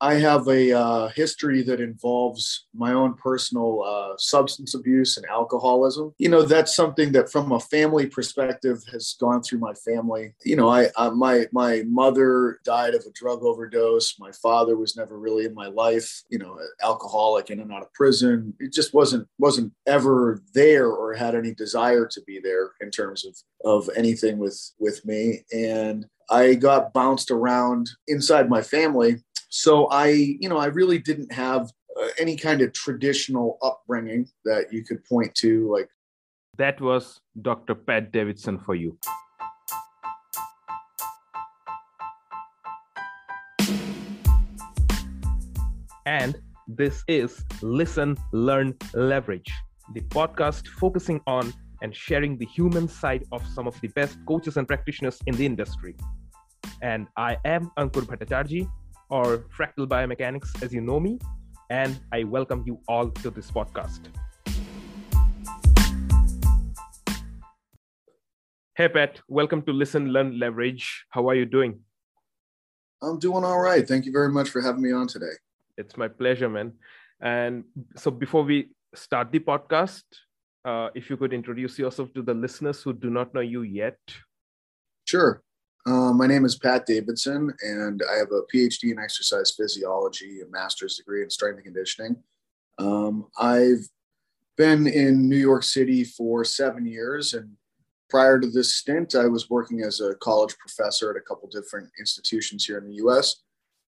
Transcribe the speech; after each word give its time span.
I 0.00 0.14
have 0.14 0.46
a 0.48 0.72
uh, 0.72 1.08
history 1.08 1.62
that 1.62 1.80
involves 1.80 2.66
my 2.74 2.92
own 2.92 3.14
personal 3.14 3.82
uh, 3.82 4.16
substance 4.16 4.74
abuse 4.74 5.16
and 5.16 5.26
alcoholism. 5.26 6.14
You 6.18 6.28
know, 6.28 6.42
that's 6.42 6.76
something 6.76 7.12
that, 7.12 7.30
from 7.30 7.52
a 7.52 7.60
family 7.60 8.06
perspective, 8.06 8.82
has 8.92 9.16
gone 9.20 9.42
through 9.42 9.58
my 9.58 9.74
family. 9.74 10.34
You 10.44 10.56
know, 10.56 10.68
I, 10.68 10.88
I 10.96 11.10
my 11.10 11.46
my 11.52 11.82
mother 11.86 12.60
died 12.64 12.94
of 12.94 13.04
a 13.06 13.12
drug 13.12 13.42
overdose. 13.42 14.18
My 14.18 14.32
father 14.32 14.76
was 14.76 14.96
never 14.96 15.18
really 15.18 15.44
in 15.44 15.54
my 15.54 15.66
life. 15.66 16.22
You 16.30 16.38
know, 16.38 16.58
alcoholic 16.82 17.50
in 17.50 17.60
and 17.60 17.72
out 17.72 17.82
of 17.82 17.92
prison. 17.92 18.54
It 18.60 18.72
just 18.72 18.94
wasn't 18.94 19.26
wasn't 19.38 19.72
ever 19.86 20.42
there 20.54 20.88
or 20.88 21.14
had 21.14 21.34
any 21.34 21.54
desire 21.54 22.06
to 22.06 22.20
be 22.26 22.40
there 22.42 22.72
in 22.80 22.90
terms 22.90 23.24
of 23.24 23.36
of 23.64 23.90
anything 23.96 24.38
with 24.38 24.58
with 24.78 25.04
me. 25.04 25.44
And 25.52 26.06
I 26.30 26.54
got 26.54 26.92
bounced 26.92 27.30
around 27.30 27.88
inside 28.06 28.50
my 28.50 28.60
family 28.60 29.22
so 29.48 29.86
I, 29.90 30.08
you 30.08 30.48
know, 30.48 30.58
I 30.58 30.66
really 30.66 30.98
didn't 30.98 31.32
have 31.32 31.70
uh, 31.98 32.08
any 32.18 32.36
kind 32.36 32.60
of 32.60 32.72
traditional 32.72 33.58
upbringing 33.62 34.28
that 34.44 34.72
you 34.72 34.84
could 34.84 35.04
point 35.04 35.34
to. 35.36 35.72
Like 35.72 35.88
that 36.58 36.80
was 36.80 37.20
Dr. 37.40 37.74
Pat 37.74 38.12
Davidson 38.12 38.58
for 38.58 38.74
you. 38.74 38.98
And 46.04 46.38
this 46.66 47.02
is 47.06 47.44
Listen, 47.62 48.16
Learn, 48.32 48.74
Leverage, 48.94 49.52
the 49.94 50.00
podcast 50.02 50.66
focusing 50.66 51.20
on 51.26 51.52
and 51.82 51.94
sharing 51.94 52.36
the 52.36 52.46
human 52.46 52.88
side 52.88 53.24
of 53.30 53.46
some 53.54 53.66
of 53.66 53.80
the 53.80 53.88
best 53.88 54.18
coaches 54.26 54.56
and 54.56 54.66
practitioners 54.66 55.20
in 55.26 55.34
the 55.36 55.46
industry. 55.46 55.94
And 56.82 57.06
I 57.16 57.36
am 57.44 57.70
Ankur 57.78 58.02
Bhattacharjee, 58.02 58.68
or 59.10 59.38
Fractal 59.56 59.86
Biomechanics 59.86 60.62
as 60.62 60.72
you 60.72 60.80
know 60.80 61.00
me, 61.00 61.18
and 61.70 61.98
I 62.12 62.24
welcome 62.24 62.62
you 62.66 62.80
all 62.88 63.10
to 63.10 63.30
this 63.30 63.50
podcast. 63.50 64.00
Hey, 68.76 68.88
Pat, 68.88 69.20
welcome 69.28 69.62
to 69.62 69.72
Listen, 69.72 70.12
Learn, 70.12 70.38
Leverage. 70.38 71.04
How 71.10 71.28
are 71.28 71.34
you 71.34 71.46
doing? 71.46 71.80
I'm 73.02 73.18
doing 73.18 73.44
all 73.44 73.60
right. 73.60 73.86
Thank 73.86 74.06
you 74.06 74.12
very 74.12 74.28
much 74.28 74.50
for 74.50 74.60
having 74.60 74.82
me 74.82 74.92
on 74.92 75.08
today. 75.08 75.34
It's 75.76 75.96
my 75.96 76.08
pleasure, 76.08 76.48
man. 76.48 76.72
And 77.20 77.64
so, 77.96 78.10
before 78.10 78.44
we 78.44 78.68
start 78.94 79.32
the 79.32 79.40
podcast, 79.40 80.04
uh, 80.64 80.90
if 80.94 81.10
you 81.10 81.16
could 81.16 81.32
introduce 81.32 81.78
yourself 81.78 82.12
to 82.14 82.22
the 82.22 82.34
listeners 82.34 82.82
who 82.82 82.92
do 82.92 83.10
not 83.10 83.34
know 83.34 83.40
you 83.40 83.62
yet. 83.62 83.98
Sure. 85.06 85.42
Uh, 85.88 86.12
my 86.12 86.26
name 86.26 86.44
is 86.44 86.54
Pat 86.54 86.84
Davidson, 86.84 87.50
and 87.62 88.02
I 88.12 88.18
have 88.18 88.30
a 88.30 88.42
PhD 88.54 88.92
in 88.92 88.98
exercise 88.98 89.52
physiology, 89.52 90.42
a 90.42 90.50
master's 90.50 90.96
degree 90.98 91.22
in 91.22 91.30
strength 91.30 91.56
and 91.56 91.64
conditioning. 91.64 92.16
Um, 92.78 93.28
I've 93.38 93.88
been 94.58 94.86
in 94.86 95.30
New 95.30 95.38
York 95.38 95.62
City 95.62 96.04
for 96.04 96.44
seven 96.44 96.84
years, 96.84 97.32
and 97.32 97.52
prior 98.10 98.38
to 98.38 98.50
this 98.50 98.74
stint, 98.74 99.14
I 99.14 99.28
was 99.28 99.48
working 99.48 99.80
as 99.80 100.02
a 100.02 100.14
college 100.16 100.58
professor 100.58 101.10
at 101.10 101.16
a 101.16 101.22
couple 101.22 101.48
different 101.48 101.88
institutions 101.98 102.66
here 102.66 102.76
in 102.76 102.86
the 102.86 102.96
U.S. 102.96 103.36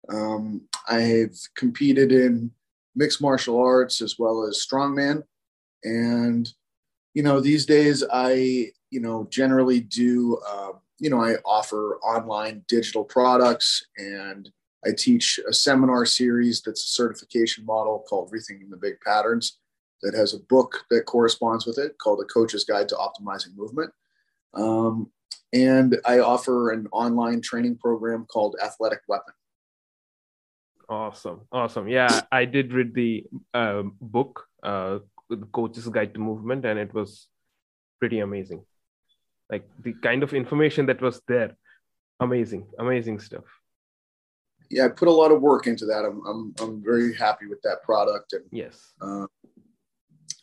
Um, 0.09 0.63
I've 0.89 1.39
competed 1.55 2.13
in 2.13 2.51
mixed 2.97 3.21
martial 3.21 3.63
arts 3.63 4.01
as 4.01 4.19
well 4.19 4.47
as 4.49 4.67
strongman, 4.67 5.23
and 5.85 6.51
you 7.13 7.23
know 7.23 7.41
these 7.41 7.67
days 7.67 8.03
I 8.11 8.71
you 8.89 9.01
know 9.01 9.27
generally 9.31 9.81
do. 9.81 10.41
Uh, 10.49 10.73
you 11.01 11.09
know, 11.09 11.21
I 11.21 11.37
offer 11.47 11.99
online 12.03 12.63
digital 12.69 13.05
products 13.05 13.85
and 13.97 14.49
I 14.87 14.91
teach 14.97 15.41
a 15.49 15.53
seminar 15.53 16.07
series 16.07 16.63
that's 16.63 16.85
a 16.85 16.89
certification 16.89 17.65
model 17.65 18.05
called 18.09 18.31
Rethinking 18.31 18.71
the 18.71 18.77
Big 18.77 19.01
Patterns 19.05 19.59
that 20.03 20.15
has 20.15 20.35
a 20.35 20.41
book 20.49 20.85
that 20.91 21.07
corresponds 21.07 21.67
with 21.67 21.79
it 21.79 21.99
called 21.99 22.21
A 22.21 22.25
Coach's 22.25 22.65
Guide 22.65 22.89
to 22.91 22.95
Optimizing 22.97 23.57
Movement. 23.57 23.91
Um, 24.55 25.11
and 25.53 25.99
I 26.05 26.21
offer 26.21 26.71
an 26.71 26.87
online 26.93 27.41
training 27.41 27.79
program 27.79 28.27
called 28.27 28.57
Athletic 28.63 29.01
Weapon. 29.09 29.35
Awesome. 30.89 31.43
Awesome. 31.51 31.89
Yeah, 31.89 32.21
I 32.31 32.45
did 32.45 32.73
read 32.73 32.95
the 32.95 33.25
uh, 33.55 33.83
book, 34.01 34.47
uh, 34.63 34.99
The 35.29 35.37
Coach's 35.53 35.89
Guide 35.89 36.15
to 36.15 36.21
Movement, 36.21 36.65
and 36.65 36.79
it 36.79 36.93
was 36.93 37.29
pretty 37.99 38.21
amazing 38.21 38.65
like 39.51 39.69
the 39.83 39.93
kind 39.95 40.23
of 40.23 40.33
information 40.33 40.87
that 40.87 41.01
was 41.03 41.21
there. 41.27 41.57
Amazing 42.21 42.67
amazing 42.79 43.19
stuff. 43.19 43.45
Yeah 44.71 44.85
i 44.85 44.89
put 44.89 45.09
a 45.09 45.13
lot 45.23 45.33
of 45.33 45.41
work 45.41 45.67
into 45.67 45.87
that. 45.87 46.05
I'm 46.05 46.25
i'm, 46.27 46.55
I'm 46.61 46.85
very 46.85 47.15
happy 47.15 47.47
with 47.47 47.63
that 47.63 47.83
product 47.83 48.33
and 48.35 48.45
yes. 48.53 48.93
uh, 49.01 49.27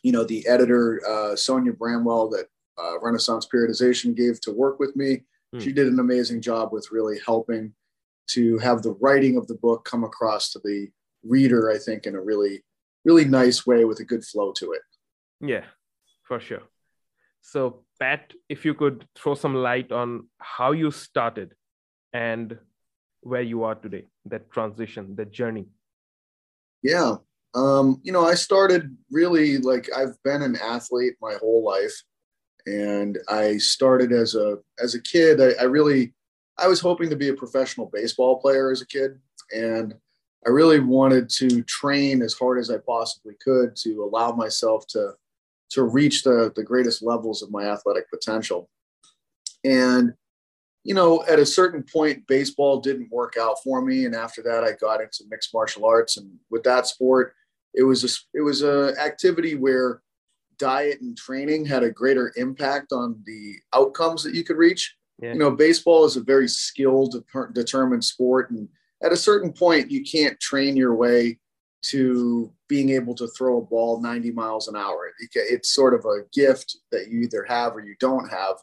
you 0.02 0.12
know 0.12 0.24
the 0.24 0.46
editor 0.46 1.00
uh, 1.08 1.36
sonia 1.36 1.72
bramwell 1.72 2.28
that 2.30 2.46
uh, 2.82 2.98
renaissance 3.00 3.46
periodization 3.52 4.14
gave 4.14 4.40
to 4.40 4.52
work 4.52 4.78
with 4.78 4.94
me 4.96 5.24
mm. 5.54 5.60
she 5.60 5.72
did 5.72 5.86
an 5.86 5.98
amazing 5.98 6.40
job 6.40 6.72
with 6.72 6.92
really 6.92 7.18
helping 7.24 7.72
to 8.28 8.58
have 8.58 8.82
the 8.82 8.92
writing 9.00 9.36
of 9.36 9.46
the 9.46 9.54
book 9.54 9.84
come 9.84 10.04
across 10.04 10.52
to 10.52 10.60
the 10.62 10.88
reader 11.24 11.70
i 11.70 11.78
think 11.78 12.06
in 12.06 12.14
a 12.14 12.20
really 12.20 12.62
really 13.04 13.24
nice 13.24 13.66
way 13.66 13.84
with 13.84 14.00
a 14.00 14.04
good 14.04 14.24
flow 14.24 14.52
to 14.52 14.72
it. 14.72 14.82
Yeah 15.40 15.64
for 16.24 16.38
sure 16.38 16.62
so, 17.42 17.84
Pat, 17.98 18.32
if 18.48 18.64
you 18.64 18.74
could 18.74 19.06
throw 19.16 19.34
some 19.34 19.54
light 19.54 19.92
on 19.92 20.28
how 20.38 20.72
you 20.72 20.90
started 20.90 21.54
and 22.12 22.58
where 23.20 23.42
you 23.42 23.64
are 23.64 23.74
today, 23.74 24.06
that 24.26 24.50
transition, 24.50 25.16
that 25.16 25.32
journey. 25.32 25.66
Yeah. 26.82 27.16
Um, 27.54 28.00
you 28.02 28.12
know, 28.12 28.26
I 28.26 28.34
started 28.34 28.96
really 29.10 29.58
like 29.58 29.88
I've 29.96 30.22
been 30.22 30.42
an 30.42 30.56
athlete 30.56 31.14
my 31.20 31.34
whole 31.40 31.64
life. 31.64 31.94
And 32.66 33.18
I 33.28 33.56
started 33.56 34.12
as 34.12 34.34
a 34.34 34.58
as 34.82 34.94
a 34.94 35.00
kid. 35.00 35.40
I, 35.40 35.62
I 35.62 35.64
really 35.64 36.14
I 36.58 36.68
was 36.68 36.80
hoping 36.80 37.08
to 37.10 37.16
be 37.16 37.28
a 37.28 37.34
professional 37.34 37.90
baseball 37.92 38.40
player 38.40 38.70
as 38.70 38.82
a 38.82 38.86
kid. 38.86 39.18
And 39.52 39.94
I 40.46 40.50
really 40.50 40.80
wanted 40.80 41.30
to 41.30 41.62
train 41.62 42.22
as 42.22 42.34
hard 42.34 42.58
as 42.58 42.70
I 42.70 42.76
possibly 42.78 43.34
could 43.42 43.74
to 43.76 44.04
allow 44.04 44.32
myself 44.32 44.86
to 44.88 45.14
to 45.70 45.82
reach 45.82 46.22
the, 46.22 46.52
the 46.56 46.62
greatest 46.62 47.02
levels 47.02 47.42
of 47.42 47.50
my 47.50 47.64
athletic 47.64 48.08
potential. 48.10 48.68
And, 49.64 50.14
you 50.84 50.94
know, 50.94 51.24
at 51.26 51.38
a 51.38 51.46
certain 51.46 51.82
point, 51.82 52.26
baseball 52.26 52.80
didn't 52.80 53.10
work 53.10 53.34
out 53.38 53.56
for 53.62 53.82
me. 53.82 54.04
And 54.04 54.14
after 54.14 54.42
that, 54.42 54.64
I 54.64 54.72
got 54.72 55.00
into 55.00 55.24
mixed 55.28 55.52
martial 55.52 55.84
arts. 55.84 56.16
And 56.16 56.30
with 56.50 56.62
that 56.62 56.86
sport, 56.86 57.34
it 57.74 57.82
was 57.82 58.04
a, 58.04 58.38
it 58.38 58.40
was 58.40 58.62
a 58.62 58.94
activity 58.98 59.54
where 59.54 60.02
diet 60.58 61.00
and 61.00 61.16
training 61.16 61.64
had 61.64 61.82
a 61.82 61.90
greater 61.90 62.32
impact 62.36 62.92
on 62.92 63.22
the 63.26 63.54
outcomes 63.74 64.22
that 64.24 64.34
you 64.34 64.44
could 64.44 64.56
reach. 64.56 64.96
Yeah. 65.20 65.32
You 65.32 65.38
know, 65.38 65.50
baseball 65.50 66.04
is 66.04 66.16
a 66.16 66.22
very 66.22 66.48
skilled, 66.48 67.16
determined 67.52 68.04
sport. 68.04 68.50
And 68.50 68.68
at 69.02 69.12
a 69.12 69.16
certain 69.16 69.52
point, 69.52 69.90
you 69.90 70.02
can't 70.04 70.38
train 70.40 70.76
your 70.76 70.94
way 70.94 71.38
to 71.82 72.52
being 72.68 72.90
able 72.90 73.14
to 73.14 73.28
throw 73.28 73.58
a 73.58 73.64
ball 73.64 74.00
90 74.00 74.30
miles 74.32 74.68
an 74.68 74.76
hour. 74.76 75.10
It's 75.34 75.70
sort 75.70 75.94
of 75.94 76.04
a 76.04 76.24
gift 76.32 76.76
that 76.92 77.08
you 77.08 77.20
either 77.20 77.44
have 77.48 77.74
or 77.74 77.80
you 77.80 77.94
don't 77.98 78.28
have. 78.28 78.56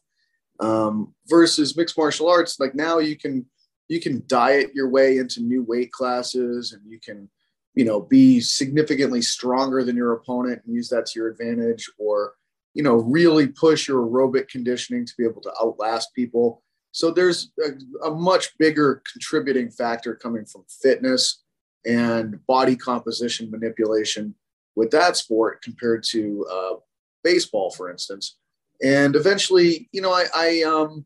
Um, 0.59 1.13
versus 1.27 1.75
mixed 1.75 1.97
martial 1.97 2.29
arts, 2.29 2.59
like 2.59 2.75
now 2.75 2.99
you 2.99 3.17
can 3.17 3.45
you 3.87 3.99
can 3.99 4.23
diet 4.27 4.71
your 4.73 4.89
way 4.89 5.17
into 5.17 5.41
new 5.41 5.63
weight 5.63 5.91
classes 5.91 6.73
and 6.73 6.81
you 6.89 6.99
can 6.99 7.29
you 7.73 7.85
know 7.85 8.01
be 8.01 8.39
significantly 8.39 9.21
stronger 9.21 9.83
than 9.83 9.95
your 9.95 10.13
opponent 10.13 10.61
and 10.65 10.73
use 10.73 10.89
that 10.89 11.05
to 11.05 11.19
your 11.19 11.27
advantage 11.27 11.89
or 11.97 12.33
you 12.73 12.81
know 12.81 12.95
really 12.95 13.47
push 13.47 13.87
your 13.87 14.05
aerobic 14.05 14.47
conditioning 14.47 15.05
to 15.05 15.13
be 15.17 15.25
able 15.25 15.41
to 15.41 15.53
outlast 15.61 16.13
people 16.15 16.63
so 16.91 17.11
there's 17.11 17.51
a, 17.63 18.07
a 18.07 18.11
much 18.11 18.57
bigger 18.57 19.01
contributing 19.11 19.69
factor 19.69 20.15
coming 20.15 20.45
from 20.45 20.63
fitness 20.81 21.43
and 21.85 22.45
body 22.47 22.75
composition 22.75 23.51
manipulation 23.51 24.33
with 24.75 24.91
that 24.91 25.17
sport 25.17 25.61
compared 25.61 26.03
to 26.03 26.45
uh, 26.51 26.75
baseball, 27.23 27.71
for 27.71 27.89
instance. 27.89 28.37
And 28.83 29.15
eventually, 29.15 29.87
you 29.91 30.01
know, 30.01 30.11
I, 30.11 30.25
I, 30.33 30.63
um, 30.63 31.05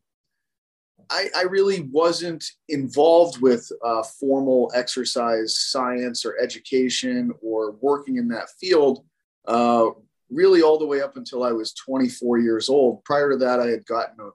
I, 1.08 1.28
I 1.36 1.42
really 1.42 1.88
wasn't 1.92 2.44
involved 2.68 3.40
with 3.40 3.70
uh, 3.84 4.02
formal 4.02 4.70
exercise 4.74 5.58
science 5.58 6.24
or 6.24 6.38
education 6.38 7.32
or 7.42 7.72
working 7.80 8.16
in 8.16 8.28
that 8.28 8.48
field 8.60 9.04
uh, 9.46 9.90
really 10.30 10.62
all 10.62 10.78
the 10.78 10.86
way 10.86 11.00
up 11.00 11.16
until 11.16 11.42
I 11.42 11.52
was 11.52 11.72
24 11.74 12.38
years 12.38 12.68
old. 12.68 13.04
Prior 13.04 13.30
to 13.30 13.36
that, 13.38 13.60
I 13.60 13.66
had 13.66 13.84
gotten 13.86 14.20
a, 14.20 14.30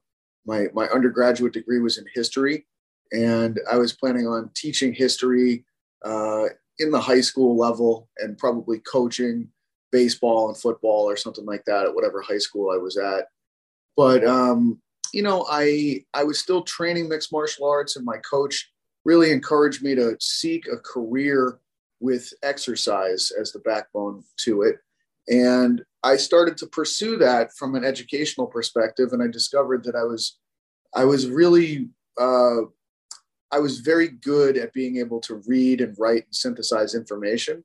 my, 0.45 0.67
my 0.73 0.87
undergraduate 0.87 1.53
degree 1.53 1.79
was 1.79 1.97
in 1.97 2.05
history, 2.13 2.65
and 3.11 3.59
I 3.71 3.77
was 3.77 3.93
planning 3.93 4.27
on 4.27 4.51
teaching 4.55 4.93
history 4.93 5.63
uh, 6.05 6.45
in 6.79 6.91
the 6.91 7.01
high 7.01 7.21
school 7.21 7.57
level 7.57 8.07
and 8.19 8.37
probably 8.37 8.79
coaching 8.79 9.49
baseball 9.91 10.49
and 10.49 10.57
football 10.57 11.09
or 11.09 11.17
something 11.17 11.45
like 11.45 11.63
that 11.65 11.85
at 11.85 11.95
whatever 11.95 12.21
high 12.21 12.37
school 12.37 12.71
I 12.71 12.77
was 12.77 12.97
at. 12.97 13.27
But 13.97 14.25
um, 14.25 14.81
you 15.13 15.23
know, 15.23 15.45
I 15.49 16.05
I 16.13 16.23
was 16.23 16.39
still 16.39 16.63
training 16.63 17.09
mixed 17.09 17.31
martial 17.31 17.67
arts, 17.67 17.95
and 17.95 18.05
my 18.05 18.17
coach 18.17 18.71
really 19.05 19.31
encouraged 19.31 19.83
me 19.83 19.95
to 19.95 20.17
seek 20.19 20.67
a 20.67 20.77
career 20.77 21.59
with 21.99 22.33
exercise 22.43 23.31
as 23.31 23.51
the 23.51 23.59
backbone 23.59 24.23
to 24.37 24.63
it. 24.63 24.77
And 25.27 25.83
I 26.03 26.17
started 26.17 26.57
to 26.57 26.67
pursue 26.67 27.17
that 27.17 27.51
from 27.57 27.75
an 27.75 27.83
educational 27.83 28.47
perspective, 28.47 29.09
and 29.13 29.23
I 29.23 29.27
discovered 29.27 29.83
that 29.85 29.95
I 29.95 30.03
was, 30.03 30.37
I 30.93 31.05
was 31.05 31.29
really, 31.29 31.89
uh, 32.19 32.61
I 33.51 33.59
was 33.59 33.79
very 33.79 34.09
good 34.09 34.57
at 34.57 34.73
being 34.73 34.97
able 34.97 35.19
to 35.21 35.41
read 35.47 35.81
and 35.81 35.95
write 35.97 36.25
and 36.25 36.35
synthesize 36.35 36.95
information, 36.95 37.63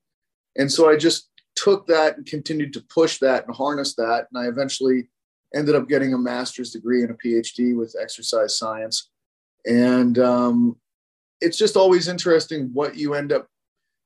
and 0.57 0.71
so 0.71 0.89
I 0.89 0.97
just 0.97 1.31
took 1.57 1.87
that 1.89 2.17
and 2.17 2.27
continued 2.27 2.73
to 2.75 2.85
push 2.89 3.19
that 3.19 3.47
and 3.47 3.55
harness 3.55 3.95
that, 3.97 4.27
and 4.33 4.45
I 4.45 4.49
eventually 4.49 5.09
ended 5.55 5.75
up 5.75 5.89
getting 5.89 6.15
a 6.15 6.19
master's 6.19 6.71
degree 6.71 7.03
and 7.03 7.11
a 7.11 7.15
PhD 7.15 7.77
with 7.77 7.97
exercise 8.01 8.59
science, 8.59 9.11
and 9.67 10.19
um, 10.19 10.77
it's 11.41 11.59
just 11.59 11.77
always 11.77 12.09
interesting 12.09 12.71
what 12.73 12.97
you 12.97 13.15
end 13.15 13.33
up 13.33 13.47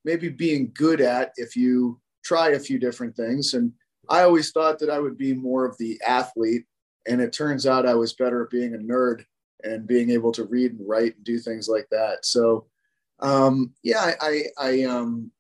maybe 0.05 0.29
being 0.29 0.71
good 0.75 1.01
at 1.01 1.33
if 1.37 1.57
you 1.57 2.01
try 2.25 2.51
a 2.51 2.61
few 2.61 2.79
different 2.79 3.17
things. 3.17 3.55
And 3.55 3.73
I 4.09 4.23
always 4.23 4.51
thought 4.51 4.79
that 4.79 4.91
I 4.91 4.99
would 4.99 5.19
be 5.19 5.35
more 5.35 5.65
of 5.65 5.77
the 5.79 6.01
athlete. 6.07 6.65
And 7.09 7.21
it 7.21 7.33
turns 7.33 7.67
out 7.67 7.87
I 7.87 7.95
was 7.95 8.15
better 8.15 8.45
at 8.45 8.51
being 8.51 8.75
a 8.75 8.79
nerd 8.79 9.25
and 9.63 9.87
being 9.87 10.11
able 10.11 10.33
to 10.33 10.45
read 10.45 10.73
and 10.73 10.89
write 10.89 11.17
and 11.17 11.25
do 11.25 11.39
things 11.39 11.69
like 11.69 11.87
that. 11.91 12.25
So, 12.25 12.67
um, 13.21 13.73
yeah, 13.83 14.13
I, 14.21 14.43
I, 14.59 14.69
I 14.69 14.83
um, 14.85 15.31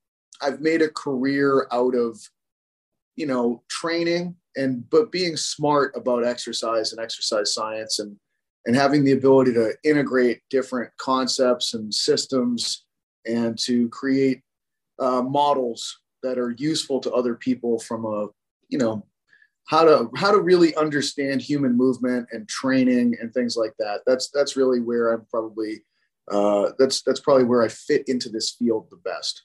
I've 0.40 0.60
made 0.60 0.82
a 0.82 0.90
career 0.90 1.66
out 1.72 1.94
of, 1.94 2.18
you 3.16 3.26
know, 3.26 3.62
training 3.68 4.36
and, 4.56 4.88
but 4.90 5.12
being 5.12 5.36
smart 5.36 5.92
about 5.96 6.24
exercise 6.24 6.92
and 6.92 7.00
exercise 7.00 7.54
science 7.54 7.98
and, 7.98 8.16
and 8.66 8.74
having 8.74 9.04
the 9.04 9.12
ability 9.12 9.52
to 9.54 9.74
integrate 9.84 10.40
different 10.48 10.90
concepts 10.98 11.74
and 11.74 11.92
systems 11.92 12.84
and 13.26 13.58
to 13.58 13.88
create 13.88 14.42
uh, 14.98 15.22
models 15.22 16.00
that 16.22 16.38
are 16.38 16.52
useful 16.52 17.00
to 17.00 17.12
other 17.12 17.34
people 17.34 17.78
from 17.78 18.04
a 18.04 18.26
you 18.68 18.78
know 18.78 19.04
how 19.66 19.84
to 19.84 20.10
how 20.16 20.30
to 20.30 20.40
really 20.40 20.74
understand 20.76 21.40
human 21.40 21.76
movement 21.76 22.28
and 22.32 22.48
training 22.48 23.16
and 23.20 23.32
things 23.32 23.56
like 23.56 23.74
that. 23.78 24.00
That's 24.06 24.30
that's 24.30 24.56
really 24.56 24.80
where 24.80 25.12
i'm 25.12 25.26
probably 25.30 25.84
uh, 26.30 26.72
that's 26.78 27.02
that's 27.02 27.20
probably 27.20 27.44
where 27.44 27.62
i 27.62 27.68
fit 27.68 28.04
into 28.08 28.28
this 28.28 28.52
field 28.52 28.88
the 28.90 28.96
best. 28.96 29.42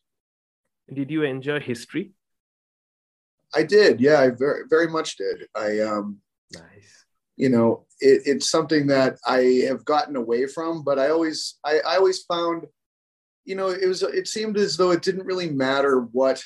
Did 0.94 1.12
you 1.12 1.24
enjoy 1.24 1.60
history? 1.60 2.12
I 3.54 3.64
did. 3.64 4.00
Yeah 4.02 4.20
i 4.20 4.30
very 4.30 4.64
very 4.70 4.88
much 4.88 5.18
did. 5.18 5.48
I 5.56 5.80
um 5.80 6.20
nice. 6.54 7.06
you 7.38 7.50
know 7.50 7.86
it, 8.00 8.24
it's 8.26 8.50
something 8.50 8.88
that 8.88 9.18
i 9.26 9.64
have 9.68 9.86
gotten 9.86 10.16
away 10.16 10.48
from 10.48 10.84
but 10.84 10.98
i 10.98 11.10
always 11.10 11.60
I, 11.64 11.80
I 11.80 11.98
always 11.98 12.24
found 12.24 12.66
you 13.50 13.56
know, 13.56 13.70
it 13.70 13.88
was 13.88 14.04
it 14.04 14.28
seemed 14.28 14.58
as 14.58 14.78
though 14.78 14.92
it 14.92 15.02
didn't 15.02 15.26
really 15.26 15.50
matter 15.50 16.02
what 16.12 16.44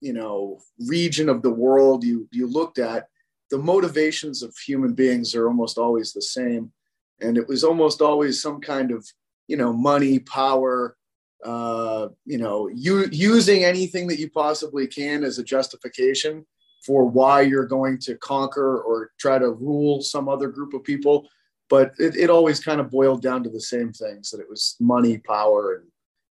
you 0.00 0.12
know 0.12 0.60
region 0.86 1.28
of 1.28 1.42
the 1.42 1.50
world 1.50 2.04
you 2.04 2.28
you 2.32 2.46
looked 2.46 2.78
at. 2.78 3.08
The 3.50 3.58
motivations 3.58 4.42
of 4.42 4.54
human 4.56 4.92
beings 4.92 5.34
are 5.34 5.48
almost 5.48 5.78
always 5.78 6.12
the 6.12 6.22
same, 6.22 6.72
and 7.20 7.38
it 7.38 7.48
was 7.48 7.64
almost 7.64 8.02
always 8.02 8.42
some 8.42 8.60
kind 8.60 8.90
of 8.90 9.06
you 9.46 9.56
know 9.56 9.72
money, 9.72 10.18
power, 10.18 10.96
uh, 11.44 12.08
you 12.24 12.38
know, 12.38 12.68
you 12.68 13.08
using 13.12 13.64
anything 13.64 14.08
that 14.08 14.18
you 14.18 14.30
possibly 14.30 14.86
can 14.86 15.24
as 15.24 15.38
a 15.38 15.44
justification 15.44 16.44
for 16.84 17.04
why 17.04 17.40
you're 17.40 17.66
going 17.66 17.98
to 17.98 18.16
conquer 18.16 18.80
or 18.80 19.10
try 19.18 19.38
to 19.38 19.50
rule 19.50 20.00
some 20.00 20.28
other 20.28 20.48
group 20.48 20.74
of 20.74 20.84
people. 20.84 21.28
But 21.68 21.92
it, 21.98 22.16
it 22.16 22.30
always 22.30 22.60
kind 22.60 22.80
of 22.80 22.90
boiled 22.90 23.22
down 23.22 23.44
to 23.44 23.50
the 23.50 23.60
same 23.60 23.92
things 23.92 24.30
that 24.30 24.40
it 24.40 24.48
was 24.48 24.76
money, 24.80 25.18
power, 25.18 25.74
and 25.74 25.84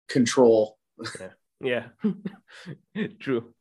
control. 0.07 0.77
yeah, 1.61 1.85
yeah. 2.93 3.07
true. 3.19 3.53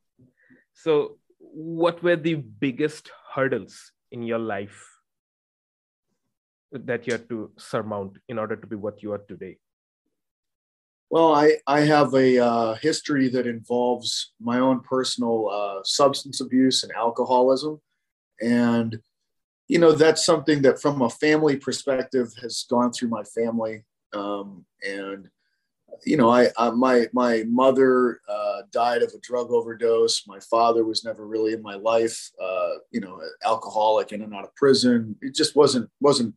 So, 0.75 1.19
what 1.39 2.03
were 2.03 2.17
the 2.17 2.35
biggest 2.35 3.11
hurdles 3.35 3.93
in 4.11 4.23
your 4.23 4.39
life 4.39 4.85
that 6.73 7.07
you 7.07 7.13
had 7.13 7.29
to 7.29 7.51
surmount 7.57 8.19
in 8.29 8.39
order 8.39 8.57
to 8.57 8.67
be 8.67 8.77
what 8.77 9.03
you 9.03 9.13
are 9.13 9.25
today? 9.29 9.59
Well, 11.11 11.33
I, 11.33 11.59
I 11.67 11.81
have 11.83 12.13
a 12.15 12.39
uh, 12.39 12.75
history 12.75 13.29
that 13.29 13.47
involves 13.47 14.33
my 14.41 14.59
own 14.59 14.81
personal 14.81 15.49
uh, 15.49 15.81
substance 15.85 16.41
abuse 16.41 16.83
and 16.83 16.93
alcoholism. 16.93 17.81
And, 18.41 18.99
you 19.69 19.79
know, 19.79 19.93
that's 19.93 20.27
something 20.27 20.63
that 20.63 20.83
from 20.83 21.03
a 21.03 21.11
family 21.11 21.57
perspective 21.57 22.33
has 22.43 22.67
gone 22.69 22.93
through 22.93 23.11
my 23.11 23.23
family. 23.23 23.85
Um, 24.13 24.65
and 24.83 25.29
you 26.05 26.17
know, 26.17 26.31
I, 26.31 26.49
I 26.59 26.71
my 26.71 27.09
my 27.13 27.45
mother 27.49 28.21
uh, 28.29 28.63
died 28.73 29.03
of 29.03 29.13
a 29.15 29.21
drug 29.21 29.51
overdose. 29.51 30.27
My 30.27 30.41
father 30.41 30.85
was 30.85 31.05
never 31.05 31.27
really 31.27 31.53
in 31.53 31.63
my 31.63 31.75
life. 31.75 32.31
Uh, 32.43 32.71
you 32.91 33.01
know, 33.01 33.21
alcoholic 33.45 34.13
in 34.13 34.23
and 34.23 34.35
out 34.35 34.45
of 34.45 34.55
prison. 34.55 35.17
It 35.21 35.35
just 35.35 35.57
wasn't 35.57 35.91
wasn't 36.01 36.35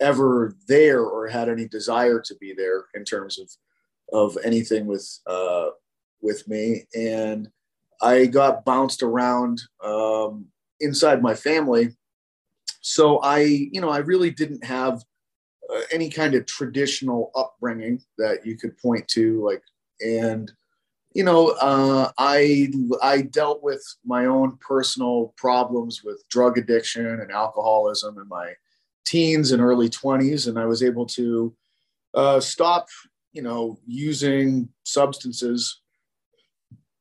ever 0.00 0.56
there 0.66 1.02
or 1.02 1.28
had 1.28 1.48
any 1.48 1.68
desire 1.68 2.20
to 2.20 2.34
be 2.40 2.54
there 2.54 2.86
in 2.94 3.04
terms 3.04 3.38
of 3.38 3.50
of 4.12 4.38
anything 4.44 4.86
with 4.86 5.06
uh, 5.26 5.70
with 6.20 6.46
me. 6.48 6.86
And 6.94 7.50
I 8.02 8.26
got 8.26 8.64
bounced 8.64 9.02
around 9.02 9.60
um, 9.84 10.46
inside 10.80 11.22
my 11.22 11.34
family. 11.34 11.96
So 12.80 13.18
I, 13.18 13.40
you 13.40 13.80
know, 13.80 13.90
I 13.90 13.98
really 13.98 14.30
didn't 14.30 14.64
have 14.64 15.02
uh, 15.72 15.80
any 15.92 16.08
kind 16.08 16.34
of 16.34 16.46
traditional 16.46 17.30
upbringing 17.34 18.02
that 18.18 18.44
you 18.44 18.56
could 18.56 18.76
point 18.78 19.06
to 19.08 19.44
like 19.44 19.62
and 20.00 20.52
you 21.12 21.24
know 21.24 21.48
uh, 21.60 22.10
i 22.18 22.68
i 23.02 23.22
dealt 23.22 23.62
with 23.62 23.82
my 24.04 24.26
own 24.26 24.56
personal 24.60 25.34
problems 25.36 26.02
with 26.04 26.22
drug 26.28 26.58
addiction 26.58 27.06
and 27.06 27.30
alcoholism 27.30 28.18
in 28.18 28.28
my 28.28 28.52
teens 29.04 29.52
and 29.52 29.62
early 29.62 29.88
20s 29.88 30.48
and 30.48 30.58
i 30.58 30.64
was 30.64 30.82
able 30.82 31.06
to 31.06 31.54
uh, 32.14 32.40
stop 32.40 32.86
you 33.32 33.42
know 33.42 33.78
using 33.86 34.68
substances 34.84 35.80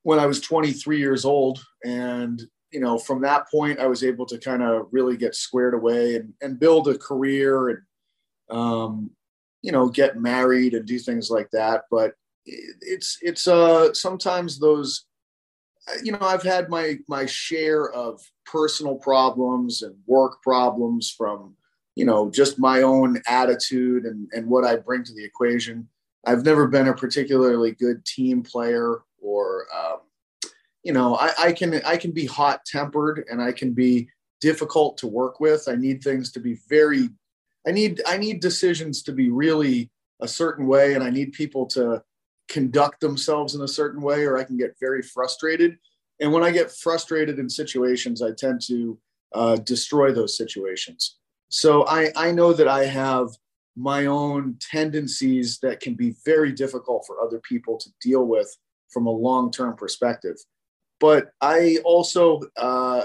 when 0.04 0.20
i 0.20 0.26
was 0.26 0.40
23 0.42 1.00
years 1.00 1.26
old. 1.26 1.64
And 1.84 2.42
you 2.72 2.80
know 2.80 2.98
from 2.98 3.22
that 3.22 3.50
point 3.50 3.80
i 3.80 3.88
was 3.88 4.04
able 4.04 4.26
to 4.28 4.38
kind 4.38 4.62
of 4.64 4.88
really 4.92 5.18
get 5.18 5.36
squared 5.36 5.74
away 5.74 6.16
and, 6.16 6.34
and 6.42 6.60
build 6.60 6.88
a 6.88 6.98
career 6.98 7.70
and 7.70 7.80
um, 8.50 9.12
you 9.62 9.72
know, 9.72 9.90
get 9.90 10.20
married 10.20 10.74
and 10.74 10.86
do 10.86 11.00
things 11.00 11.30
like 11.30 11.50
that. 11.52 11.84
But 11.92 12.14
it's 12.46 13.18
it's 13.22 13.48
uh 13.48 13.94
sometimes 13.94 14.60
those 14.60 15.06
you 16.04 16.12
know 16.12 16.20
I've 16.22 16.44
had 16.44 16.70
my 16.70 16.98
my 17.08 17.26
share 17.26 17.92
of 17.92 18.22
personal 18.46 18.96
problems 18.96 19.82
and 19.82 19.96
work 20.08 20.42
problems 20.42 21.14
from 21.16 21.56
you 21.96 22.06
know 22.06 22.30
just 22.30 22.60
my 22.60 22.82
own 22.82 23.22
attitude 23.28 24.06
and 24.06 24.30
and 24.34 24.48
what 24.48 24.66
I 24.66 24.78
bring 24.78 25.04
to 25.04 25.14
the 25.14 25.24
equation. 25.24 25.88
I've 26.26 26.44
never 26.44 26.68
been 26.68 26.88
a 26.88 26.94
particularly 26.94 27.72
good 27.72 28.04
team 28.06 28.44
player 28.44 29.00
or 29.22 29.66
um, 29.76 30.00
you 30.84 30.94
know 30.94 31.16
I, 31.16 31.32
I 31.40 31.52
can 31.52 31.82
I 31.86 31.98
can 31.98 32.12
be 32.12 32.26
hot 32.26 32.66
tempered 32.66 33.26
and 33.30 33.42
I 33.42 33.52
can 33.52 33.74
be 33.74 34.10
difficult 34.42 34.98
to 35.00 35.08
work 35.08 35.40
with. 35.40 35.68
I 35.68 35.76
need 35.76 36.04
things 36.04 36.32
to 36.32 36.40
be 36.40 36.58
very 36.70 37.10
I 37.70 37.72
need 37.72 38.02
I 38.08 38.18
need 38.18 38.40
decisions 38.40 39.04
to 39.04 39.12
be 39.12 39.30
really 39.30 39.92
a 40.22 40.28
certain 40.28 40.66
way, 40.66 40.96
and 40.96 41.04
I 41.04 41.12
need 41.12 41.34
people 41.34 41.68
to 41.68 42.02
conduct 42.48 43.00
themselves 43.00 43.54
in 43.54 43.62
a 43.62 43.68
certain 43.68 44.02
way, 44.02 44.26
or 44.26 44.40
I 44.40 44.44
can 44.44 44.58
get 44.58 44.76
very 44.80 45.04
frustrated. 45.04 45.78
And 46.20 46.34
when 46.34 46.44
I 46.44 46.50
get 46.50 46.72
frustrated 46.72 47.38
in 47.38 47.48
situations, 47.48 48.24
I 48.24 48.32
tend 48.32 48.62
to 48.64 48.98
uh, 49.36 49.58
destroy 49.58 50.12
those 50.12 50.36
situations. 50.36 51.20
So 51.50 51.86
I, 51.88 52.12
I 52.16 52.32
know 52.32 52.54
that 52.54 52.68
I 52.68 52.86
have 52.86 53.28
my 53.76 54.08
own 54.08 54.58
tendencies 54.60 55.60
that 55.60 55.80
can 55.80 55.94
be 55.94 56.16
very 56.26 56.52
difficult 56.52 57.04
for 57.06 57.22
other 57.22 57.40
people 57.48 57.78
to 57.78 57.90
deal 58.02 58.26
with 58.26 58.50
from 58.90 59.06
a 59.06 59.12
long 59.12 59.52
term 59.52 59.76
perspective. 59.76 60.38
But 61.00 61.30
I 61.40 61.78
also 61.86 62.42
uh, 62.58 63.04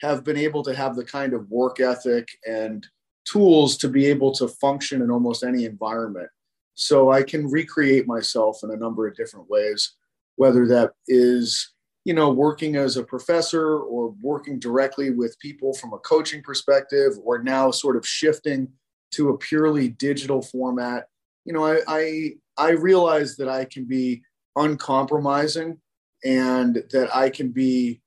have 0.00 0.24
been 0.24 0.36
able 0.36 0.64
to 0.64 0.74
have 0.74 0.96
the 0.96 1.04
kind 1.04 1.34
of 1.34 1.48
work 1.48 1.78
ethic 1.78 2.26
and 2.44 2.84
tools 3.24 3.76
to 3.78 3.88
be 3.88 4.06
able 4.06 4.32
to 4.32 4.48
function 4.48 5.02
in 5.02 5.10
almost 5.10 5.44
any 5.44 5.64
environment. 5.64 6.28
So 6.74 7.10
I 7.10 7.22
can 7.22 7.48
recreate 7.48 8.06
myself 8.06 8.60
in 8.62 8.70
a 8.70 8.76
number 8.76 9.06
of 9.06 9.16
different 9.16 9.48
ways, 9.48 9.94
whether 10.36 10.66
that 10.68 10.92
is, 11.06 11.72
you 12.04 12.14
know, 12.14 12.30
working 12.32 12.76
as 12.76 12.96
a 12.96 13.04
professor 13.04 13.78
or 13.78 14.14
working 14.20 14.58
directly 14.58 15.10
with 15.10 15.38
people 15.38 15.74
from 15.74 15.92
a 15.92 15.98
coaching 15.98 16.42
perspective, 16.42 17.12
or 17.22 17.42
now 17.42 17.70
sort 17.70 17.96
of 17.96 18.06
shifting 18.06 18.68
to 19.12 19.28
a 19.30 19.38
purely 19.38 19.88
digital 19.88 20.42
format. 20.42 21.06
You 21.44 21.52
know, 21.52 21.64
I 21.64 21.80
I, 21.86 22.30
I 22.56 22.70
realize 22.70 23.36
that 23.36 23.48
I 23.48 23.66
can 23.66 23.84
be 23.84 24.22
uncompromising 24.56 25.78
and 26.24 26.82
that 26.90 27.14
I 27.14 27.30
can 27.30 27.50
be 27.50 28.00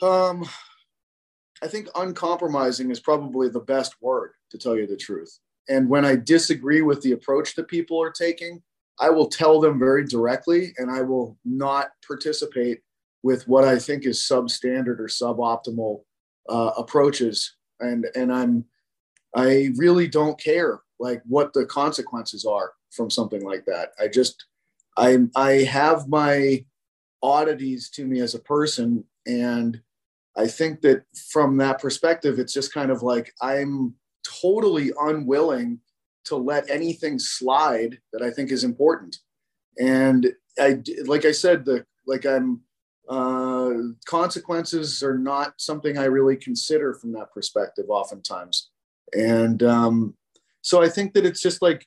um 0.00 0.48
I 1.62 1.68
think 1.68 1.88
uncompromising 1.94 2.90
is 2.90 3.00
probably 3.00 3.48
the 3.48 3.60
best 3.60 3.94
word 4.00 4.32
to 4.50 4.58
tell 4.58 4.76
you 4.76 4.86
the 4.86 4.96
truth. 4.96 5.38
and 5.68 5.88
when 5.88 6.04
I 6.04 6.16
disagree 6.16 6.82
with 6.82 7.02
the 7.02 7.12
approach 7.12 7.54
that 7.54 7.68
people 7.68 8.00
are 8.02 8.10
taking, 8.10 8.62
I 9.00 9.10
will 9.10 9.28
tell 9.28 9.60
them 9.60 9.78
very 9.78 10.04
directly 10.04 10.72
and 10.78 10.90
I 10.90 11.02
will 11.02 11.38
not 11.44 11.90
participate 12.06 12.80
with 13.22 13.46
what 13.46 13.64
I 13.64 13.78
think 13.78 14.04
is 14.04 14.20
substandard 14.20 14.98
or 14.98 15.08
suboptimal 15.08 16.02
uh, 16.48 16.70
approaches. 16.76 17.56
And, 17.80 18.06
and 18.14 18.32
I'm, 18.32 18.64
I 19.36 19.70
really 19.76 20.08
don't 20.08 20.40
care 20.40 20.80
like 20.98 21.22
what 21.26 21.52
the 21.52 21.66
consequences 21.66 22.44
are 22.44 22.72
from 22.90 23.10
something 23.10 23.44
like 23.44 23.64
that. 23.66 23.90
I 24.00 24.08
just, 24.08 24.46
I, 24.96 25.18
I 25.36 25.50
have 25.64 26.08
my 26.08 26.64
oddities 27.22 27.90
to 27.90 28.06
me 28.06 28.20
as 28.20 28.34
a 28.34 28.40
person. 28.40 29.04
And 29.26 29.80
I 30.38 30.46
think 30.46 30.82
that 30.82 31.02
from 31.30 31.56
that 31.56 31.80
perspective, 31.80 32.38
it's 32.38 32.52
just 32.52 32.72
kind 32.72 32.90
of 32.90 33.02
like 33.02 33.32
I'm 33.42 33.94
totally 34.40 34.92
unwilling 35.00 35.80
to 36.26 36.36
let 36.36 36.70
anything 36.70 37.18
slide 37.18 37.98
that 38.12 38.22
I 38.22 38.30
think 38.30 38.52
is 38.52 38.62
important. 38.62 39.16
And 39.80 40.32
I, 40.58 40.80
like 41.06 41.24
I 41.24 41.32
said, 41.32 41.64
the 41.64 41.84
like 42.06 42.24
I'm 42.24 42.60
uh, 43.08 43.72
consequences 44.06 45.02
are 45.02 45.18
not 45.18 45.54
something 45.56 45.98
I 45.98 46.04
really 46.04 46.36
consider 46.36 46.94
from 46.94 47.12
that 47.12 47.32
perspective, 47.32 47.86
oftentimes. 47.88 48.70
And 49.14 49.62
um, 49.62 50.14
so 50.62 50.82
I 50.82 50.88
think 50.88 51.14
that 51.14 51.26
it's 51.26 51.40
just 51.40 51.62
like 51.62 51.84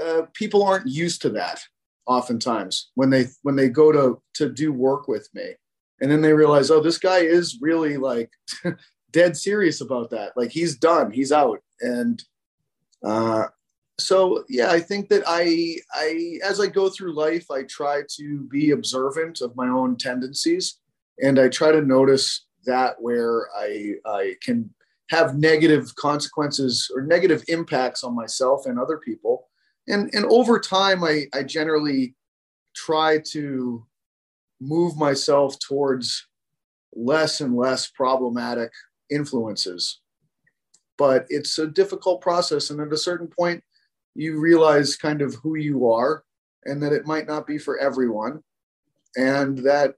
uh, 0.00 0.22
people 0.34 0.62
aren't 0.62 0.86
used 0.86 1.22
to 1.22 1.30
that 1.30 1.60
oftentimes 2.06 2.90
when 2.94 3.10
they 3.10 3.26
when 3.42 3.56
they 3.56 3.68
go 3.68 3.90
to 3.90 4.20
to 4.34 4.48
do 4.50 4.72
work 4.72 5.08
with 5.08 5.28
me 5.34 5.54
and 6.00 6.10
then 6.10 6.20
they 6.20 6.32
realize 6.32 6.70
oh 6.70 6.80
this 6.80 6.98
guy 6.98 7.18
is 7.18 7.58
really 7.60 7.96
like 7.96 8.30
dead 9.10 9.36
serious 9.36 9.80
about 9.80 10.10
that. 10.10 10.36
Like 10.36 10.50
he's 10.50 10.76
done. 10.76 11.10
He's 11.10 11.32
out. 11.32 11.60
And 11.80 12.22
uh, 13.04 13.46
so 14.00 14.44
yeah 14.48 14.70
i 14.70 14.78
think 14.78 15.08
that 15.08 15.24
i 15.26 15.76
i 15.92 16.38
as 16.44 16.60
i 16.60 16.68
go 16.68 16.88
through 16.88 17.12
life 17.12 17.50
i 17.50 17.64
try 17.64 18.00
to 18.08 18.42
be 18.44 18.70
observant 18.70 19.40
of 19.40 19.56
my 19.56 19.66
own 19.68 19.96
tendencies. 19.96 20.78
And 21.20 21.38
i 21.38 21.48
try 21.48 21.72
to 21.72 21.82
notice 21.82 22.46
that 22.64 22.94
where 23.00 23.48
i 23.56 23.94
i 24.06 24.36
can 24.40 24.70
have 25.10 25.36
negative 25.36 25.92
consequences 25.96 26.90
or 26.94 27.02
negative 27.02 27.42
impacts 27.48 28.04
on 28.04 28.14
myself 28.14 28.66
and 28.66 28.78
other 28.78 28.98
people. 28.98 29.48
And 29.88 30.10
and 30.14 30.24
over 30.26 30.60
time 30.60 31.02
i 31.02 31.24
i 31.34 31.42
generally 31.42 32.14
try 32.76 33.18
to 33.32 33.84
move 34.60 34.96
myself 34.96 35.58
towards 35.58 36.26
less 36.94 37.40
and 37.40 37.54
less 37.54 37.88
problematic 37.88 38.70
influences. 39.10 40.00
But 40.96 41.26
it's 41.28 41.58
a 41.58 41.66
difficult 41.66 42.20
process 42.20 42.70
and 42.70 42.80
at 42.80 42.92
a 42.92 42.96
certain 42.96 43.28
point 43.28 43.62
you 44.14 44.40
realize 44.40 44.96
kind 44.96 45.22
of 45.22 45.34
who 45.36 45.56
you 45.56 45.88
are 45.90 46.24
and 46.64 46.82
that 46.82 46.92
it 46.92 47.06
might 47.06 47.28
not 47.28 47.46
be 47.46 47.56
for 47.56 47.78
everyone 47.78 48.42
and 49.16 49.58
that 49.58 49.94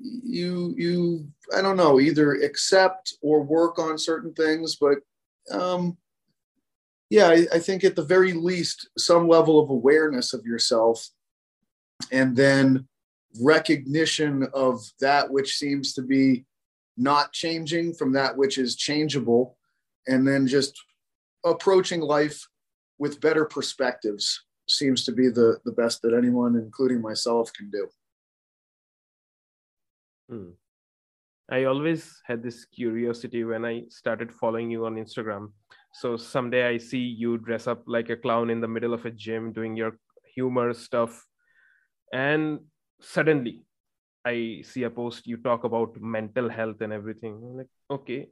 you 0.00 0.74
you 0.76 1.26
i 1.56 1.62
don't 1.62 1.76
know 1.76 2.00
either 2.00 2.32
accept 2.32 3.14
or 3.22 3.42
work 3.42 3.78
on 3.78 3.96
certain 3.96 4.32
things 4.34 4.76
but 4.76 4.98
um 5.52 5.96
yeah 7.08 7.28
I, 7.28 7.46
I 7.54 7.58
think 7.60 7.84
at 7.84 7.94
the 7.94 8.04
very 8.04 8.32
least 8.32 8.88
some 8.98 9.28
level 9.28 9.62
of 9.62 9.70
awareness 9.70 10.32
of 10.32 10.44
yourself 10.44 11.08
and 12.10 12.34
then 12.34 12.88
recognition 13.40 14.46
of 14.54 14.80
that 15.00 15.30
which 15.30 15.56
seems 15.56 15.94
to 15.94 16.02
be 16.02 16.44
not 16.96 17.32
changing 17.32 17.94
from 17.94 18.12
that 18.12 18.36
which 18.36 18.58
is 18.58 18.76
changeable 18.76 19.56
and 20.06 20.26
then 20.26 20.46
just 20.46 20.78
approaching 21.44 22.00
life 22.00 22.46
with 22.98 23.20
better 23.20 23.44
perspectives 23.44 24.44
seems 24.68 25.04
to 25.04 25.12
be 25.12 25.28
the 25.28 25.58
the 25.64 25.72
best 25.72 26.02
that 26.02 26.14
anyone 26.14 26.56
including 26.56 27.00
myself 27.00 27.52
can 27.52 27.70
do. 27.70 27.88
Hmm. 30.28 30.50
i 31.50 31.64
always 31.64 32.22
had 32.24 32.42
this 32.42 32.64
curiosity 32.66 33.44
when 33.44 33.64
i 33.64 33.82
started 33.88 34.32
following 34.32 34.70
you 34.70 34.86
on 34.86 34.96
instagram. 34.96 35.52
So 35.94 36.16
someday 36.16 36.66
i 36.66 36.78
see 36.78 37.04
you 37.22 37.38
dress 37.38 37.66
up 37.66 37.82
like 37.86 38.08
a 38.10 38.16
clown 38.16 38.50
in 38.50 38.60
the 38.60 38.68
middle 38.68 38.94
of 38.94 39.04
a 39.04 39.10
gym 39.10 39.52
doing 39.52 39.76
your 39.76 39.98
humor 40.34 40.72
stuff. 40.72 41.26
And 42.12 42.60
suddenly 43.02 43.62
i 44.24 44.62
see 44.64 44.84
a 44.84 44.90
post 44.90 45.26
you 45.26 45.36
talk 45.36 45.64
about 45.64 46.00
mental 46.00 46.48
health 46.48 46.80
and 46.80 46.92
everything. 46.92 47.34
I'm 47.34 47.56
like 47.58 47.72
okay. 47.90 48.28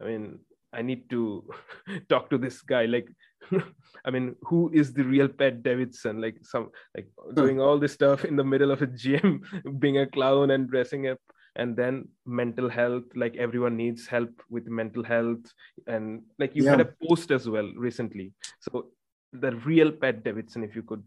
I 0.00 0.04
mean 0.04 0.38
i 0.72 0.82
need 0.82 1.08
to 1.10 1.48
talk 2.08 2.30
to 2.30 2.38
this 2.38 2.60
guy. 2.62 2.84
Like 2.86 3.08
i 4.04 4.10
mean 4.10 4.36
who 4.42 4.70
is 4.72 4.92
the 4.92 5.04
real 5.04 5.28
Pat 5.28 5.62
Davidson? 5.62 6.20
Like 6.20 6.36
some 6.42 6.70
like 6.96 7.08
hmm. 7.18 7.34
doing 7.34 7.60
all 7.60 7.78
this 7.78 7.92
stuff 7.92 8.24
in 8.24 8.36
the 8.36 8.44
middle 8.44 8.70
of 8.70 8.82
a 8.82 8.86
gym 9.04 9.42
being 9.78 9.98
a 9.98 10.06
clown 10.06 10.50
and 10.50 10.70
dressing 10.70 11.08
up. 11.08 11.18
And 11.56 11.76
then 11.76 12.08
mental 12.26 12.68
health 12.68 13.04
like 13.14 13.36
everyone 13.36 13.76
needs 13.76 14.08
help 14.08 14.42
with 14.50 14.66
mental 14.66 15.04
health. 15.04 15.52
And 15.86 16.22
like 16.38 16.54
you 16.54 16.64
yeah. 16.64 16.70
had 16.70 16.80
a 16.80 16.94
post 17.06 17.30
as 17.30 17.48
well 17.48 17.70
recently. 17.76 18.32
So 18.60 18.86
the 19.32 19.54
real 19.56 19.92
Pat 19.92 20.24
Davidson 20.24 20.64
if 20.64 20.74
you 20.76 20.82
could 20.82 21.02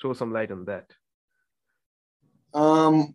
throw 0.00 0.12
some 0.12 0.32
light 0.32 0.50
on 0.50 0.64
that 0.64 0.90
um, 2.54 3.14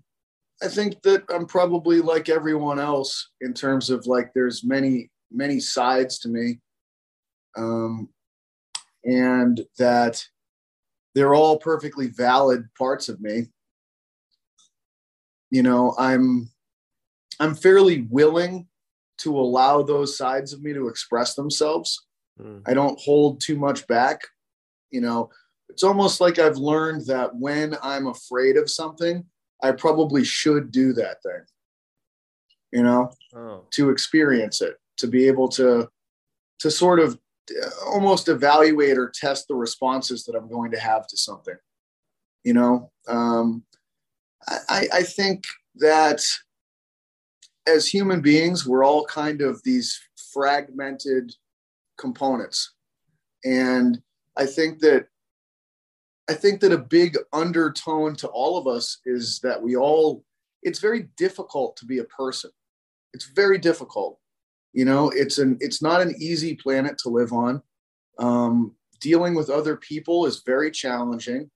I 0.62 0.68
think 0.68 1.01
that 1.04 1.24
I'm 1.30 1.46
probably 1.46 2.00
like 2.01 2.30
everyone 2.30 2.80
else 2.80 3.30
in 3.42 3.54
terms 3.54 3.89
of 3.89 4.08
like 4.08 4.32
there's 4.34 4.63
many 4.63 5.10
many 5.32 5.60
sides 5.60 6.20
to 6.20 6.30
me, 6.30 6.60
um, 7.58 8.10
and 9.04 9.62
that 9.77 10.24
they're 11.13 11.36
all 11.36 11.58
perfectly 11.58 12.08
valid 12.08 12.68
parts 12.77 13.10
of 13.10 13.22
me. 13.22 13.48
You 15.51 15.63
know, 15.63 15.96
I'm 15.98 16.50
I'm 17.39 17.56
fairly 17.56 18.08
willing 18.10 18.68
to 19.20 19.38
allow 19.38 19.82
those 19.82 20.18
sides 20.18 20.54
of 20.54 20.62
me 20.62 20.74
to 20.74 20.88
express 20.88 21.36
themselves. 21.36 22.06
Mm. 22.39 22.62
I 22.65 22.74
don't 22.74 23.00
hold 23.00 23.42
too 23.42 23.58
much 23.58 23.88
back. 23.88 24.22
You 24.92 25.01
know, 25.01 25.30
it's 25.70 25.84
almost 25.84 26.22
like 26.22 26.40
I've 26.40 26.58
learned 26.58 27.06
that 27.08 27.36
when 27.36 27.76
I'm 27.82 28.08
afraid 28.08 28.58
of 28.58 28.70
something, 28.70 29.26
I 29.64 29.72
probably 29.72 30.24
should 30.24 30.72
do 30.72 30.94
that 30.94 31.22
thing, 31.24 31.42
you 32.72 32.84
know, 32.84 33.12
oh. 33.36 33.66
to 33.72 33.90
experience 33.90 34.62
it, 34.62 34.78
to 34.98 35.08
be 35.08 35.28
able 35.28 35.48
to, 35.50 35.90
to 36.60 36.72
sort 36.72 37.00
of 37.00 37.20
almost 37.86 38.28
evaluate 38.28 38.98
or 38.98 39.12
test 39.14 39.48
the 39.48 39.56
responses 39.56 40.24
that 40.26 40.36
I'm 40.36 40.50
going 40.50 40.72
to 40.72 40.80
have 40.80 41.08
to 41.08 41.18
something, 41.18 41.58
you 42.44 42.54
know. 42.54 42.92
Um, 43.08 43.64
I, 44.48 44.88
I 44.94 45.04
think 45.04 45.44
that 45.76 46.24
as 47.68 47.88
human 47.88 48.22
beings, 48.22 48.66
we're 48.66 48.84
all 48.84 49.06
kind 49.06 49.42
of 49.42 49.62
these 49.64 50.00
fragmented 50.34 51.34
components. 51.98 52.74
And 53.44 54.02
I 54.38 54.46
think 54.46 54.80
that 54.80 55.08
I 56.27 56.34
think 56.34 56.60
that 56.62 56.72
a 56.72 56.77
big 56.77 57.17
undertone 57.34 58.15
to 58.17 58.27
all 58.29 58.58
of 58.58 58.67
us 58.67 59.00
is 59.05 59.39
that 59.44 59.62
we 59.62 59.75
all, 59.75 60.24
it's 60.63 60.79
very 60.79 61.10
difficult 61.17 61.77
to 61.77 61.86
be 61.86 62.00
a 62.00 62.05
person. 62.05 62.50
It's 63.13 63.25
very 63.25 63.58
difficult. 63.58 64.20
You 64.74 64.84
know, 64.84 65.10
it's 65.10 65.38
an 65.38 65.58
it's 65.62 65.82
not 65.82 66.01
an 66.01 66.13
easy 66.20 66.53
planet 66.53 66.98
to 67.00 67.10
live 67.10 67.32
on. 67.32 67.62
Um, 68.20 68.75
dealing 69.00 69.34
with 69.34 69.50
other 69.50 69.77
people 69.77 70.25
is 70.25 70.44
very 70.46 70.70
challenging. 70.70 71.50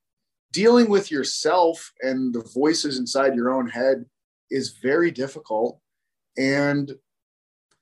Dealing 0.54 0.90
with 0.90 1.12
yourself 1.12 1.92
and 2.02 2.34
the 2.34 2.48
voices 2.56 2.98
inside 2.98 3.36
your 3.36 3.52
own 3.52 3.68
head 3.68 4.06
is 4.50 4.78
very 4.82 5.12
difficult. 5.12 5.82
And 6.38 6.94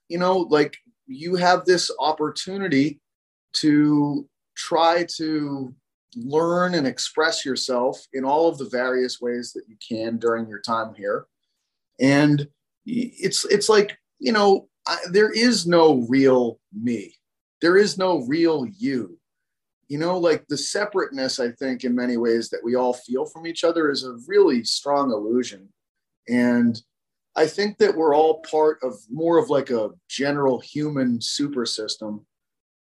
you 0.10 0.18
know, 0.18 0.38
like 0.38 0.76
you 1.06 1.36
have 1.36 1.66
this 1.66 1.92
opportunity 2.00 3.00
to 3.54 4.28
try 4.56 5.06
to 5.18 5.74
learn 6.26 6.74
and 6.74 6.88
express 6.88 7.46
yourself 7.46 8.06
in 8.14 8.26
all 8.26 8.48
of 8.48 8.58
the 8.58 8.70
various 8.70 9.22
ways 9.22 9.54
that 9.54 9.64
you 9.68 9.76
can 9.88 10.18
during 10.18 10.48
your 10.48 10.60
time 10.60 10.94
here. 10.96 11.28
And 12.00 12.48
it's 12.86 13.46
it's 13.46 13.70
like 13.70 13.98
you 14.20 14.32
know 14.32 14.68
I, 14.88 14.98
there 15.12 15.32
is 15.32 15.68
no 15.68 16.06
real 16.10 16.60
me. 16.74 17.14
There 17.62 17.78
is 17.78 17.98
no 17.98 18.20
real 18.26 18.66
you. 18.66 19.20
You 19.88 19.98
know 19.98 20.18
like 20.18 20.46
the 20.48 20.58
separateness 20.58 21.40
i 21.40 21.52
think 21.52 21.84
in 21.84 21.96
many 21.96 22.18
ways 22.18 22.50
that 22.50 22.64
we 22.64 22.76
all 22.76 22.94
feel 22.94 23.26
from 23.26 23.48
each 23.48 23.64
other 23.64 23.90
is 23.90 24.04
a 24.04 24.18
really 24.28 24.64
strong 24.64 25.12
illusion. 25.12 25.70
And 26.28 26.80
i 27.36 27.46
think 27.46 27.78
that 27.78 27.96
we're 27.96 28.16
all 28.16 28.42
part 28.42 28.80
of 28.84 28.94
more 29.10 29.38
of 29.38 29.50
like 29.50 29.70
a 29.70 29.92
general 30.10 30.60
human 30.60 31.22
super 31.22 31.66
system. 31.66 32.26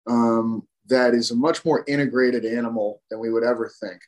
Um, 0.06 0.68
that 0.88 1.14
is 1.14 1.32
a 1.32 1.36
much 1.36 1.64
more 1.64 1.84
integrated 1.88 2.46
animal 2.46 3.02
than 3.10 3.20
we 3.20 3.32
would 3.32 3.44
ever 3.44 3.72
think. 3.82 4.00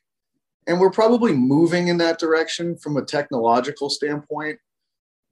And 0.68 0.80
we're 0.80 0.92
probably 0.92 1.34
moving 1.34 1.88
in 1.88 1.98
that 2.00 2.20
direction 2.20 2.78
from 2.78 2.98
a 2.98 3.06
technological 3.06 3.90
standpoint. 3.90 4.60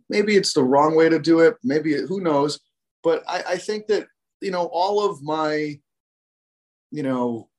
Maybe 0.10 0.36
it's 0.36 0.54
the 0.54 0.64
wrong 0.64 0.96
way 0.96 1.10
to 1.10 1.20
do 1.20 1.40
it. 1.40 1.56
Maybe 1.64 1.94
it, 1.94 2.08
who 2.08 2.22
knows? 2.22 2.60
But 3.04 3.24
I, 3.28 3.44
I 3.50 3.58
think 3.58 3.88
that 3.88 4.08
you 4.42 4.52
know 4.52 4.66
all 4.72 5.04
of 5.10 5.24
my 5.24 5.80
you 6.94 7.02
know, 7.02 7.50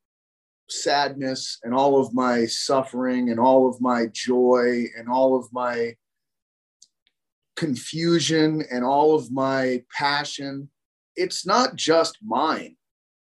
sadness 0.71 1.59
and 1.65 1.75
all 1.75 2.01
of 2.01 2.15
my 2.15 2.47
suffering 2.47 3.31
and 3.31 3.41
all 3.41 3.69
of 3.69 3.81
my 3.81 4.07
joy 4.13 4.85
and 4.97 5.09
all 5.09 5.37
of 5.37 5.47
my 5.53 5.95
confusion 7.57 8.63
and 8.71 8.83
all 8.83 9.15
of 9.15 9.31
my 9.31 9.83
passion 9.97 10.69
it's 11.17 11.47
not 11.47 11.77
just 11.77 12.19
mine 12.25 12.75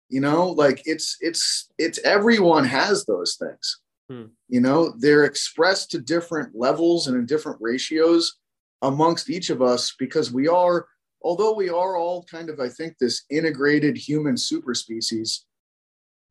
you 0.09 0.21
know 0.21 0.51
like 0.51 0.83
it's 0.85 1.17
it's 1.21 1.69
it's 1.79 1.99
everyone 2.05 2.65
has 2.65 3.05
those 3.05 3.37
things 3.37 3.81
hmm. 4.11 4.25
you 4.49 4.61
know 4.61 4.95
they're 4.99 5.25
expressed 5.25 5.91
to 5.91 5.99
different 5.99 6.55
levels 6.55 7.07
and 7.07 7.17
in 7.17 7.27
different 7.27 7.59
ratios 7.61 8.37
amongst 8.83 9.31
each 9.31 9.51
of 9.51 9.63
us 9.63 9.95
because 9.99 10.33
we 10.33 10.49
are 10.49 10.87
although 11.23 11.55
we 11.55 11.69
are 11.69 11.97
all 11.97 12.23
kind 12.25 12.51
of 12.51 12.61
i 12.61 12.69
think 12.69 12.95
this 12.99 13.25
integrated 13.31 13.97
human 13.97 14.37
super 14.37 14.75
species 14.75 15.47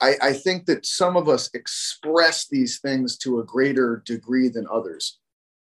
I, 0.01 0.15
I 0.22 0.34
think 0.34 0.65
that 0.65 0.86
some 0.86 1.15
of 1.15 1.30
us 1.30 1.50
express 1.53 2.48
these 2.50 2.80
things 2.80 3.15
to 3.20 3.39
a 3.39 3.46
greater 3.46 4.03
degree 4.06 4.50
than 4.50 4.68
others 4.72 5.20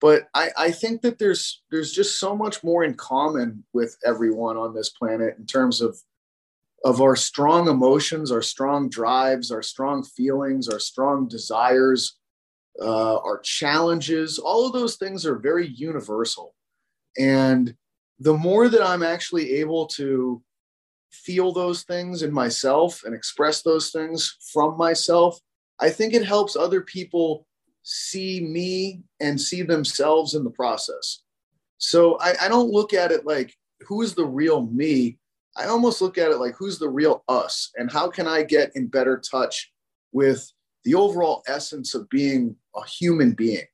but 0.01 0.27
I, 0.33 0.49
I 0.57 0.71
think 0.71 1.03
that 1.03 1.19
there's 1.19 1.61
there's 1.69 1.93
just 1.93 2.19
so 2.19 2.35
much 2.35 2.63
more 2.63 2.83
in 2.83 2.95
common 2.95 3.63
with 3.71 3.95
everyone 4.03 4.57
on 4.57 4.73
this 4.73 4.89
planet 4.89 5.35
in 5.37 5.45
terms 5.45 5.79
of 5.79 5.97
of 6.83 7.01
our 7.01 7.15
strong 7.15 7.67
emotions, 7.67 8.31
our 8.31 8.41
strong 8.41 8.89
drives, 8.89 9.51
our 9.51 9.61
strong 9.61 10.03
feelings, 10.03 10.67
our 10.67 10.79
strong 10.79 11.27
desires, 11.27 12.17
uh, 12.81 13.17
our 13.17 13.39
challenges. 13.39 14.39
All 14.39 14.65
of 14.65 14.73
those 14.73 14.95
things 14.95 15.25
are 15.25 15.37
very 15.37 15.67
universal, 15.67 16.55
and 17.17 17.75
the 18.19 18.33
more 18.33 18.69
that 18.69 18.83
I'm 18.83 19.03
actually 19.03 19.53
able 19.55 19.87
to 19.87 20.41
feel 21.11 21.51
those 21.51 21.83
things 21.83 22.23
in 22.23 22.31
myself 22.31 23.03
and 23.03 23.13
express 23.13 23.61
those 23.61 23.91
things 23.91 24.37
from 24.53 24.77
myself, 24.77 25.39
I 25.79 25.89
think 25.89 26.13
it 26.13 26.25
helps 26.25 26.55
other 26.55 26.81
people 26.81 27.47
see 27.83 28.41
me 28.41 29.01
and 29.19 29.39
see 29.39 29.63
themselves 29.63 30.35
in 30.35 30.43
the 30.43 30.51
process. 30.51 31.23
So 31.79 32.17
I, 32.19 32.35
I 32.41 32.47
don't 32.47 32.69
look 32.69 32.93
at 32.93 33.11
it 33.11 33.25
like 33.25 33.55
who 33.81 34.03
is 34.03 34.13
the 34.13 34.25
real 34.25 34.65
me. 34.67 35.17
I 35.57 35.65
almost 35.65 36.01
look 36.01 36.17
at 36.17 36.31
it 36.31 36.37
like 36.37 36.55
who's 36.55 36.79
the 36.79 36.89
real 36.89 37.23
us 37.27 37.71
and 37.75 37.91
how 37.91 38.09
can 38.09 38.27
I 38.27 38.43
get 38.43 38.71
in 38.75 38.87
better 38.87 39.19
touch 39.19 39.71
with 40.11 40.51
the 40.83 40.95
overall 40.95 41.43
essence 41.47 41.93
of 41.93 42.09
being 42.09 42.55
a 42.75 42.85
human 42.85 43.33
being. 43.33 43.65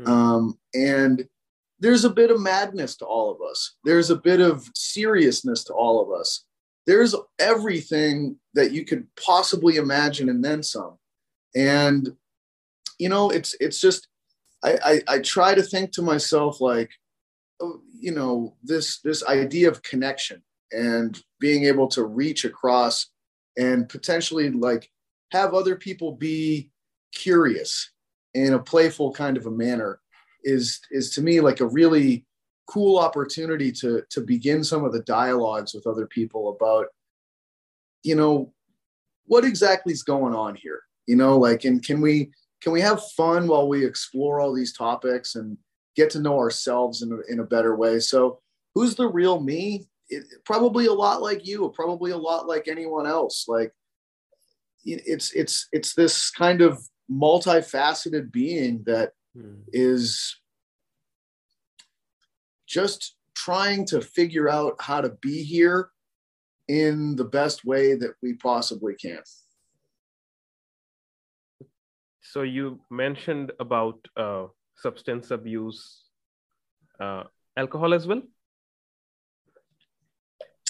Mm-hmm. 0.00 0.10
Um, 0.10 0.58
and 0.74 1.26
there's 1.80 2.04
a 2.04 2.10
bit 2.10 2.30
of 2.30 2.40
madness 2.40 2.96
to 2.96 3.04
all 3.04 3.30
of 3.30 3.38
us. 3.42 3.76
There's 3.84 4.10
a 4.10 4.16
bit 4.16 4.40
of 4.40 4.68
seriousness 4.74 5.64
to 5.64 5.74
all 5.74 6.02
of 6.02 6.18
us. 6.18 6.44
There's 6.86 7.14
everything 7.38 8.36
that 8.54 8.72
you 8.72 8.84
could 8.84 9.06
possibly 9.16 9.76
imagine 9.76 10.28
and 10.28 10.44
then 10.44 10.62
some. 10.62 10.98
And 11.54 12.10
you 12.98 13.08
know, 13.08 13.30
it's 13.30 13.54
it's 13.60 13.80
just 13.80 14.08
I, 14.64 14.78
I, 14.84 15.14
I 15.14 15.18
try 15.18 15.54
to 15.54 15.62
think 15.62 15.92
to 15.92 16.02
myself 16.02 16.60
like, 16.60 16.90
oh, 17.60 17.80
you 17.98 18.12
know, 18.12 18.56
this 18.62 19.00
this 19.00 19.24
idea 19.24 19.68
of 19.68 19.82
connection 19.82 20.42
and 20.72 21.22
being 21.40 21.64
able 21.64 21.88
to 21.88 22.04
reach 22.04 22.44
across 22.44 23.10
and 23.56 23.88
potentially 23.88 24.50
like 24.50 24.90
have 25.32 25.54
other 25.54 25.76
people 25.76 26.12
be 26.12 26.70
curious 27.14 27.90
in 28.34 28.54
a 28.54 28.58
playful 28.58 29.12
kind 29.12 29.36
of 29.36 29.46
a 29.46 29.50
manner 29.50 30.00
is 30.44 30.80
is 30.90 31.10
to 31.10 31.22
me 31.22 31.40
like 31.40 31.60
a 31.60 31.66
really 31.66 32.24
cool 32.66 32.98
opportunity 32.98 33.70
to 33.72 34.02
to 34.10 34.20
begin 34.20 34.62
some 34.62 34.84
of 34.84 34.92
the 34.92 35.02
dialogues 35.02 35.72
with 35.74 35.86
other 35.86 36.06
people 36.06 36.50
about 36.50 36.86
you 38.02 38.14
know 38.14 38.52
what 39.26 39.44
exactly 39.44 39.92
is 39.92 40.04
going 40.04 40.34
on 40.34 40.54
here? 40.54 40.80
You 41.06 41.16
know 41.16 41.38
like 41.38 41.64
and 41.64 41.84
can 41.84 42.00
we 42.00 42.30
can 42.60 42.72
we 42.72 42.80
have 42.80 43.02
fun 43.16 43.46
while 43.46 43.68
we 43.68 43.84
explore 43.84 44.40
all 44.40 44.52
these 44.52 44.72
topics 44.72 45.34
and 45.34 45.56
get 45.94 46.10
to 46.10 46.20
know 46.20 46.38
ourselves 46.38 47.02
in 47.02 47.12
a, 47.12 47.32
in 47.32 47.40
a 47.40 47.44
better 47.44 47.76
way? 47.76 48.00
So 48.00 48.40
who's 48.74 48.94
the 48.94 49.08
real 49.08 49.40
me 49.40 49.86
it, 50.08 50.24
probably 50.44 50.86
a 50.86 50.92
lot 50.92 51.22
like 51.22 51.46
you 51.46 51.72
probably 51.74 52.10
a 52.10 52.16
lot 52.16 52.46
like 52.46 52.68
anyone 52.68 53.06
else 53.06 53.46
like 53.48 53.72
it's 54.84 55.32
it's 55.32 55.66
it's 55.72 55.94
this 55.94 56.30
kind 56.30 56.60
of 56.60 56.78
multifaceted 57.10 58.30
being 58.30 58.82
that 58.86 59.12
hmm. 59.34 59.56
is 59.72 60.40
just 62.66 63.16
trying 63.34 63.84
to 63.84 64.00
figure 64.00 64.48
out 64.48 64.74
how 64.80 65.00
to 65.00 65.10
be 65.20 65.42
here 65.42 65.90
in 66.68 67.16
the 67.16 67.24
best 67.24 67.64
way 67.64 67.94
that 67.94 68.14
we 68.22 68.34
possibly 68.34 68.94
can 68.94 69.22
so 72.36 72.42
you 72.42 72.80
mentioned 72.90 73.52
about 73.60 73.96
uh, 74.16 74.46
substance 74.76 75.30
abuse, 75.30 76.02
uh, 77.00 77.24
alcohol 77.56 77.94
as 77.94 78.06
well. 78.06 78.20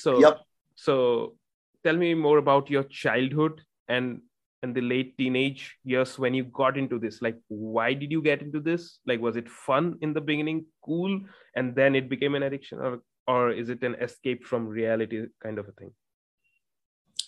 So, 0.07 0.21
yep. 0.21 0.41
So, 0.77 1.35
tell 1.83 1.97
me 1.97 2.15
more 2.15 2.39
about 2.39 2.71
your 2.71 2.85
childhood 2.85 3.63
and 3.89 4.21
and 4.63 4.75
the 4.75 4.81
late 4.81 5.19
teenage 5.19 5.77
years 5.85 6.17
when 6.19 6.33
you 6.33 6.45
got 6.45 6.79
into 6.79 6.99
this. 7.01 7.21
Like, 7.23 7.39
why 7.49 7.93
did 7.93 8.13
you 8.13 8.23
get 8.23 8.41
into 8.41 8.61
this? 8.61 9.01
Like, 9.05 9.21
was 9.21 9.37
it 9.37 9.49
fun 9.49 9.99
in 10.03 10.13
the 10.13 10.21
beginning, 10.21 10.67
cool, 10.85 11.21
and 11.57 11.75
then 11.75 11.97
it 11.97 12.09
became 12.09 12.37
an 12.37 12.45
addiction, 12.45 12.79
or 12.79 13.01
or 13.27 13.51
is 13.51 13.69
it 13.69 13.83
an 13.83 13.97
escape 13.97 14.47
from 14.47 14.69
reality 14.69 15.25
kind 15.43 15.59
of 15.59 15.69
a 15.69 15.73
thing? 15.73 15.91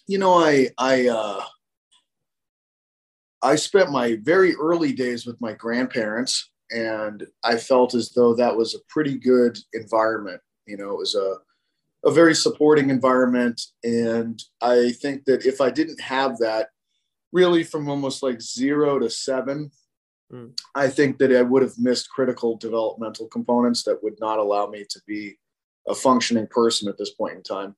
You 0.07 0.19
know, 0.19 0.35
I 0.35 0.69
I 0.79 1.09
uh, 1.09 1.43
I 3.43 3.57
spent 3.57 3.91
my 3.91 4.19
very 4.23 4.55
early 4.55 4.93
days 4.93 5.27
with 5.27 5.41
my 5.41 5.53
grandparents, 5.53 6.53
and 6.71 7.27
I 7.43 7.57
felt 7.57 7.95
as 7.95 8.11
though 8.11 8.35
that 8.37 8.57
was 8.57 8.77
a 8.77 8.87
pretty 8.89 9.19
good 9.19 9.59
environment. 9.73 10.41
You 10.67 10.77
know, 10.77 10.91
it 10.93 10.99
was 10.99 11.17
a 11.17 11.39
a 12.05 12.11
very 12.11 12.35
supporting 12.35 12.91
environment, 12.91 13.61
and 13.83 14.43
I 14.63 14.93
think 14.93 15.25
that 15.25 15.45
if 15.45 15.61
I 15.61 15.71
didn't 15.71 16.01
have 16.01 16.39
that, 16.39 16.69
really 17.33 17.65
from 17.65 17.89
almost 17.89 18.23
like 18.23 18.41
zero 18.41 18.99
to 18.99 19.11
seven, 19.11 19.71
mm. 20.33 20.59
I 20.75 20.89
think 20.89 21.19
that 21.19 21.35
I 21.35 21.43
would 21.43 21.63
have 21.63 21.79
missed 21.79 22.11
critical 22.11 22.57
developmental 22.57 23.27
components 23.27 23.83
that 23.85 24.03
would 24.03 24.19
not 24.21 24.39
allow 24.39 24.67
me 24.67 24.85
to 24.89 25.01
be 25.07 25.39
a 25.87 25.95
functioning 25.95 26.47
person 26.47 26.89
at 26.89 26.99
this 26.99 27.11
point 27.11 27.37
in 27.37 27.43
time 27.43 27.75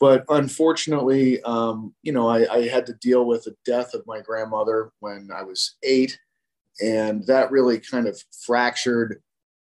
but 0.00 0.24
unfortunately, 0.28 1.42
um, 1.42 1.94
you 2.02 2.12
know, 2.12 2.28
I, 2.28 2.52
I, 2.52 2.68
had 2.68 2.86
to 2.86 2.94
deal 2.94 3.24
with 3.24 3.44
the 3.44 3.56
death 3.64 3.94
of 3.94 4.06
my 4.06 4.20
grandmother 4.20 4.92
when 5.00 5.30
I 5.34 5.42
was 5.42 5.76
eight, 5.82 6.18
and 6.80 7.26
that 7.26 7.50
really 7.50 7.80
kind 7.80 8.06
of 8.06 8.20
fractured 8.46 9.20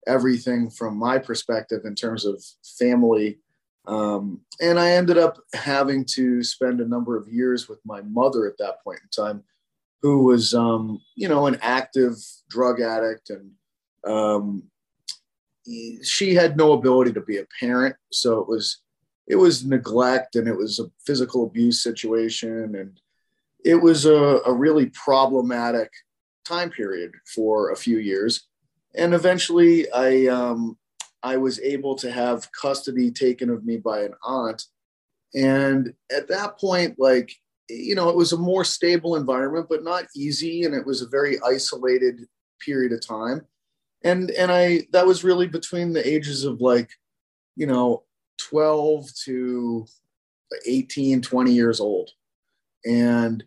everything 0.07 0.71
from 0.71 0.97
my 0.97 1.19
perspective 1.19 1.83
in 1.85 1.95
terms 1.95 2.25
of 2.25 2.43
family. 2.79 3.39
Um, 3.87 4.41
and 4.61 4.79
I 4.79 4.93
ended 4.93 5.19
up 5.19 5.39
having 5.53 6.05
to 6.15 6.43
spend 6.43 6.81
a 6.81 6.89
number 6.89 7.17
of 7.17 7.29
years 7.29 7.69
with 7.69 7.81
my 7.85 8.01
mother 8.03 8.47
at 8.47 8.59
that 8.59 8.83
point 8.83 9.01
in 9.03 9.25
time, 9.25 9.43
who 10.01 10.25
was, 10.25 10.55
um, 10.55 11.01
you 11.17 11.29
know, 11.29 11.47
an 11.47 11.59
active 11.61 12.15
drug 12.49 12.81
addict, 12.81 13.31
and 13.31 13.51
um, 14.07 14.63
she 16.03 16.35
had 16.35 16.57
no 16.57 16.73
ability 16.73 17.13
to 17.13 17.21
be 17.21 17.39
a 17.39 17.47
parent, 17.61 17.97
so 18.11 18.41
it 18.41 18.49
was 18.49 18.85
it 19.27 19.37
was 19.37 19.65
neglect 19.65 20.37
and 20.37 20.47
it 20.47 20.57
was 20.57 20.79
a 20.79 20.91
physical 21.07 21.45
abuse 21.45 21.83
situation. 21.83 22.75
And 22.75 23.01
it 23.65 23.77
was 23.77 24.05
a, 24.05 24.41
a 24.47 24.53
really 24.53 24.87
problematic 24.87 25.91
time 26.45 26.71
period 26.71 27.13
for 27.35 27.71
a 27.71 27.77
few 27.77 27.99
years. 27.99 28.47
And 28.95 29.15
eventually 29.15 29.91
i 29.93 30.27
um, 30.27 30.77
i 31.25 31.37
was 31.37 31.59
able 31.61 31.97
to 31.97 32.11
have 32.11 32.51
custody 32.53 33.11
taken 33.11 33.51
of 33.51 33.65
me 33.65 33.77
by 33.77 34.03
an 34.03 34.15
aunt. 34.23 34.65
And 35.35 35.95
at 36.13 36.29
that 36.29 36.59
point 36.59 36.95
like 36.99 37.33
you 37.69 37.95
know 37.95 38.09
it 38.11 38.17
was 38.17 38.33
a 38.33 38.37
more 38.37 38.65
stable 38.65 39.17
environment 39.17 39.67
but 39.69 39.83
not 39.83 40.05
easy. 40.15 40.65
And 40.65 40.75
it 40.75 40.87
was 40.87 41.03
a 41.03 41.09
very 41.09 41.39
isolated 41.45 42.27
period 42.65 42.93
of 42.93 43.07
time. 43.07 43.43
And 44.05 44.31
and 44.33 44.53
i 44.53 44.87
that 44.93 45.07
was 45.07 45.25
really 45.25 45.49
between 45.49 45.93
the 45.93 46.07
ages 46.07 46.45
of 46.45 46.61
like 46.61 46.91
you 47.57 47.67
know 47.67 48.05
12 48.39 49.09
to 49.25 49.87
18, 50.67 51.23
20 51.23 51.53
years 51.53 51.81
old. 51.81 52.11
And, 52.85 53.45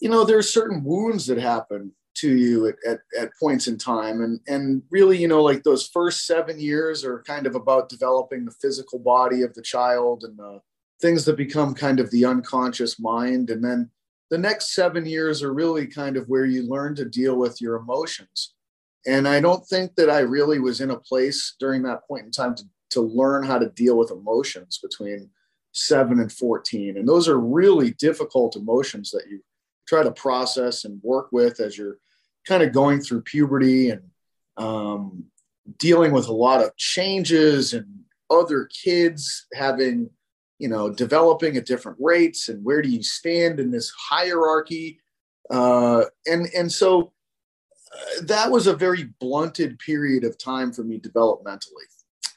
you 0.00 0.08
know, 0.08 0.24
there 0.24 0.38
are 0.38 0.42
certain 0.42 0.82
wounds 0.84 1.26
that 1.26 1.38
happen 1.38 1.92
to 2.14 2.36
you 2.36 2.66
at, 2.68 2.74
at, 2.86 3.00
at, 3.18 3.30
points 3.40 3.68
in 3.68 3.78
time. 3.78 4.20
And, 4.20 4.40
and 4.46 4.82
really, 4.90 5.18
you 5.18 5.28
know, 5.28 5.42
like 5.42 5.62
those 5.62 5.88
first 5.88 6.26
seven 6.26 6.60
years 6.60 7.04
are 7.04 7.22
kind 7.22 7.46
of 7.46 7.54
about 7.54 7.88
developing 7.88 8.44
the 8.44 8.54
physical 8.60 8.98
body 8.98 9.42
of 9.42 9.54
the 9.54 9.62
child 9.62 10.24
and 10.24 10.38
the 10.38 10.60
things 11.00 11.24
that 11.24 11.36
become 11.36 11.74
kind 11.74 12.00
of 12.00 12.10
the 12.10 12.24
unconscious 12.24 13.00
mind. 13.00 13.50
And 13.50 13.64
then 13.64 13.90
the 14.30 14.38
next 14.38 14.74
seven 14.74 15.06
years 15.06 15.42
are 15.42 15.54
really 15.54 15.86
kind 15.86 16.16
of 16.16 16.28
where 16.28 16.44
you 16.44 16.68
learn 16.68 16.94
to 16.96 17.04
deal 17.04 17.36
with 17.36 17.60
your 17.60 17.76
emotions. 17.76 18.54
And 19.06 19.26
I 19.26 19.40
don't 19.40 19.66
think 19.66 19.94
that 19.96 20.10
I 20.10 20.20
really 20.20 20.60
was 20.60 20.80
in 20.80 20.90
a 20.90 20.98
place 20.98 21.56
during 21.58 21.82
that 21.82 22.06
point 22.06 22.26
in 22.26 22.30
time 22.30 22.54
to 22.56 22.64
to 22.92 23.00
learn 23.00 23.42
how 23.42 23.58
to 23.58 23.70
deal 23.70 23.96
with 23.96 24.10
emotions 24.10 24.78
between 24.82 25.30
7 25.72 26.20
and 26.20 26.30
14 26.30 26.98
and 26.98 27.08
those 27.08 27.28
are 27.28 27.38
really 27.40 27.92
difficult 27.92 28.56
emotions 28.56 29.10
that 29.10 29.24
you 29.30 29.40
try 29.86 30.02
to 30.02 30.12
process 30.12 30.84
and 30.84 31.00
work 31.02 31.28
with 31.32 31.60
as 31.60 31.76
you're 31.76 31.98
kind 32.46 32.62
of 32.62 32.72
going 32.72 33.00
through 33.00 33.22
puberty 33.22 33.90
and 33.90 34.02
um, 34.56 35.24
dealing 35.78 36.12
with 36.12 36.28
a 36.28 36.32
lot 36.32 36.62
of 36.62 36.76
changes 36.76 37.72
and 37.72 37.86
other 38.30 38.66
kids 38.66 39.46
having 39.54 40.08
you 40.58 40.68
know 40.68 40.90
developing 40.90 41.56
at 41.56 41.66
different 41.66 41.98
rates 42.00 42.48
and 42.48 42.64
where 42.64 42.82
do 42.82 42.88
you 42.88 43.02
stand 43.02 43.60
in 43.60 43.70
this 43.70 43.90
hierarchy? 43.90 45.00
Uh, 45.50 46.04
and 46.26 46.48
and 46.56 46.70
so 46.70 47.12
uh, 47.94 48.22
that 48.22 48.50
was 48.50 48.66
a 48.66 48.76
very 48.76 49.04
blunted 49.20 49.78
period 49.78 50.24
of 50.24 50.38
time 50.38 50.72
for 50.72 50.82
me 50.82 50.98
developmentally. 50.98 51.86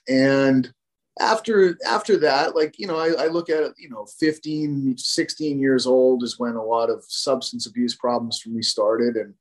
And 0.07 0.71
after 1.19 1.77
after 1.85 2.17
that 2.17 2.55
like 2.55 2.77
you 2.77 2.87
know 2.87 2.97
I, 2.97 3.25
I, 3.25 3.27
look 3.27 3.49
at 3.49 3.63
it 3.63 3.73
you 3.77 3.89
know 3.89 4.05
15 4.19 4.97
16 4.97 5.59
years 5.59 5.87
old 5.87 6.23
is 6.23 6.37
when 6.37 6.55
a 6.55 6.63
lot 6.63 6.89
of 6.89 7.05
substance 7.07 7.65
abuse 7.67 7.95
problems 7.95 8.41
for 8.41 8.49
me 8.49 8.61
started. 8.61 9.15
And 9.15 9.33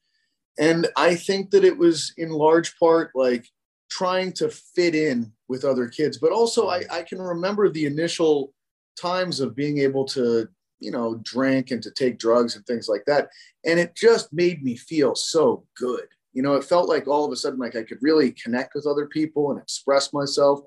and 0.57 0.87
i 0.97 1.15
think 1.17 1.51
that 1.51 1.65
it 1.65 1.77
was 1.77 2.13
in 2.17 2.31
large 2.31 2.79
part 2.79 3.11
like 3.15 3.49
trying 3.91 4.33
to 4.33 4.49
fit 4.49 4.95
in 4.95 5.33
with 5.49 5.65
other 5.65 5.89
kids. 5.89 6.19
But 6.19 6.33
also 6.33 6.69
i, 6.69 6.85
I 6.91 7.03
can 7.03 7.21
remember 7.21 7.69
the 7.69 7.87
initial 7.87 8.53
times 9.01 9.41
of 9.41 9.57
being 9.57 9.79
able 9.79 10.05
to 10.05 10.49
you 10.79 10.93
know 10.93 11.17
drink 11.25 11.73
and 11.73 11.83
to 11.83 11.91
take 11.91 12.19
drugs 12.19 12.55
and 12.55 12.65
things 12.67 12.89
like 12.89 13.05
that. 13.07 13.31
And 13.65 13.81
it 13.81 13.97
just 13.97 14.33
made 14.33 14.63
me 14.63 14.77
feel 14.77 15.17
so 15.17 15.65
good. 15.77 16.07
You 16.35 16.43
know 16.43 16.55
it 16.55 16.63
felt 16.63 16.89
like 16.89 17.09
all 17.09 17.25
of 17.25 17.33
a 17.33 17.37
sudden 17.37 17.59
like 17.59 17.75
i 17.75 17.83
could 17.83 17.99
really 18.01 18.31
connect 18.31 18.75
with 18.77 18.87
other 18.87 19.07
people 19.07 19.51
and 19.51 19.61
express 19.61 20.13
myself 20.13 20.61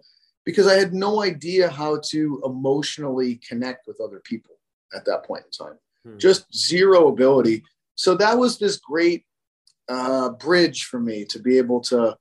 because 0.47 0.65
I 0.65 0.75
had 0.75 0.93
no 0.93 1.21
idea 1.23 1.69
how 1.69 1.99
to 2.11 2.41
emotionally 2.45 3.35
connect 3.45 3.85
with 3.85 3.99
other 3.99 4.21
people 4.21 4.55
at 4.95 5.03
that 5.03 5.25
point 5.25 5.43
in 5.43 5.51
time. 5.51 5.77
Hmm. 6.05 6.17
Just 6.17 6.45
zero 6.55 7.09
ability. 7.09 7.63
So 7.95 8.15
that 8.15 8.37
was 8.37 8.57
this 8.57 8.77
great 8.77 9.25
uh, 9.89 10.29
bridge 10.29 10.85
for 10.85 11.01
me 11.01 11.25
to 11.25 11.39
be 11.39 11.57
able 11.57 11.81
to 11.81 12.15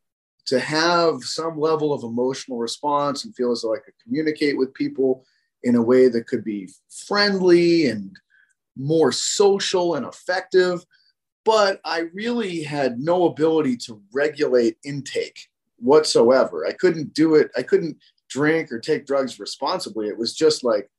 to 0.46 0.58
have 0.58 1.22
some 1.22 1.58
level 1.58 1.92
of 1.92 2.02
emotional 2.02 2.58
response 2.58 3.24
and 3.24 3.34
feel 3.36 3.52
as 3.52 3.62
though 3.62 3.74
I 3.74 3.78
could 3.78 3.94
communicate 4.02 4.58
with 4.58 4.74
people 4.74 5.24
in 5.62 5.76
a 5.76 5.82
way 5.82 6.08
that 6.08 6.26
could 6.26 6.42
be 6.42 6.68
friendly 7.06 7.86
and 7.86 8.16
more 8.76 9.12
social 9.12 9.94
and 9.94 10.04
effective. 10.04 10.84
But 11.44 11.80
I 11.84 12.06
really 12.12 12.64
had 12.64 12.98
no 12.98 13.26
ability 13.26 13.76
to 13.86 14.02
regulate 14.12 14.78
intake 14.84 15.48
whatsoever. 15.78 16.66
I 16.66 16.72
couldn't 16.72 17.14
do 17.14 17.36
it. 17.36 17.50
I 17.56 17.62
couldn't 17.62 17.96
drink 18.36 18.70
or 18.70 18.78
take 18.78 19.06
drugs 19.06 19.40
responsibly. 19.40 20.08
It 20.08 20.18
was 20.18 20.34
just 20.34 20.62
like 20.62 20.90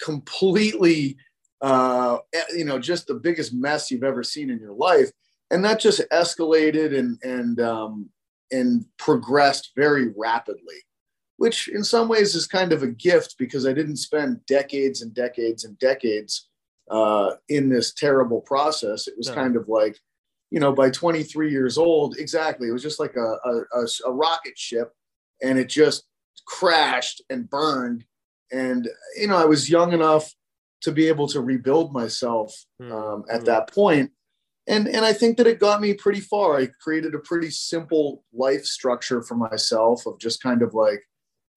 completely, 0.00 1.18
uh, 1.60 2.18
you 2.56 2.64
know, 2.64 2.78
just 2.78 3.06
the 3.06 3.14
biggest 3.14 3.52
mess 3.52 3.90
you've 3.90 4.02
ever 4.02 4.22
seen 4.22 4.48
in 4.48 4.58
your 4.58 4.72
life. 4.72 5.10
And 5.50 5.62
that 5.64 5.78
just 5.78 6.00
escalated 6.10 6.98
and, 6.98 7.18
and, 7.22 7.60
um, 7.60 8.08
and 8.50 8.86
progressed 8.96 9.72
very 9.76 10.12
rapidly, 10.16 10.80
which 11.36 11.68
in 11.68 11.84
some 11.84 12.08
ways 12.08 12.34
is 12.34 12.46
kind 12.46 12.72
of 12.72 12.82
a 12.82 12.88
gift 12.88 13.36
because 13.38 13.66
I 13.66 13.74
didn't 13.74 13.96
spend 13.96 14.44
decades 14.46 15.02
and 15.02 15.12
decades 15.12 15.64
and 15.64 15.78
decades 15.78 16.48
uh, 16.90 17.32
in 17.50 17.68
this 17.68 17.92
terrible 17.92 18.40
process. 18.40 19.06
It 19.06 19.14
was 19.18 19.28
no. 19.28 19.34
kind 19.34 19.56
of 19.56 19.68
like, 19.68 19.98
you 20.50 20.60
know, 20.60 20.72
by 20.72 20.88
23 20.88 21.50
years 21.50 21.76
old, 21.76 22.16
exactly. 22.16 22.68
It 22.68 22.72
was 22.72 22.82
just 22.82 22.98
like 22.98 23.16
a, 23.16 23.36
a, 23.44 23.86
a 24.06 24.12
rocket 24.12 24.56
ship 24.56 24.92
and 25.42 25.58
it 25.58 25.68
just 25.68 26.04
crashed 26.50 27.22
and 27.30 27.48
burned. 27.48 28.04
And, 28.52 28.88
you 29.16 29.28
know, 29.28 29.36
I 29.36 29.44
was 29.44 29.70
young 29.70 29.92
enough 29.92 30.34
to 30.82 30.90
be 30.90 31.06
able 31.06 31.28
to 31.28 31.40
rebuild 31.40 31.92
myself 31.92 32.52
hmm. 32.80 32.92
um, 32.92 33.24
at 33.30 33.42
mm 33.42 33.44
that 33.46 33.72
point. 33.72 34.10
And, 34.66 34.86
and 34.88 35.04
I 35.04 35.12
think 35.12 35.36
that 35.36 35.46
it 35.46 35.58
got 35.58 35.80
me 35.80 35.94
pretty 35.94 36.20
far. 36.20 36.58
I 36.58 36.68
created 36.82 37.14
a 37.14 37.18
pretty 37.18 37.50
simple 37.50 38.24
life 38.32 38.64
structure 38.64 39.22
for 39.22 39.34
myself 39.34 40.06
of 40.06 40.18
just 40.18 40.42
kind 40.42 40.62
of 40.62 40.74
like, 40.74 41.02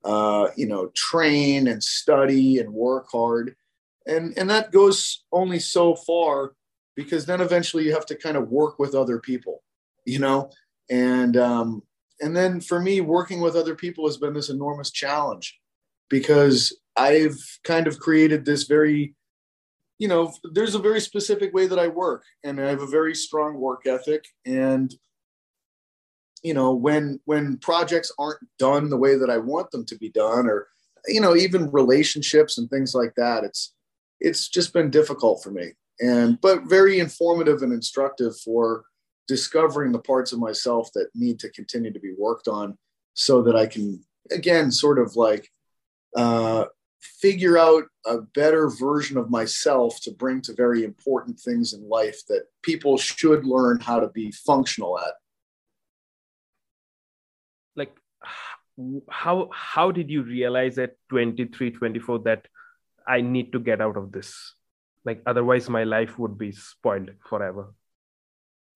uh, 0.03 0.49
you 0.56 0.67
know, 0.67 0.89
train 0.95 1.67
and 1.67 1.84
study 1.84 2.60
and 2.60 2.73
work 2.73 3.08
hard. 3.12 3.56
And, 4.08 4.38
and 4.38 4.49
that 4.49 4.71
goes 4.71 5.23
only 5.32 5.60
so 5.60 5.95
far 5.95 6.53
because 6.95 7.25
then 7.25 7.41
eventually 7.41 7.84
you 7.86 7.93
have 7.93 8.06
to 8.08 8.15
kind 8.15 8.38
of 8.38 8.49
work 8.49 8.79
with 8.79 8.95
other 8.95 9.19
people, 9.19 9.63
you 10.06 10.19
know? 10.19 10.49
And, 10.89 11.38
um, 11.38 11.84
and 12.23 12.36
then 12.36 12.62
for 12.62 12.79
me, 12.79 13.01
working 13.01 13.41
with 13.41 13.55
other 13.55 13.75
people 13.75 14.07
has 14.07 14.17
been 14.17 14.33
this 14.33 14.49
enormous 14.49 14.91
challenge 14.91 15.59
because 16.09 16.79
I've 16.95 17.38
kind 17.65 17.86
of 17.86 17.99
created 17.99 18.45
this 18.45 18.63
very, 18.63 19.13
you 19.99 20.07
know, 20.07 20.33
there's 20.53 20.75
a 20.75 20.79
very 20.79 21.01
specific 21.01 21.53
way 21.53 21.67
that 21.67 21.79
I 21.79 21.89
work 21.89 22.23
and 22.43 22.62
I 22.62 22.69
have 22.69 22.81
a 22.81 22.88
very 22.88 23.13
strong 23.13 23.55
work 23.55 23.86
ethic. 23.86 24.23
And, 24.45 24.93
you 26.43 26.53
know, 26.53 26.73
when 26.73 27.19
when 27.25 27.57
projects 27.57 28.12
aren't 28.17 28.39
done 28.57 28.89
the 28.89 28.97
way 28.97 29.17
that 29.17 29.29
I 29.29 29.38
want 29.38 29.71
them 29.71 29.86
to 29.88 29.97
be 29.97 30.09
done, 30.09 30.47
or, 30.47 30.67
you 31.07 31.19
know, 31.19 31.36
even 31.36 31.71
relationships 31.71 32.57
and 32.57 32.69
things 32.69 32.95
like 32.95 33.15
that, 33.17 33.43
it's 33.43 33.73
it's 34.21 34.47
just 34.47 34.71
been 34.71 34.89
difficult 34.89 35.43
for 35.43 35.51
me. 35.51 35.71
And 35.99 36.39
but 36.39 36.63
very 36.63 36.99
informative 36.99 37.63
and 37.63 37.73
instructive 37.73 38.38
for 38.39 38.86
discovering 39.27 39.91
the 39.91 39.99
parts 39.99 40.33
of 40.33 40.39
myself 40.39 40.89
that 40.93 41.09
need 41.15 41.39
to 41.39 41.49
continue 41.49 41.91
to 41.91 41.99
be 41.99 42.13
worked 42.17 42.47
on 42.47 42.77
so 43.13 43.41
that 43.43 43.55
I 43.55 43.65
can, 43.65 44.03
again, 44.31 44.71
sort 44.71 44.99
of 44.99 45.15
like 45.15 45.49
uh, 46.15 46.65
figure 46.99 47.57
out 47.57 47.83
a 48.05 48.19
better 48.21 48.69
version 48.69 49.17
of 49.17 49.29
myself 49.29 49.99
to 50.01 50.12
bring 50.12 50.41
to 50.41 50.53
very 50.53 50.83
important 50.83 51.39
things 51.39 51.73
in 51.73 51.88
life 51.88 52.19
that 52.27 52.45
people 52.62 52.97
should 52.97 53.45
learn 53.45 53.79
how 53.79 53.99
to 53.99 54.09
be 54.09 54.31
functional 54.31 54.99
at. 54.99 55.13
Like, 57.75 57.95
how 59.09 59.49
how 59.53 59.91
did 59.91 60.09
you 60.09 60.23
realize 60.23 60.77
at 60.77 60.95
23 61.09 61.71
24 61.71 62.19
that 62.19 62.47
i 63.07 63.21
need 63.21 63.51
to 63.51 63.59
get 63.59 63.81
out 63.81 63.97
of 63.97 64.12
this 64.12 64.55
like 65.05 65.21
otherwise 65.27 65.69
my 65.69 65.83
life 65.83 66.17
would 66.17 66.38
be 66.38 66.51
spoiled 66.51 67.12
forever 67.29 67.73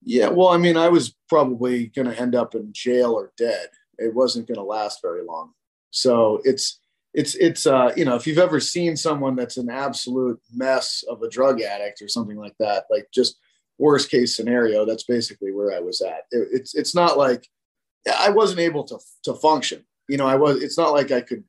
yeah, 0.03 0.29
well, 0.29 0.49
I 0.49 0.57
mean, 0.57 0.77
I 0.77 0.89
was 0.89 1.15
probably 1.27 1.87
going 1.87 2.09
to 2.09 2.19
end 2.19 2.35
up 2.35 2.55
in 2.55 2.71
jail 2.71 3.11
or 3.11 3.31
dead. 3.37 3.67
It 3.97 4.13
wasn't 4.13 4.47
going 4.47 4.57
to 4.57 4.63
last 4.63 4.99
very 5.01 5.23
long. 5.23 5.51
So 5.91 6.41
it's 6.43 6.79
it's 7.13 7.35
it's 7.35 7.65
uh, 7.65 7.91
you 7.97 8.05
know, 8.05 8.15
if 8.15 8.27
you've 8.27 8.37
ever 8.37 8.59
seen 8.59 8.95
someone 8.95 9.35
that's 9.35 9.57
an 9.57 9.69
absolute 9.69 10.39
mess 10.53 11.03
of 11.09 11.23
a 11.23 11.29
drug 11.29 11.61
addict 11.61 12.01
or 12.01 12.07
something 12.07 12.37
like 12.37 12.55
that, 12.59 12.85
like 12.89 13.07
just 13.13 13.37
worst 13.79 14.11
case 14.11 14.35
scenario, 14.35 14.85
that's 14.85 15.03
basically 15.03 15.51
where 15.51 15.75
I 15.75 15.79
was 15.79 16.01
at. 16.01 16.25
It, 16.31 16.47
it's 16.51 16.75
it's 16.75 16.93
not 16.93 17.17
like 17.17 17.47
I 18.19 18.29
wasn't 18.29 18.59
able 18.59 18.83
to 18.85 18.99
to 19.23 19.33
function. 19.33 19.83
You 20.07 20.17
know, 20.17 20.27
I 20.27 20.35
was. 20.35 20.61
It's 20.61 20.77
not 20.77 20.93
like 20.93 21.11
I 21.11 21.21
could. 21.21 21.43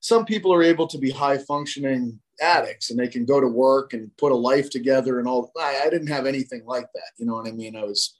Some 0.00 0.24
people 0.24 0.52
are 0.52 0.62
able 0.62 0.86
to 0.88 0.98
be 0.98 1.10
high 1.10 1.38
functioning 1.38 2.18
addicts 2.40 2.90
and 2.90 2.98
they 2.98 3.08
can 3.08 3.24
go 3.24 3.40
to 3.40 3.46
work 3.46 3.92
and 3.92 4.14
put 4.16 4.32
a 4.32 4.36
life 4.36 4.70
together 4.70 5.18
and 5.18 5.28
all. 5.28 5.52
I, 5.58 5.82
I 5.84 5.90
didn't 5.90 6.08
have 6.08 6.26
anything 6.26 6.64
like 6.66 6.86
that. 6.94 7.10
You 7.18 7.26
know 7.26 7.34
what 7.34 7.48
I 7.48 7.52
mean? 7.52 7.76
I 7.76 7.84
was 7.84 8.16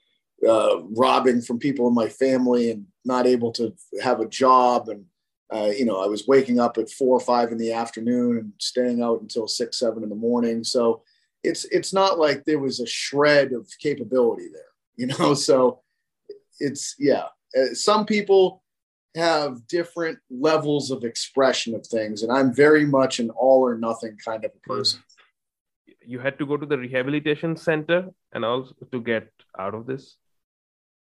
uh, 0.46 0.82
robbing 0.96 1.40
from 1.40 1.58
people 1.58 1.88
in 1.88 1.94
my 1.94 2.08
family 2.08 2.70
and 2.70 2.86
not 3.04 3.26
able 3.26 3.52
to 3.52 3.74
have 4.02 4.20
a 4.20 4.28
job. 4.28 4.88
And, 4.88 5.04
uh, 5.52 5.70
you 5.70 5.84
know, 5.84 6.02
I 6.02 6.06
was 6.06 6.26
waking 6.26 6.60
up 6.60 6.78
at 6.78 6.90
four 6.90 7.16
or 7.16 7.20
five 7.20 7.52
in 7.52 7.58
the 7.58 7.72
afternoon 7.72 8.38
and 8.38 8.52
staying 8.58 9.02
out 9.02 9.20
until 9.20 9.46
six, 9.46 9.78
seven 9.78 10.02
in 10.02 10.08
the 10.08 10.14
morning. 10.14 10.64
So 10.64 11.02
it's, 11.42 11.64
it's 11.66 11.92
not 11.92 12.18
like 12.18 12.44
there 12.44 12.58
was 12.58 12.80
a 12.80 12.86
shred 12.86 13.52
of 13.52 13.68
capability 13.80 14.48
there, 14.52 14.62
you 14.96 15.06
know? 15.06 15.34
So 15.34 15.80
it's, 16.60 16.94
yeah. 16.98 17.26
Uh, 17.56 17.74
some 17.74 18.06
people, 18.06 18.61
have 19.14 19.66
different 19.66 20.18
levels 20.30 20.90
of 20.90 21.04
expression 21.04 21.74
of 21.74 21.86
things 21.86 22.22
and 22.22 22.32
i'm 22.32 22.52
very 22.52 22.86
much 22.86 23.18
an 23.18 23.30
all 23.30 23.60
or 23.60 23.76
nothing 23.76 24.16
kind 24.24 24.44
of 24.44 24.50
a 24.50 24.60
hmm. 24.64 24.72
person. 24.72 25.02
You 26.04 26.18
had 26.18 26.36
to 26.40 26.46
go 26.46 26.56
to 26.56 26.66
the 26.66 26.76
rehabilitation 26.76 27.56
center 27.56 28.10
and 28.32 28.44
also 28.44 28.74
to 28.90 29.00
get 29.00 29.30
out 29.56 29.74
of 29.74 29.86
this? 29.86 30.16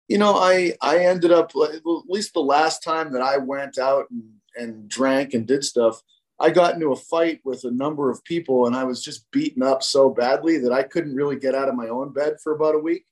You 0.07 0.17
know 0.17 0.35
i 0.35 0.73
i 0.81 0.99
ended 0.99 1.31
up 1.31 1.51
at 1.55 1.81
least 1.85 2.33
the 2.33 2.39
last 2.55 2.81
time 2.81 3.11
that 3.11 3.21
i 3.21 3.37
went 3.37 3.77
out 3.77 4.05
and, 4.09 4.23
and 4.55 4.87
drank 4.87 5.33
and 5.33 5.45
did 5.45 5.65
stuff 5.65 6.01
i 6.39 6.49
got 6.49 6.75
into 6.75 6.93
a 6.93 6.95
fight 6.95 7.41
with 7.43 7.65
a 7.65 7.71
number 7.71 8.09
of 8.09 8.23
people 8.23 8.67
and 8.67 8.75
i 8.75 8.85
was 8.85 9.03
just 9.03 9.29
beaten 9.31 9.61
up 9.61 9.83
so 9.83 10.09
badly 10.09 10.57
that 10.59 10.71
i 10.71 10.81
couldn't 10.81 11.13
really 11.13 11.35
get 11.35 11.53
out 11.53 11.67
of 11.67 11.75
my 11.75 11.89
own 11.89 12.13
bed 12.13 12.37
for 12.41 12.53
about 12.53 12.75
a 12.75 12.79
week. 12.79 13.05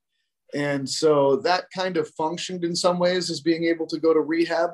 And 0.53 0.89
so 0.89 1.35
that 1.37 1.65
kind 1.75 1.97
of 1.97 2.09
functioned 2.11 2.63
in 2.63 2.75
some 2.75 2.97
ways 2.99 3.29
as 3.29 3.41
being 3.41 3.65
able 3.65 3.87
to 3.87 3.99
go 3.99 4.13
to 4.13 4.21
rehab 4.21 4.71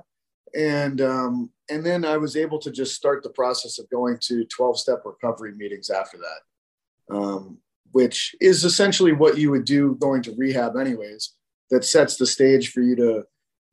and 0.55 1.01
um, 1.01 1.49
and 1.69 1.85
then 1.85 2.03
I 2.05 2.17
was 2.17 2.35
able 2.35 2.59
to 2.59 2.71
just 2.71 2.95
start 2.95 3.23
the 3.23 3.29
process 3.29 3.79
of 3.79 3.89
going 3.89 4.17
to 4.23 4.45
12 4.45 4.79
step 4.79 5.03
recovery 5.05 5.53
meetings 5.53 5.89
after 5.89 6.17
that, 6.17 7.15
um, 7.15 7.57
which 7.91 8.35
is 8.41 8.63
essentially 8.63 9.13
what 9.13 9.37
you 9.37 9.51
would 9.51 9.65
do 9.65 9.95
going 9.95 10.21
to 10.23 10.35
rehab, 10.37 10.75
anyways. 10.77 11.33
That 11.69 11.85
sets 11.85 12.17
the 12.17 12.27
stage 12.27 12.71
for 12.71 12.81
you 12.81 12.97
to 12.97 13.23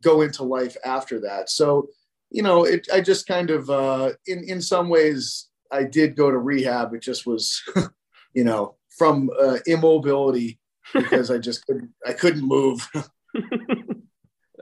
go 0.05 0.21
into 0.21 0.45
life 0.45 0.77
after 0.85 1.21
that. 1.23 1.51
So, 1.51 1.88
you 2.31 2.43
know, 2.45 2.64
it, 2.64 2.87
I 2.93 3.01
just 3.01 3.27
kind 3.27 3.51
of, 3.51 3.69
uh, 3.69 4.12
in 4.27 4.45
in 4.45 4.61
some 4.61 4.88
ways, 4.88 5.49
I 5.73 5.85
did 5.85 6.17
go 6.17 6.31
to 6.31 6.38
rehab. 6.38 6.95
It 6.95 7.03
just 7.03 7.27
was, 7.27 7.61
you 8.35 8.45
know, 8.45 8.77
from 8.97 9.31
uh, 9.41 9.59
immobility 9.67 10.61
because 10.95 11.31
I 11.31 11.38
just 11.38 11.67
couldn't, 11.67 11.91
I 12.07 12.12
couldn't 12.12 12.47
move. 12.47 12.88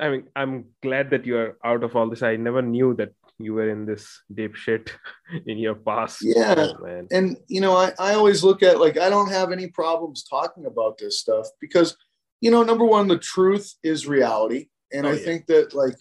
I 0.00 0.10
mean, 0.10 0.24
I'm 0.36 0.66
glad 0.82 1.10
that 1.10 1.26
you're 1.26 1.56
out 1.64 1.82
of 1.82 1.96
all 1.96 2.08
this. 2.08 2.22
I 2.22 2.36
never 2.36 2.62
knew 2.62 2.94
that 2.94 3.12
you 3.38 3.54
were 3.54 3.68
in 3.68 3.86
this 3.86 4.22
deep 4.32 4.54
shit 4.54 4.92
in 5.46 5.58
your 5.58 5.74
past. 5.74 6.18
Yeah, 6.22 6.72
man. 6.80 7.08
And 7.10 7.36
you 7.48 7.60
know, 7.60 7.76
I, 7.76 7.92
I 7.98 8.14
always 8.14 8.42
look 8.42 8.62
at 8.62 8.80
like 8.80 8.98
I 8.98 9.08
don't 9.08 9.30
have 9.30 9.52
any 9.52 9.68
problems 9.68 10.24
talking 10.24 10.66
about 10.66 10.98
this 10.98 11.20
stuff 11.20 11.46
because, 11.60 11.96
you 12.40 12.50
know, 12.50 12.62
number 12.62 12.84
one, 12.84 13.08
the 13.08 13.18
truth 13.18 13.74
is 13.82 14.06
reality, 14.06 14.68
and 14.92 15.06
oh, 15.06 15.10
I 15.10 15.12
yeah. 15.14 15.24
think 15.24 15.46
that 15.46 15.74
like, 15.74 15.94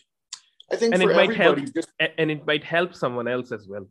I 0.72 0.76
think 0.76 0.94
and 0.94 1.04
it 1.04 1.16
might 1.16 1.36
help, 1.36 1.60
just, 1.74 1.90
and 2.00 2.32
it 2.32 2.46
might 2.46 2.64
help 2.64 2.96
someone 2.96 3.28
else 3.28 3.52
as 3.52 3.68
well. 3.68 3.88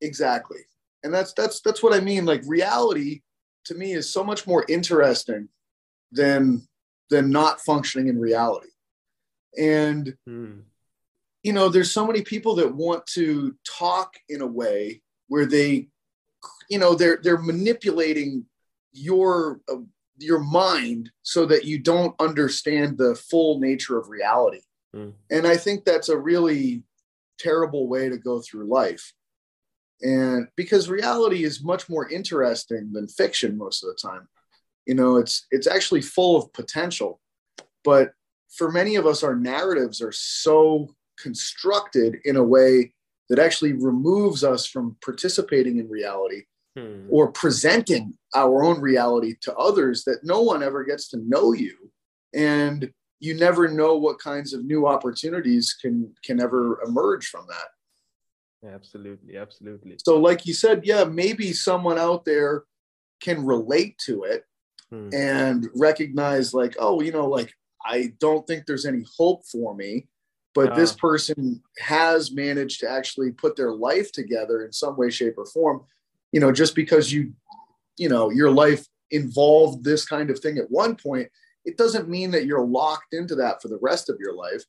Exactly, 0.00 0.60
and 1.02 1.12
that's 1.12 1.32
that's 1.34 1.60
that's 1.60 1.82
what 1.82 1.94
I 1.94 2.00
mean. 2.00 2.24
Like 2.24 2.42
reality 2.46 3.22
to 3.66 3.74
me 3.74 3.92
is 3.92 4.10
so 4.10 4.24
much 4.24 4.46
more 4.46 4.64
interesting 4.68 5.48
than 6.10 6.66
than 7.10 7.30
not 7.30 7.60
functioning 7.60 8.08
in 8.08 8.18
reality 8.18 8.68
and 9.58 10.14
hmm. 10.26 10.60
you 11.42 11.52
know 11.52 11.68
there's 11.68 11.90
so 11.90 12.06
many 12.06 12.22
people 12.22 12.54
that 12.56 12.74
want 12.74 13.06
to 13.06 13.54
talk 13.64 14.14
in 14.28 14.40
a 14.40 14.46
way 14.46 15.02
where 15.28 15.46
they 15.46 15.88
you 16.68 16.78
know 16.78 16.94
they're 16.94 17.18
they're 17.22 17.38
manipulating 17.38 18.44
your 18.92 19.60
uh, 19.70 19.76
your 20.18 20.40
mind 20.40 21.10
so 21.22 21.46
that 21.46 21.64
you 21.64 21.78
don't 21.78 22.14
understand 22.20 22.96
the 22.96 23.14
full 23.14 23.58
nature 23.58 23.98
of 23.98 24.08
reality 24.08 24.62
hmm. 24.94 25.10
and 25.30 25.46
i 25.46 25.56
think 25.56 25.84
that's 25.84 26.08
a 26.08 26.16
really 26.16 26.82
terrible 27.38 27.88
way 27.88 28.08
to 28.08 28.16
go 28.16 28.40
through 28.40 28.64
life 28.66 29.12
and 30.02 30.48
because 30.56 30.88
reality 30.88 31.44
is 31.44 31.62
much 31.62 31.88
more 31.88 32.08
interesting 32.08 32.90
than 32.92 33.06
fiction 33.08 33.56
most 33.56 33.82
of 33.82 33.88
the 33.88 34.08
time 34.08 34.28
you 34.86 34.94
know 34.94 35.16
it's 35.16 35.46
it's 35.50 35.66
actually 35.66 36.02
full 36.02 36.36
of 36.36 36.52
potential 36.52 37.20
but 37.84 38.12
for 38.56 38.70
many 38.70 38.96
of 38.96 39.06
us 39.06 39.22
our 39.22 39.36
narratives 39.36 40.00
are 40.00 40.12
so 40.12 40.94
constructed 41.18 42.16
in 42.24 42.36
a 42.36 42.42
way 42.42 42.92
that 43.28 43.38
actually 43.38 43.72
removes 43.72 44.44
us 44.44 44.66
from 44.66 44.96
participating 45.04 45.78
in 45.78 45.88
reality 45.88 46.42
hmm. 46.76 47.06
or 47.10 47.30
presenting 47.32 48.14
our 48.34 48.62
own 48.62 48.80
reality 48.80 49.34
to 49.40 49.54
others 49.56 50.04
that 50.04 50.20
no 50.22 50.42
one 50.42 50.62
ever 50.62 50.84
gets 50.84 51.08
to 51.08 51.18
know 51.18 51.52
you 51.52 51.76
and 52.34 52.90
you 53.20 53.34
never 53.34 53.68
know 53.68 53.96
what 53.96 54.18
kinds 54.18 54.52
of 54.52 54.64
new 54.64 54.86
opportunities 54.86 55.74
can 55.80 56.12
can 56.24 56.40
ever 56.40 56.80
emerge 56.86 57.26
from 57.26 57.46
that 57.48 57.68
Absolutely, 58.64 59.36
absolutely. 59.36 59.96
So, 60.04 60.18
like 60.18 60.46
you 60.46 60.54
said, 60.54 60.82
yeah, 60.84 61.04
maybe 61.04 61.52
someone 61.52 61.98
out 61.98 62.24
there 62.24 62.64
can 63.20 63.44
relate 63.44 63.98
to 64.06 64.22
it 64.22 64.44
hmm. 64.90 65.08
and 65.12 65.68
recognize, 65.74 66.54
like, 66.54 66.76
oh, 66.78 67.00
you 67.00 67.10
know, 67.10 67.26
like 67.26 67.52
I 67.84 68.12
don't 68.18 68.46
think 68.46 68.66
there's 68.66 68.86
any 68.86 69.04
hope 69.16 69.44
for 69.46 69.74
me, 69.74 70.08
but 70.54 70.72
uh, 70.72 70.76
this 70.76 70.92
person 70.92 71.62
has 71.78 72.32
managed 72.32 72.80
to 72.80 72.90
actually 72.90 73.32
put 73.32 73.56
their 73.56 73.72
life 73.72 74.12
together 74.12 74.64
in 74.64 74.72
some 74.72 74.96
way, 74.96 75.10
shape, 75.10 75.38
or 75.38 75.46
form. 75.46 75.82
You 76.32 76.40
know, 76.40 76.52
just 76.52 76.74
because 76.74 77.12
you, 77.12 77.32
you 77.96 78.08
know, 78.08 78.30
your 78.30 78.50
life 78.50 78.86
involved 79.10 79.84
this 79.84 80.06
kind 80.06 80.30
of 80.30 80.38
thing 80.38 80.58
at 80.58 80.70
one 80.70 80.96
point, 80.96 81.28
it 81.64 81.76
doesn't 81.76 82.08
mean 82.08 82.30
that 82.32 82.46
you're 82.46 82.64
locked 82.64 83.12
into 83.12 83.34
that 83.36 83.60
for 83.60 83.68
the 83.68 83.78
rest 83.82 84.08
of 84.08 84.16
your 84.18 84.34
life. 84.34 84.64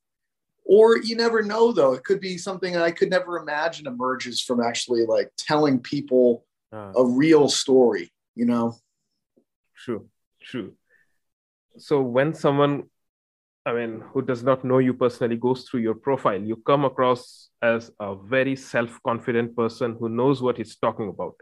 Or 0.65 0.97
you 0.97 1.15
never 1.15 1.41
know 1.41 1.71
though. 1.71 1.93
It 1.93 2.04
could 2.04 2.21
be 2.21 2.38
something 2.38 2.78
i 2.78 2.89
could 2.89 3.10
never 3.10 3.38
imagine 3.38 3.86
emerges 3.86 4.41
from 4.41 4.62
actually 4.62 5.06
like 5.06 5.30
telling 5.38 5.80
people 5.80 6.45
uh, 6.71 6.93
a 6.95 7.06
real 7.06 7.49
story 7.49 8.12
you 8.36 8.45
know? 8.45 8.76
True 9.76 10.10
true. 10.43 10.73
So 11.78 12.02
when 12.02 12.34
someone 12.34 12.84
i 13.65 13.73
mean 13.73 14.02
who 14.12 14.21
does 14.21 14.43
not 14.43 14.63
know 14.63 14.80
you 14.80 14.93
personally 14.93 15.38
goes 15.38 15.63
through 15.63 15.80
your 15.82 15.95
profile. 15.95 16.41
You 16.41 16.58
come 16.58 16.86
across 16.86 17.49
as 17.62 17.91
a 17.99 18.15
very 18.15 18.56
self-confident 18.56 19.56
person 19.56 19.95
who 19.99 20.10
knows 20.10 20.41
what 20.41 20.58
he's 20.58 20.76
talking 20.76 21.10
about. 21.10 21.36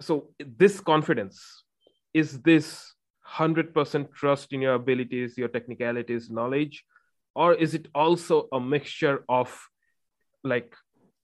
So 0.00 0.28
this 0.38 0.80
confidence 0.80 1.64
is 2.14 2.40
this 2.40 2.94
100% 3.36 4.12
trust 4.14 4.52
in 4.52 4.62
your 4.62 4.74
abilities 4.74 5.36
your 5.36 5.48
technicalities 5.48 6.30
knowledge? 6.30 6.84
Or 7.34 7.54
is 7.54 7.74
it 7.74 7.88
also 7.94 8.48
a 8.52 8.60
mixture 8.60 9.24
of 9.28 9.68
like 10.44 10.74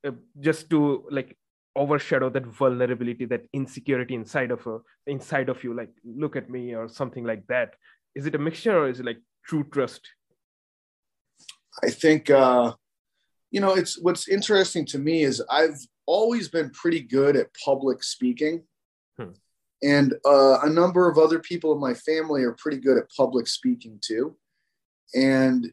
uh, 0.06 0.12
just 0.40 0.70
to 0.70 1.04
like 1.10 1.36
overshadow 1.76 2.30
that 2.30 2.46
vulnerability 2.46 3.24
that 3.24 3.42
insecurity 3.52 4.14
inside 4.14 4.50
of 4.50 4.64
a 4.66 4.78
inside 5.06 5.48
of 5.48 5.62
you 5.64 5.74
like 5.74 5.90
look 6.04 6.36
at 6.36 6.48
me 6.48 6.74
or 6.74 6.88
something 6.88 7.24
like 7.24 7.44
that 7.48 7.74
is 8.14 8.26
it 8.26 8.34
a 8.34 8.38
mixture 8.38 8.76
or 8.76 8.88
is 8.88 9.00
it 9.00 9.06
like 9.06 9.20
true 9.44 9.64
trust? 9.64 10.08
I 11.82 11.90
think 11.90 12.30
uh 12.30 12.72
you 13.50 13.60
know 13.60 13.74
it's 13.74 14.00
what's 14.00 14.28
interesting 14.28 14.84
to 14.86 14.98
me 14.98 15.22
is 15.22 15.42
i've 15.50 15.78
always 16.06 16.48
been 16.48 16.70
pretty 16.70 17.00
good 17.00 17.36
at 17.36 17.54
public 17.64 18.02
speaking. 18.02 18.62
Hmm. 19.16 19.30
and 19.80 20.14
uh, 20.26 20.58
a 20.64 20.68
number 20.68 21.08
of 21.08 21.18
other 21.18 21.38
people 21.38 21.72
in 21.72 21.78
my 21.78 21.94
family 21.94 22.42
are 22.42 22.56
pretty 22.58 22.78
good 22.78 22.98
at 22.98 23.08
public 23.16 23.46
speaking 23.46 24.00
too. 24.00 24.34
And 25.14 25.72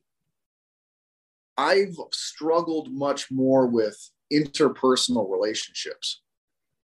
I've 1.58 1.96
struggled 2.12 2.92
much 2.92 3.32
more 3.32 3.66
with 3.66 3.98
interpersonal 4.32 5.28
relationships, 5.28 6.22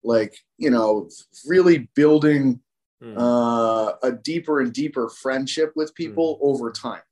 like 0.02 0.38
you 0.56 0.70
know, 0.70 1.10
really 1.46 1.90
building 1.94 2.60
mm. 3.02 3.14
uh, 3.16 3.94
a 4.02 4.12
deeper 4.12 4.60
and 4.60 4.72
deeper 4.72 5.08
friendship 5.08 5.72
with 5.76 5.94
people 5.94 6.36
mm. 6.36 6.46
over 6.48 6.70
time. 6.70 7.02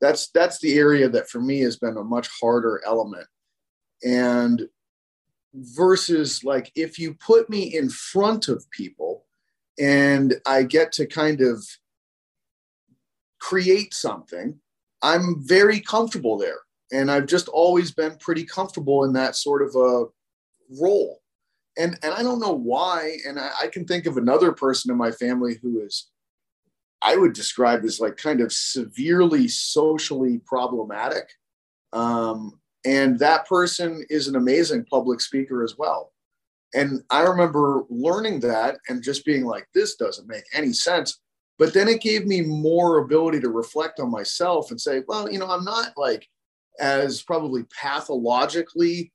That's 0.00 0.28
that's 0.30 0.58
the 0.58 0.74
area 0.74 1.08
that 1.08 1.28
for 1.28 1.40
me 1.40 1.60
has 1.60 1.76
been 1.76 1.96
a 1.96 2.04
much 2.04 2.28
harder 2.40 2.82
element, 2.84 3.26
and 4.02 4.68
versus 5.54 6.42
like 6.44 6.72
if 6.74 6.98
you 6.98 7.14
put 7.14 7.48
me 7.48 7.62
in 7.62 7.88
front 7.88 8.48
of 8.48 8.68
people 8.70 9.26
and 9.78 10.34
I 10.46 10.62
get 10.62 10.92
to 10.92 11.06
kind 11.06 11.40
of 11.40 11.64
create 13.38 13.94
something, 13.94 14.58
I'm 15.02 15.42
very 15.46 15.80
comfortable 15.80 16.38
there 16.38 16.60
and 16.92 17.10
I've 17.10 17.26
just 17.26 17.48
always 17.48 17.90
been 17.90 18.16
pretty 18.16 18.44
comfortable 18.44 19.04
in 19.04 19.14
that 19.14 19.34
sort 19.34 19.62
of 19.62 19.74
a 19.74 20.04
role. 20.80 21.21
And 21.78 21.98
and 22.02 22.12
I 22.12 22.22
don't 22.22 22.40
know 22.40 22.52
why. 22.52 23.18
And 23.26 23.38
I, 23.38 23.50
I 23.62 23.66
can 23.68 23.84
think 23.84 24.06
of 24.06 24.16
another 24.16 24.52
person 24.52 24.90
in 24.90 24.96
my 24.96 25.10
family 25.10 25.58
who 25.62 25.80
is, 25.80 26.10
I 27.00 27.16
would 27.16 27.32
describe 27.32 27.84
as 27.84 28.00
like 28.00 28.16
kind 28.16 28.40
of 28.40 28.52
severely 28.52 29.48
socially 29.48 30.40
problematic. 30.46 31.30
Um, 31.92 32.60
and 32.84 33.18
that 33.18 33.46
person 33.46 34.04
is 34.10 34.28
an 34.28 34.36
amazing 34.36 34.84
public 34.86 35.20
speaker 35.20 35.62
as 35.62 35.76
well. 35.78 36.12
And 36.74 37.02
I 37.10 37.22
remember 37.22 37.84
learning 37.90 38.40
that 38.40 38.78
and 38.88 39.02
just 39.02 39.24
being 39.24 39.44
like, 39.44 39.68
this 39.74 39.96
doesn't 39.96 40.28
make 40.28 40.44
any 40.54 40.72
sense. 40.72 41.20
But 41.58 41.74
then 41.74 41.86
it 41.86 42.00
gave 42.00 42.26
me 42.26 42.40
more 42.40 42.98
ability 42.98 43.40
to 43.40 43.50
reflect 43.50 44.00
on 44.00 44.10
myself 44.10 44.70
and 44.70 44.80
say, 44.80 45.02
well, 45.06 45.30
you 45.30 45.38
know, 45.38 45.48
I'm 45.48 45.64
not 45.64 45.92
like 45.96 46.26
as 46.80 47.22
probably 47.22 47.64
pathologically 47.78 49.12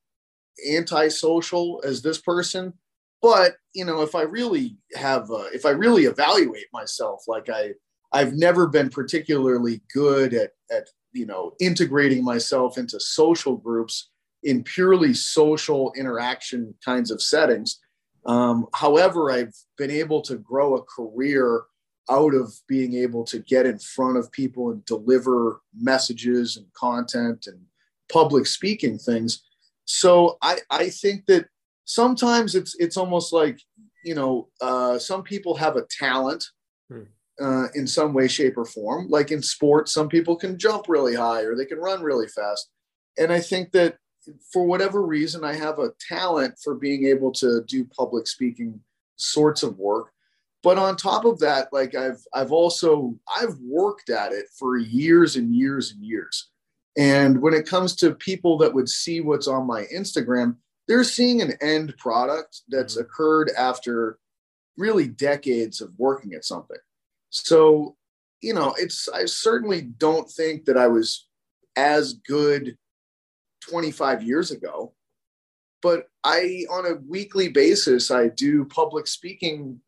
antisocial 0.69 1.81
as 1.85 2.01
this 2.01 2.19
person 2.19 2.73
but 3.21 3.55
you 3.73 3.85
know 3.85 4.01
if 4.01 4.15
i 4.15 4.21
really 4.21 4.77
have 4.95 5.29
uh, 5.31 5.45
if 5.53 5.65
i 5.65 5.69
really 5.69 6.05
evaluate 6.05 6.67
myself 6.73 7.23
like 7.27 7.49
i 7.49 7.71
i've 8.13 8.33
never 8.33 8.67
been 8.67 8.89
particularly 8.89 9.81
good 9.93 10.33
at 10.33 10.51
at 10.71 10.87
you 11.13 11.25
know 11.25 11.53
integrating 11.59 12.23
myself 12.23 12.77
into 12.77 12.99
social 12.99 13.55
groups 13.55 14.09
in 14.43 14.63
purely 14.63 15.13
social 15.13 15.91
interaction 15.95 16.73
kinds 16.83 17.11
of 17.11 17.21
settings 17.21 17.79
um, 18.25 18.65
however 18.73 19.31
i've 19.31 19.53
been 19.77 19.91
able 19.91 20.21
to 20.21 20.37
grow 20.37 20.75
a 20.75 20.83
career 20.83 21.63
out 22.09 22.33
of 22.33 22.53
being 22.67 22.93
able 22.95 23.23
to 23.25 23.39
get 23.39 23.65
in 23.65 23.77
front 23.79 24.17
of 24.17 24.31
people 24.31 24.71
and 24.71 24.83
deliver 24.85 25.61
messages 25.75 26.57
and 26.57 26.65
content 26.73 27.47
and 27.47 27.59
public 28.09 28.45
speaking 28.45 28.97
things. 28.97 29.43
So 29.87 30.37
I, 30.41 30.59
I 30.69 30.89
think 30.89 31.25
that 31.27 31.47
sometimes 31.85 32.55
it's 32.55 32.75
it's 32.75 32.97
almost 32.97 33.33
like 33.33 33.59
you 34.03 34.15
know 34.15 34.49
uh, 34.61 34.99
some 34.99 35.23
people 35.23 35.55
have 35.55 35.75
a 35.75 35.87
talent 35.89 36.45
hmm. 36.91 37.03
uh, 37.41 37.67
in 37.73 37.87
some 37.87 38.13
way, 38.13 38.27
shape, 38.27 38.57
or 38.57 38.65
form. 38.65 39.07
Like 39.09 39.31
in 39.31 39.41
sports, 39.41 39.93
some 39.93 40.09
people 40.09 40.35
can 40.35 40.59
jump 40.59 40.85
really 40.87 41.15
high 41.15 41.41
or 41.41 41.55
they 41.55 41.65
can 41.65 41.79
run 41.79 42.03
really 42.03 42.27
fast, 42.27 42.69
and 43.17 43.31
I 43.31 43.39
think 43.39 43.71
that 43.71 43.97
for 44.51 44.65
whatever 44.65 45.05
reason, 45.05 45.45
I 45.45 45.53
have 45.53 45.79
a 45.79 45.93
talent 46.07 46.55
for 46.61 46.75
being 46.75 47.05
able 47.05 47.31
to 47.33 47.63
do 47.65 47.85
public 47.85 48.27
speaking 48.27 48.81
sorts 49.15 49.63
of 49.63 49.79
work 49.79 50.11
but 50.63 50.77
on 50.77 50.95
top 50.95 51.25
of 51.25 51.39
that 51.39 51.71
like 51.71 51.95
i've 51.95 52.21
i've 52.33 52.51
also 52.51 53.15
i've 53.39 53.57
worked 53.63 54.09
at 54.09 54.31
it 54.31 54.45
for 54.59 54.77
years 54.77 55.35
and 55.35 55.55
years 55.55 55.91
and 55.91 56.03
years 56.03 56.49
and 56.97 57.41
when 57.41 57.53
it 57.53 57.67
comes 57.67 57.95
to 57.95 58.15
people 58.15 58.57
that 58.57 58.73
would 58.73 58.89
see 58.89 59.21
what's 59.21 59.47
on 59.47 59.67
my 59.67 59.83
instagram 59.95 60.55
they're 60.87 61.03
seeing 61.03 61.41
an 61.41 61.53
end 61.61 61.95
product 61.97 62.61
that's 62.69 62.95
mm-hmm. 62.95 63.03
occurred 63.03 63.51
after 63.57 64.17
really 64.77 65.07
decades 65.07 65.81
of 65.81 65.91
working 65.97 66.33
at 66.33 66.45
something. 66.45 66.77
So, 67.29 67.95
you 68.41 68.53
know, 68.53 68.75
it's, 68.77 69.09
I 69.09 69.25
certainly 69.25 69.81
don't 69.81 70.29
think 70.29 70.65
that 70.65 70.77
I 70.77 70.87
was 70.87 71.27
as 71.75 72.13
good 72.13 72.77
25 73.61 74.23
years 74.23 74.51
ago, 74.51 74.93
but 75.81 76.07
I, 76.23 76.65
on 76.69 76.85
a 76.85 77.01
weekly 77.07 77.49
basis, 77.49 78.11
I 78.11 78.29
do 78.29 78.65
public 78.65 79.07
speaking 79.07 79.81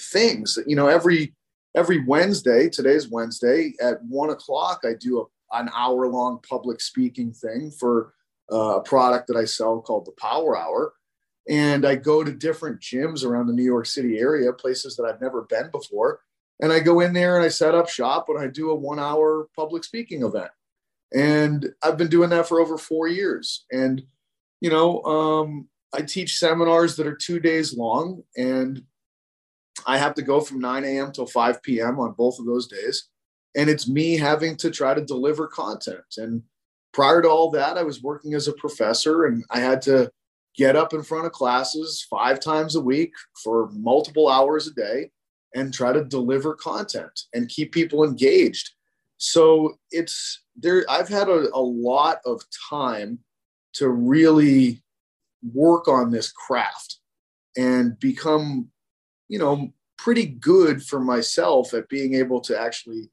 things, 0.00 0.58
you 0.66 0.76
know, 0.76 0.86
every, 0.86 1.34
every 1.74 2.04
Wednesday, 2.04 2.68
today's 2.68 3.08
Wednesday 3.08 3.72
at 3.82 4.02
one 4.04 4.30
o'clock, 4.30 4.82
I 4.84 4.92
do 4.94 5.20
a, 5.20 5.24
an 5.60 5.70
hour 5.74 6.06
long 6.08 6.40
public 6.48 6.80
speaking 6.80 7.32
thing 7.32 7.70
for 7.70 8.14
uh, 8.52 8.76
a 8.76 8.82
product 8.82 9.26
that 9.28 9.36
I 9.36 9.44
sell 9.44 9.80
called 9.80 10.06
the 10.06 10.12
Power 10.12 10.56
Hour. 10.56 10.94
And 11.48 11.86
I 11.86 11.94
go 11.94 12.24
to 12.24 12.32
different 12.32 12.80
gyms 12.80 13.24
around 13.24 13.46
the 13.46 13.52
New 13.52 13.64
York 13.64 13.86
City 13.86 14.18
area, 14.18 14.52
places 14.52 14.96
that 14.96 15.04
I've 15.04 15.20
never 15.20 15.42
been 15.42 15.70
before. 15.70 16.20
And 16.60 16.72
I 16.72 16.80
go 16.80 17.00
in 17.00 17.12
there 17.12 17.36
and 17.36 17.44
I 17.44 17.48
set 17.48 17.74
up 17.74 17.88
shop 17.88 18.28
and 18.28 18.38
I 18.38 18.46
do 18.48 18.70
a 18.70 18.74
one 18.74 18.98
hour 18.98 19.48
public 19.54 19.84
speaking 19.84 20.22
event. 20.22 20.50
And 21.14 21.72
I've 21.82 21.98
been 21.98 22.08
doing 22.08 22.30
that 22.30 22.48
for 22.48 22.60
over 22.60 22.78
four 22.78 23.06
years. 23.06 23.64
And, 23.70 24.02
you 24.60 24.70
know, 24.70 25.02
um, 25.02 25.68
I 25.94 26.02
teach 26.02 26.38
seminars 26.38 26.96
that 26.96 27.06
are 27.06 27.14
two 27.14 27.38
days 27.38 27.76
long. 27.76 28.22
And 28.36 28.82
I 29.86 29.98
have 29.98 30.14
to 30.14 30.22
go 30.22 30.40
from 30.40 30.58
9 30.58 30.84
a.m. 30.84 31.12
till 31.12 31.26
5 31.26 31.62
p.m. 31.62 32.00
on 32.00 32.12
both 32.12 32.38
of 32.38 32.46
those 32.46 32.66
days. 32.66 33.08
And 33.56 33.70
it's 33.70 33.88
me 33.88 34.16
having 34.16 34.56
to 34.58 34.70
try 34.70 34.94
to 34.94 35.00
deliver 35.00 35.46
content. 35.46 36.04
And 36.18 36.42
prior 36.92 37.22
to 37.22 37.28
all 37.28 37.50
that, 37.50 37.78
I 37.78 37.82
was 37.82 38.02
working 38.02 38.34
as 38.34 38.48
a 38.48 38.52
professor 38.52 39.24
and 39.24 39.44
I 39.50 39.60
had 39.60 39.82
to 39.82 40.10
get 40.56 40.76
up 40.76 40.94
in 40.94 41.02
front 41.02 41.26
of 41.26 41.32
classes 41.32 42.06
five 42.08 42.40
times 42.40 42.76
a 42.76 42.80
week 42.80 43.12
for 43.42 43.70
multiple 43.72 44.28
hours 44.28 44.66
a 44.66 44.72
day 44.72 45.10
and 45.54 45.72
try 45.72 45.92
to 45.92 46.04
deliver 46.04 46.54
content 46.54 47.22
and 47.34 47.48
keep 47.48 47.72
people 47.72 48.04
engaged. 48.04 48.70
So 49.18 49.78
it's 49.90 50.42
there, 50.54 50.84
I've 50.88 51.08
had 51.08 51.28
a, 51.28 51.48
a 51.54 51.60
lot 51.60 52.18
of 52.26 52.42
time 52.70 53.18
to 53.74 53.88
really 53.88 54.82
work 55.52 55.88
on 55.88 56.10
this 56.10 56.32
craft 56.32 56.98
and 57.56 57.98
become, 57.98 58.68
you 59.28 59.38
know, 59.38 59.72
pretty 59.98 60.26
good 60.26 60.82
for 60.82 61.00
myself 61.00 61.72
at 61.74 61.88
being 61.88 62.14
able 62.14 62.40
to 62.42 62.58
actually 62.58 63.10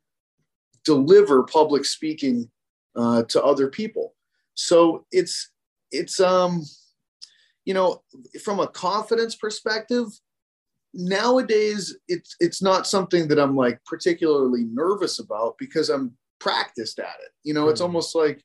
deliver 0.86 1.44
public 1.44 1.86
speaking 1.86 2.50
uh, 2.96 3.24
to 3.24 3.44
other 3.44 3.70
people. 3.70 4.16
So 4.56 5.06
it's 5.12 5.50
it's 5.92 6.20
um 6.20 6.64
you 7.66 7.74
know 7.74 8.02
from 8.44 8.60
a 8.60 8.68
confidence 8.68 9.36
perspective 9.36 10.08
nowadays 10.94 11.98
it's 12.08 12.36
it's 12.40 12.62
not 12.62 12.88
something 12.88 13.28
that 13.28 13.40
I'm 13.40 13.56
like 13.56 13.80
particularly 13.86 14.64
nervous 14.66 15.20
about 15.20 15.56
because 15.58 15.90
I'm 15.90 16.16
practiced 16.40 17.00
at 17.00 17.16
it. 17.24 17.32
You 17.44 17.54
know, 17.54 17.64
mm-hmm. 17.64 17.72
it's 17.72 17.82
almost 17.82 18.16
like 18.16 18.44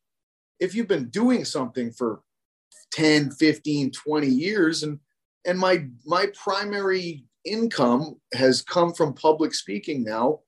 if 0.61 0.75
you've 0.75 0.89
been 0.89 1.09
doing 1.11 1.45
something 1.45 1.93
for 1.93 2.23
10, 2.93 3.33
15, 3.33 3.91
20 3.91 4.27
years 4.27 4.83
and 4.83 4.99
and 5.47 5.59
my 5.59 5.87
my 6.05 6.27
primary 6.35 7.25
income 7.45 8.17
has 8.35 8.63
come 8.63 8.93
from 8.93 9.15
public 9.15 9.55
speaking 9.55 10.03
now 10.03 10.41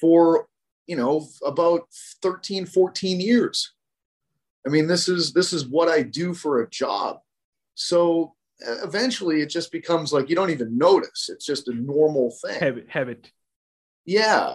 for 0.00 0.48
you 0.86 0.96
know 0.96 1.26
about 1.44 1.88
13 2.22 2.66
14 2.66 3.20
years. 3.20 3.72
I 4.66 4.70
mean 4.70 4.86
this 4.86 5.08
is 5.08 5.32
this 5.32 5.52
is 5.52 5.66
what 5.66 5.88
i 5.88 6.02
do 6.02 6.34
for 6.34 6.60
a 6.60 6.70
job. 6.70 7.18
So 7.74 8.34
eventually 8.60 9.40
it 9.40 9.50
just 9.50 9.72
becomes 9.72 10.12
like 10.12 10.28
you 10.28 10.36
don't 10.36 10.50
even 10.50 10.78
notice. 10.78 11.28
It's 11.32 11.46
just 11.46 11.68
a 11.68 11.74
normal 11.74 12.34
thing. 12.44 12.60
Habit 12.60 12.86
habit 12.88 13.32
yeah. 14.04 14.54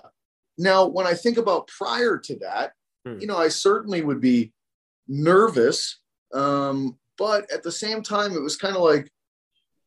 Now 0.58 0.88
when 0.88 1.06
i 1.06 1.14
think 1.14 1.38
about 1.38 1.68
prior 1.68 2.18
to 2.18 2.36
that 2.40 2.74
hmm. 3.06 3.20
you 3.20 3.28
know 3.28 3.38
i 3.38 3.48
certainly 3.48 4.02
would 4.02 4.20
be 4.20 4.54
nervous 5.08 6.00
um, 6.34 6.98
but 7.18 7.50
at 7.52 7.64
the 7.64 7.72
same 7.72 8.02
time 8.02 8.34
it 8.34 8.42
was 8.42 8.58
kind 8.58 8.76
of 8.76 8.82
like 8.82 9.12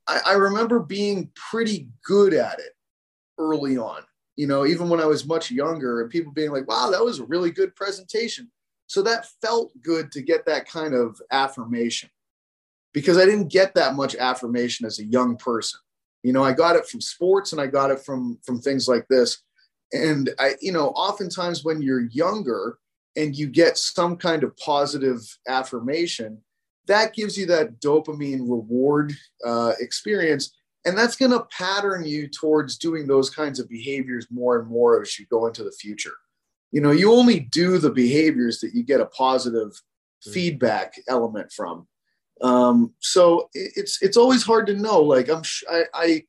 I, 0.06 0.20
I 0.26 0.32
remember 0.32 0.80
being 0.80 1.30
pretty 1.34 1.88
good 2.04 2.34
at 2.34 2.58
it 2.58 2.72
early 3.38 3.76
on 3.76 4.02
you 4.40 4.46
know, 4.46 4.64
even 4.64 4.88
when 4.88 5.00
I 5.00 5.04
was 5.04 5.26
much 5.26 5.50
younger 5.50 6.00
and 6.00 6.08
people 6.08 6.32
being 6.32 6.50
like, 6.50 6.66
wow, 6.66 6.88
that 6.90 7.04
was 7.04 7.18
a 7.18 7.26
really 7.26 7.50
good 7.50 7.76
presentation. 7.76 8.50
So 8.86 9.02
that 9.02 9.26
felt 9.42 9.70
good 9.82 10.10
to 10.12 10.22
get 10.22 10.46
that 10.46 10.66
kind 10.66 10.94
of 10.94 11.20
affirmation 11.30 12.08
because 12.94 13.18
I 13.18 13.26
didn't 13.26 13.48
get 13.48 13.74
that 13.74 13.96
much 13.96 14.16
affirmation 14.16 14.86
as 14.86 14.98
a 14.98 15.04
young 15.04 15.36
person. 15.36 15.78
You 16.22 16.32
know, 16.32 16.42
I 16.42 16.54
got 16.54 16.74
it 16.74 16.86
from 16.86 17.02
sports 17.02 17.52
and 17.52 17.60
I 17.60 17.66
got 17.66 17.90
it 17.90 18.00
from 18.00 18.38
from 18.42 18.62
things 18.62 18.88
like 18.88 19.06
this. 19.08 19.42
And 19.92 20.30
I, 20.38 20.54
you 20.62 20.72
know, 20.72 20.88
oftentimes 20.88 21.62
when 21.62 21.82
you're 21.82 22.08
younger 22.10 22.78
and 23.16 23.36
you 23.36 23.46
get 23.46 23.76
some 23.76 24.16
kind 24.16 24.42
of 24.42 24.56
positive 24.56 25.20
affirmation, 25.48 26.40
that 26.86 27.12
gives 27.12 27.36
you 27.36 27.44
that 27.46 27.78
dopamine 27.82 28.40
reward 28.40 29.12
uh, 29.44 29.74
experience 29.80 30.56
and 30.84 30.96
that's 30.96 31.16
going 31.16 31.32
to 31.32 31.46
pattern 31.56 32.04
you 32.04 32.28
towards 32.28 32.78
doing 32.78 33.06
those 33.06 33.28
kinds 33.28 33.60
of 33.60 33.68
behaviors 33.68 34.26
more 34.30 34.58
and 34.58 34.68
more 34.68 35.02
as 35.02 35.18
you 35.18 35.26
go 35.30 35.46
into 35.46 35.62
the 35.62 35.72
future. 35.72 36.14
You 36.72 36.80
know 36.80 36.92
you 36.92 37.12
only 37.12 37.40
do 37.40 37.78
the 37.78 37.90
behaviors 37.90 38.60
that 38.60 38.74
you 38.74 38.82
get 38.82 39.00
a 39.00 39.06
positive 39.06 39.70
mm-hmm. 39.70 40.32
feedback 40.32 40.94
element 41.08 41.52
from. 41.52 41.86
Um, 42.42 42.94
so 43.00 43.50
it's 43.54 44.00
it's 44.00 44.16
always 44.16 44.42
hard 44.42 44.66
to 44.68 44.74
know 44.74 45.00
like 45.00 45.28
i'm 45.28 45.42
I, 45.70 45.82
I 45.92 46.22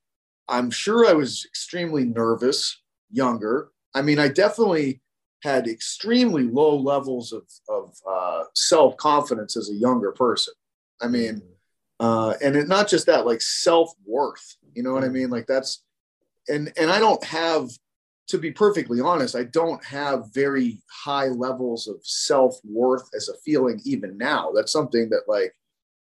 i'm 0.50 0.70
sure 0.70 1.08
i 1.08 1.14
was 1.14 1.46
extremely 1.46 2.06
nervous 2.06 2.82
younger. 3.12 3.70
I 3.94 4.02
mean 4.02 4.20
i 4.20 4.28
definitely 4.28 5.02
had 5.44 5.68
extremely 5.68 6.44
low 6.44 6.76
levels 6.76 7.34
of, 7.34 7.44
of 7.68 7.96
uh, 8.08 8.44
self-confidence 8.54 9.58
as 9.58 9.72
a 9.72 9.76
younger 9.76 10.12
person. 10.12 10.54
I 11.02 11.08
mean 11.08 11.42
uh, 12.02 12.34
and 12.44 12.56
it, 12.56 12.68
not 12.68 12.90
just 12.90 13.06
that, 13.06 13.28
like 13.28 13.42
self 13.42 13.94
worth. 14.08 14.58
You 14.74 14.82
know 14.82 14.92
what 14.92 15.04
I 15.04 15.08
mm. 15.08 15.14
mean? 15.14 15.30
Like 15.30 15.46
that's, 15.46 15.84
and 16.50 16.74
and 16.76 16.90
I 16.90 16.98
don't 16.98 17.24
have, 17.24 17.70
to 18.30 18.40
be 18.40 18.50
perfectly 18.50 19.00
honest, 19.00 19.36
I 19.36 19.44
don't 19.44 19.84
have 19.86 20.34
very 20.34 20.82
high 20.90 21.28
levels 21.28 21.88
of 21.88 21.98
self 22.02 22.56
worth 22.64 23.08
as 23.16 23.30
a 23.30 23.38
feeling 23.46 23.80
even 23.86 24.18
now. 24.18 24.52
That's 24.52 24.72
something 24.72 25.10
that 25.12 25.26
like, 25.28 25.54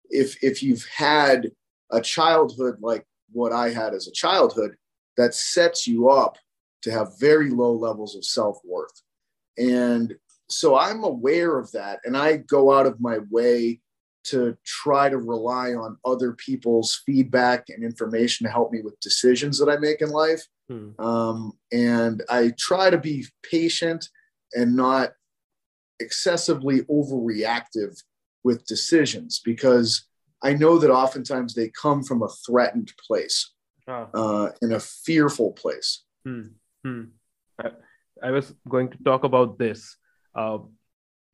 if 0.10 0.44
if 0.44 0.64
you've 0.64 0.86
had 0.86 1.52
a 1.92 2.02
childhood 2.02 2.78
like 2.82 3.06
what 3.32 3.54
I 3.54 3.70
had 3.70 3.94
as 3.94 4.08
a 4.08 4.12
childhood, 4.12 4.76
that 5.18 5.36
sets 5.36 5.86
you 5.86 6.10
up 6.10 6.38
to 6.82 6.92
have 6.92 7.20
very 7.20 7.52
low 7.52 7.72
levels 7.72 8.16
of 8.16 8.26
self 8.26 8.58
worth. 8.66 9.04
And 9.60 10.16
so 10.50 10.76
I'm 10.76 11.04
aware 11.04 11.60
of 11.60 11.72
that, 11.74 12.00
and 12.04 12.18
I 12.18 12.38
go 12.38 12.74
out 12.74 12.88
of 12.88 13.00
my 13.00 13.20
way 13.30 13.80
to 14.26 14.58
try 14.66 15.10
to 15.10 15.18
rely 15.18 15.74
on 15.74 15.98
other 16.06 16.34
people's 16.34 17.02
feedback 17.06 17.66
and 17.70 17.84
information 17.84 18.46
to 18.46 18.52
help 18.52 18.72
me 18.72 18.82
with 18.82 19.00
decisions 19.00 19.60
that 19.60 19.70
I 19.70 19.78
make 19.78 20.02
in 20.02 20.10
life. 20.10 20.46
Hmm. 20.70 20.90
Um, 21.00 21.54
and 21.72 22.24
I 22.30 22.54
try 22.58 22.90
to 22.90 22.98
be 22.98 23.26
patient 23.44 24.08
and 24.54 24.76
not 24.76 25.12
excessively 26.00 26.82
overreactive 26.84 28.02
with 28.44 28.66
decisions 28.66 29.42
because 29.44 30.06
I 30.42 30.54
know 30.54 30.78
that 30.78 30.92
oftentimes 30.92 31.54
they 31.54 31.70
come 31.70 32.04
from 32.04 32.22
a 32.22 32.30
threatened 32.46 32.92
place, 33.08 33.52
oh. 33.88 34.10
uh, 34.14 34.52
in 34.62 34.74
a 34.74 34.80
fearful 34.80 35.52
place. 35.54 36.04
Hmm. 36.26 36.42
Hmm. 36.84 37.04
I, 37.60 37.70
I, 38.22 38.32
was 38.32 38.54
going 38.68 38.90
to 38.90 38.98
talk 39.04 39.24
about 39.24 39.58
this. 39.58 39.96
Uh, 40.36 40.60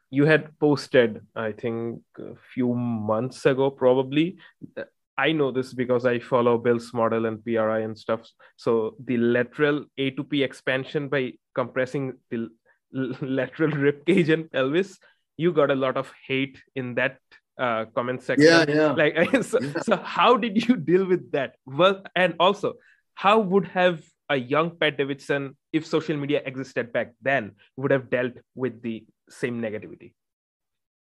you 0.09 0.25
had 0.25 0.57
posted 0.59 1.21
i 1.35 1.51
think 1.51 2.01
a 2.17 2.35
few 2.53 2.73
months 2.73 3.45
ago 3.45 3.69
probably. 3.69 4.37
I 5.17 5.33
know 5.33 5.51
this 5.51 5.73
because 5.73 6.05
i 6.05 6.17
follow 6.19 6.57
bill's 6.57 6.93
model 6.93 7.25
and 7.25 7.43
pri 7.43 7.79
and 7.81 7.97
stuff. 7.97 8.21
So 8.55 8.95
the 9.03 9.17
lateral 9.17 9.85
a 9.97 10.11
to 10.11 10.23
p 10.23 10.43
expansion 10.43 11.09
by 11.09 11.33
compressing 11.53 12.13
the 12.29 12.47
lateral 13.21 13.71
rib 13.71 14.05
cage 14.05 14.29
and 14.29 14.49
pelvis 14.51 14.97
you 15.37 15.51
got 15.53 15.71
a 15.71 15.75
lot 15.75 15.97
of 15.97 16.11
hate 16.27 16.61
in 16.75 16.95
that 16.95 17.17
uh, 17.57 17.85
comment 17.95 18.23
section. 18.23 18.47
Yeah 18.47 18.65
yeah. 18.67 18.91
Like 18.93 19.43
so, 19.49 19.59
yeah. 19.59 19.81
so 19.81 19.97
how 19.97 20.37
did 20.37 20.67
you 20.67 20.77
deal 20.77 21.05
with 21.05 21.31
that? 21.31 21.55
Well 21.65 22.01
and 22.15 22.35
also 22.39 22.73
how 23.13 23.39
would 23.39 23.67
have 23.67 24.01
a 24.29 24.37
young 24.37 24.71
pat 24.77 24.97
davidson 24.97 25.55
if 25.73 25.85
social 25.85 26.15
media 26.15 26.41
existed 26.45 26.93
back 26.93 27.13
then 27.21 27.51
would 27.77 27.91
have 27.91 28.09
dealt 28.09 28.33
with 28.55 28.81
the 28.81 29.05
same 29.29 29.61
negativity? 29.61 30.13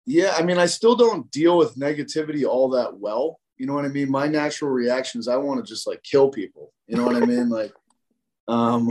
Yeah, 0.07 0.35
I 0.37 0.43
mean, 0.43 0.59
I 0.59 0.66
still 0.66 0.97
don't 0.97 1.31
deal 1.31 1.59
with 1.59 1.77
negativity 1.77 2.45
all 2.45 2.71
that 2.71 2.99
well. 2.99 3.39
You 3.59 3.66
know 3.66 3.75
what 3.75 3.85
I 3.85 3.89
mean? 3.89 4.11
My 4.11 4.27
natural 4.27 4.71
reaction 4.71 5.21
is 5.21 5.29
I 5.29 5.37
want 5.37 5.64
to 5.64 5.68
just 5.71 5.87
like 5.87 6.03
kill 6.03 6.31
people. 6.31 6.73
You 6.87 6.97
know 6.97 7.05
what 7.05 7.16
I 7.16 7.21
mean? 7.21 7.49
Like, 7.49 7.73
um, 8.49 8.91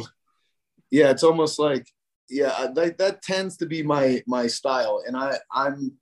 yeah, 0.91 1.09
it's 1.09 1.23
almost 1.23 1.59
like 1.59 1.87
yeah, 2.29 2.67
that 2.75 2.97
that 2.99 3.21
tends 3.23 3.57
to 3.57 3.65
be 3.65 3.81
my 3.83 4.21
my 4.27 4.47
style, 4.47 5.03
and 5.05 5.17
I 5.17 5.39
I'm 5.51 5.97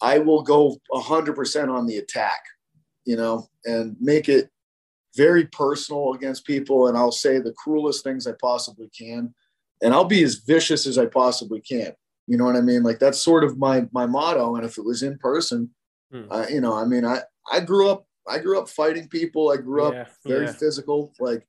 I 0.00 0.18
will 0.18 0.42
go 0.42 0.76
hundred 0.92 1.34
percent 1.34 1.70
on 1.70 1.86
the 1.86 1.96
attack. 1.96 2.42
you 3.04 3.16
know, 3.16 3.48
and 3.64 3.96
make 4.00 4.28
it 4.28 4.50
very 5.16 5.46
personal 5.46 6.14
against 6.14 6.46
people. 6.46 6.88
And 6.88 6.96
I'll 6.96 7.12
say 7.12 7.38
the 7.38 7.52
cruelest 7.52 8.04
things 8.04 8.26
I 8.26 8.32
possibly 8.40 8.88
can. 8.96 9.34
And 9.82 9.92
I'll 9.92 10.04
be 10.04 10.22
as 10.22 10.36
vicious 10.36 10.86
as 10.86 10.98
I 10.98 11.06
possibly 11.06 11.60
can. 11.60 11.92
You 12.26 12.36
know 12.38 12.44
what 12.44 12.56
I 12.56 12.60
mean? 12.60 12.82
Like 12.82 12.98
that's 12.98 13.20
sort 13.20 13.44
of 13.44 13.58
my 13.58 13.86
my 13.92 14.06
motto. 14.06 14.56
And 14.56 14.64
if 14.64 14.78
it 14.78 14.84
was 14.84 15.02
in 15.02 15.18
person, 15.18 15.70
hmm. 16.10 16.30
uh, 16.30 16.46
you 16.48 16.60
know, 16.60 16.74
I 16.74 16.84
mean, 16.84 17.04
I 17.04 17.22
I 17.50 17.60
grew 17.60 17.88
up 17.88 18.06
I 18.28 18.38
grew 18.38 18.58
up 18.58 18.68
fighting 18.68 19.08
people. 19.08 19.50
I 19.50 19.56
grew 19.56 19.84
up 19.84 19.94
yeah, 19.94 20.06
very 20.24 20.46
yeah. 20.46 20.52
physical. 20.52 21.12
Like, 21.18 21.46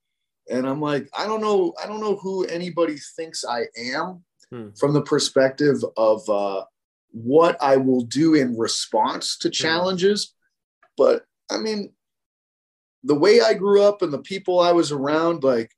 and 0.49 0.67
I'm 0.67 0.81
like, 0.81 1.07
I 1.17 1.25
don't 1.25 1.41
know, 1.41 1.73
I 1.81 1.87
don't 1.87 2.01
know 2.01 2.15
who 2.15 2.45
anybody 2.45 2.97
thinks 3.15 3.45
I 3.45 3.65
am 3.77 4.23
hmm. 4.51 4.69
from 4.77 4.93
the 4.93 5.01
perspective 5.01 5.77
of 5.95 6.27
uh, 6.27 6.63
what 7.11 7.61
I 7.61 7.77
will 7.77 8.01
do 8.01 8.33
in 8.33 8.57
response 8.57 9.37
to 9.39 9.49
hmm. 9.49 9.53
challenges. 9.53 10.33
But 10.97 11.25
I 11.51 11.57
mean, 11.57 11.93
the 13.03 13.15
way 13.15 13.41
I 13.41 13.53
grew 13.53 13.83
up 13.83 14.01
and 14.01 14.13
the 14.13 14.21
people 14.21 14.59
I 14.59 14.71
was 14.71 14.91
around, 14.91 15.43
like, 15.43 15.71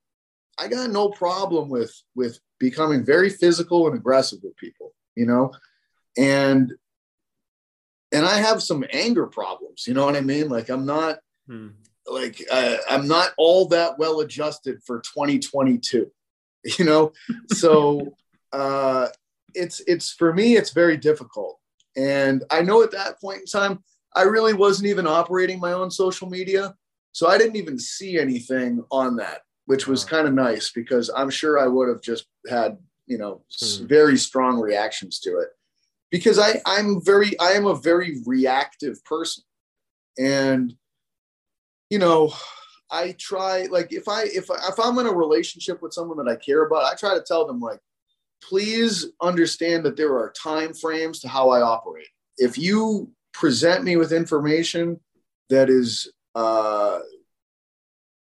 I 0.57 0.67
got 0.67 0.89
no 0.89 1.09
problem 1.09 1.69
with 1.69 1.93
with 2.15 2.39
becoming 2.59 3.03
very 3.03 3.29
physical 3.29 3.87
and 3.87 3.95
aggressive 3.95 4.39
with 4.41 4.55
people, 4.55 4.93
you 5.15 5.25
know, 5.25 5.51
and 6.17 6.73
and 8.11 8.25
I 8.25 8.37
have 8.37 8.63
some 8.63 8.85
anger 8.91 9.27
problems. 9.27 9.85
You 9.87 9.93
know 9.93 10.05
what 10.05 10.15
I 10.15 10.21
mean? 10.21 10.49
Like 10.49 10.69
I'm 10.69 10.85
not 10.85 11.19
hmm. 11.47 11.69
like 12.07 12.41
uh, 12.49 12.77
I'm 12.89 13.07
not 13.07 13.33
all 13.37 13.67
that 13.69 13.99
well 13.99 14.21
adjusted 14.21 14.81
for 14.85 14.99
2022. 15.01 16.11
You 16.79 16.83
know, 16.83 17.13
so 17.49 18.15
uh, 18.51 19.09
it's 19.53 19.81
it's 19.85 20.11
for 20.13 20.33
me 20.33 20.57
it's 20.57 20.71
very 20.71 20.97
difficult, 20.97 21.59
and 21.95 22.43
I 22.49 22.63
know 22.63 22.81
at 22.81 22.89
that 22.89 23.21
point 23.21 23.41
in 23.41 23.45
time 23.45 23.83
I 24.15 24.23
really 24.23 24.53
wasn't 24.53 24.87
even 24.87 25.05
operating 25.05 25.59
my 25.59 25.73
own 25.73 25.91
social 25.91 26.27
media, 26.27 26.73
so 27.15 27.27
I 27.27 27.37
didn't 27.37 27.55
even 27.55 27.79
see 27.79 28.19
anything 28.19 28.83
on 28.91 29.15
that, 29.15 29.43
which 29.67 29.87
was 29.87 30.03
kind 30.03 30.27
of 30.27 30.33
nice 30.33 30.71
because 30.71 31.09
I'm 31.15 31.29
sure 31.29 31.57
I 31.57 31.65
would 31.65 31.87
have 31.87 32.01
just 32.01 32.25
had 32.49 32.77
you 33.07 33.17
know 33.17 33.43
hmm. 33.61 33.87
very 33.87 34.17
strong 34.17 34.59
reactions 34.59 35.19
to 35.21 35.37
it 35.39 35.49
because 36.11 36.39
I, 36.39 36.61
I'm 36.65 37.03
very, 37.03 37.37
I 37.39 37.51
am 37.51 37.65
a 37.65 37.75
very 37.75 38.21
reactive 38.25 39.03
person. 39.03 39.43
And, 40.17 40.73
you 41.89 41.99
know, 41.99 42.33
I 42.91 43.15
try 43.19 43.63
like 43.63 43.91
if 43.91 44.07
I 44.07 44.23
if 44.23 44.49
I, 44.51 44.55
if 44.69 44.79
I'm 44.81 44.97
in 44.99 45.07
a 45.07 45.13
relationship 45.13 45.81
with 45.81 45.93
someone 45.93 46.17
that 46.17 46.31
I 46.31 46.37
care 46.37 46.65
about, 46.65 46.85
I 46.85 46.95
try 46.95 47.15
to 47.15 47.23
tell 47.23 47.45
them 47.45 47.59
like, 47.59 47.79
please 48.41 49.07
understand 49.21 49.85
that 49.85 49.97
there 49.97 50.13
are 50.13 50.31
time 50.31 50.73
frames 50.73 51.19
to 51.19 51.27
how 51.27 51.49
I 51.49 51.61
operate. 51.61 52.07
If 52.37 52.57
you 52.57 53.11
present 53.33 53.83
me 53.83 53.97
with 53.97 54.13
information 54.13 54.99
that 55.49 55.69
is 55.69 56.11
uh, 56.35 56.99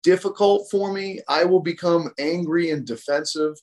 difficult 0.03 0.67
for 0.69 0.93
me, 0.93 1.21
I 1.27 1.45
will 1.45 1.61
become 1.61 2.11
angry 2.19 2.69
and 2.71 2.85
defensive, 2.85 3.55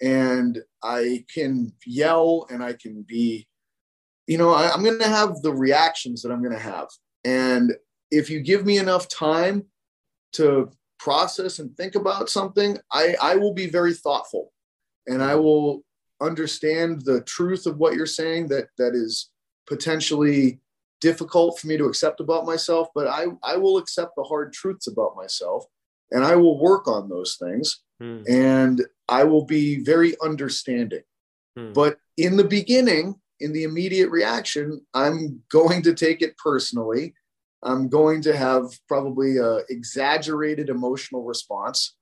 and 0.00 0.62
I 0.82 1.24
can 1.32 1.72
yell 1.84 2.46
and 2.50 2.62
I 2.62 2.74
can 2.74 3.02
be 3.02 3.48
you 4.28 4.36
know, 4.36 4.50
I, 4.50 4.70
I'm 4.70 4.84
going 4.84 4.98
to 5.00 5.08
have 5.08 5.40
the 5.42 5.52
reactions 5.52 6.22
that 6.22 6.30
I'm 6.30 6.42
going 6.42 6.54
to 6.54 6.62
have. 6.62 6.88
And 7.24 7.72
if 8.10 8.30
you 8.30 8.40
give 8.40 8.64
me 8.64 8.78
enough 8.78 9.08
time 9.08 9.64
to 10.34 10.70
process 10.98 11.58
and 11.58 11.74
think 11.76 11.94
about 11.94 12.28
something, 12.28 12.76
I, 12.92 13.16
I 13.20 13.36
will 13.36 13.54
be 13.54 13.68
very 13.68 13.94
thoughtful 13.94 14.52
and 15.06 15.22
I 15.22 15.34
will 15.34 15.82
understand 16.20 17.02
the 17.06 17.22
truth 17.22 17.66
of 17.66 17.78
what 17.78 17.94
you're 17.94 18.06
saying 18.06 18.48
that 18.48 18.66
that 18.76 18.94
is 18.94 19.30
potentially 19.66 20.60
difficult 21.00 21.58
for 21.58 21.66
me 21.66 21.76
to 21.76 21.86
accept 21.86 22.20
about 22.20 22.46
myself, 22.46 22.88
but 22.94 23.06
I, 23.06 23.26
I 23.42 23.56
will 23.56 23.78
accept 23.78 24.12
the 24.16 24.24
hard 24.24 24.52
truths 24.52 24.86
about 24.86 25.16
myself 25.16 25.64
and 26.10 26.24
I 26.24 26.36
will 26.36 26.58
work 26.58 26.88
on 26.88 27.08
those 27.08 27.36
things 27.36 27.80
hmm. 28.00 28.22
and 28.28 28.84
I 29.08 29.24
will 29.24 29.44
be 29.44 29.82
very 29.82 30.14
understanding. 30.22 31.02
Hmm. 31.56 31.72
But 31.72 31.98
in 32.16 32.36
the 32.36 32.44
beginning, 32.44 33.16
in 33.40 33.52
the 33.52 33.64
immediate 33.64 34.10
reaction, 34.10 34.80
I'm 34.94 35.42
going 35.50 35.82
to 35.82 35.94
take 35.94 36.22
it 36.22 36.36
personally. 36.38 37.14
I'm 37.62 37.88
going 37.88 38.22
to 38.22 38.36
have 38.36 38.66
probably 38.86 39.38
a 39.38 39.58
exaggerated 39.68 40.68
emotional 40.68 41.24
response. 41.24 41.96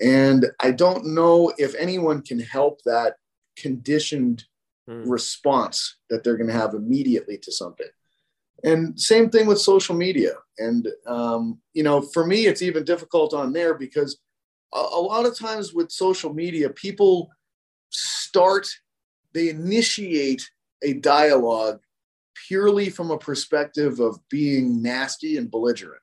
And 0.00 0.46
I 0.60 0.72
don't 0.72 1.06
know 1.06 1.52
if 1.58 1.74
anyone 1.74 2.22
can 2.22 2.38
help 2.38 2.82
that 2.84 3.16
conditioned 3.56 4.44
mm. 4.88 5.02
response 5.06 5.96
that 6.10 6.22
they're 6.22 6.36
going 6.36 6.48
to 6.48 6.52
have 6.52 6.74
immediately 6.74 7.38
to 7.38 7.52
something. 7.52 7.86
And 8.64 8.98
same 8.98 9.30
thing 9.30 9.46
with 9.46 9.60
social 9.60 9.94
media. 9.94 10.32
And, 10.58 10.88
um, 11.06 11.60
you 11.74 11.82
know, 11.82 12.00
for 12.00 12.26
me, 12.26 12.46
it's 12.46 12.62
even 12.62 12.84
difficult 12.84 13.34
on 13.34 13.52
there 13.52 13.74
because 13.74 14.18
a, 14.74 14.78
a 14.78 15.00
lot 15.00 15.26
of 15.26 15.38
times 15.38 15.74
with 15.74 15.90
social 15.90 16.32
media, 16.32 16.70
people 16.70 17.30
start, 17.90 18.66
they 19.34 19.50
initiate 19.50 20.48
a 20.82 20.94
dialogue 20.94 21.80
purely 22.48 22.90
from 22.90 23.10
a 23.10 23.18
perspective 23.18 24.00
of 24.00 24.18
being 24.28 24.82
nasty 24.82 25.36
and 25.36 25.50
belligerent. 25.50 26.02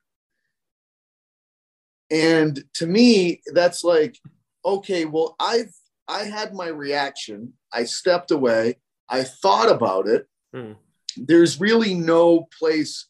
And 2.10 2.62
to 2.74 2.86
me, 2.86 3.40
that's 3.52 3.82
like, 3.82 4.18
okay, 4.64 5.04
well, 5.04 5.36
I've 5.40 5.74
I 6.06 6.24
had 6.24 6.54
my 6.54 6.68
reaction. 6.68 7.54
I 7.72 7.84
stepped 7.84 8.30
away. 8.30 8.76
I 9.08 9.24
thought 9.24 9.70
about 9.70 10.06
it. 10.06 10.28
Mm. 10.54 10.76
There's 11.16 11.60
really 11.60 11.94
no 11.94 12.48
place 12.58 13.06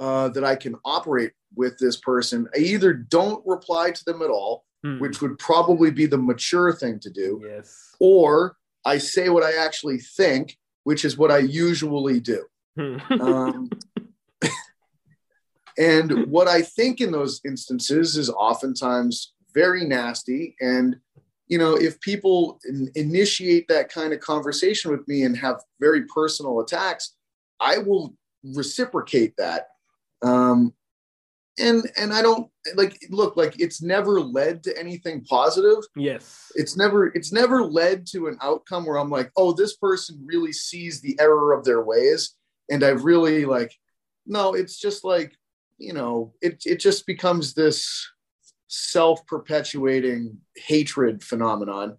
uh, 0.00 0.28
that 0.30 0.44
I 0.44 0.56
can 0.56 0.76
operate 0.84 1.32
with 1.54 1.78
this 1.78 1.96
person. 1.96 2.48
I 2.54 2.58
either 2.58 2.92
don't 2.92 3.42
reply 3.46 3.90
to 3.90 4.04
them 4.04 4.22
at 4.22 4.30
all, 4.30 4.64
mm. 4.84 5.00
which 5.00 5.22
would 5.22 5.38
probably 5.38 5.90
be 5.90 6.06
the 6.06 6.18
mature 6.18 6.72
thing 6.72 7.00
to 7.00 7.10
do. 7.10 7.42
Yes. 7.46 7.94
Or 7.98 8.56
I 8.84 8.98
say 8.98 9.30
what 9.30 9.42
I 9.42 9.64
actually 9.64 9.98
think 9.98 10.56
which 10.86 11.04
is 11.04 11.18
what 11.18 11.32
I 11.32 11.38
usually 11.38 12.20
do. 12.20 12.46
um, 12.78 13.68
and 15.76 16.28
what 16.28 16.46
I 16.46 16.62
think 16.62 17.00
in 17.00 17.10
those 17.10 17.40
instances 17.44 18.16
is 18.16 18.30
oftentimes 18.30 19.34
very 19.52 19.84
nasty. 19.84 20.54
And, 20.60 20.94
you 21.48 21.58
know, 21.58 21.74
if 21.74 22.00
people 22.00 22.60
in, 22.68 22.88
initiate 22.94 23.66
that 23.66 23.90
kind 23.90 24.12
of 24.12 24.20
conversation 24.20 24.92
with 24.92 25.08
me 25.08 25.24
and 25.24 25.36
have 25.36 25.60
very 25.80 26.04
personal 26.04 26.60
attacks, 26.60 27.15
I 27.60 27.78
will 27.78 28.14
reciprocate 28.42 29.34
that. 29.38 29.68
Um, 30.22 30.72
and 31.58 31.90
and 31.96 32.12
I 32.12 32.20
don't 32.20 32.50
like 32.74 32.98
look 33.10 33.36
like 33.36 33.58
it's 33.58 33.80
never 33.80 34.20
led 34.20 34.62
to 34.64 34.78
anything 34.78 35.24
positive. 35.24 35.78
Yes. 35.96 36.52
It's 36.54 36.76
never 36.76 37.06
it's 37.06 37.32
never 37.32 37.62
led 37.62 38.06
to 38.08 38.26
an 38.26 38.36
outcome 38.42 38.84
where 38.84 38.98
I'm 38.98 39.10
like, 39.10 39.30
"Oh, 39.36 39.52
this 39.52 39.76
person 39.76 40.22
really 40.26 40.52
sees 40.52 41.00
the 41.00 41.16
error 41.18 41.52
of 41.52 41.64
their 41.64 41.82
ways." 41.82 42.34
And 42.70 42.84
I've 42.84 43.04
really 43.04 43.44
like 43.46 43.72
no, 44.26 44.54
it's 44.54 44.78
just 44.78 45.04
like, 45.04 45.34
you 45.78 45.92
know, 45.92 46.34
it 46.42 46.62
it 46.66 46.80
just 46.80 47.06
becomes 47.06 47.54
this 47.54 48.06
self-perpetuating 48.68 50.36
hatred 50.56 51.22
phenomenon. 51.22 51.96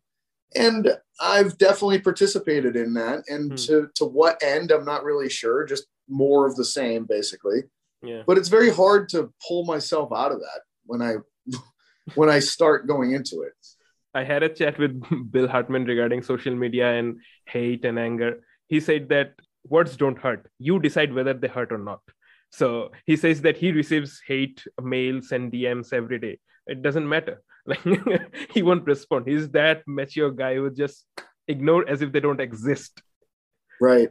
And 0.57 0.97
I've 1.21 1.57
definitely 1.57 1.99
participated 1.99 2.75
in 2.75 2.93
that 2.95 3.23
and 3.27 3.51
hmm. 3.51 3.55
to 3.55 3.89
to 3.95 4.05
what 4.05 4.41
end 4.43 4.71
I'm 4.71 4.85
not 4.85 5.03
really 5.03 5.29
sure, 5.29 5.65
just 5.65 5.85
more 6.09 6.47
of 6.47 6.55
the 6.55 6.65
same 6.65 7.05
basically 7.05 7.63
yeah. 8.03 8.23
But 8.25 8.37
it's 8.37 8.49
very 8.49 8.69
hard 8.69 9.09
to 9.09 9.33
pull 9.47 9.65
myself 9.65 10.11
out 10.13 10.31
of 10.31 10.39
that 10.39 10.61
when 10.85 11.01
I 11.01 11.15
when 12.15 12.29
I 12.29 12.39
start 12.39 12.87
going 12.87 13.11
into 13.11 13.41
it. 13.41 13.53
I 14.13 14.23
had 14.23 14.43
a 14.43 14.49
chat 14.49 14.77
with 14.79 15.03
Bill 15.31 15.47
Hartman 15.47 15.85
regarding 15.85 16.23
social 16.23 16.55
media 16.55 16.93
and 16.93 17.17
hate 17.45 17.85
and 17.85 17.99
anger. 17.99 18.41
He 18.67 18.79
said 18.79 19.09
that 19.09 19.33
words 19.65 19.97
don't 19.97 20.17
hurt. 20.17 20.49
You 20.59 20.79
decide 20.79 21.13
whether 21.13 21.33
they 21.33 21.47
hurt 21.47 21.71
or 21.71 21.77
not. 21.77 22.01
So 22.51 22.91
he 23.05 23.17
says 23.17 23.41
that 23.41 23.57
he 23.57 23.71
receives 23.71 24.21
hate 24.25 24.63
mails 24.81 25.31
and 25.31 25.51
DMs 25.51 25.91
every 25.91 26.17
day. 26.17 26.39
It 26.65 26.81
doesn't 26.81 27.07
matter. 27.07 27.41
Like 27.67 27.81
he 28.53 28.63
won't 28.63 28.85
respond. 28.85 29.27
He's 29.27 29.49
that 29.49 29.83
mature 29.85 30.31
guy 30.31 30.55
who 30.55 30.71
just 30.71 31.05
ignore 31.47 31.87
as 31.87 32.01
if 32.01 32.11
they 32.11 32.21
don't 32.21 32.39
exist. 32.39 33.01
Right. 33.79 34.09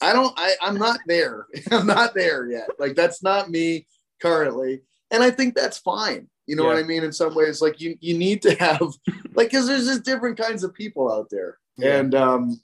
I 0.00 0.12
don't, 0.14 0.32
I, 0.38 0.54
I'm 0.62 0.78
not 0.78 1.00
there. 1.06 1.46
I'm 1.70 1.86
not 1.86 2.14
there 2.14 2.48
yet. 2.48 2.68
Like 2.78 2.94
that's 2.94 3.22
not 3.22 3.50
me 3.50 3.86
currently. 4.22 4.82
And 5.10 5.22
I 5.22 5.30
think 5.30 5.54
that's 5.54 5.78
fine. 5.78 6.28
You 6.46 6.56
know 6.56 6.62
yeah. 6.62 6.74
what 6.74 6.78
I 6.78 6.86
mean? 6.86 7.04
In 7.04 7.12
some 7.12 7.34
ways, 7.34 7.60
like 7.60 7.80
you, 7.80 7.96
you 8.00 8.16
need 8.16 8.40
to 8.42 8.54
have 8.54 8.80
like, 9.34 9.50
cause 9.50 9.66
there's 9.66 9.86
just 9.86 10.04
different 10.04 10.38
kinds 10.38 10.64
of 10.64 10.72
people 10.72 11.12
out 11.12 11.26
there. 11.30 11.58
Yeah. 11.76 11.96
And, 11.96 12.14
um, 12.14 12.60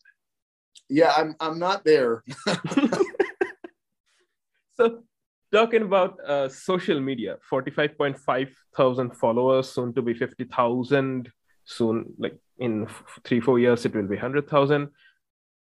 yeah, 0.89 1.13
I'm, 1.17 1.35
I'm 1.41 1.59
not 1.59 1.85
there. 1.85 2.23
so 4.77 5.03
talking 5.57 5.83
about 5.83 6.21
uh, 6.21 6.49
social 6.49 7.01
media. 7.01 7.39
45.5 7.51 8.53
thousand 8.77 9.17
followers 9.17 9.71
soon 9.71 9.95
to 9.95 10.03
be 10.03 10.13
50,000 10.13 11.31
soon 11.65 12.05
like 12.19 12.37
in 12.59 12.85
f- 12.85 13.21
three 13.25 13.41
four 13.41 13.59
years 13.59 13.85
it 13.87 13.95
will 13.95 14.07
be 14.07 14.15
100,000 14.15 14.89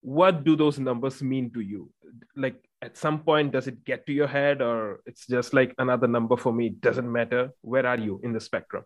what 0.01 0.43
do 0.43 0.55
those 0.57 0.79
numbers 0.79 1.23
mean 1.23 1.49
to 1.53 1.61
you? 1.61 1.89
Like 2.35 2.57
at 2.81 2.97
some 2.97 3.19
point 3.19 3.53
does 3.53 3.67
it 3.67 3.85
get 3.85 4.05
to 4.07 4.11
your 4.11 4.27
head 4.27 4.61
or 4.61 4.99
it's 5.05 5.25
just 5.27 5.53
like 5.53 5.73
another 5.77 6.07
number 6.07 6.35
for 6.35 6.51
me 6.51 6.65
it 6.67 6.81
doesn't 6.81 7.09
matter? 7.09 7.51
Where 7.61 7.87
are 7.87 7.97
you 7.97 8.19
in 8.23 8.33
the 8.33 8.41
spectrum? 8.41 8.83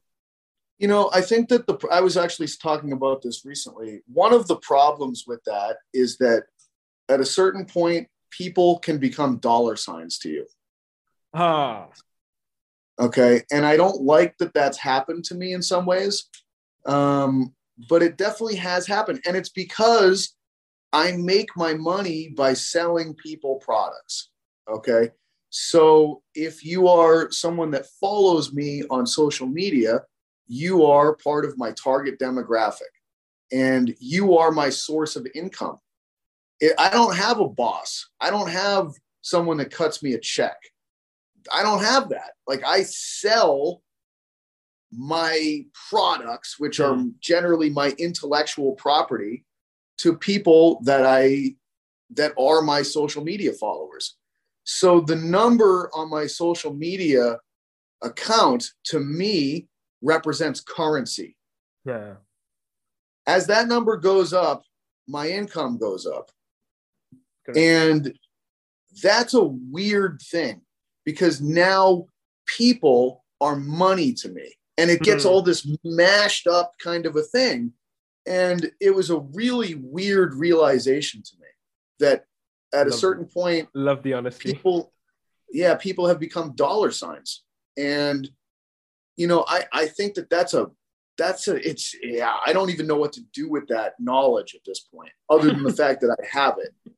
You 0.77 0.89
know 0.93 1.09
i 1.19 1.21
think 1.29 1.49
that 1.49 1.65
the 1.69 1.75
i 1.99 2.01
was 2.07 2.17
actually 2.23 2.49
talking 2.67 2.91
about 2.91 3.23
this 3.23 3.39
recently. 3.51 4.01
One 4.25 4.33
of 4.39 4.43
the 4.51 4.57
problems 4.71 5.23
with 5.29 5.41
that 5.45 5.77
is 6.03 6.17
that 6.17 6.43
at 7.09 7.19
a 7.25 7.31
certain 7.39 7.65
point 7.65 8.03
people 8.41 8.69
can 8.87 8.97
become 9.07 9.39
dollar 9.49 9.75
signs 9.87 10.19
to 10.19 10.29
you 10.29 10.45
ah 11.37 11.87
okay 12.99 13.43
and 13.51 13.65
i 13.65 13.77
don't 13.77 14.01
like 14.01 14.35
that 14.37 14.53
that's 14.53 14.77
happened 14.77 15.23
to 15.23 15.35
me 15.35 15.53
in 15.53 15.61
some 15.61 15.85
ways 15.85 16.29
um, 16.87 17.53
but 17.89 18.01
it 18.01 18.17
definitely 18.17 18.55
has 18.55 18.87
happened 18.87 19.21
and 19.27 19.35
it's 19.37 19.49
because 19.49 20.35
I 20.93 21.11
make 21.11 21.49
my 21.55 21.73
money 21.73 22.29
by 22.29 22.53
selling 22.53 23.13
people 23.13 23.57
products. 23.57 24.29
Okay. 24.69 25.11
So 25.49 26.23
if 26.33 26.65
you 26.65 26.87
are 26.87 27.31
someone 27.31 27.71
that 27.71 27.87
follows 28.01 28.53
me 28.53 28.83
on 28.89 29.05
social 29.05 29.47
media, 29.47 30.01
you 30.47 30.85
are 30.85 31.15
part 31.15 31.45
of 31.45 31.57
my 31.57 31.71
target 31.71 32.19
demographic 32.19 32.81
and 33.51 33.93
you 33.99 34.37
are 34.37 34.51
my 34.51 34.69
source 34.69 35.15
of 35.15 35.27
income. 35.35 35.77
I 36.79 36.89
don't 36.89 37.15
have 37.15 37.39
a 37.39 37.47
boss. 37.47 38.09
I 38.19 38.29
don't 38.29 38.49
have 38.49 38.93
someone 39.21 39.57
that 39.57 39.71
cuts 39.71 40.01
me 40.01 40.13
a 40.13 40.19
check. 40.19 40.57
I 41.51 41.63
don't 41.63 41.83
have 41.83 42.09
that. 42.09 42.31
Like 42.45 42.63
I 42.65 42.83
sell 42.83 43.81
my 44.91 45.65
products, 45.89 46.59
which 46.59 46.79
are 46.79 46.95
hmm. 46.95 47.09
generally 47.19 47.69
my 47.69 47.93
intellectual 47.97 48.73
property, 48.73 49.45
to 49.99 50.15
people 50.15 50.79
that 50.83 51.05
I 51.05 51.55
that 52.11 52.33
are 52.39 52.61
my 52.61 52.81
social 52.81 53.23
media 53.23 53.51
followers. 53.51 54.15
So 54.63 55.01
the 55.01 55.15
number 55.15 55.89
on 55.93 56.09
my 56.09 56.27
social 56.27 56.73
media 56.73 57.37
account 58.01 58.71
to 58.85 58.99
me 58.99 59.67
represents 60.01 60.61
currency. 60.61 61.35
Yeah. 61.85 62.15
As 63.25 63.47
that 63.47 63.67
number 63.67 63.97
goes 63.97 64.33
up, 64.33 64.63
my 65.07 65.29
income 65.29 65.77
goes 65.77 66.05
up. 66.05 66.31
And 67.55 68.13
that's 69.01 69.33
a 69.33 69.43
weird 69.43 70.21
thing 70.21 70.61
because 71.07 71.39
now 71.39 72.05
people 72.45 73.23
are 73.39 73.55
money 73.55 74.11
to 74.11 74.27
me 74.27 74.53
and 74.77 74.91
it 74.91 75.01
gets 75.01 75.23
mm. 75.23 75.29
all 75.29 75.41
this 75.41 75.65
mashed 75.85 76.47
up 76.47 76.73
kind 76.83 77.05
of 77.05 77.15
a 77.15 77.21
thing 77.21 77.71
and 78.27 78.69
it 78.81 78.93
was 78.93 79.09
a 79.09 79.19
really 79.19 79.75
weird 79.75 80.33
realization 80.33 81.23
to 81.23 81.31
me 81.39 81.47
that 82.01 82.25
at 82.73 82.79
love, 82.79 82.87
a 82.87 82.91
certain 82.91 83.25
point, 83.25 83.69
love 83.73 84.03
the 84.03 84.11
honesty. 84.11 84.51
People, 84.51 84.91
yeah, 85.49 85.75
people 85.75 86.07
have 86.07 86.19
become 86.19 86.53
dollar 86.57 86.91
signs. 86.91 87.43
And, 87.77 88.29
you 89.15 89.27
know, 89.27 89.45
I, 89.47 89.63
I 89.71 89.85
think 89.85 90.15
that 90.15 90.29
that's 90.29 90.53
a, 90.53 90.69
that's 91.17 91.47
a, 91.47 91.55
it's, 91.55 91.95
yeah, 92.03 92.35
I 92.45 92.51
don't 92.51 92.69
even 92.69 92.85
know 92.85 92.97
what 92.97 93.13
to 93.13 93.21
do 93.33 93.49
with 93.49 93.69
that 93.69 93.93
knowledge 93.97 94.55
at 94.55 94.61
this 94.65 94.81
point, 94.93 95.13
other 95.29 95.47
than 95.47 95.63
the 95.63 95.71
fact 95.83 96.01
that 96.01 96.17
I 96.21 96.37
have 96.37 96.55
it. 96.59 96.91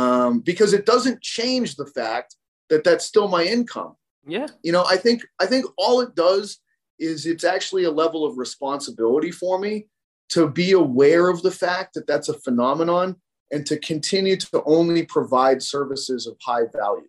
Um, 0.00 0.38
because 0.38 0.72
it 0.72 0.86
doesn't 0.86 1.20
change 1.20 1.74
the 1.74 1.86
fact 1.86 2.36
that 2.70 2.84
that's 2.84 3.04
still 3.04 3.28
my 3.28 3.44
income. 3.44 3.96
Yeah. 4.26 4.46
You 4.62 4.72
know, 4.72 4.84
I 4.84 4.96
think, 4.96 5.24
I 5.38 5.46
think 5.46 5.66
all 5.76 6.00
it 6.00 6.14
does 6.14 6.58
is 6.98 7.26
it's 7.26 7.44
actually 7.44 7.84
a 7.84 7.90
level 7.90 8.24
of 8.24 8.38
responsibility 8.38 9.30
for 9.30 9.58
me 9.58 9.86
to 10.30 10.48
be 10.48 10.72
aware 10.72 11.28
of 11.28 11.42
the 11.42 11.50
fact 11.50 11.94
that 11.94 12.06
that's 12.06 12.28
a 12.28 12.38
phenomenon 12.40 13.16
and 13.52 13.64
to 13.66 13.78
continue 13.78 14.36
to 14.36 14.62
only 14.64 15.04
provide 15.04 15.62
services 15.62 16.26
of 16.26 16.36
high 16.44 16.64
value 16.74 17.08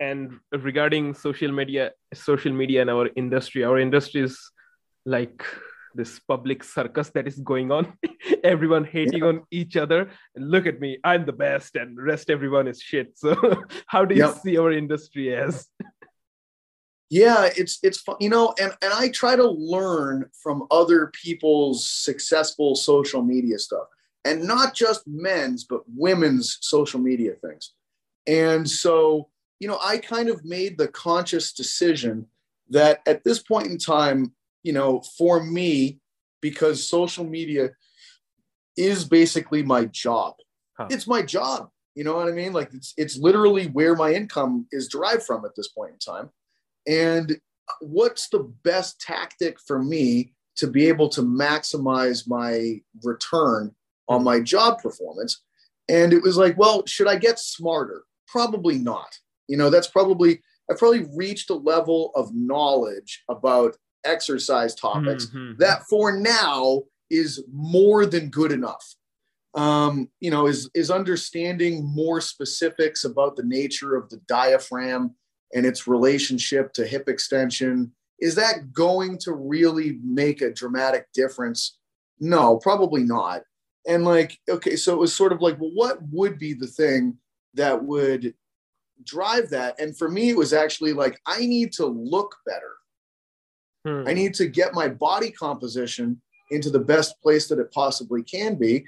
and 0.00 0.38
regarding 0.52 1.14
social 1.14 1.50
media 1.50 1.92
social 2.12 2.52
media 2.52 2.82
and 2.82 2.90
our 2.90 3.08
industry 3.16 3.64
our 3.64 3.78
industry 3.78 4.22
is 4.22 4.38
like 5.04 5.44
this 5.96 6.20
public 6.20 6.62
circus 6.62 7.10
that 7.10 7.26
is 7.26 7.38
going 7.38 7.72
on. 7.72 7.92
Everyone 8.44 8.84
hating 8.84 9.20
yeah. 9.20 9.28
on 9.28 9.42
each 9.50 9.76
other. 9.76 10.10
And 10.34 10.50
look 10.50 10.66
at 10.66 10.80
me 10.80 10.98
i'm 11.04 11.24
the 11.24 11.32
best 11.32 11.76
and 11.76 11.96
rest 12.00 12.30
everyone 12.30 12.68
is 12.68 12.80
shit. 12.80 13.18
So 13.18 13.36
how 13.86 14.04
do 14.04 14.14
you 14.14 14.32
see 14.42 14.58
our 14.58 14.72
industry 14.72 15.34
as? 15.34 15.66
Yeah 17.08 17.48
it's 17.56 17.78
it's 17.82 18.00
fun 18.00 18.16
you 18.18 18.28
know 18.28 18.52
and 18.60 18.72
and 18.82 18.92
i 18.92 19.08
try 19.08 19.36
to 19.36 19.48
learn 19.48 20.28
from 20.42 20.66
other 20.72 21.12
people's 21.22 21.88
successful 21.88 22.74
social 22.74 23.22
media 23.22 23.60
stuff 23.60 23.86
and 24.24 24.42
not 24.42 24.74
just 24.74 25.06
men's 25.06 25.62
but 25.64 25.82
women's 25.86 26.58
social 26.60 26.98
media 26.98 27.34
things. 27.34 27.74
And 28.26 28.68
so 28.68 29.28
you 29.60 29.68
know 29.68 29.78
i 29.82 29.98
kind 29.98 30.28
of 30.28 30.44
made 30.44 30.76
the 30.76 30.88
conscious 30.88 31.52
decision 31.52 32.26
that 32.70 33.00
at 33.06 33.22
this 33.24 33.40
point 33.40 33.68
in 33.68 33.78
time 33.78 34.32
you 34.66 34.72
know 34.72 35.02
for 35.16 35.42
me 35.42 36.00
because 36.40 36.88
social 36.88 37.24
media 37.24 37.70
is 38.76 39.04
basically 39.04 39.62
my 39.62 39.84
job 39.86 40.34
huh. 40.76 40.88
it's 40.90 41.06
my 41.06 41.22
job 41.22 41.68
you 41.94 42.04
know 42.04 42.14
what 42.14 42.28
i 42.28 42.32
mean 42.32 42.52
like 42.52 42.72
it's 42.74 42.92
it's 42.96 43.16
literally 43.16 43.66
where 43.68 43.94
my 43.94 44.12
income 44.12 44.66
is 44.72 44.88
derived 44.88 45.22
from 45.22 45.44
at 45.44 45.54
this 45.56 45.68
point 45.68 45.92
in 45.92 45.98
time 45.98 46.30
and 46.86 47.36
what's 47.80 48.28
the 48.28 48.52
best 48.64 49.00
tactic 49.00 49.58
for 49.66 49.82
me 49.82 50.32
to 50.56 50.66
be 50.66 50.88
able 50.88 51.08
to 51.10 51.22
maximize 51.22 52.26
my 52.26 52.80
return 53.02 53.74
on 54.08 54.24
my 54.24 54.40
job 54.40 54.80
performance? 54.80 55.42
And 55.88 56.12
it 56.12 56.22
was 56.22 56.36
like, 56.36 56.56
well, 56.56 56.84
should 56.86 57.08
I 57.08 57.16
get 57.16 57.38
smarter? 57.38 58.04
Probably 58.26 58.78
not. 58.78 59.18
You 59.48 59.56
know, 59.56 59.70
that's 59.70 59.88
probably, 59.88 60.42
I've 60.70 60.78
probably 60.78 61.06
reached 61.14 61.50
a 61.50 61.54
level 61.54 62.10
of 62.14 62.34
knowledge 62.34 63.22
about 63.28 63.76
exercise 64.06 64.74
topics 64.74 65.26
mm-hmm. 65.26 65.52
that 65.58 65.82
for 65.88 66.16
now 66.18 66.82
is 67.10 67.44
more 67.52 68.06
than 68.06 68.28
good 68.28 68.52
enough. 68.52 68.94
Um, 69.54 70.10
you 70.20 70.30
know, 70.30 70.46
is 70.46 70.68
is 70.74 70.90
understanding 70.90 71.84
more 71.84 72.20
specifics 72.20 73.04
about 73.04 73.36
the 73.36 73.42
nature 73.42 73.96
of 73.96 74.08
the 74.10 74.18
diaphragm 74.28 75.14
and 75.54 75.64
its 75.64 75.86
relationship 75.86 76.72
to 76.74 76.86
hip 76.86 77.08
extension 77.08 77.92
is 78.20 78.34
that 78.34 78.72
going 78.72 79.18
to 79.18 79.32
really 79.32 79.98
make 80.02 80.40
a 80.40 80.52
dramatic 80.52 81.06
difference 81.12 81.78
no 82.18 82.56
probably 82.56 83.02
not 83.02 83.42
and 83.86 84.04
like 84.04 84.38
okay 84.48 84.76
so 84.76 84.92
it 84.92 84.98
was 84.98 85.14
sort 85.14 85.32
of 85.32 85.40
like 85.40 85.58
well 85.60 85.70
what 85.74 85.98
would 86.10 86.38
be 86.38 86.54
the 86.54 86.66
thing 86.66 87.16
that 87.54 87.84
would 87.84 88.34
drive 89.04 89.50
that 89.50 89.78
and 89.78 89.96
for 89.96 90.08
me 90.08 90.30
it 90.30 90.36
was 90.36 90.52
actually 90.52 90.92
like 90.92 91.20
i 91.26 91.40
need 91.40 91.72
to 91.72 91.86
look 91.86 92.36
better 92.46 92.72
hmm. 93.86 94.04
i 94.06 94.12
need 94.12 94.34
to 94.34 94.46
get 94.46 94.74
my 94.74 94.88
body 94.88 95.30
composition 95.30 96.20
into 96.50 96.70
the 96.70 96.78
best 96.78 97.20
place 97.22 97.48
that 97.48 97.58
it 97.58 97.72
possibly 97.72 98.22
can 98.22 98.54
be 98.56 98.84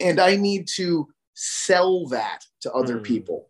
and 0.00 0.20
i 0.20 0.36
need 0.36 0.66
to 0.66 1.08
sell 1.34 2.06
that 2.06 2.44
to 2.60 2.72
other 2.72 2.98
hmm. 2.98 3.02
people 3.02 3.46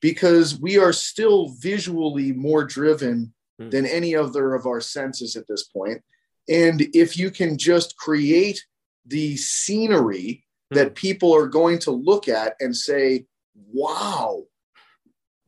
because 0.00 0.60
we 0.60 0.78
are 0.78 0.92
still 0.92 1.48
visually 1.60 2.32
more 2.32 2.64
driven 2.64 3.32
mm. 3.60 3.70
than 3.70 3.86
any 3.86 4.14
other 4.14 4.54
of 4.54 4.66
our 4.66 4.80
senses 4.80 5.36
at 5.36 5.46
this 5.48 5.64
point. 5.64 6.02
And 6.48 6.82
if 6.94 7.16
you 7.16 7.30
can 7.30 7.58
just 7.58 7.96
create 7.96 8.64
the 9.04 9.36
scenery 9.36 10.44
mm. 10.72 10.76
that 10.76 10.94
people 10.94 11.34
are 11.34 11.46
going 11.46 11.78
to 11.80 11.90
look 11.90 12.28
at 12.28 12.54
and 12.60 12.76
say, 12.76 13.26
wow, 13.72 14.44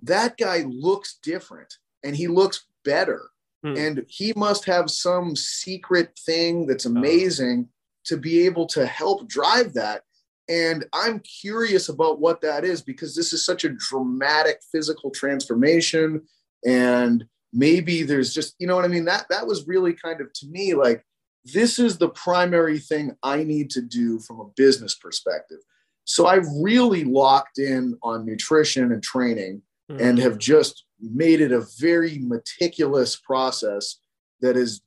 that 0.02 0.36
guy 0.36 0.64
looks 0.66 1.18
different 1.22 1.74
and 2.02 2.16
he 2.16 2.28
looks 2.28 2.66
better. 2.84 3.28
Mm. 3.64 3.86
And 3.86 4.06
he 4.08 4.32
must 4.36 4.64
have 4.66 4.90
some 4.90 5.34
secret 5.34 6.18
thing 6.24 6.66
that's 6.66 6.86
uh-huh. 6.86 6.98
amazing 6.98 7.68
to 8.04 8.16
be 8.16 8.46
able 8.46 8.66
to 8.66 8.86
help 8.86 9.28
drive 9.28 9.74
that 9.74 10.02
and 10.48 10.86
I'm 10.94 11.20
curious 11.20 11.88
about 11.88 12.20
what 12.20 12.40
that 12.40 12.64
is 12.64 12.80
because 12.80 13.14
this 13.14 13.32
is 13.32 13.44
such 13.44 13.64
a 13.64 13.68
dramatic 13.68 14.60
physical 14.72 15.10
transformation. 15.10 16.22
And 16.64 17.26
maybe 17.52 18.02
there's 18.02 18.32
just, 18.32 18.54
you 18.58 18.66
know 18.66 18.74
what 18.74 18.86
I 18.86 18.88
mean? 18.88 19.04
That 19.04 19.26
that 19.28 19.46
was 19.46 19.66
really 19.66 19.92
kind 19.92 20.20
of 20.20 20.32
to 20.32 20.46
me 20.46 20.74
like 20.74 21.04
this 21.44 21.78
is 21.78 21.98
the 21.98 22.08
primary 22.08 22.78
thing 22.78 23.12
I 23.22 23.44
need 23.44 23.70
to 23.70 23.82
do 23.82 24.20
from 24.20 24.40
a 24.40 24.48
business 24.56 24.94
perspective. 24.94 25.58
So 26.04 26.26
I've 26.26 26.46
really 26.60 27.04
locked 27.04 27.58
in 27.58 27.98
on 28.02 28.24
nutrition 28.24 28.90
and 28.92 29.02
training 29.02 29.62
mm-hmm. 29.90 30.02
and 30.02 30.18
have 30.18 30.38
just 30.38 30.84
made 31.00 31.40
it 31.40 31.52
a 31.52 31.66
very 31.78 32.18
meticulous 32.18 33.16
process 33.16 33.98
that 34.40 34.56
has 34.56 34.80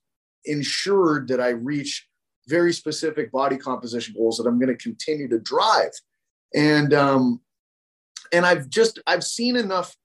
ensured 0.45 1.27
that 1.27 1.39
I 1.39 1.49
reach 1.49 2.07
very 2.47 2.73
specific 2.73 3.31
body 3.31 3.57
composition 3.57 4.15
goals 4.17 4.37
that 4.37 4.47
I'm 4.47 4.59
going 4.59 4.75
to 4.75 4.83
continue 4.83 5.27
to 5.29 5.39
drive. 5.39 5.91
And 6.53 6.93
um, 6.93 7.41
and 8.33 8.45
I've 8.45 8.69
just 8.69 8.99
I've 9.07 9.23
seen 9.23 9.55
enough 9.55 9.95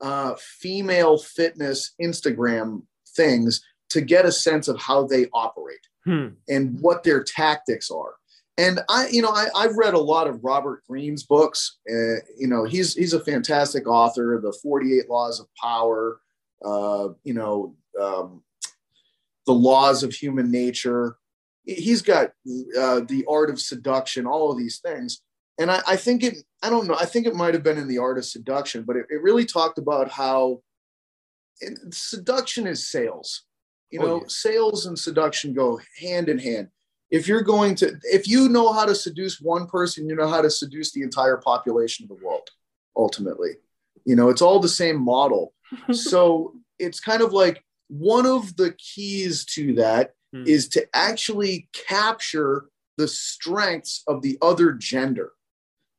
uh, 0.00 0.34
female 0.38 1.18
fitness 1.18 1.94
Instagram 2.00 2.82
things 3.16 3.60
to 3.90 4.00
get 4.00 4.26
a 4.26 4.32
sense 4.32 4.68
of 4.68 4.78
how 4.78 5.06
they 5.06 5.26
operate 5.32 5.86
hmm. 6.04 6.28
and 6.48 6.78
what 6.80 7.02
their 7.02 7.22
tactics 7.22 7.90
are. 7.90 8.14
And 8.58 8.80
I, 8.88 9.06
you 9.08 9.22
know, 9.22 9.30
I, 9.30 9.46
I've 9.54 9.76
read 9.76 9.94
a 9.94 10.00
lot 10.00 10.26
of 10.26 10.42
Robert 10.42 10.82
Greene's 10.88 11.22
books. 11.22 11.78
Uh, 11.88 12.18
you 12.36 12.48
know, 12.48 12.64
he's 12.64 12.94
he's 12.94 13.12
a 13.12 13.24
fantastic 13.24 13.86
author. 13.86 14.40
The 14.42 14.52
Forty 14.52 14.98
Eight 14.98 15.08
Laws 15.08 15.38
of 15.38 15.46
Power. 15.54 16.20
Uh, 16.64 17.10
you 17.22 17.34
know, 17.34 17.76
um, 18.00 18.42
the 19.46 19.54
laws 19.54 20.02
of 20.02 20.12
human 20.12 20.50
nature. 20.50 21.16
He's 21.64 22.02
got 22.02 22.30
uh, 22.76 23.00
the 23.06 23.24
art 23.28 23.48
of 23.48 23.60
seduction. 23.60 24.26
All 24.26 24.50
of 24.50 24.58
these 24.58 24.78
things, 24.78 25.22
and 25.60 25.70
I, 25.70 25.80
I 25.86 25.96
think 25.96 26.24
it. 26.24 26.38
I 26.60 26.68
don't 26.68 26.88
know. 26.88 26.96
I 26.98 27.04
think 27.04 27.26
it 27.26 27.36
might 27.36 27.54
have 27.54 27.62
been 27.62 27.78
in 27.78 27.86
the 27.86 27.98
art 27.98 28.18
of 28.18 28.24
seduction, 28.24 28.82
but 28.82 28.96
it, 28.96 29.06
it 29.08 29.22
really 29.22 29.44
talked 29.44 29.78
about 29.78 30.10
how 30.10 30.62
seduction 31.92 32.66
is 32.66 32.90
sales. 32.90 33.44
You 33.90 34.00
oh, 34.00 34.04
know, 34.04 34.14
oh, 34.14 34.20
yeah. 34.22 34.28
sales 34.28 34.86
and 34.86 34.98
seduction 34.98 35.54
go 35.54 35.80
hand 36.00 36.28
in 36.28 36.38
hand 36.38 36.70
if 37.10 37.26
you're 37.26 37.42
going 37.42 37.74
to 37.74 37.98
if 38.04 38.28
you 38.28 38.48
know 38.48 38.72
how 38.72 38.84
to 38.84 38.94
seduce 38.94 39.40
one 39.40 39.66
person 39.66 40.08
you 40.08 40.14
know 40.14 40.28
how 40.28 40.40
to 40.40 40.50
seduce 40.50 40.92
the 40.92 41.02
entire 41.02 41.36
population 41.36 42.04
of 42.04 42.08
the 42.08 42.24
world 42.24 42.48
ultimately 42.96 43.52
you 44.04 44.16
know 44.16 44.28
it's 44.28 44.42
all 44.42 44.60
the 44.60 44.68
same 44.68 45.00
model 45.00 45.52
so 45.92 46.54
it's 46.78 47.00
kind 47.00 47.22
of 47.22 47.32
like 47.32 47.64
one 47.88 48.26
of 48.26 48.56
the 48.56 48.72
keys 48.72 49.44
to 49.44 49.74
that 49.74 50.12
hmm. 50.32 50.44
is 50.46 50.68
to 50.68 50.86
actually 50.94 51.68
capture 51.72 52.66
the 52.96 53.08
strengths 53.08 54.02
of 54.06 54.22
the 54.22 54.36
other 54.42 54.72
gender 54.72 55.32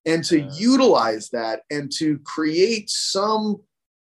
and 0.05 0.24
to 0.24 0.43
uh. 0.43 0.51
utilize 0.53 1.30
that 1.30 1.62
and 1.72 1.91
to 1.91 2.20
create 2.20 2.89
some 2.89 3.62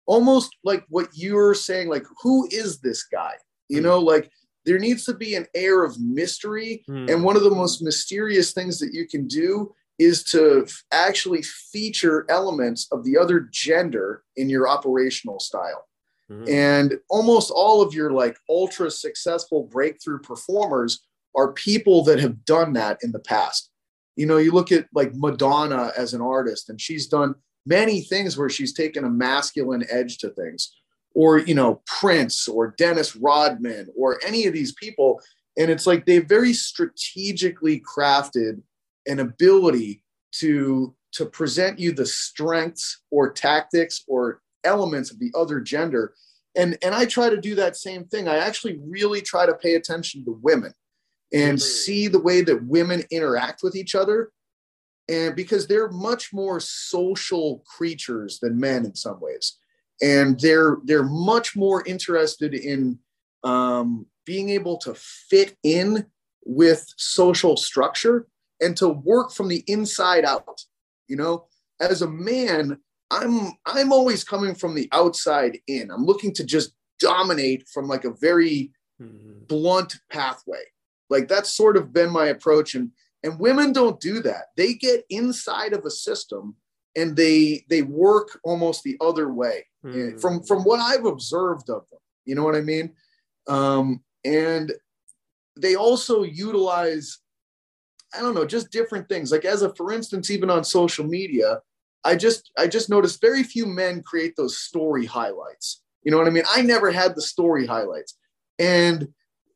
almost 0.05 0.55
like 0.63 0.83
what 0.89 1.07
you're 1.13 1.53
saying 1.53 1.87
like 1.87 2.05
who 2.21 2.47
is 2.51 2.79
this 2.79 3.03
guy 3.03 3.33
you 3.69 3.77
hmm. 3.77 3.85
know 3.85 3.99
like 3.99 4.29
there 4.65 4.79
needs 4.79 5.05
to 5.05 5.13
be 5.13 5.35
an 5.35 5.47
air 5.53 5.83
of 5.83 5.99
mystery. 5.99 6.83
Mm. 6.89 7.11
And 7.11 7.23
one 7.23 7.35
of 7.35 7.43
the 7.43 7.51
most 7.51 7.81
mysterious 7.81 8.53
things 8.53 8.79
that 8.79 8.93
you 8.93 9.07
can 9.07 9.27
do 9.27 9.73
is 9.99 10.23
to 10.23 10.63
f- 10.65 10.83
actually 10.91 11.43
feature 11.43 12.25
elements 12.29 12.87
of 12.91 13.03
the 13.03 13.17
other 13.17 13.47
gender 13.51 14.23
in 14.35 14.49
your 14.49 14.67
operational 14.67 15.39
style. 15.39 15.87
Mm. 16.31 16.49
And 16.49 16.99
almost 17.09 17.51
all 17.51 17.81
of 17.81 17.93
your 17.93 18.11
like 18.11 18.37
ultra 18.49 18.89
successful 18.89 19.63
breakthrough 19.63 20.19
performers 20.19 21.05
are 21.35 21.53
people 21.53 22.03
that 22.05 22.19
have 22.19 22.45
done 22.45 22.73
that 22.73 22.99
in 23.03 23.11
the 23.11 23.19
past. 23.19 23.69
You 24.15 24.25
know, 24.25 24.37
you 24.37 24.51
look 24.51 24.71
at 24.71 24.87
like 24.93 25.11
Madonna 25.15 25.91
as 25.97 26.13
an 26.13 26.21
artist, 26.21 26.69
and 26.69 26.79
she's 26.79 27.07
done 27.07 27.33
many 27.65 28.01
things 28.01 28.37
where 28.37 28.49
she's 28.49 28.73
taken 28.73 29.03
a 29.03 29.09
masculine 29.09 29.85
edge 29.89 30.19
to 30.19 30.29
things 30.29 30.71
or 31.13 31.39
you 31.39 31.55
know 31.55 31.81
Prince 31.85 32.47
or 32.47 32.73
Dennis 32.77 33.15
Rodman 33.15 33.89
or 33.95 34.19
any 34.25 34.45
of 34.45 34.53
these 34.53 34.73
people. 34.73 35.21
And 35.57 35.69
it's 35.69 35.85
like 35.85 36.05
they 36.05 36.19
very 36.19 36.53
strategically 36.53 37.81
crafted 37.81 38.61
an 39.05 39.19
ability 39.19 40.03
to 40.33 40.95
to 41.13 41.25
present 41.25 41.79
you 41.79 41.91
the 41.91 42.05
strengths 42.05 43.01
or 43.11 43.31
tactics 43.31 44.03
or 44.07 44.41
elements 44.63 45.11
of 45.11 45.19
the 45.19 45.31
other 45.35 45.59
gender. 45.59 46.13
And 46.55 46.77
and 46.83 46.95
I 46.95 47.05
try 47.05 47.29
to 47.29 47.39
do 47.39 47.55
that 47.55 47.75
same 47.75 48.05
thing. 48.05 48.27
I 48.27 48.37
actually 48.37 48.79
really 48.83 49.21
try 49.21 49.45
to 49.45 49.53
pay 49.53 49.75
attention 49.75 50.25
to 50.25 50.39
women 50.41 50.73
and 51.31 51.57
mm-hmm. 51.57 51.65
see 51.65 52.07
the 52.07 52.19
way 52.19 52.41
that 52.41 52.65
women 52.65 53.03
interact 53.11 53.61
with 53.63 53.75
each 53.75 53.95
other. 53.95 54.31
And 55.09 55.35
because 55.35 55.67
they're 55.67 55.89
much 55.89 56.31
more 56.31 56.59
social 56.59 57.63
creatures 57.65 58.39
than 58.39 58.59
men 58.59 58.85
in 58.85 58.95
some 58.95 59.19
ways 59.19 59.57
and 60.01 60.39
they're 60.39 60.77
they're 60.83 61.03
much 61.03 61.55
more 61.55 61.83
interested 61.85 62.53
in 62.53 62.99
um, 63.43 64.05
being 64.25 64.49
able 64.49 64.77
to 64.77 64.93
fit 64.95 65.55
in 65.63 66.05
with 66.45 66.85
social 66.97 67.55
structure 67.55 68.27
and 68.61 68.75
to 68.77 68.89
work 68.89 69.31
from 69.31 69.47
the 69.47 69.63
inside 69.67 70.25
out. 70.25 70.61
You 71.07 71.17
know 71.17 71.47
as 71.79 72.01
a 72.01 72.09
man 72.09 72.77
i'm 73.11 73.51
i'm 73.65 73.91
always 73.91 74.23
coming 74.23 74.55
from 74.55 74.73
the 74.75 74.89
outside 74.91 75.59
in. 75.67 75.91
I'm 75.91 76.05
looking 76.05 76.33
to 76.35 76.43
just 76.43 76.73
dominate 76.99 77.67
from 77.67 77.87
like 77.87 78.05
a 78.05 78.13
very 78.13 78.71
mm-hmm. 79.01 79.45
blunt 79.47 79.95
pathway. 80.11 80.63
Like 81.09 81.27
that's 81.27 81.53
sort 81.53 81.77
of 81.77 81.93
been 81.93 82.09
my 82.09 82.27
approach 82.27 82.75
and 82.75 82.91
and 83.23 83.39
women 83.39 83.71
don't 83.71 83.99
do 83.99 84.21
that. 84.21 84.47
They 84.57 84.73
get 84.73 85.05
inside 85.09 85.73
of 85.73 85.85
a 85.85 85.91
system 85.91 86.55
and 86.95 87.15
they 87.15 87.65
they 87.69 87.81
work 87.81 88.39
almost 88.43 88.83
the 88.83 88.97
other 89.01 89.31
way 89.31 89.65
mm. 89.83 90.19
from 90.21 90.43
from 90.43 90.63
what 90.63 90.79
I've 90.79 91.05
observed 91.05 91.69
of 91.69 91.87
them. 91.89 91.99
You 92.25 92.35
know 92.35 92.43
what 92.43 92.55
I 92.55 92.61
mean? 92.61 92.93
Um, 93.47 94.01
and 94.25 94.71
they 95.59 95.75
also 95.75 96.23
utilize 96.23 97.19
I 98.15 98.21
don't 98.21 98.35
know 98.35 98.45
just 98.45 98.71
different 98.71 99.09
things. 99.09 99.31
Like 99.31 99.45
as 99.45 99.61
a 99.61 99.73
for 99.75 99.91
instance, 99.91 100.29
even 100.29 100.49
on 100.49 100.63
social 100.63 101.05
media, 101.05 101.59
I 102.03 102.15
just 102.15 102.51
I 102.57 102.67
just 102.67 102.89
noticed 102.89 103.21
very 103.21 103.43
few 103.43 103.65
men 103.65 104.03
create 104.03 104.35
those 104.35 104.57
story 104.57 105.05
highlights. 105.05 105.81
You 106.03 106.11
know 106.11 106.17
what 106.17 106.27
I 106.27 106.31
mean? 106.31 106.43
I 106.49 106.61
never 106.61 106.91
had 106.91 107.15
the 107.15 107.21
story 107.21 107.65
highlights, 107.65 108.17
and 108.59 109.07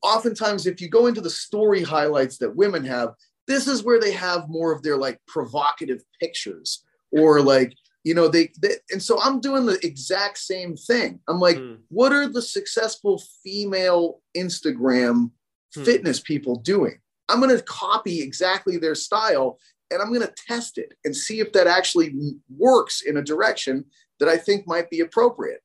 oftentimes 0.01 0.65
if 0.65 0.80
you 0.80 0.89
go 0.89 1.07
into 1.07 1.21
the 1.21 1.30
story 1.30 1.82
highlights 1.84 2.38
that 2.38 2.55
women 2.55 2.86
have 2.86 3.13
this 3.47 3.67
is 3.67 3.84
where 3.84 3.99
they 3.99 4.11
have 4.11 4.49
more 4.49 4.71
of 4.71 4.84
their 4.84 4.97
like 4.97 5.19
provocative 5.28 6.03
pictures 6.19 6.84
or 7.11 7.41
like 7.41 7.73
you 8.04 8.14
know 8.14 8.28
they, 8.30 8.50
they, 8.62 8.76
and 8.91 9.04
so 9.04 9.20
i'm 9.22 9.41
doing 9.41 9.66
the 9.66 9.78
exact 9.86 10.38
same 10.38 10.76
thing 10.76 11.20
i'm 11.28 11.39
like 11.39 11.58
mm. 11.58 11.78
what 11.89 12.14
are 12.14 12.28
the 12.28 12.41
successful 12.41 13.22
female 13.43 14.22
instagram 14.36 15.30
mm. 15.76 15.86
fitness 15.86 16.20
people 16.20 16.56
doing 16.56 16.98
i'm 17.30 17.41
going 17.41 17.56
to 17.56 17.64
copy 17.64 18.22
exactly 18.22 18.78
their 18.78 18.95
style 18.95 19.60
and 19.91 20.02
i'm 20.02 20.14
going 20.14 20.26
to 20.26 20.34
test 20.48 20.78
it 20.78 20.93
and 21.04 21.16
see 21.16 21.39
if 21.39 21.52
that 21.52 21.68
actually 21.68 22.14
works 22.56 23.02
in 23.02 23.18
a 23.18 23.22
direction 23.22 23.84
that 24.20 24.30
i 24.30 24.38
think 24.38 24.66
might 24.68 24.89
be 24.89 25.02
appropriate 25.02 25.62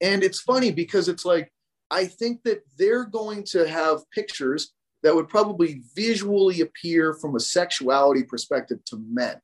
and 0.00 0.22
it's 0.22 0.40
funny 0.40 0.70
because 0.70 1.08
it's 1.08 1.24
like 1.24 1.52
i 1.90 2.06
think 2.06 2.42
that 2.44 2.62
they're 2.78 3.04
going 3.04 3.44
to 3.44 3.68
have 3.68 4.10
pictures 4.10 4.72
that 5.02 5.14
would 5.14 5.28
probably 5.28 5.82
visually 5.94 6.60
appear 6.60 7.14
from 7.14 7.36
a 7.36 7.40
sexuality 7.40 8.22
perspective 8.22 8.78
to 8.86 8.96
men 9.10 9.40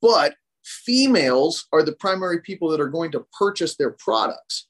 but 0.00 0.34
females 0.64 1.66
are 1.72 1.82
the 1.82 1.96
primary 1.96 2.40
people 2.40 2.68
that 2.68 2.80
are 2.80 2.88
going 2.88 3.10
to 3.12 3.26
purchase 3.38 3.76
their 3.76 3.90
products 3.90 4.68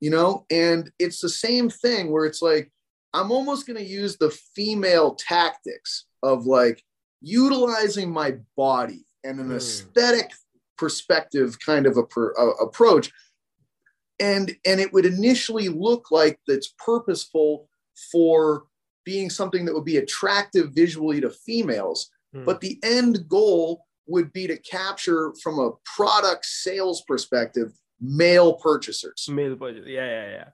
you 0.00 0.10
know 0.10 0.44
and 0.50 0.90
it's 0.98 1.20
the 1.20 1.28
same 1.28 1.70
thing 1.70 2.10
where 2.10 2.26
it's 2.26 2.42
like 2.42 2.70
i'm 3.14 3.30
almost 3.30 3.66
going 3.66 3.78
to 3.78 3.84
use 3.84 4.16
the 4.16 4.30
female 4.54 5.14
tactics 5.14 6.06
of 6.22 6.46
like 6.46 6.82
utilizing 7.20 8.10
my 8.10 8.34
body 8.56 9.06
and 9.24 9.38
an 9.38 9.50
mm. 9.50 9.56
aesthetic 9.56 10.32
perspective 10.76 11.56
kind 11.64 11.86
of 11.86 11.96
a, 11.96 12.02
per, 12.02 12.32
a, 12.32 12.48
approach 12.64 13.10
and 14.18 14.54
and 14.66 14.80
it 14.80 14.92
would 14.92 15.06
initially 15.06 15.68
look 15.68 16.10
like 16.10 16.38
that's 16.46 16.74
purposeful 16.84 17.68
for 18.10 18.64
being 19.04 19.30
something 19.30 19.64
that 19.64 19.74
would 19.74 19.84
be 19.84 19.98
attractive 19.98 20.70
visually 20.72 21.20
to 21.20 21.30
females 21.30 22.10
mm. 22.34 22.44
but 22.44 22.60
the 22.60 22.78
end 22.82 23.28
goal 23.28 23.84
would 24.12 24.32
be 24.32 24.46
to 24.46 24.56
capture 24.58 25.32
from 25.42 25.58
a 25.58 25.70
product 25.96 26.44
sales 26.44 27.02
perspective 27.08 27.72
male 28.00 28.54
purchasers. 28.54 29.26
Male 29.28 29.56
purchase, 29.56 29.86
yeah, 29.86 30.08
yeah, 30.16 30.30
yeah. 30.38 30.48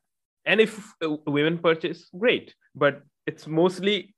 And 0.46 0.60
if 0.60 0.72
uh, 1.04 1.16
women 1.26 1.58
purchase, 1.58 2.08
great, 2.16 2.54
but 2.74 3.02
it's 3.26 3.46
mostly 3.46 4.14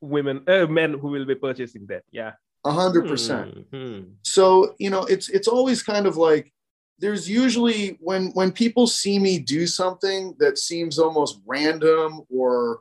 women, 0.00 0.44
uh, 0.46 0.66
men 0.66 0.90
who 1.00 1.08
will 1.08 1.24
be 1.24 1.34
purchasing 1.34 1.86
that. 1.86 2.02
Yeah, 2.10 2.32
a 2.64 2.72
hundred 2.72 3.08
percent. 3.08 3.66
Hmm, 3.70 3.76
hmm. 3.76 4.00
So 4.22 4.74
you 4.78 4.90
know, 4.90 5.04
it's 5.04 5.28
it's 5.28 5.48
always 5.48 5.82
kind 5.82 6.06
of 6.06 6.16
like 6.16 6.52
there's 6.98 7.28
usually 7.28 7.98
when 8.00 8.32
when 8.38 8.52
people 8.52 8.86
see 8.86 9.18
me 9.18 9.38
do 9.38 9.66
something 9.66 10.34
that 10.38 10.58
seems 10.58 10.98
almost 10.98 11.40
random 11.46 12.22
or 12.28 12.80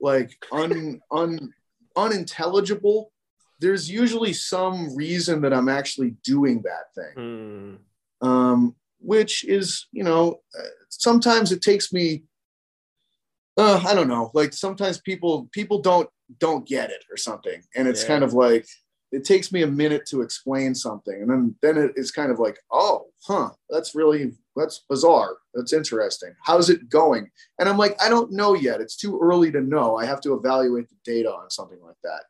like 0.00 0.30
un 0.52 1.00
un 1.10 1.52
unintelligible 1.96 3.12
there's 3.58 3.90
usually 3.90 4.32
some 4.32 4.94
reason 4.94 5.40
that 5.42 5.52
I'm 5.52 5.68
actually 5.68 6.10
doing 6.22 6.62
that 6.62 6.94
thing. 6.94 7.78
Mm. 8.22 8.26
Um, 8.26 8.76
which 9.00 9.44
is, 9.44 9.86
you 9.92 10.04
know, 10.04 10.40
uh, 10.58 10.62
sometimes 10.88 11.52
it 11.52 11.62
takes 11.62 11.92
me, 11.92 12.24
uh, 13.56 13.82
I 13.86 13.94
don't 13.94 14.08
know, 14.08 14.30
like 14.34 14.52
sometimes 14.52 15.00
people 15.00 15.48
people 15.52 15.80
don't 15.80 16.08
don't 16.38 16.66
get 16.66 16.90
it 16.90 17.04
or 17.10 17.16
something, 17.16 17.62
and 17.74 17.86
it's 17.88 18.02
yeah. 18.02 18.08
kind 18.08 18.24
of 18.24 18.32
like 18.32 18.66
it 19.12 19.24
takes 19.24 19.52
me 19.52 19.62
a 19.62 19.66
minute 19.66 20.06
to 20.06 20.22
explain 20.22 20.74
something, 20.74 21.22
and 21.22 21.30
then 21.30 21.54
then 21.62 21.92
it's 21.96 22.10
kind 22.10 22.30
of 22.30 22.38
like, 22.38 22.58
oh, 22.70 23.06
huh, 23.26 23.50
that's 23.70 23.94
really 23.94 24.32
that's 24.56 24.84
bizarre. 24.88 25.36
That's 25.54 25.72
interesting. 25.72 26.34
How's 26.44 26.70
it 26.70 26.88
going? 26.88 27.30
And 27.58 27.68
I'm 27.68 27.78
like, 27.78 27.96
I 28.02 28.08
don't 28.08 28.32
know 28.32 28.54
yet. 28.54 28.80
It's 28.80 28.96
too 28.96 29.18
early 29.22 29.52
to 29.52 29.60
know. 29.60 29.96
I 29.96 30.06
have 30.06 30.20
to 30.22 30.34
evaluate 30.34 30.88
the 30.88 30.96
data 31.04 31.30
on 31.30 31.50
something 31.50 31.78
like 31.82 31.96
that 32.02 32.22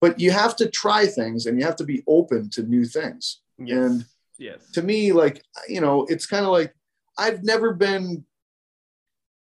but 0.00 0.20
you 0.20 0.30
have 0.30 0.56
to 0.56 0.68
try 0.70 1.06
things 1.06 1.46
and 1.46 1.58
you 1.58 1.64
have 1.64 1.76
to 1.76 1.84
be 1.84 2.02
open 2.06 2.50
to 2.50 2.62
new 2.62 2.84
things. 2.84 3.40
Yes. 3.58 3.78
And 3.78 4.04
yes. 4.38 4.70
to 4.72 4.82
me, 4.82 5.12
like, 5.12 5.42
you 5.68 5.80
know, 5.80 6.06
it's 6.08 6.26
kind 6.26 6.44
of 6.44 6.52
like 6.52 6.74
I've 7.18 7.42
never 7.42 7.72
been, 7.74 8.24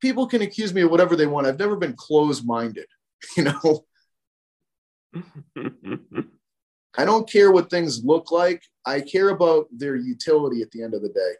people 0.01 0.27
can 0.27 0.41
accuse 0.41 0.73
me 0.73 0.81
of 0.81 0.91
whatever 0.91 1.15
they 1.15 1.27
want. 1.27 1.47
I've 1.47 1.59
never 1.59 1.75
been 1.75 1.93
closed 1.93 2.45
minded, 2.45 2.87
you 3.37 3.43
know? 3.43 3.85
I 6.97 7.03
don't 7.03 7.29
care 7.29 7.51
what 7.51 7.69
things 7.69 8.05
look 8.05 8.31
like. 8.31 8.63
I 8.85 9.01
care 9.01 9.29
about 9.29 9.67
their 9.71 9.95
utility 9.95 10.61
at 10.61 10.71
the 10.71 10.81
end 10.83 10.93
of 10.93 11.01
the 11.01 11.09
day. 11.09 11.33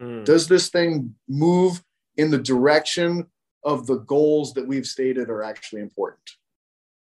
Mm. 0.00 0.24
Does 0.24 0.48
this 0.48 0.70
thing 0.70 1.14
move 1.28 1.82
in 2.16 2.30
the 2.32 2.38
direction 2.38 3.26
of 3.64 3.86
the 3.86 3.98
goals 3.98 4.54
that 4.54 4.66
we've 4.66 4.86
stated 4.86 5.30
are 5.30 5.42
actually 5.42 5.82
important? 5.82 6.28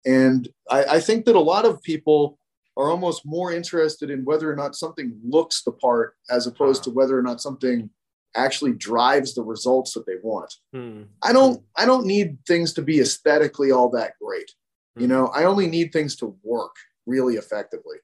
And 0.06 0.48
I, 0.70 0.84
I 0.84 1.00
think 1.00 1.26
that 1.26 1.36
a 1.36 1.40
lot 1.40 1.66
of 1.66 1.82
people 1.84 2.40
are 2.78 2.90
almost 2.90 3.26
more 3.26 3.52
interested 3.52 4.10
in 4.10 4.26
whether 4.26 4.52
or 4.52 4.56
not 4.56 4.76
something 4.76 5.20
looks 5.24 5.64
the 5.64 5.72
part 5.72 6.16
as 6.30 6.48
opposed 6.48 6.84
to 6.84 6.90
whether 6.90 7.18
or 7.18 7.22
not 7.22 7.42
something 7.42 7.90
actually 8.36 8.72
drives 8.74 9.34
the 9.34 9.44
results 9.44 9.94
that 9.94 10.06
they 10.06 10.16
want. 10.24 10.54
Hmm. 10.74 11.04
I 11.22 11.34
don't 11.34 11.62
I 11.76 11.86
don't 11.86 12.06
need 12.06 12.38
things 12.48 12.74
to 12.74 12.82
be 12.82 13.00
aesthetically 13.00 13.72
all 13.72 13.90
that 13.90 14.14
great. 14.22 14.52
Hmm. 14.96 15.02
You 15.02 15.08
know, 15.08 15.28
I 15.28 15.44
only 15.44 15.68
need 15.68 15.92
things 15.92 16.16
to 16.18 16.38
work 16.44 16.76
really 17.06 17.36
effectively. 17.36 17.98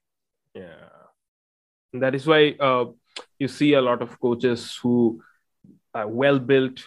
Yeah. 0.54 0.89
That 1.93 2.14
is 2.16 2.28
why 2.28 2.56
uh, 2.60 2.86
you 3.39 3.48
see 3.48 3.74
a 3.74 3.82
lot 3.82 4.02
of 4.02 4.20
coaches 4.20 4.78
who 4.82 5.22
are 5.93 6.08
well 6.08 6.39
built 6.39 6.84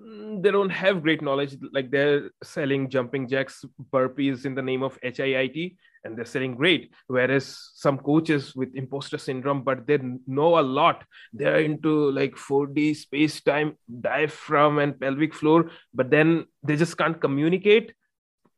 Mm, 0.00 0.42
they 0.42 0.50
don't 0.50 0.70
have 0.70 1.02
great 1.02 1.22
knowledge. 1.22 1.56
Like 1.72 1.90
they're 1.90 2.30
selling 2.42 2.88
jumping 2.88 3.28
jacks 3.28 3.64
burpees 3.92 4.44
in 4.44 4.54
the 4.54 4.62
name 4.62 4.82
of 4.82 4.98
HIIT 5.02 5.76
and 6.04 6.16
they're 6.16 6.24
selling 6.24 6.54
great. 6.54 6.92
Whereas 7.06 7.70
some 7.74 7.98
coaches 7.98 8.54
with 8.54 8.74
imposter 8.74 9.18
syndrome 9.18 9.62
but 9.62 9.86
they 9.86 9.98
know 10.26 10.58
a 10.58 10.62
lot. 10.62 11.04
They're 11.32 11.60
into 11.60 12.10
like 12.10 12.34
4D 12.34 12.96
space 12.96 13.40
time 13.40 13.76
diaphragm 14.00 14.78
and 14.78 14.98
pelvic 14.98 15.34
floor 15.34 15.70
but 15.92 16.10
then 16.10 16.46
they 16.62 16.76
just 16.76 16.96
can't 16.96 17.20
communicate. 17.20 17.92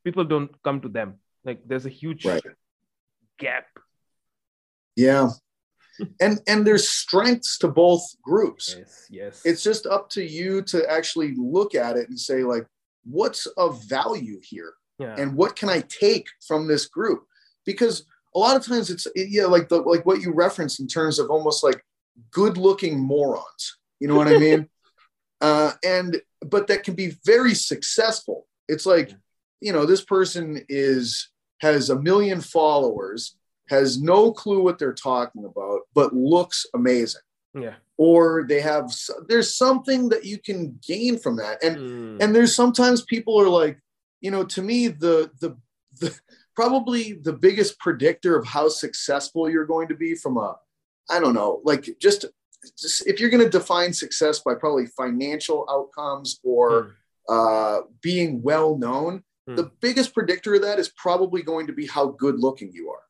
People 0.03 0.23
don't 0.23 0.51
come 0.63 0.81
to 0.81 0.89
them. 0.89 1.19
Like 1.43 1.61
there's 1.65 1.85
a 1.85 1.89
huge 1.89 2.25
right. 2.25 2.43
gap. 3.37 3.65
Yeah 4.95 5.29
and 6.19 6.39
and 6.47 6.65
there's 6.65 6.87
strengths 6.87 7.57
to 7.59 7.67
both 7.67 8.03
groups. 8.21 8.75
Yes 8.77 9.07
yes. 9.09 9.41
It's 9.45 9.63
just 9.63 9.85
up 9.85 10.09
to 10.11 10.23
you 10.23 10.61
to 10.63 10.89
actually 10.89 11.35
look 11.37 11.75
at 11.75 11.97
it 11.97 12.09
and 12.09 12.19
say 12.19 12.43
like 12.43 12.65
what's 13.05 13.45
of 13.57 13.83
value 13.85 14.39
here? 14.41 14.73
Yeah. 14.99 15.15
and 15.17 15.35
what 15.35 15.55
can 15.55 15.69
i 15.69 15.81
take 15.81 16.27
from 16.47 16.67
this 16.67 16.85
group? 16.85 17.25
Because 17.65 18.05
a 18.35 18.39
lot 18.39 18.55
of 18.55 18.65
times 18.65 18.89
it's 18.89 19.07
yeah 19.15 19.45
like 19.45 19.67
the 19.69 19.77
like 19.77 20.05
what 20.05 20.21
you 20.21 20.33
referenced 20.33 20.79
in 20.79 20.87
terms 20.87 21.19
of 21.19 21.29
almost 21.29 21.63
like 21.63 21.83
good 22.31 22.57
looking 22.57 22.99
morons. 22.99 23.77
You 23.99 24.07
know 24.07 24.15
what 24.15 24.27
i 24.27 24.37
mean? 24.37 24.69
Uh 25.41 25.73
and 25.83 26.21
but 26.39 26.67
that 26.67 26.85
can 26.85 26.93
be 26.93 27.17
very 27.25 27.53
successful. 27.53 28.47
It's 28.69 28.85
like 28.85 29.11
you 29.59 29.73
know 29.73 29.85
this 29.85 30.01
person 30.01 30.63
is 30.69 31.29
has 31.59 31.89
a 31.89 31.99
million 31.99 32.39
followers 32.39 33.35
has 33.69 34.01
no 34.01 34.31
clue 34.31 34.61
what 34.61 34.77
they're 34.77 34.93
talking 34.93 35.45
about, 35.45 35.81
but 35.93 36.13
looks 36.13 36.65
amazing. 36.73 37.21
Yeah. 37.53 37.75
Or 37.97 38.45
they 38.47 38.61
have 38.61 38.91
there's 39.27 39.55
something 39.55 40.09
that 40.09 40.25
you 40.25 40.39
can 40.39 40.79
gain 40.85 41.19
from 41.19 41.37
that. 41.37 41.63
And 41.63 41.77
mm. 41.77 42.23
and 42.23 42.35
there's 42.35 42.55
sometimes 42.55 43.03
people 43.03 43.39
are 43.39 43.49
like, 43.49 43.79
you 44.21 44.31
know, 44.31 44.43
to 44.45 44.61
me 44.61 44.87
the 44.87 45.29
the 45.39 45.55
the 45.99 46.17
probably 46.55 47.13
the 47.13 47.33
biggest 47.33 47.79
predictor 47.79 48.35
of 48.37 48.45
how 48.45 48.69
successful 48.69 49.49
you're 49.49 49.65
going 49.65 49.87
to 49.89 49.95
be 49.95 50.15
from 50.15 50.37
a 50.37 50.55
I 51.09 51.19
don't 51.19 51.33
know, 51.33 51.61
like 51.63 51.87
just, 51.99 52.25
just 52.79 53.05
if 53.07 53.19
you're 53.19 53.29
going 53.29 53.43
to 53.43 53.49
define 53.49 53.93
success 53.93 54.39
by 54.39 54.55
probably 54.55 54.87
financial 54.87 55.67
outcomes 55.69 56.39
or 56.43 56.69
mm. 56.71 56.91
uh, 57.29 57.81
being 58.01 58.41
well 58.41 58.77
known, 58.77 59.23
mm. 59.47 59.55
the 59.55 59.69
biggest 59.81 60.13
predictor 60.13 60.55
of 60.55 60.61
that 60.61 60.79
is 60.79 60.89
probably 60.95 61.41
going 61.41 61.67
to 61.67 61.73
be 61.73 61.85
how 61.85 62.07
good 62.07 62.39
looking 62.39 62.71
you 62.73 62.89
are. 62.89 63.03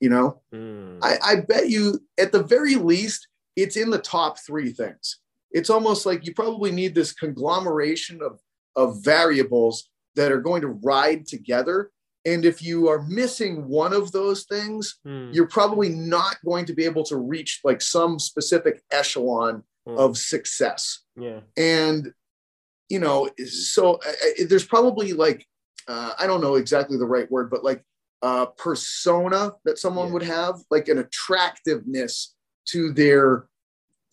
You 0.00 0.10
know, 0.10 0.40
mm. 0.54 0.98
I, 1.02 1.16
I 1.24 1.36
bet 1.40 1.68
you 1.68 2.00
at 2.18 2.30
the 2.30 2.42
very 2.42 2.76
least, 2.76 3.26
it's 3.56 3.76
in 3.76 3.90
the 3.90 3.98
top 3.98 4.38
three 4.38 4.70
things. 4.70 5.18
It's 5.50 5.70
almost 5.70 6.06
like 6.06 6.24
you 6.24 6.34
probably 6.34 6.70
need 6.70 6.94
this 6.94 7.12
conglomeration 7.12 8.22
of, 8.22 8.38
of 8.76 9.02
variables 9.02 9.88
that 10.14 10.30
are 10.30 10.40
going 10.40 10.62
to 10.62 10.68
ride 10.68 11.26
together. 11.26 11.90
And 12.24 12.44
if 12.44 12.62
you 12.62 12.88
are 12.88 13.02
missing 13.08 13.66
one 13.66 13.92
of 13.92 14.12
those 14.12 14.44
things, 14.44 14.98
mm. 15.06 15.34
you're 15.34 15.48
probably 15.48 15.88
not 15.88 16.36
going 16.44 16.66
to 16.66 16.74
be 16.74 16.84
able 16.84 17.04
to 17.04 17.16
reach 17.16 17.60
like 17.64 17.80
some 17.80 18.18
specific 18.18 18.82
echelon 18.92 19.64
mm. 19.88 19.98
of 19.98 20.18
success. 20.18 21.00
Yeah. 21.16 21.40
And, 21.56 22.12
you 22.88 23.00
know, 23.00 23.30
so 23.46 23.94
uh, 23.94 24.44
there's 24.48 24.66
probably 24.66 25.12
like, 25.12 25.46
uh, 25.88 26.12
I 26.18 26.26
don't 26.26 26.42
know 26.42 26.56
exactly 26.56 26.98
the 26.98 27.06
right 27.06 27.30
word, 27.30 27.50
but 27.50 27.64
like 27.64 27.82
uh, 28.22 28.46
persona 28.46 29.52
that 29.64 29.78
someone 29.78 30.08
yeah. 30.08 30.12
would 30.12 30.22
have, 30.22 30.56
like 30.70 30.88
an 30.88 30.98
attractiveness 30.98 32.34
to 32.66 32.92
their, 32.92 33.46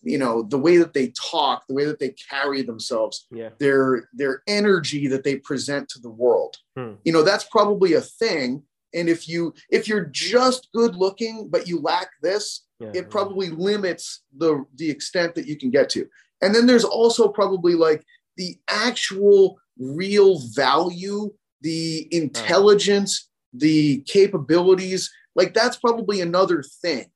you 0.02 0.18
know, 0.18 0.42
the 0.42 0.58
way 0.58 0.76
that 0.76 0.94
they 0.94 1.12
talk, 1.30 1.64
the 1.66 1.74
way 1.74 1.84
that 1.84 1.98
they 1.98 2.14
carry 2.30 2.62
themselves, 2.62 3.26
yeah. 3.30 3.50
their 3.58 4.08
their 4.12 4.42
energy 4.46 5.08
that 5.08 5.24
they 5.24 5.36
present 5.36 5.88
to 5.88 6.00
the 6.00 6.10
world. 6.10 6.56
Hmm. 6.76 6.92
You 7.04 7.12
know, 7.12 7.22
that's 7.22 7.44
probably 7.44 7.94
a 7.94 8.00
thing. 8.00 8.62
And 8.94 9.08
if 9.08 9.28
you 9.28 9.52
if 9.70 9.88
you're 9.88 10.04
just 10.06 10.68
good 10.72 10.94
looking 10.94 11.48
but 11.50 11.66
you 11.66 11.80
lack 11.80 12.08
this, 12.22 12.64
yeah. 12.78 12.92
it 12.94 13.10
probably 13.10 13.48
limits 13.48 14.22
the 14.36 14.64
the 14.76 14.88
extent 14.88 15.34
that 15.34 15.46
you 15.46 15.56
can 15.56 15.70
get 15.70 15.90
to. 15.90 16.06
And 16.40 16.54
then 16.54 16.66
there's 16.66 16.84
also 16.84 17.28
probably 17.28 17.74
like 17.74 18.04
the 18.36 18.56
actual 18.68 19.58
real 19.78 20.40
value, 20.54 21.32
the 21.62 22.06
intelligence, 22.14 23.28
the 23.58 24.00
capabilities 24.02 25.10
like 25.34 25.54
that's 25.54 25.76
probably 25.76 26.20
another 26.20 26.62
thing 26.82 27.06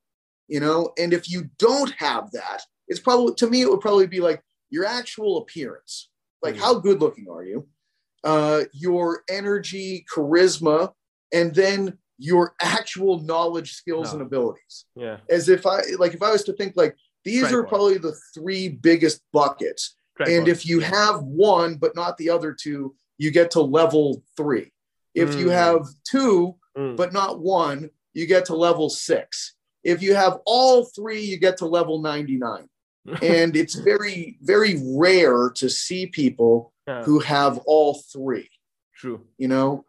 you 0.51 0.59
know? 0.61 0.93
And 0.99 1.15
if 1.15 1.31
you 1.31 1.49
don't 1.59 1.93
have 1.97 2.31
that 2.33 2.63
it's 2.89 3.01
probably 3.01 3.35
to 3.37 3.49
me 3.49 3.63
it 3.63 3.71
would 3.71 3.81
probably 3.81 4.09
be 4.09 4.21
like 4.21 4.43
your 4.69 4.85
actual 4.85 5.39
appearance. 5.39 6.11
Like 6.43 6.55
mm-hmm. 6.55 6.63
how 6.63 6.75
good 6.75 7.01
looking 7.01 7.27
are 7.31 7.45
you? 7.45 7.67
Uh 8.23 8.65
your 8.75 9.23
energy 9.31 10.05
charisma 10.13 10.93
and 11.33 11.55
then 11.55 11.97
your 12.19 12.55
actual 12.61 13.21
knowledge 13.21 13.73
skills 13.73 14.13
no. 14.13 14.19
and 14.19 14.27
abilities. 14.27 14.85
Yeah. 14.95 15.19
As 15.31 15.49
if 15.49 15.65
i 15.65 15.81
like 15.99 16.13
if 16.13 16.23
i 16.23 16.31
was 16.31 16.45
to 16.45 16.53
think 16.53 16.75
like 16.77 16.97
these 17.25 17.53
are 17.53 17.65
probably 17.65 17.99
the 17.99 18.17
three 18.35 18.69
biggest 18.69 19.23
buckets. 19.33 19.95
And 20.27 20.49
if 20.49 20.67
you 20.67 20.81
have 20.81 21.23
one 21.23 21.77
but 21.77 21.95
not 21.95 22.19
the 22.19 22.29
other 22.29 22.53
two 22.53 22.95
you 23.17 23.31
get 23.31 23.53
to 23.53 23.63
level 23.63 24.23
three 24.37 24.73
if 25.15 25.31
mm. 25.31 25.39
you 25.39 25.49
have 25.51 25.87
two, 26.05 26.57
mm. 26.77 26.97
but 26.97 27.13
not 27.13 27.41
one, 27.41 27.91
you 28.15 28.27
get 28.27 28.45
to 28.47 28.55
level 28.55 28.91
six. 28.91 29.55
If 29.83 30.03
you 30.03 30.15
have 30.15 30.39
all 30.47 30.85
three, 30.85 31.21
you 31.21 31.39
get 31.39 31.57
to 31.59 31.67
level 31.67 32.01
99. 32.01 32.69
and 33.23 33.57
it's 33.57 33.77
very, 33.77 34.39
very 34.43 34.81
rare 34.85 35.51
to 35.57 35.71
see 35.71 36.07
people 36.07 36.73
yeah. 36.87 37.03
who 37.03 37.19
have 37.21 37.59
all 37.67 38.03
three. 38.13 38.49
True. 38.95 39.23
You 39.39 39.49
know, 39.49 39.87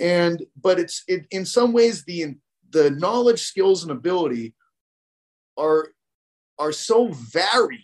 and 0.00 0.44
but 0.60 0.78
it's 0.78 1.02
it, 1.08 1.26
in 1.30 1.44
some 1.44 1.72
ways 1.72 2.04
the 2.04 2.36
the 2.70 2.90
knowledge, 2.90 3.40
skills, 3.42 3.82
and 3.82 3.90
ability 3.90 4.54
are 5.56 5.88
are 6.58 6.72
so 6.72 7.08
varied 7.08 7.80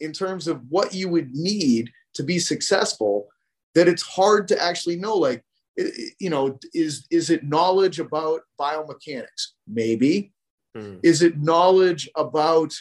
in 0.00 0.12
terms 0.12 0.48
of 0.48 0.60
what 0.68 0.92
you 0.92 1.08
would 1.08 1.30
need 1.32 1.90
to 2.14 2.22
be 2.22 2.38
successful 2.38 3.28
that 3.74 3.88
it's 3.88 4.02
hard 4.02 4.48
to 4.48 4.62
actually 4.62 4.96
know 4.96 5.16
like 5.16 5.42
you 5.76 6.30
know 6.30 6.58
is 6.74 7.06
is 7.10 7.30
it 7.30 7.44
knowledge 7.44 7.98
about 7.98 8.42
biomechanics? 8.60 9.52
Maybe. 9.66 10.32
Mm. 10.74 11.00
is 11.02 11.20
it 11.20 11.36
knowledge 11.38 12.08
about 12.16 12.72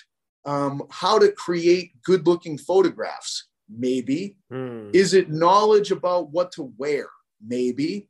um, 0.46 0.84
how 0.90 1.20
to 1.20 1.30
create 1.34 1.92
good 2.04 2.26
looking 2.26 2.58
photographs? 2.58 3.48
Maybe. 3.70 4.38
Mm. 4.52 4.94
is 4.94 5.14
it 5.14 5.30
knowledge 5.30 5.92
about 5.92 6.32
what 6.32 6.52
to 6.54 6.74
wear? 6.78 7.08
Maybe. 7.46 8.08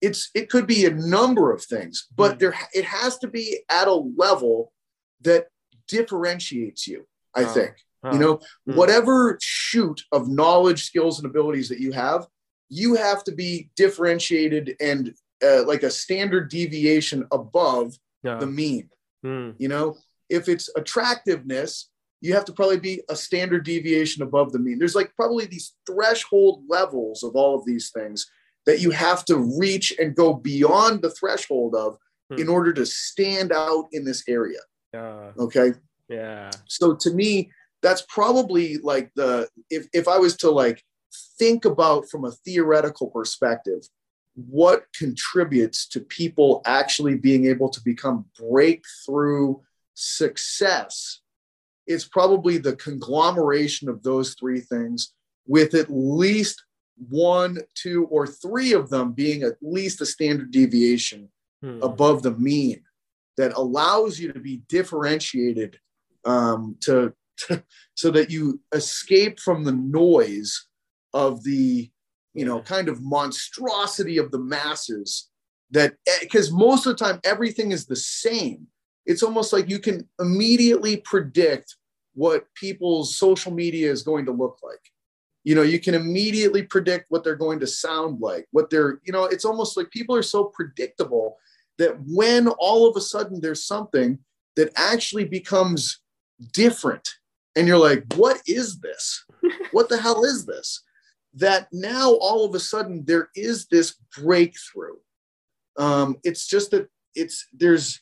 It's 0.00 0.30
it 0.34 0.48
could 0.48 0.66
be 0.66 0.86
a 0.86 0.90
number 0.90 1.52
of 1.52 1.64
things 1.64 2.06
but 2.14 2.36
mm. 2.36 2.38
there 2.38 2.54
it 2.72 2.84
has 2.84 3.18
to 3.18 3.26
be 3.26 3.60
at 3.68 3.88
a 3.88 3.94
level 3.94 4.72
that 5.22 5.48
differentiates 5.88 6.86
you 6.86 7.04
i 7.34 7.44
think. 7.44 7.74
You 8.12 8.18
know 8.18 8.40
hmm. 8.64 8.76
whatever 8.76 9.38
shoot 9.42 10.00
of 10.12 10.28
knowledge 10.28 10.84
skills 10.84 11.18
and 11.18 11.26
abilities 11.26 11.68
that 11.68 11.80
you 11.80 11.90
have 11.90 12.28
you 12.68 12.94
have 12.94 13.24
to 13.24 13.32
be 13.32 13.70
differentiated 13.76 14.76
and 14.80 15.14
uh, 15.42 15.64
like 15.64 15.82
a 15.82 15.90
standard 15.90 16.50
deviation 16.50 17.26
above 17.32 17.98
yeah. 18.22 18.36
the 18.36 18.46
mean. 18.46 18.90
Hmm. 19.22 19.50
You 19.58 19.68
know, 19.68 19.96
if 20.28 20.48
it's 20.48 20.68
attractiveness, 20.76 21.90
you 22.20 22.34
have 22.34 22.44
to 22.46 22.52
probably 22.52 22.78
be 22.80 23.02
a 23.08 23.16
standard 23.16 23.64
deviation 23.64 24.22
above 24.22 24.52
the 24.52 24.58
mean. 24.58 24.78
There's 24.78 24.94
like 24.94 25.14
probably 25.14 25.46
these 25.46 25.74
threshold 25.86 26.64
levels 26.68 27.22
of 27.22 27.36
all 27.36 27.54
of 27.54 27.64
these 27.64 27.90
things 27.90 28.26
that 28.66 28.80
you 28.80 28.90
have 28.90 29.24
to 29.26 29.38
reach 29.58 29.94
and 29.98 30.14
go 30.14 30.34
beyond 30.34 31.00
the 31.00 31.10
threshold 31.10 31.74
of 31.74 31.96
hmm. 32.30 32.38
in 32.38 32.48
order 32.48 32.72
to 32.72 32.84
stand 32.84 33.52
out 33.52 33.86
in 33.92 34.04
this 34.04 34.24
area. 34.28 34.58
Yeah. 34.92 35.30
Okay. 35.38 35.72
Yeah. 36.08 36.50
So 36.66 36.94
to 36.96 37.10
me, 37.10 37.50
that's 37.82 38.02
probably 38.08 38.78
like 38.78 39.10
the 39.14 39.48
if 39.70 39.86
if 39.92 40.08
I 40.08 40.18
was 40.18 40.36
to 40.38 40.50
like 40.50 40.82
think 41.38 41.64
about 41.64 42.08
from 42.08 42.24
a 42.24 42.32
theoretical 42.32 43.08
perspective 43.08 43.88
what 44.46 44.84
contributes 44.96 45.88
to 45.88 46.00
people 46.00 46.62
actually 46.64 47.16
being 47.16 47.46
able 47.46 47.68
to 47.68 47.80
become 47.82 48.24
breakthrough 48.38 49.56
success 49.94 51.20
is 51.88 52.04
probably 52.04 52.58
the 52.58 52.76
conglomeration 52.76 53.88
of 53.88 54.02
those 54.02 54.34
three 54.34 54.60
things 54.60 55.12
with 55.46 55.74
at 55.74 55.90
least 55.90 56.62
one, 57.08 57.58
two, 57.74 58.04
or 58.06 58.26
three 58.26 58.74
of 58.74 58.90
them 58.90 59.12
being 59.12 59.42
at 59.42 59.54
least 59.60 60.00
a 60.00 60.06
standard 60.06 60.50
deviation 60.50 61.28
hmm. 61.62 61.80
above 61.82 62.22
the 62.22 62.32
mean 62.32 62.82
that 63.36 63.56
allows 63.56 64.20
you 64.20 64.32
to 64.32 64.40
be 64.40 64.62
differentiated 64.68 65.78
um, 66.24 66.76
to, 66.80 67.12
to 67.38 67.62
so 67.94 68.10
that 68.10 68.30
you 68.30 68.60
escape 68.72 69.40
from 69.40 69.64
the 69.64 69.72
noise 69.72 70.67
of 71.14 71.42
the 71.44 71.90
you 72.34 72.44
know 72.44 72.60
kind 72.60 72.88
of 72.88 73.02
monstrosity 73.02 74.18
of 74.18 74.30
the 74.30 74.38
masses 74.38 75.28
that 75.70 75.94
eh, 76.06 76.18
because 76.20 76.52
most 76.52 76.86
of 76.86 76.96
the 76.96 77.04
time 77.04 77.20
everything 77.24 77.72
is 77.72 77.86
the 77.86 77.96
same. 77.96 78.66
It's 79.06 79.22
almost 79.22 79.52
like 79.52 79.70
you 79.70 79.78
can 79.78 80.06
immediately 80.20 80.98
predict 80.98 81.76
what 82.14 82.52
people's 82.54 83.16
social 83.16 83.52
media 83.52 83.90
is 83.90 84.02
going 84.02 84.26
to 84.26 84.32
look 84.32 84.58
like. 84.62 84.80
You 85.44 85.54
know 85.54 85.62
you 85.62 85.80
can 85.80 85.94
immediately 85.94 86.62
predict 86.62 87.06
what 87.08 87.24
they're 87.24 87.36
going 87.36 87.60
to 87.60 87.66
sound 87.66 88.20
like 88.20 88.46
what 88.50 88.70
they're 88.70 89.00
you 89.04 89.12
know 89.12 89.24
it's 89.24 89.44
almost 89.44 89.76
like 89.76 89.90
people 89.90 90.14
are 90.14 90.22
so 90.22 90.44
predictable 90.44 91.38
that 91.78 91.96
when 92.06 92.48
all 92.48 92.88
of 92.88 92.96
a 92.96 93.00
sudden 93.00 93.40
there's 93.40 93.64
something 93.64 94.18
that 94.56 94.72
actually 94.76 95.24
becomes 95.24 96.00
different 96.52 97.08
and 97.56 97.66
you're 97.66 97.78
like 97.78 98.04
what 98.14 98.40
is 98.46 98.80
this? 98.80 99.24
What 99.70 99.88
the 99.90 99.98
hell 99.98 100.24
is 100.24 100.46
this 100.46 100.82
that 101.34 101.68
now 101.72 102.12
all 102.14 102.44
of 102.44 102.54
a 102.54 102.60
sudden 102.60 103.04
there 103.04 103.28
is 103.34 103.66
this 103.66 103.96
breakthrough 104.16 104.96
um, 105.78 106.16
it's 106.24 106.46
just 106.46 106.72
that 106.72 106.88
it's 107.14 107.46
there's 107.52 108.00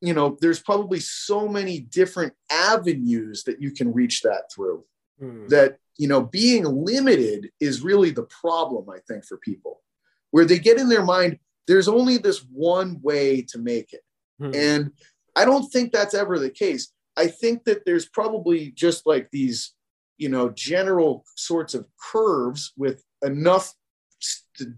you 0.00 0.12
know 0.12 0.36
there's 0.40 0.60
probably 0.60 1.00
so 1.00 1.48
many 1.48 1.80
different 1.80 2.32
avenues 2.50 3.44
that 3.44 3.60
you 3.62 3.70
can 3.70 3.92
reach 3.92 4.22
that 4.22 4.52
through 4.54 4.84
mm. 5.22 5.48
that 5.48 5.78
you 5.96 6.08
know 6.08 6.20
being 6.20 6.64
limited 6.64 7.50
is 7.60 7.82
really 7.82 8.10
the 8.10 8.24
problem 8.24 8.88
i 8.90 8.98
think 9.08 9.24
for 9.24 9.38
people 9.38 9.80
where 10.30 10.44
they 10.44 10.58
get 10.58 10.78
in 10.78 10.88
their 10.88 11.04
mind 11.04 11.38
there's 11.66 11.88
only 11.88 12.18
this 12.18 12.40
one 12.52 13.00
way 13.02 13.40
to 13.40 13.58
make 13.58 13.92
it 13.92 14.02
mm. 14.40 14.54
and 14.54 14.90
i 15.36 15.44
don't 15.44 15.70
think 15.72 15.92
that's 15.92 16.14
ever 16.14 16.38
the 16.38 16.50
case 16.50 16.92
i 17.16 17.26
think 17.26 17.64
that 17.64 17.84
there's 17.86 18.06
probably 18.06 18.72
just 18.72 19.06
like 19.06 19.28
these 19.30 19.73
you 20.18 20.28
know 20.28 20.50
general 20.50 21.24
sorts 21.36 21.74
of 21.74 21.86
curves 22.12 22.72
with 22.76 23.02
enough 23.22 23.74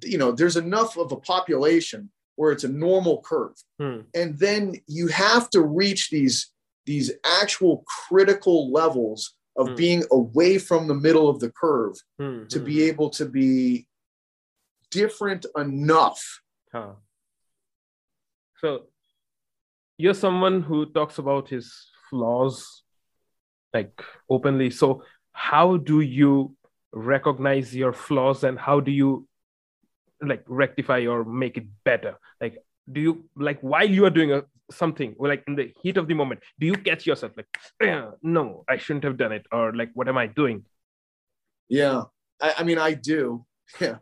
you 0.04 0.18
know 0.18 0.32
there's 0.32 0.56
enough 0.56 0.96
of 0.96 1.12
a 1.12 1.16
population 1.16 2.10
where 2.36 2.52
it's 2.52 2.64
a 2.64 2.68
normal 2.68 3.22
curve 3.22 3.56
hmm. 3.78 4.00
and 4.14 4.38
then 4.38 4.74
you 4.86 5.08
have 5.08 5.50
to 5.50 5.62
reach 5.62 6.10
these 6.10 6.52
these 6.84 7.12
actual 7.24 7.84
critical 7.86 8.72
levels 8.72 9.34
of 9.56 9.68
hmm. 9.68 9.74
being 9.74 10.04
away 10.10 10.58
from 10.58 10.86
the 10.86 10.94
middle 10.94 11.28
of 11.28 11.40
the 11.40 11.50
curve 11.50 11.94
hmm. 12.18 12.44
to 12.48 12.58
be 12.58 12.82
hmm. 12.82 12.88
able 12.88 13.10
to 13.10 13.26
be 13.26 13.86
different 14.90 15.44
enough 15.56 16.40
huh. 16.72 16.92
so 18.60 18.84
you're 19.98 20.14
someone 20.14 20.62
who 20.62 20.86
talks 20.86 21.18
about 21.18 21.48
his 21.48 21.72
flaws 22.08 22.82
like 23.74 24.02
openly 24.30 24.70
so 24.70 25.02
how 25.36 25.76
do 25.76 26.00
you 26.00 26.56
recognize 26.92 27.76
your 27.76 27.92
flaws 27.92 28.42
and 28.42 28.58
how 28.58 28.80
do 28.80 28.90
you 28.90 29.28
like 30.22 30.42
rectify 30.48 31.04
or 31.06 31.24
make 31.24 31.58
it 31.58 31.66
better? 31.84 32.14
Like 32.40 32.56
do 32.90 33.00
you 33.00 33.28
like 33.36 33.60
while 33.60 33.88
you 33.88 34.06
are 34.06 34.10
doing 34.10 34.32
a, 34.32 34.44
something 34.70 35.14
or 35.18 35.28
like 35.28 35.44
in 35.46 35.54
the 35.54 35.72
heat 35.82 35.96
of 35.96 36.08
the 36.08 36.14
moment 36.14 36.40
do 36.58 36.66
you 36.66 36.74
catch 36.74 37.06
yourself 37.06 37.32
like 37.36 37.46
no 38.22 38.64
i 38.68 38.76
shouldn't 38.76 39.04
have 39.04 39.16
done 39.16 39.30
it 39.30 39.46
or 39.52 39.72
like 39.74 39.90
what 39.94 40.08
am 40.08 40.18
i 40.18 40.26
doing? 40.26 40.64
Yeah. 41.68 42.02
I, 42.40 42.54
I 42.58 42.62
mean 42.64 42.78
i 42.78 42.94
do. 42.94 43.44
Yeah. 43.80 43.96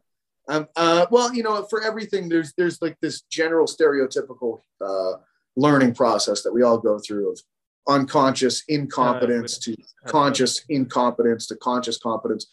Um, 0.47 0.68
uh, 0.76 1.07
well 1.11 1.35
you 1.35 1.43
know 1.43 1.66
for 1.70 1.82
everything 1.82 2.28
there's 2.28 2.53
there's 2.59 2.80
like 2.82 2.97
this 3.01 3.22
general 3.22 3.66
stereotypical 3.66 4.61
uh, 4.80 5.14
learning 5.57 5.95
process 5.95 6.43
that 6.43 6.53
we 6.53 6.62
all 6.62 6.78
go 6.78 6.99
through 6.99 7.32
of 7.32 7.41
unconscious 7.89 8.62
incompetence 8.68 9.59
to 9.59 9.76
conscious 10.07 10.64
incompetence 10.68 11.47
to 11.47 11.57
conscious 11.57 11.99
competence. 11.99 12.47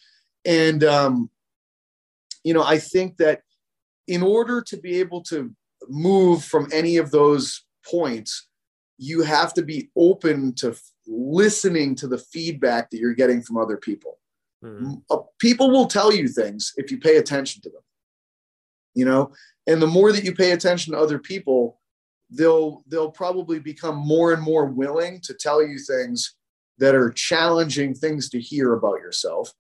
And, 0.46 0.84
um, 0.84 1.30
you 2.44 2.54
know, 2.54 2.64
I 2.64 2.78
think 2.78 3.18
that 3.18 3.42
in 4.08 4.24
order 4.24 4.62
to 4.62 4.78
be 4.78 5.00
able 5.00 5.22
to 5.24 5.54
move 5.88 6.44
from 6.44 6.68
any 6.74 6.98
of 6.98 7.12
those 7.12 7.64
points, 7.90 8.48
you 8.98 9.24
have 9.24 9.54
to 9.54 9.64
be 9.64 9.90
open 9.96 10.54
to 10.56 10.76
listening 11.08 11.96
to 11.96 12.08
the 12.08 12.18
feedback 12.18 12.90
that 12.90 13.00
you're 13.00 13.14
getting 13.14 13.42
from 13.42 13.58
other 13.58 13.78
people. 13.78 14.20
Mm-hmm. 14.64 15.16
People 15.40 15.72
will 15.72 15.88
tell 15.88 16.14
you 16.14 16.28
things 16.28 16.74
if 16.78 16.92
you 16.92 17.00
pay 17.00 17.18
attention 17.18 17.62
to 17.64 17.70
them, 17.70 17.82
you 18.94 19.06
know, 19.06 19.34
and 19.66 19.82
the 19.82 19.88
more 19.88 20.12
that 20.12 20.24
you 20.24 20.36
pay 20.36 20.52
attention 20.52 20.94
to 20.94 21.00
other 21.00 21.18
people, 21.18 21.81
they'll 22.32 22.84
they'll 22.88 23.12
probably 23.12 23.60
become 23.60 23.96
more 23.96 24.34
and 24.34 24.42
more 24.42 24.66
willing 24.66 25.20
to 25.22 25.34
tell 25.34 25.66
you 25.66 25.78
things 25.78 26.36
that 26.78 26.96
are 26.96 27.12
challenging 27.12 27.94
things 27.94 28.30
to 28.30 28.40
hear 28.40 28.74
about 28.74 29.00
yourself 29.00 29.54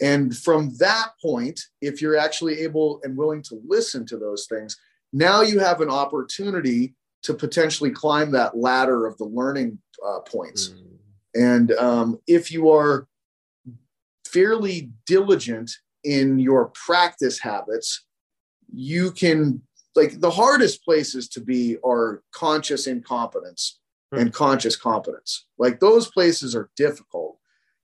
and 0.00 0.36
from 0.36 0.74
that 0.78 1.10
point 1.20 1.58
if 1.80 2.02
you're 2.02 2.16
actually 2.16 2.60
able 2.60 3.00
and 3.02 3.16
willing 3.16 3.42
to 3.42 3.60
listen 3.66 4.04
to 4.06 4.18
those 4.18 4.46
things 4.46 4.76
now 5.12 5.40
you 5.40 5.58
have 5.58 5.80
an 5.80 5.90
opportunity 5.90 6.94
to 7.22 7.34
potentially 7.34 7.90
climb 7.90 8.30
that 8.30 8.56
ladder 8.56 9.06
of 9.06 9.16
the 9.18 9.24
learning 9.24 9.78
uh, 10.06 10.20
points 10.20 10.68
mm. 10.68 10.98
and 11.34 11.72
um, 11.72 12.18
if 12.26 12.52
you 12.52 12.70
are 12.70 13.06
fairly 14.26 14.90
diligent 15.06 15.70
in 16.04 16.38
your 16.38 16.66
practice 16.74 17.38
habits 17.38 18.04
you 18.74 19.10
can 19.12 19.62
like 19.94 20.20
the 20.20 20.30
hardest 20.30 20.84
places 20.84 21.28
to 21.28 21.40
be 21.40 21.76
are 21.84 22.22
conscious 22.32 22.86
incompetence 22.86 23.80
hmm. 24.12 24.18
and 24.18 24.32
conscious 24.32 24.76
competence. 24.76 25.46
Like 25.58 25.80
those 25.80 26.10
places 26.10 26.54
are 26.54 26.70
difficult, 26.76 27.38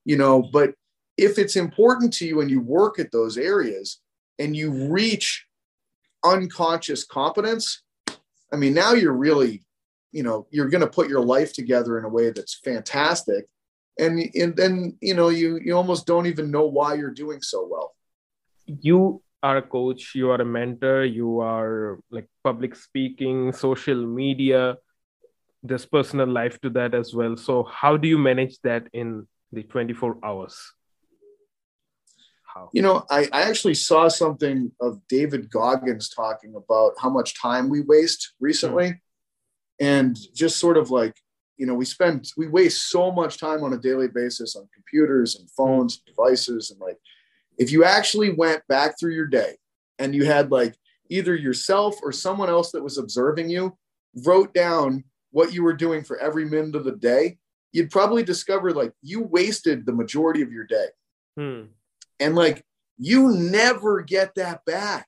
you 0.04 0.16
know, 0.16 0.42
but 0.42 0.74
if 1.16 1.38
it's 1.38 1.56
important 1.56 2.12
to 2.14 2.26
you 2.26 2.40
and 2.40 2.50
you 2.50 2.60
work 2.60 2.98
at 2.98 3.12
those 3.12 3.36
areas 3.36 4.00
and 4.38 4.56
you 4.56 4.88
reach 4.88 5.46
unconscious 6.24 7.04
competence, 7.04 7.82
I 8.52 8.56
mean, 8.56 8.72
now 8.72 8.92
you're 8.92 9.12
really, 9.12 9.64
you 10.12 10.22
know, 10.22 10.46
you're 10.50 10.68
going 10.68 10.80
to 10.80 10.86
put 10.86 11.08
your 11.08 11.20
life 11.20 11.52
together 11.52 11.98
in 11.98 12.04
a 12.04 12.08
way 12.08 12.30
that's 12.30 12.54
fantastic. 12.54 13.46
And, 13.98 14.30
and 14.34 14.56
then, 14.56 14.96
you 15.00 15.14
know, 15.14 15.28
you, 15.28 15.58
you 15.62 15.76
almost 15.76 16.06
don't 16.06 16.26
even 16.26 16.52
know 16.52 16.66
why 16.66 16.94
you're 16.94 17.10
doing 17.10 17.42
so 17.42 17.66
well. 17.68 17.94
You 18.66 19.22
are 19.42 19.58
a 19.58 19.62
coach 19.62 20.14
you 20.14 20.30
are 20.30 20.40
a 20.40 20.44
mentor 20.44 21.04
you 21.04 21.40
are 21.40 21.98
like 22.10 22.28
public 22.42 22.74
speaking 22.74 23.52
social 23.52 24.06
media 24.06 24.76
there's 25.62 25.86
personal 25.86 26.28
life 26.28 26.60
to 26.60 26.70
that 26.70 26.94
as 26.94 27.14
well 27.14 27.36
so 27.36 27.62
how 27.64 27.96
do 27.96 28.08
you 28.08 28.18
manage 28.18 28.58
that 28.62 28.88
in 28.92 29.26
the 29.52 29.62
24 29.62 30.18
hours 30.24 30.72
how? 32.42 32.68
you 32.72 32.82
know 32.82 33.04
I, 33.10 33.28
I 33.32 33.42
actually 33.42 33.74
saw 33.74 34.08
something 34.08 34.72
of 34.80 35.00
david 35.08 35.50
goggins 35.50 36.08
talking 36.08 36.54
about 36.56 36.94
how 37.00 37.10
much 37.10 37.40
time 37.40 37.68
we 37.68 37.82
waste 37.82 38.34
recently 38.40 38.90
mm. 38.90 39.00
and 39.80 40.18
just 40.34 40.58
sort 40.58 40.76
of 40.76 40.90
like 40.90 41.14
you 41.56 41.66
know 41.66 41.74
we 41.74 41.84
spend 41.84 42.28
we 42.36 42.48
waste 42.48 42.88
so 42.88 43.12
much 43.12 43.38
time 43.38 43.62
on 43.62 43.72
a 43.72 43.78
daily 43.78 44.08
basis 44.08 44.56
on 44.56 44.68
computers 44.74 45.36
and 45.36 45.50
phones 45.50 45.96
and 45.96 46.16
devices 46.16 46.70
and 46.70 46.80
like 46.80 46.98
if 47.58 47.72
you 47.72 47.84
actually 47.84 48.32
went 48.32 48.66
back 48.68 48.98
through 48.98 49.14
your 49.14 49.26
day 49.26 49.56
and 49.98 50.14
you 50.14 50.24
had 50.24 50.50
like 50.50 50.76
either 51.10 51.34
yourself 51.34 51.96
or 52.02 52.12
someone 52.12 52.48
else 52.48 52.72
that 52.72 52.82
was 52.82 52.98
observing 52.98 53.50
you 53.50 53.76
wrote 54.24 54.54
down 54.54 55.04
what 55.30 55.52
you 55.52 55.62
were 55.62 55.74
doing 55.74 56.02
for 56.02 56.18
every 56.18 56.44
minute 56.44 56.74
of 56.74 56.84
the 56.84 56.92
day, 56.92 57.38
you'd 57.72 57.90
probably 57.90 58.22
discover 58.22 58.72
like 58.72 58.92
you 59.02 59.22
wasted 59.22 59.84
the 59.84 59.92
majority 59.92 60.42
of 60.42 60.52
your 60.52 60.64
day. 60.64 60.86
Hmm. 61.36 61.62
And 62.20 62.34
like 62.34 62.64
you 62.96 63.30
never 63.32 64.02
get 64.02 64.34
that 64.36 64.64
back 64.64 65.06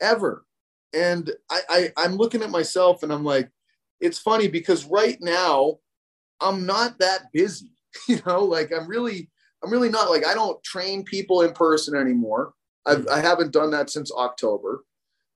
ever. 0.00 0.44
And 0.92 1.30
I, 1.50 1.60
I 1.68 1.92
I'm 1.96 2.16
looking 2.16 2.42
at 2.42 2.50
myself 2.50 3.02
and 3.02 3.12
I'm 3.12 3.24
like, 3.24 3.48
it's 4.00 4.18
funny 4.18 4.48
because 4.48 4.84
right 4.84 5.16
now 5.20 5.78
I'm 6.40 6.66
not 6.66 6.98
that 6.98 7.32
busy. 7.32 7.68
You 8.08 8.20
know, 8.24 8.44
like 8.44 8.72
I'm 8.72 8.88
really 8.88 9.28
I'm 9.62 9.70
really 9.70 9.88
not 9.90 10.10
like 10.10 10.26
I 10.26 10.34
don't 10.34 10.62
train 10.62 11.04
people 11.04 11.42
in 11.42 11.52
person 11.52 11.94
anymore. 11.96 12.52
I've, 12.86 13.06
I 13.08 13.20
haven't 13.20 13.52
done 13.52 13.70
that 13.70 13.90
since 13.90 14.10
October. 14.12 14.84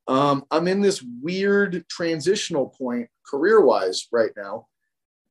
Um, 0.09 0.45
I'm 0.51 0.69
in 0.69 0.81
this 0.81 1.05
weird 1.23 1.85
transitional 1.89 2.69
point 2.69 3.09
career 3.25 3.61
wise 3.65 4.07
right 4.13 4.31
now. 4.37 4.67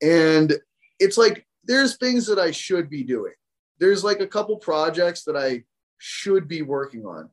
And 0.02 0.54
it's 0.98 1.16
like 1.18 1.46
there's 1.64 1.96
things 1.96 2.26
that 2.26 2.38
I 2.38 2.50
should 2.50 2.88
be 2.90 3.02
doing. 3.02 3.32
There's 3.78 4.04
like 4.04 4.20
a 4.20 4.26
couple 4.26 4.56
projects 4.56 5.24
that 5.24 5.36
I 5.36 5.64
should 5.98 6.48
be 6.48 6.62
working 6.62 7.04
on. 7.06 7.30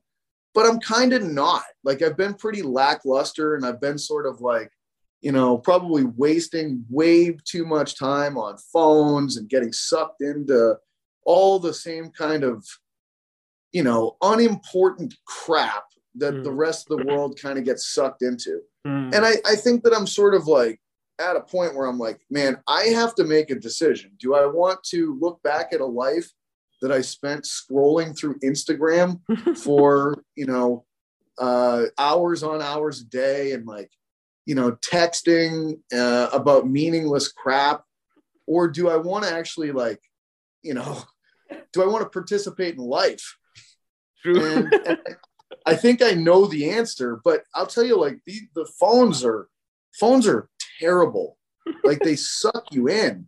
but 0.54 0.66
I'm 0.66 0.78
kind 0.80 1.12
of 1.12 1.22
not. 1.22 1.64
Like 1.82 2.00
I've 2.00 2.16
been 2.16 2.34
pretty 2.34 2.62
lackluster 2.62 3.56
and 3.56 3.66
I've 3.66 3.80
been 3.80 3.98
sort 3.98 4.26
of 4.26 4.40
like, 4.40 4.70
you 5.20 5.32
know, 5.32 5.58
probably 5.58 6.04
wasting 6.04 6.84
way 6.88 7.36
too 7.44 7.66
much 7.66 7.98
time 7.98 8.38
on 8.38 8.56
phones 8.72 9.36
and 9.36 9.48
getting 9.48 9.72
sucked 9.72 10.22
into 10.22 10.76
all 11.24 11.58
the 11.58 11.74
same 11.74 12.10
kind 12.10 12.44
of, 12.44 12.66
you 13.72 13.82
know, 13.82 14.16
unimportant 14.22 15.14
crap 15.26 15.84
that 16.16 16.34
mm. 16.34 16.44
the 16.44 16.52
rest 16.52 16.90
of 16.90 16.98
the 16.98 17.04
world 17.04 17.38
kind 17.40 17.58
of 17.58 17.64
gets 17.64 17.92
sucked 17.92 18.22
into. 18.22 18.60
Mm. 18.86 19.14
And 19.14 19.26
I, 19.26 19.34
I 19.46 19.56
think 19.56 19.82
that 19.84 19.94
I'm 19.94 20.06
sort 20.06 20.34
of 20.34 20.46
like 20.46 20.80
at 21.18 21.36
a 21.36 21.40
point 21.40 21.74
where 21.74 21.86
I'm 21.86 21.98
like, 21.98 22.20
man, 22.30 22.58
I 22.66 22.84
have 22.84 23.14
to 23.16 23.24
make 23.24 23.50
a 23.50 23.54
decision. 23.54 24.12
Do 24.18 24.34
I 24.34 24.46
want 24.46 24.82
to 24.84 25.18
look 25.20 25.42
back 25.42 25.72
at 25.72 25.80
a 25.80 25.86
life 25.86 26.30
that 26.82 26.92
I 26.92 27.00
spent 27.00 27.44
scrolling 27.44 28.16
through 28.16 28.38
Instagram 28.40 29.20
for, 29.58 30.22
you 30.36 30.46
know, 30.46 30.84
uh, 31.38 31.86
hours 31.98 32.42
on 32.42 32.62
hours 32.62 33.00
a 33.00 33.04
day 33.04 33.52
and 33.52 33.66
like, 33.66 33.90
you 34.46 34.54
know, 34.54 34.72
texting 34.72 35.78
uh, 35.92 36.28
about 36.32 36.68
meaningless 36.68 37.28
crap? 37.32 37.84
Or 38.46 38.68
do 38.68 38.90
I 38.90 38.96
want 38.96 39.24
to 39.24 39.32
actually 39.32 39.72
like, 39.72 40.00
you 40.62 40.74
know, 40.74 41.02
do 41.72 41.82
I 41.82 41.86
want 41.86 42.02
to 42.02 42.10
participate 42.10 42.74
in 42.74 42.80
life? 42.80 43.36
True. 44.22 44.44
And, 44.44 44.72
and 44.86 44.98
I 45.66 45.74
think 45.74 46.02
I 46.02 46.12
know 46.12 46.46
the 46.46 46.70
answer, 46.70 47.20
but 47.24 47.44
I'll 47.54 47.66
tell 47.66 47.84
you, 47.84 47.98
like 47.98 48.18
the, 48.26 48.40
the 48.54 48.66
phones 48.78 49.24
are 49.24 49.48
phones 49.98 50.26
are 50.26 50.48
terrible. 50.80 51.38
like 51.84 52.00
they 52.00 52.16
suck 52.16 52.66
you 52.72 52.88
in. 52.88 53.26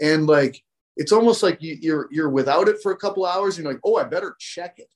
And 0.00 0.26
like 0.26 0.62
it's 0.96 1.12
almost 1.12 1.42
like 1.42 1.62
you, 1.62 1.76
you're 1.80 2.08
you're 2.10 2.30
without 2.30 2.68
it 2.68 2.82
for 2.82 2.92
a 2.92 2.96
couple 2.96 3.24
hours 3.24 3.56
and 3.56 3.64
you're 3.64 3.72
like, 3.72 3.82
oh, 3.84 3.96
I 3.96 4.04
better 4.04 4.36
check 4.38 4.78
it. 4.78 4.88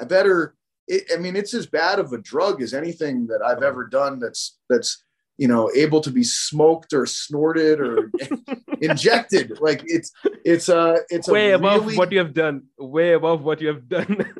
I 0.00 0.04
better 0.04 0.54
it, 0.88 1.04
I 1.12 1.16
mean, 1.16 1.36
it's 1.36 1.54
as 1.54 1.66
bad 1.66 1.98
of 1.98 2.12
a 2.12 2.18
drug 2.18 2.62
as 2.62 2.74
anything 2.74 3.26
that 3.28 3.42
I've 3.42 3.62
ever 3.62 3.86
done 3.86 4.20
that's 4.20 4.58
that's 4.68 5.04
you 5.38 5.48
know 5.48 5.70
able 5.74 6.00
to 6.00 6.10
be 6.10 6.24
smoked 6.24 6.92
or 6.92 7.06
snorted 7.06 7.80
or 7.80 8.10
injected. 8.80 9.58
Like 9.60 9.82
it's 9.86 10.12
it's 10.44 10.68
uh 10.68 10.98
it's 11.08 11.28
way 11.28 11.52
above 11.52 11.82
really, 11.82 11.96
what 11.96 12.12
you 12.12 12.18
have 12.18 12.34
done. 12.34 12.64
Way 12.78 13.12
above 13.12 13.42
what 13.42 13.60
you 13.60 13.68
have 13.68 13.88
done. 13.88 14.24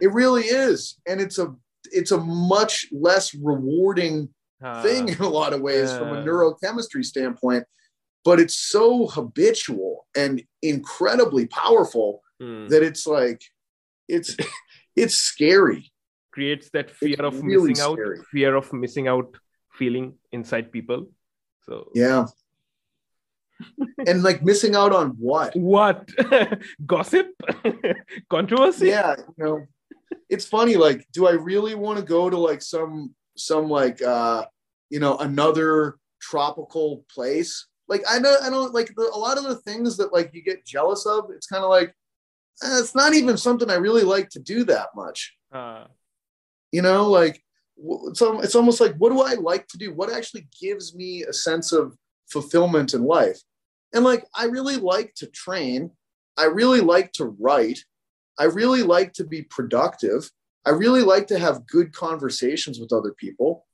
It 0.00 0.12
really 0.12 0.44
is. 0.44 0.96
And 1.08 1.20
it's 1.20 1.40
a 1.40 1.56
it's 1.86 2.12
a 2.12 2.18
much 2.18 2.86
less 2.92 3.34
rewarding 3.34 4.28
uh, 4.62 4.80
thing 4.80 5.08
in 5.08 5.18
a 5.18 5.28
lot 5.28 5.52
of 5.52 5.60
ways 5.60 5.90
uh, 5.90 5.98
from 5.98 6.16
a 6.16 6.22
neurochemistry 6.22 7.04
standpoint 7.04 7.64
but 8.28 8.38
it's 8.38 8.58
so 8.58 9.06
habitual 9.06 10.06
and 10.14 10.42
incredibly 10.60 11.46
powerful 11.46 12.22
hmm. 12.38 12.66
that 12.68 12.82
it's 12.82 13.06
like 13.06 13.40
it's 14.06 14.36
it's 14.96 15.14
scary. 15.14 15.90
Creates 16.32 16.68
that 16.74 16.90
fear 16.90 17.12
it's 17.12 17.20
of 17.20 17.42
really 17.42 17.70
missing 17.70 17.94
scary. 17.94 18.18
out 18.18 18.26
fear 18.30 18.54
of 18.54 18.72
missing 18.72 19.08
out 19.08 19.34
feeling 19.78 20.14
inside 20.32 20.72
people. 20.72 21.08
So 21.62 21.90
yeah. 21.94 22.26
And 24.06 24.22
like 24.22 24.42
missing 24.42 24.76
out 24.76 24.92
on 24.92 25.10
what? 25.18 25.54
What? 25.56 26.08
Gossip? 26.86 27.28
Controversy? 28.30 28.88
Yeah 28.88 29.16
you 29.18 29.44
know. 29.44 29.66
It's 30.28 30.46
funny 30.46 30.76
like 30.76 31.06
do 31.12 31.26
i 31.26 31.32
really 31.32 31.74
want 31.74 31.98
to 31.98 32.04
go 32.04 32.30
to 32.30 32.38
like 32.38 32.62
some 32.62 33.14
some 33.36 33.68
like 33.68 34.00
uh 34.02 34.44
you 34.90 35.00
know 35.00 35.16
another 35.18 35.96
tropical 36.20 37.04
place? 37.14 37.66
Like 37.88 38.04
i 38.08 38.18
know 38.18 38.34
i 38.42 38.50
don't 38.50 38.74
like 38.74 38.90
the, 38.94 39.10
a 39.14 39.18
lot 39.26 39.38
of 39.38 39.44
the 39.44 39.56
things 39.56 39.96
that 39.96 40.12
like 40.12 40.30
you 40.34 40.42
get 40.42 40.66
jealous 40.66 41.06
of 41.06 41.30
it's 41.34 41.46
kind 41.46 41.64
of 41.64 41.70
like 41.70 41.88
eh, 42.62 42.78
it's 42.80 42.94
not 42.94 43.14
even 43.14 43.36
something 43.38 43.70
i 43.70 43.76
really 43.86 44.02
like 44.14 44.28
to 44.30 44.40
do 44.40 44.64
that 44.64 44.88
much. 44.94 45.34
Uh. 45.50 45.84
you 46.70 46.82
know 46.82 47.08
like 47.08 47.42
it's, 48.08 48.20
it's 48.20 48.54
almost 48.54 48.80
like 48.80 48.94
what 48.96 49.10
do 49.10 49.20
i 49.22 49.34
like 49.34 49.66
to 49.68 49.78
do? 49.78 49.94
What 49.94 50.12
actually 50.12 50.48
gives 50.60 50.94
me 50.94 51.22
a 51.22 51.32
sense 51.32 51.72
of 51.72 51.96
fulfillment 52.28 52.94
in 52.94 53.04
life? 53.04 53.40
And 53.94 54.04
like 54.04 54.24
i 54.34 54.44
really 54.44 54.76
like 54.76 55.14
to 55.16 55.26
train. 55.26 55.90
I 56.36 56.44
really 56.44 56.80
like 56.80 57.12
to 57.14 57.36
write. 57.38 57.80
I 58.38 58.44
really 58.44 58.82
like 58.82 59.12
to 59.14 59.24
be 59.24 59.42
productive. 59.42 60.30
I 60.64 60.70
really 60.70 61.02
like 61.02 61.26
to 61.28 61.38
have 61.38 61.66
good 61.66 61.92
conversations 61.92 62.78
with 62.78 62.92
other 62.92 63.12
people. 63.12 63.66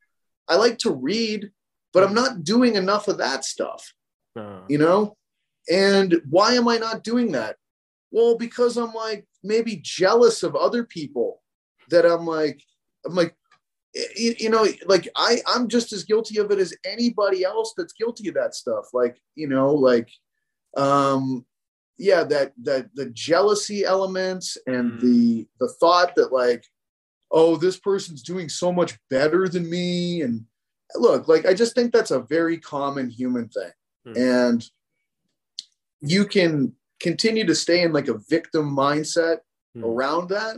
I 0.48 0.56
like 0.56 0.78
to 0.78 0.92
read 0.92 1.50
but 1.94 2.02
i'm 2.02 2.12
not 2.12 2.44
doing 2.44 2.74
enough 2.74 3.08
of 3.08 3.18
that 3.18 3.44
stuff 3.44 3.94
uh. 4.36 4.60
you 4.68 4.76
know? 4.76 5.16
And 5.70 6.20
why 6.28 6.54
am 6.54 6.68
i 6.68 6.76
not 6.76 7.04
doing 7.04 7.32
that? 7.32 7.56
Well 8.10 8.36
because 8.36 8.76
i'm 8.76 8.92
like 8.92 9.26
maybe 9.42 9.80
jealous 9.82 10.42
of 10.42 10.54
other 10.54 10.84
people 10.84 11.40
that 11.88 12.04
i'm 12.04 12.26
like 12.26 12.60
i'm 13.06 13.14
like 13.14 13.34
you, 13.94 14.34
you 14.38 14.50
know 14.50 14.66
like 14.86 15.08
i 15.16 15.38
i'm 15.46 15.68
just 15.68 15.92
as 15.92 16.04
guilty 16.04 16.38
of 16.38 16.50
it 16.50 16.58
as 16.58 16.74
anybody 16.84 17.44
else 17.44 17.72
that's 17.76 17.92
guilty 17.92 18.28
of 18.28 18.34
that 18.34 18.54
stuff 18.54 18.86
like 18.92 19.20
you 19.34 19.48
know 19.48 19.72
like 19.72 20.10
um 20.76 21.44
yeah 21.96 22.24
that 22.24 22.52
that 22.62 22.88
the 22.94 23.06
jealousy 23.10 23.84
elements 23.84 24.58
and 24.66 24.92
mm. 24.92 25.00
the 25.00 25.46
the 25.60 25.68
thought 25.80 26.14
that 26.16 26.32
like 26.32 26.64
oh 27.30 27.56
this 27.56 27.78
person's 27.78 28.22
doing 28.22 28.48
so 28.48 28.72
much 28.72 28.98
better 29.10 29.48
than 29.48 29.68
me 29.68 30.22
and 30.22 30.44
look 30.96 31.28
like 31.28 31.46
i 31.46 31.54
just 31.54 31.74
think 31.74 31.92
that's 31.92 32.10
a 32.10 32.20
very 32.20 32.58
common 32.58 33.08
human 33.08 33.48
thing 33.48 33.70
mm. 34.08 34.16
and 34.16 34.68
you 36.00 36.24
can 36.24 36.72
continue 37.00 37.46
to 37.46 37.54
stay 37.54 37.82
in 37.82 37.92
like 37.92 38.08
a 38.08 38.20
victim 38.28 38.74
mindset 38.74 39.38
mm. 39.76 39.84
around 39.84 40.28
that 40.28 40.56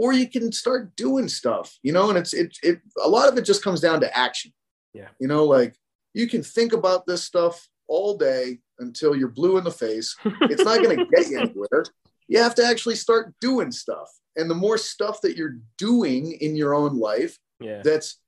or 0.00 0.14
you 0.14 0.26
can 0.26 0.50
start 0.50 0.96
doing 0.96 1.28
stuff, 1.28 1.78
you 1.82 1.92
know, 1.92 2.08
and 2.08 2.16
it's 2.16 2.32
it 2.32 2.56
it 2.62 2.80
a 3.04 3.06
lot 3.06 3.28
of 3.28 3.36
it 3.36 3.44
just 3.44 3.62
comes 3.62 3.82
down 3.82 4.00
to 4.00 4.16
action. 4.16 4.50
Yeah. 4.94 5.08
You 5.20 5.28
know, 5.28 5.44
like 5.44 5.76
you 6.14 6.26
can 6.26 6.42
think 6.42 6.72
about 6.72 7.04
this 7.04 7.22
stuff 7.22 7.68
all 7.86 8.16
day 8.16 8.60
until 8.78 9.14
you're 9.14 9.28
blue 9.28 9.58
in 9.58 9.64
the 9.64 9.70
face. 9.70 10.16
It's 10.24 10.64
not 10.64 10.82
going 10.82 10.96
to 10.96 11.04
get 11.04 11.28
you 11.28 11.38
anywhere. 11.40 11.84
You 12.28 12.38
have 12.38 12.54
to 12.54 12.64
actually 12.64 12.94
start 12.94 13.34
doing 13.42 13.70
stuff. 13.70 14.08
And 14.36 14.50
the 14.50 14.54
more 14.54 14.78
stuff 14.78 15.20
that 15.20 15.36
you're 15.36 15.58
doing 15.76 16.32
in 16.32 16.56
your 16.56 16.74
own 16.74 16.98
life 16.98 17.36
yeah. 17.60 17.82
that's 17.84 18.18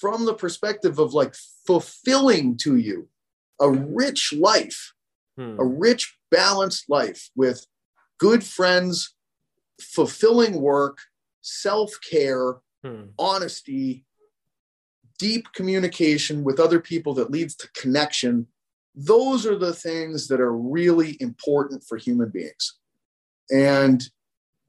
from 0.00 0.24
the 0.24 0.34
perspective 0.34 0.98
of 0.98 1.14
like 1.14 1.36
fulfilling 1.68 2.56
to 2.62 2.76
you 2.76 3.06
a 3.60 3.70
rich 3.70 4.32
life, 4.36 4.92
hmm. 5.38 5.54
a 5.56 5.64
rich, 5.64 6.16
balanced 6.32 6.90
life 6.90 7.30
with 7.36 7.64
good 8.18 8.42
friends, 8.42 9.14
fulfilling 9.80 10.60
work, 10.60 10.98
self 11.42 11.92
care, 12.08 12.56
hmm. 12.84 13.04
honesty, 13.18 14.04
deep 15.18 15.52
communication 15.54 16.44
with 16.44 16.58
other 16.58 16.80
people 16.80 17.14
that 17.14 17.30
leads 17.30 17.54
to 17.56 17.70
connection. 17.72 18.46
Those 18.94 19.46
are 19.46 19.56
the 19.56 19.72
things 19.72 20.28
that 20.28 20.40
are 20.40 20.56
really 20.56 21.16
important 21.20 21.84
for 21.84 21.96
human 21.96 22.30
beings. 22.30 22.78
And 23.50 24.02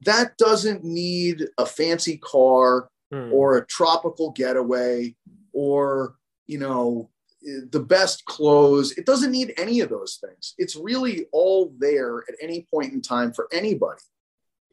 that 0.01 0.37
doesn't 0.37 0.83
need 0.83 1.47
a 1.57 1.65
fancy 1.65 2.17
car 2.17 2.89
hmm. 3.11 3.31
or 3.31 3.57
a 3.57 3.65
tropical 3.67 4.31
getaway 4.31 5.15
or, 5.53 6.15
you 6.47 6.57
know, 6.57 7.09
the 7.41 7.79
best 7.79 8.25
clothes. 8.25 8.91
It 8.93 9.05
doesn't 9.05 9.31
need 9.31 9.53
any 9.57 9.79
of 9.79 9.89
those 9.89 10.19
things. 10.23 10.53
It's 10.57 10.75
really 10.75 11.25
all 11.31 11.73
there 11.79 12.19
at 12.19 12.35
any 12.41 12.67
point 12.71 12.93
in 12.93 13.01
time 13.01 13.33
for 13.33 13.47
anybody. 13.51 14.01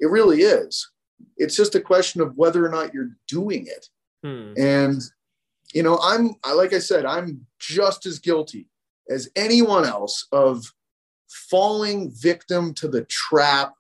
It 0.01 0.11
really 0.11 0.43
is. 0.43 0.91
It's 1.37 1.57
just 1.57 1.75
a 1.75 1.81
question 1.81 2.21
of 2.21 2.37
whether 2.37 2.65
or 2.65 2.69
not 2.69 2.95
you're 2.95 3.11
doing 3.27 3.67
it. 3.67 3.89
Hmm. 4.23 4.53
And, 4.57 5.03
you 5.73 5.83
know, 5.83 5.99
I'm, 6.03 6.35
like 6.55 6.73
I 6.73 6.79
said, 6.79 7.05
I'm 7.05 7.47
just 7.59 8.07
as 8.07 8.19
guilty 8.19 8.69
as 9.11 9.29
anyone 9.37 9.85
else 9.85 10.27
of 10.33 10.73
falling 11.29 12.13
victim 12.15 12.75
to 12.75 12.89
the 12.89 13.05
trap 13.05 13.75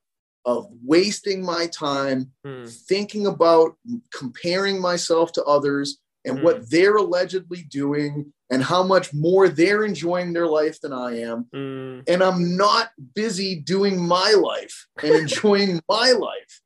of 0.45 0.67
wasting 0.85 1.45
my 1.45 1.67
time 1.67 2.33
hmm. 2.45 2.65
thinking 2.67 3.27
about 3.27 3.77
comparing 4.13 4.81
myself 4.81 5.33
to 5.33 5.45
others 5.45 5.99
and 6.29 6.39
mm. 6.39 6.43
what 6.43 6.71
they're 6.71 6.97
allegedly 6.97 7.63
doing 7.63 8.33
and 8.51 8.63
how 8.63 8.83
much 8.83 9.13
more 9.13 9.49
they're 9.49 9.85
enjoying 9.85 10.33
their 10.33 10.47
life 10.47 10.81
than 10.81 10.93
I 10.93 11.21
am. 11.21 11.47
Mm. 11.55 12.09
And 12.09 12.23
I'm 12.23 12.57
not 12.57 12.91
busy 13.15 13.57
doing 13.57 14.07
my 14.07 14.33
life 14.33 14.87
and 15.03 15.15
enjoying 15.23 15.81
my 15.89 16.13
life. 16.13 16.61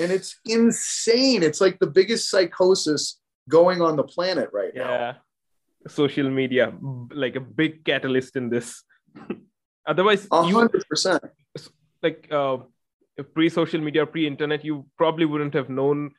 And 0.00 0.10
it's 0.12 0.38
insane. 0.44 1.42
It's 1.42 1.60
like 1.60 1.78
the 1.78 1.86
biggest 1.86 2.28
psychosis 2.28 3.20
going 3.48 3.80
on 3.80 3.96
the 3.96 4.04
planet 4.04 4.50
right 4.52 4.72
yeah. 4.74 4.84
now. 4.84 4.90
Yeah. 4.90 5.14
Social 5.88 6.28
media, 6.28 6.74
like 7.12 7.36
a 7.36 7.40
big 7.40 7.84
catalyst 7.84 8.36
in 8.36 8.50
this. 8.50 8.82
Otherwise, 9.86 10.26
100%. 10.28 11.20
You, 11.22 11.62
like 12.02 12.28
uh, 12.30 12.58
pre 13.34 13.48
social 13.48 13.80
media, 13.80 14.04
pre 14.04 14.26
internet, 14.26 14.64
you 14.64 14.86
probably 14.98 15.26
wouldn't 15.26 15.54
have 15.54 15.70
known 15.70 16.10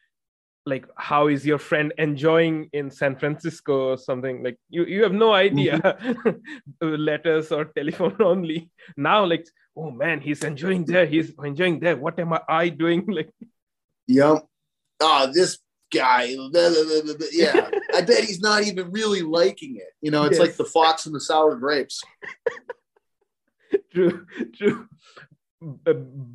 like 0.67 0.85
how 0.97 1.27
is 1.27 1.45
your 1.45 1.57
friend 1.57 1.93
enjoying 1.97 2.69
in 2.73 2.91
san 2.91 3.15
francisco 3.15 3.91
or 3.91 3.97
something? 3.97 4.43
Like 4.43 4.57
you, 4.69 4.85
you 4.85 5.03
have 5.03 5.13
no 5.13 5.33
idea. 5.33 5.79
Mm-hmm. 5.79 6.95
letters 7.09 7.51
or 7.51 7.65
telephone 7.65 8.17
only. 8.31 8.69
Now 8.95 9.25
like 9.25 9.47
oh 9.75 9.91
man 9.91 10.21
he's 10.21 10.43
enjoying 10.43 10.85
there. 10.85 11.05
He's 11.05 11.31
enjoying 11.43 11.79
there. 11.79 11.95
What 11.95 12.19
am 12.19 12.33
i 12.47 12.69
doing? 12.69 13.05
Like 13.17 13.31
yeah 14.07 14.39
oh, 14.99 15.31
this 15.33 15.59
guy, 15.93 16.35
yeah, 17.31 17.69
I 17.95 18.01
bet 18.01 18.23
he's 18.23 18.41
not 18.41 18.63
even 18.63 18.91
really 18.91 19.21
liking 19.21 19.77
it. 19.77 19.93
You 20.01 20.11
know, 20.11 20.23
it's 20.23 20.37
Yes. 20.37 20.47
like 20.47 20.55
the 20.57 20.65
fox 20.65 21.05
and 21.05 21.15
the 21.15 21.21
sour 21.21 21.55
grapes. 21.55 22.03
true 23.91 24.25
true 24.55 24.87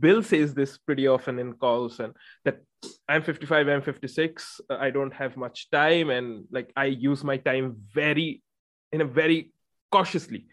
bill 0.01 0.23
says 0.23 0.55
this 0.55 0.79
pretty 0.79 1.07
often 1.07 1.39
in 1.39 1.53
calls 1.53 2.01
and 2.01 2.12
that 2.45 2.61
i'm 3.09 3.23
55 3.23 3.68
i'm 3.68 3.83
56 3.83 4.61
uh, 4.68 4.77
i 4.81 4.91
don't 4.91 5.14
have 5.14 5.37
much 5.37 5.70
time 5.70 6.11
and 6.11 6.45
like 6.51 6.73
i 6.77 6.87
use 6.87 7.23
my 7.23 7.37
time 7.37 7.77
very 7.95 8.43
in 8.91 9.01
a 9.01 9.05
very 9.05 9.53
cautiously 9.93 10.47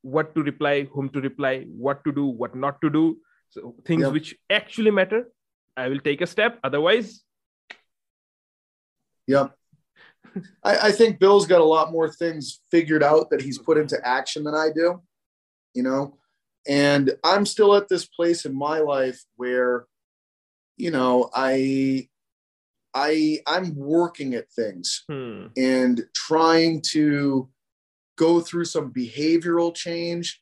what 0.00 0.34
to 0.34 0.42
reply 0.42 0.84
whom 0.84 1.10
to 1.10 1.20
reply 1.20 1.66
what 1.68 2.02
to 2.04 2.12
do 2.12 2.24
what 2.24 2.56
not 2.56 2.80
to 2.80 2.88
do 2.88 3.18
so 3.50 3.74
things 3.84 4.02
Yep. 4.02 4.12
which 4.12 4.34
actually 4.48 4.90
matter 4.90 5.30
i 5.76 5.88
will 5.88 6.00
take 6.00 6.22
a 6.22 6.26
step 6.26 6.58
otherwise 6.64 7.24
yeah, 9.26 9.48
I, 10.62 10.88
I 10.88 10.92
think 10.92 11.18
Bill's 11.18 11.46
got 11.46 11.60
a 11.60 11.64
lot 11.64 11.92
more 11.92 12.10
things 12.12 12.60
figured 12.70 13.02
out 13.02 13.30
that 13.30 13.40
he's 13.40 13.58
put 13.58 13.78
into 13.78 13.98
action 14.06 14.44
than 14.44 14.54
I 14.54 14.68
do, 14.74 15.02
you 15.74 15.82
know. 15.82 16.18
And 16.66 17.14
I'm 17.22 17.46
still 17.46 17.74
at 17.74 17.88
this 17.88 18.06
place 18.06 18.44
in 18.44 18.56
my 18.56 18.78
life 18.78 19.22
where, 19.36 19.86
you 20.76 20.90
know, 20.90 21.30
I 21.34 22.08
I 22.94 23.40
I'm 23.46 23.74
working 23.74 24.34
at 24.34 24.50
things 24.50 25.04
hmm. 25.08 25.46
and 25.56 26.04
trying 26.14 26.80
to 26.92 27.48
go 28.16 28.40
through 28.40 28.66
some 28.66 28.92
behavioral 28.92 29.74
change 29.74 30.40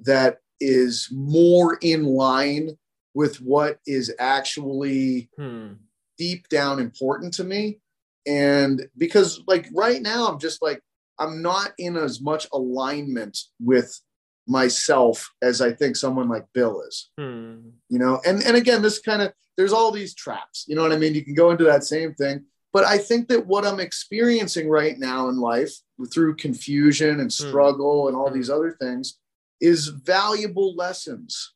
that 0.00 0.38
is 0.60 1.08
more 1.10 1.78
in 1.80 2.04
line 2.04 2.76
with 3.14 3.40
what 3.40 3.78
is 3.86 4.12
actually 4.18 5.30
Hmm. 5.36 5.74
deep 6.18 6.48
down 6.48 6.78
important 6.78 7.32
to 7.34 7.44
me 7.44 7.80
and 8.26 8.86
because 8.96 9.42
like 9.46 9.68
right 9.74 10.00
now 10.00 10.26
i'm 10.26 10.38
just 10.38 10.62
like 10.62 10.80
i'm 11.18 11.42
not 11.42 11.72
in 11.78 11.96
as 11.96 12.20
much 12.20 12.46
alignment 12.52 13.38
with 13.60 14.00
myself 14.46 15.32
as 15.42 15.60
i 15.60 15.72
think 15.72 15.96
someone 15.96 16.28
like 16.28 16.44
bill 16.52 16.82
is 16.82 17.10
Hmm. 17.18 17.70
you 17.88 17.98
know 17.98 18.20
and 18.26 18.42
and 18.42 18.56
again 18.56 18.82
this 18.82 18.98
kind 18.98 19.22
of 19.22 19.32
there's 19.56 19.72
all 19.72 19.90
these 19.90 20.14
traps 20.14 20.64
you 20.68 20.74
know 20.76 20.82
what 20.82 20.92
i 20.92 20.96
mean 20.98 21.14
you 21.14 21.24
can 21.24 21.34
go 21.34 21.50
into 21.50 21.64
that 21.64 21.84
same 21.84 22.14
thing 22.14 22.44
but 22.72 22.84
i 22.84 22.98
think 22.98 23.28
that 23.28 23.46
what 23.46 23.64
i'm 23.66 23.80
experiencing 23.80 24.68
right 24.68 24.98
now 24.98 25.28
in 25.28 25.38
life 25.38 25.72
through 26.12 26.36
confusion 26.36 27.20
and 27.20 27.32
struggle 27.32 28.08
and 28.08 28.16
all 28.16 28.28
Hmm. 28.28 28.34
these 28.34 28.50
other 28.50 28.72
things 28.80 29.18
is 29.60 29.88
valuable 29.88 30.74
lessons 30.74 31.54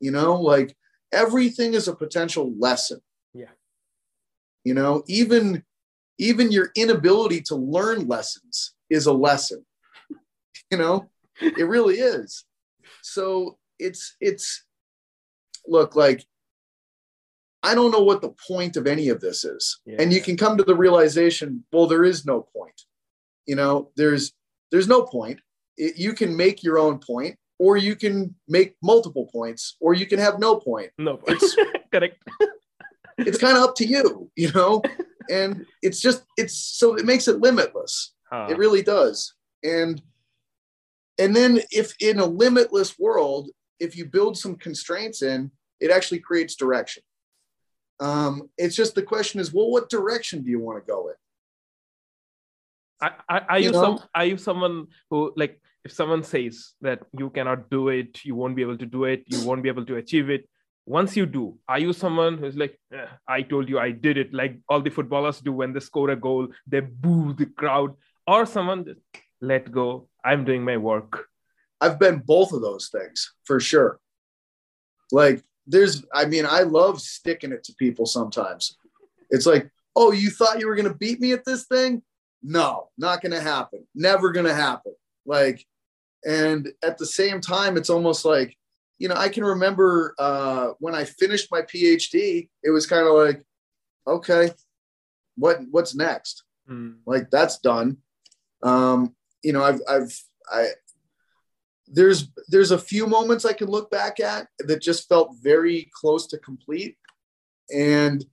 you 0.00 0.10
know 0.10 0.40
like 0.40 0.74
everything 1.12 1.74
is 1.74 1.86
a 1.88 1.94
potential 1.94 2.54
lesson 2.58 3.00
Yeah. 3.34 3.50
you 4.64 4.72
know 4.74 5.02
even 5.06 5.64
even 6.18 6.52
your 6.52 6.70
inability 6.76 7.40
to 7.42 7.56
learn 7.56 8.06
lessons 8.08 8.74
is 8.88 9.06
a 9.06 9.12
lesson 9.12 9.66
you 10.70 10.78
know 10.78 11.10
it 11.42 11.66
really 11.66 11.96
is. 11.96 12.44
So 13.02 13.58
it's 13.78 14.16
it's 14.20 14.64
look 15.66 15.94
like 15.96 16.24
i 17.62 17.74
don't 17.74 17.92
know 17.92 18.02
what 18.02 18.20
the 18.20 18.34
point 18.48 18.76
of 18.76 18.86
any 18.86 19.08
of 19.08 19.20
this 19.20 19.44
is. 19.44 19.80
And 19.98 20.12
you 20.12 20.20
can 20.20 20.36
come 20.36 20.56
to 20.58 20.64
the 20.64 20.74
realization 20.74 21.64
well 21.72 21.86
there 21.86 22.04
is 22.04 22.24
no 22.26 22.42
point. 22.56 22.78
You 23.46 23.56
know 23.56 23.90
there's 23.96 24.32
there's 24.70 24.88
no 24.88 25.02
point. 25.02 25.40
It, 25.76 25.96
you 25.96 26.12
can 26.12 26.36
make 26.36 26.62
your 26.62 26.78
own 26.78 26.98
point 26.98 27.36
or 27.58 27.76
you 27.76 27.94
can 27.96 28.34
make 28.48 28.74
multiple 28.82 29.28
points 29.32 29.76
or 29.80 29.94
you 29.94 30.06
can 30.06 30.18
have 30.18 30.38
no 30.38 30.56
point. 30.56 30.90
No 30.98 31.20
It's- 31.28 31.56
correct. 31.92 32.18
it's 33.18 33.38
kind 33.38 33.56
of 33.56 33.62
up 33.62 33.74
to 33.76 33.86
you 33.86 34.30
you 34.36 34.50
know? 34.52 34.82
And 35.30 35.66
it's 35.82 36.00
just 36.00 36.24
it's 36.36 36.56
so 36.56 36.94
it 36.96 37.04
makes 37.04 37.28
it 37.28 37.38
limitless. 37.40 38.12
Ah. 38.32 38.48
it 38.48 38.58
really 38.58 38.82
does. 38.82 39.34
And 39.62 40.02
and 41.22 41.30
then 41.38 41.52
if 41.80 41.88
in 42.08 42.16
a 42.18 42.28
limitless 42.44 42.90
world 43.04 43.44
if 43.84 43.90
you 43.98 44.04
build 44.16 44.34
some 44.42 44.54
constraints 44.66 45.18
in 45.32 45.38
it 45.84 45.90
actually 45.96 46.20
creates 46.28 46.54
direction. 46.64 47.02
Um 48.08 48.32
it's 48.62 48.76
just 48.82 48.92
the 48.98 49.06
question 49.12 49.36
is 49.42 49.48
well 49.54 49.70
what 49.74 49.86
direction 49.96 50.36
do 50.44 50.50
you 50.54 50.60
want 50.66 50.76
to 50.80 50.86
go 50.94 51.00
in? 51.12 51.18
I- 53.06 53.18
I- 53.34 53.46
are 53.52 53.58
You 53.58 53.66
you, 53.66 53.72
know? 53.72 53.82
some 53.84 53.94
are 54.18 54.26
you 54.30 54.36
someone 54.48 54.76
who 55.10 55.18
like 55.42 55.54
if 55.86 55.92
someone 56.00 56.22
says 56.34 56.54
that 56.86 56.98
you 57.20 57.28
cannot 57.36 57.60
do 57.76 57.80
it 57.98 58.24
you 58.28 58.34
won't 58.40 58.56
be 58.58 58.62
able 58.66 58.78
to 58.84 58.88
do 58.96 59.00
it 59.12 59.20
you 59.34 59.40
won't 59.46 59.62
be 59.66 59.72
able 59.74 59.86
to 59.90 59.96
achieve 60.02 60.28
it 60.36 60.42
once 60.98 61.16
you 61.18 61.26
do 61.38 61.44
are 61.72 61.80
you 61.84 61.92
someone 62.04 62.34
who's 62.40 62.56
like 62.62 62.74
"Eh, 62.98 63.08
i 63.36 63.40
told 63.50 63.68
you 63.72 63.78
i 63.86 63.90
did 64.06 64.16
it 64.22 64.30
like 64.40 64.54
all 64.68 64.80
the 64.86 64.94
footballers 64.98 65.40
do 65.48 65.52
when 65.60 65.72
they 65.72 65.82
score 65.90 66.10
a 66.14 66.16
goal 66.28 66.44
they 66.72 66.80
boo 67.04 67.32
the 67.40 67.46
crowd 67.60 67.90
or 68.34 68.40
someone 68.54 68.80
just 68.88 69.00
let 69.52 69.70
go 69.80 69.86
i'm 70.24 70.44
doing 70.44 70.64
my 70.64 70.76
work. 70.76 71.26
I've 71.80 71.98
been 71.98 72.22
both 72.24 72.52
of 72.52 72.62
those 72.62 72.88
things 72.88 73.34
for 73.44 73.58
sure. 73.58 73.98
Like 75.10 75.42
there's 75.66 76.04
i 76.12 76.24
mean 76.24 76.44
i 76.46 76.62
love 76.62 77.00
sticking 77.00 77.52
it 77.52 77.64
to 77.64 77.74
people 77.74 78.06
sometimes. 78.06 78.76
It's 79.30 79.46
like 79.46 79.70
oh 79.96 80.12
you 80.12 80.30
thought 80.30 80.60
you 80.60 80.66
were 80.66 80.76
going 80.76 80.88
to 80.88 80.94
beat 80.98 81.20
me 81.20 81.32
at 81.32 81.44
this 81.44 81.64
thing? 81.64 82.02
No 82.42 82.88
not 82.98 83.20
going 83.22 83.32
to 83.32 83.40
happen. 83.40 83.86
Never 83.94 84.32
going 84.32 84.46
to 84.46 84.54
happen. 84.54 84.94
Like 85.26 85.64
and 86.24 86.68
at 86.82 86.98
the 86.98 87.06
same 87.06 87.40
time 87.40 87.76
it's 87.76 87.90
almost 87.90 88.24
like 88.24 88.56
you 88.98 89.08
know 89.08 89.16
i 89.16 89.28
can 89.28 89.44
remember 89.44 90.14
uh 90.20 90.68
when 90.78 90.94
i 90.94 91.02
finished 91.02 91.50
my 91.50 91.62
phd 91.62 92.48
it 92.62 92.70
was 92.70 92.86
kind 92.86 93.08
of 93.08 93.14
like 93.14 93.42
okay 94.06 94.52
what 95.36 95.60
what's 95.70 95.94
next? 95.94 96.44
Hmm. 96.66 96.92
like 97.06 97.30
that's 97.30 97.58
done. 97.58 97.98
Um 98.62 99.14
you 99.42 99.52
know 99.52 99.62
i've 99.62 99.80
i've 99.88 100.12
i 100.50 100.68
there's 101.88 102.28
there's 102.48 102.70
a 102.70 102.78
few 102.78 103.06
moments 103.06 103.44
i 103.44 103.52
can 103.52 103.68
look 103.68 103.90
back 103.90 104.20
at 104.20 104.46
that 104.60 104.80
just 104.80 105.08
felt 105.08 105.36
very 105.42 105.90
close 105.92 106.26
to 106.26 106.38
complete 106.38 106.96
and 107.74 108.24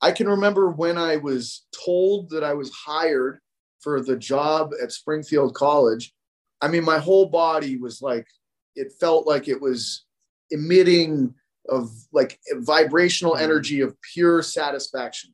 i 0.00 0.10
can 0.10 0.28
remember 0.28 0.70
when 0.70 0.96
i 0.98 1.16
was 1.16 1.66
told 1.84 2.30
that 2.30 2.42
i 2.42 2.54
was 2.54 2.70
hired 2.72 3.38
for 3.80 4.00
the 4.00 4.16
job 4.16 4.72
at 4.82 4.90
springfield 4.92 5.54
college 5.54 6.12
i 6.60 6.68
mean 6.68 6.84
my 6.84 6.98
whole 6.98 7.26
body 7.26 7.76
was 7.76 8.00
like 8.02 8.26
it 8.74 8.92
felt 8.98 9.26
like 9.26 9.48
it 9.48 9.60
was 9.60 10.04
emitting 10.50 11.32
of 11.68 11.90
like 12.12 12.38
vibrational 12.56 13.34
Mhm. 13.34 13.40
energy 13.42 13.80
of 13.80 13.96
pure 14.00 14.42
satisfaction 14.42 15.32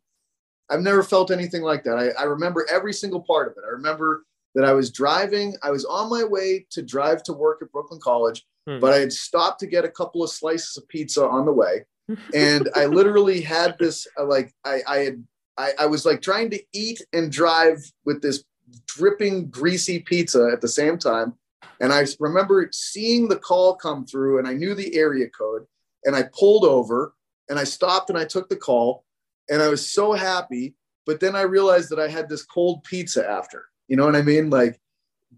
I've 0.73 0.83
never 0.83 1.03
felt 1.03 1.33
anything 1.33 1.63
like 1.63 1.83
that. 1.83 1.99
I, 1.99 2.11
I 2.11 2.23
remember 2.27 2.65
every 2.71 2.93
single 2.93 3.23
part 3.23 3.49
of 3.49 3.55
it. 3.57 3.65
I 3.67 3.71
remember 3.71 4.23
that 4.55 4.65
I 4.65 4.73
was 4.73 4.91
driving, 4.91 5.57
I 5.63 5.71
was 5.71 5.85
on 5.85 6.11
my 6.11 6.25
way 6.25 6.67
to 6.71 6.83
drive 6.83 7.23
to 7.25 7.33
work 7.33 7.61
at 7.63 7.73
Brooklyn 7.73 8.01
College, 8.03 8.45
Hmm. 8.67 8.79
but 8.79 8.93
I 8.93 8.99
had 8.99 9.13
stopped 9.13 9.61
to 9.61 9.67
get 9.67 9.85
a 9.85 9.91
couple 9.91 10.23
of 10.23 10.31
slices 10.31 10.77
of 10.77 10.87
pizza 10.89 11.27
on 11.27 11.47
the 11.47 11.53
way. 11.53 11.85
And 12.35 12.69
I 12.75 12.87
literally 12.87 13.41
had 13.41 13.77
this 13.79 14.07
uh, 14.19 14.25
like 14.25 14.53
I, 14.65 14.81
I 14.87 14.97
had 14.99 15.25
I, 15.57 15.73
I 15.81 15.87
was 15.87 16.05
like 16.05 16.21
trying 16.21 16.51
to 16.51 16.61
eat 16.73 17.01
and 17.13 17.31
drive 17.31 17.79
with 18.05 18.21
this 18.21 18.45
dripping 18.87 19.49
greasy 19.49 20.01
pizza 20.01 20.51
at 20.53 20.61
the 20.61 20.69
same 20.69 20.99
time. 20.99 21.35
And 21.81 21.93
I 21.93 22.07
remember 22.19 22.69
seeing 22.73 23.29
the 23.29 23.39
call 23.39 23.77
come 23.77 24.05
through 24.07 24.39
and 24.39 24.49
I 24.49 24.55
knew 24.55 24.75
the 24.75 24.95
area 24.97 25.29
code 25.29 25.67
and 26.05 26.15
I 26.17 26.25
pulled 26.39 26.65
over 26.65 27.15
and 27.49 27.59
I 27.59 27.65
stopped 27.65 28.11
and 28.11 28.19
I 28.19 28.25
took 28.25 28.49
the 28.49 28.57
call 28.57 29.05
and 29.49 29.63
I 29.63 29.69
was 29.69 29.89
so 29.91 30.13
happy. 30.13 30.75
But 31.07 31.21
then 31.21 31.35
I 31.35 31.43
realized 31.43 31.91
that 31.91 32.01
I 32.01 32.09
had 32.09 32.29
this 32.29 32.43
cold 32.43 32.85
pizza 32.85 33.29
after. 33.29 33.67
You 33.91 33.97
know 33.97 34.07
what 34.07 34.15
I 34.15 34.23
mean? 34.23 34.49
Like, 34.51 34.81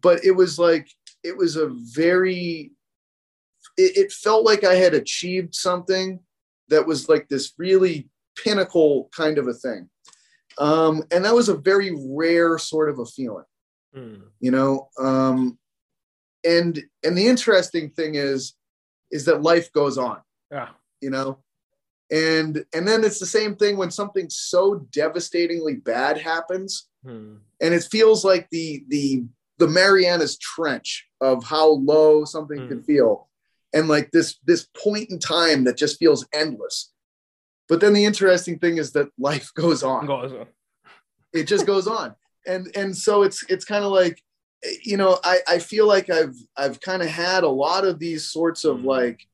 but 0.02 0.22
it 0.24 0.32
was 0.32 0.58
like 0.58 0.86
it 1.24 1.36
was 1.36 1.56
a 1.56 1.68
very. 1.72 2.70
It, 3.78 3.96
it 3.96 4.12
felt 4.12 4.44
like 4.44 4.62
I 4.62 4.74
had 4.74 4.92
achieved 4.92 5.54
something 5.54 6.20
that 6.68 6.86
was 6.86 7.08
like 7.08 7.28
this 7.28 7.54
really 7.56 8.10
pinnacle 8.36 9.08
kind 9.16 9.38
of 9.38 9.48
a 9.48 9.54
thing, 9.54 9.88
um, 10.58 11.02
and 11.10 11.24
that 11.24 11.34
was 11.34 11.48
a 11.48 11.56
very 11.56 11.96
rare 11.96 12.58
sort 12.58 12.90
of 12.90 12.98
a 12.98 13.06
feeling 13.06 13.44
Hmm. 13.94 14.22
you 14.40 14.50
know 14.50 14.88
um 14.98 15.58
and 16.44 16.82
and 17.04 17.16
the 17.16 17.26
interesting 17.26 17.90
thing 17.90 18.14
is 18.14 18.54
is 19.10 19.26
that 19.26 19.42
life 19.42 19.70
goes 19.72 19.98
on 19.98 20.22
Yeah. 20.50 20.70
you 21.02 21.10
know 21.10 21.40
and 22.10 22.64
and 22.74 22.88
then 22.88 23.04
it's 23.04 23.18
the 23.20 23.26
same 23.26 23.54
thing 23.54 23.76
when 23.76 23.90
something 23.90 24.30
so 24.30 24.86
devastatingly 24.92 25.74
bad 25.76 26.16
happens 26.16 26.88
Hmm. 27.04 27.34
and 27.60 27.74
it 27.74 27.82
feels 27.84 28.24
like 28.24 28.48
the 28.50 28.84
the 28.88 29.24
the 29.58 29.66
marianas 29.68 30.38
trench 30.38 31.06
of 31.20 31.42
how 31.44 31.68
low 31.68 32.24
something 32.24 32.58
Mm. 32.60 32.68
can 32.68 32.82
feel 32.82 33.28
and 33.74 33.88
like 33.88 34.10
this 34.12 34.38
this 34.44 34.66
point 34.76 35.10
in 35.10 35.18
time 35.18 35.64
that 35.64 35.76
just 35.76 35.98
feels 35.98 36.26
endless 36.32 36.92
but 37.68 37.80
then 37.80 37.92
the 37.92 38.04
interesting 38.04 38.58
thing 38.58 38.76
is 38.78 38.92
that 38.92 39.08
life 39.18 39.50
goes 39.62 39.82
on 39.82 40.06
Goes 40.06 40.32
on. 40.32 40.46
it 41.32 41.44
just 41.48 41.66
goes 41.66 41.86
on 41.86 42.14
and 42.46 42.70
and 42.76 42.96
so 42.96 43.22
it's 43.22 43.44
it's 43.48 43.64
kind 43.64 43.84
of 43.84 43.92
like 43.92 44.22
you 44.84 44.96
know 44.96 45.18
i 45.24 45.40
i 45.48 45.58
feel 45.58 45.86
like 45.88 46.08
i've 46.10 46.36
i've 46.56 46.80
kind 46.80 47.02
of 47.02 47.08
had 47.08 47.42
a 47.42 47.48
lot 47.48 47.84
of 47.84 47.98
these 47.98 48.30
sorts 48.30 48.64
of 48.64 48.78
Mm. 48.78 48.84
like 48.84 49.26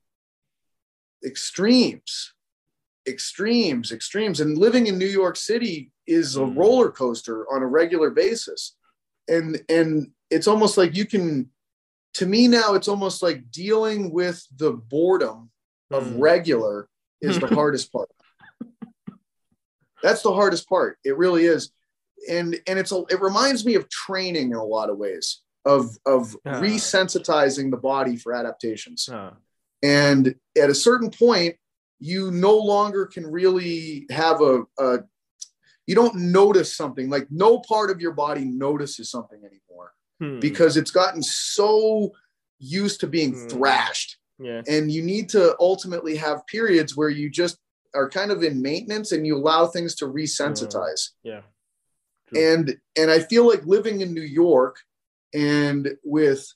extremes 1.25 2.33
extremes, 3.07 3.91
extremes. 3.91 4.39
And 4.39 4.57
living 4.57 4.87
in 4.87 4.97
New 4.97 5.05
York 5.07 5.35
City 5.35 5.91
is 6.07 6.35
a 6.35 6.41
Mm. 6.41 6.57
roller 6.57 6.91
coaster 6.91 7.45
on 7.51 7.61
a 7.61 7.67
regular 7.67 8.09
basis. 8.09 8.75
And 9.27 9.63
and 9.69 10.11
it's 10.29 10.47
almost 10.47 10.77
like 10.77 10.95
you 10.95 11.05
can 11.05 11.49
to 12.15 12.25
me 12.25 12.47
now 12.47 12.73
it's 12.73 12.87
almost 12.87 13.21
like 13.21 13.51
dealing 13.51 14.11
with 14.11 14.45
the 14.57 14.71
boredom 14.73 15.51
of 15.91 16.03
Mm. 16.03 16.19
regular 16.19 16.89
is 17.21 17.39
the 17.39 17.47
hardest 17.59 17.91
part. 17.91 18.09
That's 20.01 20.21
the 20.21 20.33
hardest 20.33 20.67
part. 20.69 20.97
It 21.03 21.17
really 21.17 21.45
is. 21.45 21.71
And 22.29 22.59
and 22.67 22.79
it's 22.79 22.91
a, 22.91 23.03
it 23.09 23.21
reminds 23.21 23.65
me 23.65 23.75
of 23.75 23.89
training 23.89 24.51
in 24.51 24.57
a 24.57 24.63
lot 24.63 24.89
of 24.89 24.97
ways 24.97 25.41
of 25.65 25.97
of 26.05 26.35
Ah. 26.45 26.59
resensitizing 26.61 27.69
the 27.71 27.77
body 27.77 28.15
for 28.17 28.33
adaptations. 28.33 29.07
Uh, 29.09 29.33
And 29.81 30.35
at 30.57 30.69
a 30.69 30.75
certain 30.75 31.09
point, 31.09 31.55
you 31.99 32.31
no 32.31 32.57
longer 32.57 33.05
can 33.05 33.25
really 33.27 34.05
have 34.09 34.41
a, 34.41 34.63
a 34.77 34.99
you 35.85 35.95
don't 35.95 36.15
notice 36.15 36.75
something 36.75 37.09
like 37.09 37.27
no 37.29 37.59
part 37.59 37.89
of 37.89 37.99
your 37.99 38.13
body 38.13 38.45
notices 38.45 39.09
something 39.09 39.39
anymore 39.39 39.91
hmm. 40.19 40.39
because 40.39 40.77
it's 40.77 40.91
gotten 40.91 41.21
so 41.23 42.11
used 42.59 42.99
to 43.01 43.07
being 43.07 43.33
Hmm. 43.33 43.47
thrashed 43.47 44.17
yeah. 44.39 44.61
and 44.67 44.91
you 44.91 45.01
need 45.01 45.29
to 45.29 45.55
ultimately 45.59 46.15
have 46.17 46.45
periods 46.47 46.95
where 46.95 47.09
you 47.09 47.29
just 47.29 47.57
are 47.95 48.09
kind 48.09 48.31
of 48.31 48.43
in 48.43 48.61
maintenance 48.61 49.11
and 49.11 49.25
you 49.25 49.35
allow 49.35 49.65
things 49.65 49.95
to 49.95 50.05
resensitize 50.05 51.09
Yeah. 51.23 51.41
and 52.35 52.77
and 52.95 53.09
i 53.11 53.19
feel 53.19 53.47
like 53.47 53.65
living 53.65 54.01
in 54.01 54.13
new 54.13 54.21
york 54.21 54.77
and 55.33 55.95
with 56.03 56.47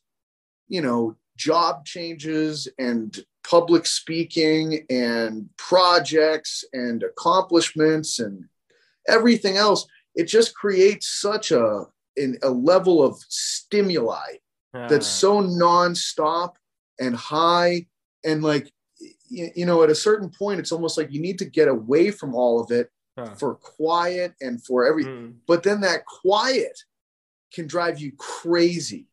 you 0.67 0.81
know 0.81 1.15
job 1.35 1.85
changes 1.85 2.67
and 2.77 3.17
public 3.43 3.85
speaking 3.85 4.85
and 4.89 5.49
projects 5.57 6.63
and 6.73 7.03
accomplishments 7.03 8.19
and 8.19 8.45
everything 9.07 9.57
else 9.57 9.85
it 10.15 10.25
just 10.25 10.55
creates 10.55 11.07
such 11.19 11.51
a 11.51 11.85
in 12.15 12.37
a 12.43 12.49
level 12.49 13.03
of 13.03 13.17
stimuli 13.29 14.37
that's 14.89 15.07
Ah, 15.07 15.19
so 15.21 15.41
nonstop 15.41 16.55
and 16.99 17.15
high 17.15 17.85
and 18.23 18.43
like 18.43 18.71
you, 19.29 19.49
you 19.55 19.65
know 19.65 19.83
at 19.83 19.89
a 19.89 19.95
certain 19.95 20.29
point 20.29 20.59
it's 20.59 20.71
almost 20.71 20.97
like 20.97 21.11
you 21.11 21.19
need 21.21 21.39
to 21.39 21.45
get 21.45 21.67
away 21.67 22.11
from 22.11 22.33
all 22.33 22.61
of 22.61 22.71
it 22.71 22.89
ah. 23.17 23.33
for 23.35 23.55
quiet 23.55 24.33
and 24.41 24.63
for 24.63 24.85
everything 24.85 25.13
Hmm. 25.13 25.31
but 25.47 25.63
then 25.63 25.81
that 25.81 26.05
quiet 26.05 26.79
can 27.53 27.67
drive 27.67 27.99
you 27.99 28.13
crazy 28.17 29.07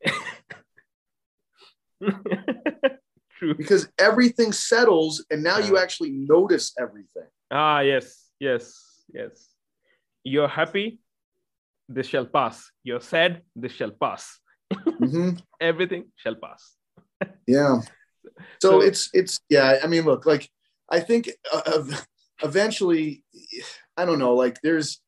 True. 3.41 3.55
because 3.55 3.89
everything 3.99 4.53
settles 4.53 5.25
and 5.31 5.43
now 5.43 5.57
you 5.59 5.79
actually 5.79 6.11
notice 6.13 6.67
everything 6.79 7.29
Ah, 7.51 7.81
yes, 7.81 8.07
yes, 8.39 8.63
yes. 9.19 9.33
You're 10.23 10.47
happy, 10.61 11.01
this 11.89 12.07
shall 12.07 12.27
pass. 12.27 12.71
You're 12.85 13.01
sad, 13.01 13.43
this 13.57 13.73
shall 13.73 13.91
pass. 14.05 14.39
Mhm. 14.73 15.41
Everything 15.71 16.03
shall 16.23 16.37
pass. 16.37 16.63
yeah 17.47 17.81
so, 18.63 18.69
So- 18.71 18.81
it's 18.89 19.03
it's 19.21 19.35
yeah 19.57 19.69
i 19.85 19.87
mean 19.93 20.05
look 20.05 20.25
like 20.33 20.45
i 20.97 21.01
think 21.09 21.23
uh, 21.53 21.83
eventually 22.43 23.25
i 23.97 24.05
don't 24.07 24.19
know 24.25 24.35
like 24.45 24.57
there's 24.63 25.01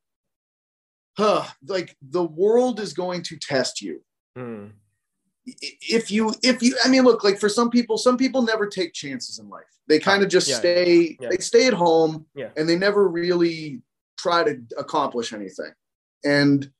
huh, 1.19 1.45
like 1.77 1.95
the 2.17 2.25
world 2.43 2.81
is 2.81 2.93
going 2.95 3.23
to 3.29 3.37
test 3.37 3.75
you 3.87 3.97
Hmm. 4.37 4.65
If 5.47 6.11
you 6.11 6.33
if 6.43 6.63
you 6.63 6.77
i 6.85 6.89
mean 6.89 7.03
look 7.03 7.25
like 7.25 7.39
for 7.39 7.49
some 7.49 7.69
people 7.71 7.99
some 7.99 8.17
people 8.17 8.43
never 8.43 8.67
take 8.67 8.93
chances 8.93 9.39
in 9.39 9.49
life 9.49 9.65
they 9.89 9.99
kind 9.99 10.23
of 10.23 10.29
just 10.29 10.49
yeah, 10.49 10.57
stay 10.57 11.17
yeah. 11.21 11.29
they 11.31 11.39
stay 11.39 11.67
at 11.67 11.75
home 11.75 12.27
Yeah. 12.35 12.51
and 12.57 12.69
they 12.69 12.77
never 12.77 13.09
really 13.09 13.83
try 14.17 14.45
to 14.45 14.61
accomplish 14.79 15.33
anything 15.33 15.73
and 16.25 16.71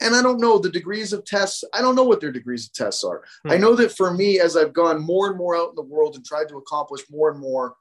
and 0.00 0.14
i 0.14 0.22
don't 0.22 0.40
know 0.40 0.58
the 0.58 0.70
degrees 0.70 1.12
of 1.12 1.24
tests 1.26 1.62
i 1.74 1.82
don't 1.82 1.94
know 1.94 2.04
what 2.04 2.20
their 2.20 2.32
degrees 2.32 2.66
of 2.66 2.72
tests 2.72 3.04
are 3.04 3.22
i 3.46 3.56
Hmm. 3.56 3.60
know 3.62 3.74
that 3.76 3.92
for 3.94 4.12
me 4.14 4.40
as 4.40 4.56
i've 4.56 4.72
gone 4.72 5.02
more 5.02 5.28
and 5.28 5.36
more 5.36 5.54
out 5.54 5.70
in 5.70 5.74
the 5.76 5.82
world 5.82 6.16
and 6.16 6.24
tried 6.24 6.48
to 6.48 6.56
accomplish 6.56 7.02
more 7.10 7.30
and 7.30 7.38
more 7.40 7.76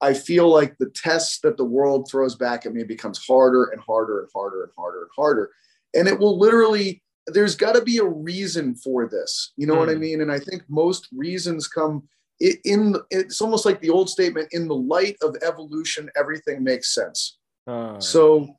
i 0.00 0.14
feel 0.14 0.48
like 0.48 0.78
the 0.78 0.90
tests 0.90 1.40
that 1.40 1.56
the 1.56 1.64
world 1.64 2.08
throws 2.08 2.36
back 2.36 2.64
at 2.64 2.72
me 2.72 2.84
becomes 2.84 3.18
harder 3.26 3.64
and 3.72 3.80
harder 3.80 4.20
and 4.20 4.28
harder 4.32 4.62
and 4.62 4.72
harder 4.76 5.02
and 5.02 5.10
harder 5.16 5.50
and 5.94 6.06
it 6.06 6.16
will 6.18 6.38
literally 6.38 7.02
there's 7.34 7.56
got 7.56 7.72
to 7.74 7.82
be 7.82 7.98
a 7.98 8.04
reason 8.04 8.74
for 8.74 9.08
this 9.08 9.52
you 9.56 9.66
know 9.66 9.74
what 9.74 9.88
i 9.88 9.94
Hmm. 9.94 10.00
mean? 10.00 10.20
And 10.20 10.30
i 10.32 10.38
think 10.38 10.62
most 10.68 11.08
reasons 11.12 11.66
come 11.68 12.08
in 12.40 12.96
it's 13.10 13.40
almost 13.40 13.64
like 13.66 13.80
the 13.80 13.90
old 13.90 14.08
statement 14.08 14.48
in 14.52 14.66
the 14.66 14.74
light 14.74 15.16
of 15.22 15.36
evolution 15.42 16.08
everything 16.16 16.64
makes 16.64 16.94
sense. 16.94 17.38
Ah, 17.66 17.98
so 17.98 18.56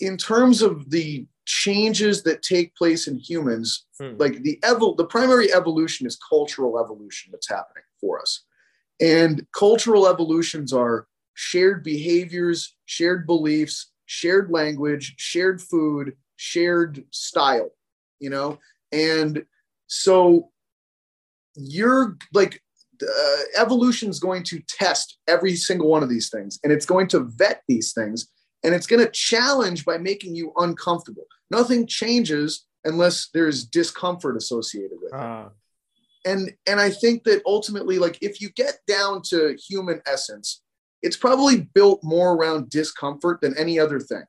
in 0.00 0.16
terms 0.16 0.62
of 0.62 0.90
the 0.90 1.26
changes 1.46 2.22
that 2.24 2.42
take 2.42 2.74
place 2.74 3.06
in 3.06 3.16
humans 3.18 3.86
hmm. 4.00 4.14
like 4.16 4.42
the 4.42 4.58
evol- 4.64 4.96
the 4.96 5.04
primary 5.06 5.52
evolution 5.52 6.06
is 6.06 6.18
cultural 6.28 6.78
evolution 6.80 7.30
that's 7.30 7.48
happening 7.48 7.84
for 8.00 8.20
us. 8.20 8.44
And 9.00 9.46
cultural 9.52 10.08
evolutions 10.08 10.72
are 10.72 11.06
shared 11.34 11.82
behaviors 11.84 12.76
shared 12.86 13.26
beliefs 13.26 13.90
shared 14.06 14.50
language 14.50 15.14
shared 15.18 15.60
food 15.60 16.16
shared 16.36 17.04
style 17.10 17.70
you 18.24 18.30
know? 18.30 18.58
And 18.90 19.44
so 19.86 20.50
you're 21.54 22.16
like 22.32 22.60
uh, 23.02 23.42
evolution 23.56 24.08
is 24.08 24.18
going 24.18 24.42
to 24.44 24.60
test 24.68 25.18
every 25.28 25.54
single 25.54 25.88
one 25.88 26.02
of 26.02 26.08
these 26.08 26.30
things 26.30 26.58
and 26.64 26.72
it's 26.72 26.86
going 26.86 27.06
to 27.08 27.20
vet 27.20 27.62
these 27.68 27.92
things 27.92 28.28
and 28.64 28.74
it's 28.74 28.86
going 28.86 29.04
to 29.04 29.10
challenge 29.12 29.84
by 29.84 29.98
making 29.98 30.34
you 30.34 30.52
uncomfortable. 30.56 31.24
Nothing 31.50 31.86
changes 31.86 32.66
unless 32.84 33.28
there's 33.34 33.64
discomfort 33.64 34.36
associated 34.36 34.98
with 35.00 35.12
it. 35.12 35.16
Ah, 35.16 35.50
and 36.26 36.52
and 36.66 36.80
i 36.80 36.88
think 36.88 37.22
that 37.24 37.42
ultimately 37.44 37.98
like 37.98 38.16
if 38.22 38.40
you 38.40 38.48
get 38.50 38.78
down 38.86 39.20
to 39.22 39.54
human 39.68 40.00
essence 40.06 40.62
it's 41.04 41.18
probably 41.18 41.68
built 41.74 42.00
more 42.02 42.32
around 42.32 42.70
discomfort 42.70 43.42
than 43.42 43.56
any 43.58 43.78
other 43.78 44.00
thing. 44.00 44.24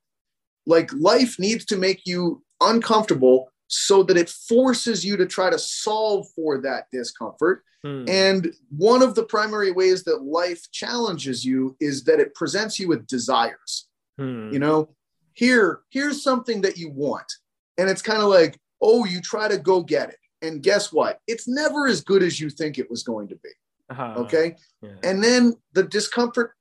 Like 0.65 0.91
life 0.93 1.39
needs 1.39 1.63
to 1.67 1.77
make 1.77 2.01
you 2.05 2.43
uncomfortable 2.59 3.49
so 3.67 4.03
that 4.03 4.17
it 4.17 4.29
forces 4.29 5.03
you 5.03 5.17
to 5.17 5.25
try 5.25 5.49
to 5.49 5.59
solve 5.59 6.27
for 6.35 6.59
that 6.61 6.85
discomfort. 6.91 7.63
Hmm. 7.83 8.05
and 8.07 8.51
one 8.75 9.03
of 9.03 9.13
the 9.13 9.25
primary 9.25 9.71
ways 9.71 10.03
that 10.05 10.23
life 10.23 10.71
challenges 10.71 11.45
you 11.45 11.75
is 11.79 12.03
that 12.05 12.19
it 12.19 12.33
presents 12.33 12.79
you 12.79 12.87
with 12.87 13.05
desires. 13.05 13.87
Hmm. 14.17 14.49
you 14.51 14.59
know 14.59 14.89
here 15.33 15.81
here's 15.91 16.23
something 16.23 16.61
that 16.61 16.77
you 16.77 16.89
want. 16.89 17.31
And 17.77 17.89
it's 17.89 18.01
kind 18.01 18.21
of 18.21 18.29
like 18.29 18.59
oh 18.81 19.05
you 19.05 19.21
try 19.21 19.47
to 19.47 19.57
go 19.57 19.83
get 19.83 20.09
it. 20.09 20.17
And 20.41 20.63
guess 20.63 20.91
what? 20.91 21.19
It's 21.27 21.47
never 21.47 21.87
as 21.87 22.01
good 22.01 22.23
as 22.23 22.39
you 22.39 22.49
think 22.49 22.77
it 22.77 22.89
was 22.89 23.03
going 23.03 23.27
to 23.29 23.35
be. 23.35 23.49
Ah, 23.89 24.15
okay? 24.15 24.55
Yeah. 24.81 24.89
and 25.03 25.23
then 25.23 25.53
the 25.73 25.83
discomfort 25.83 26.53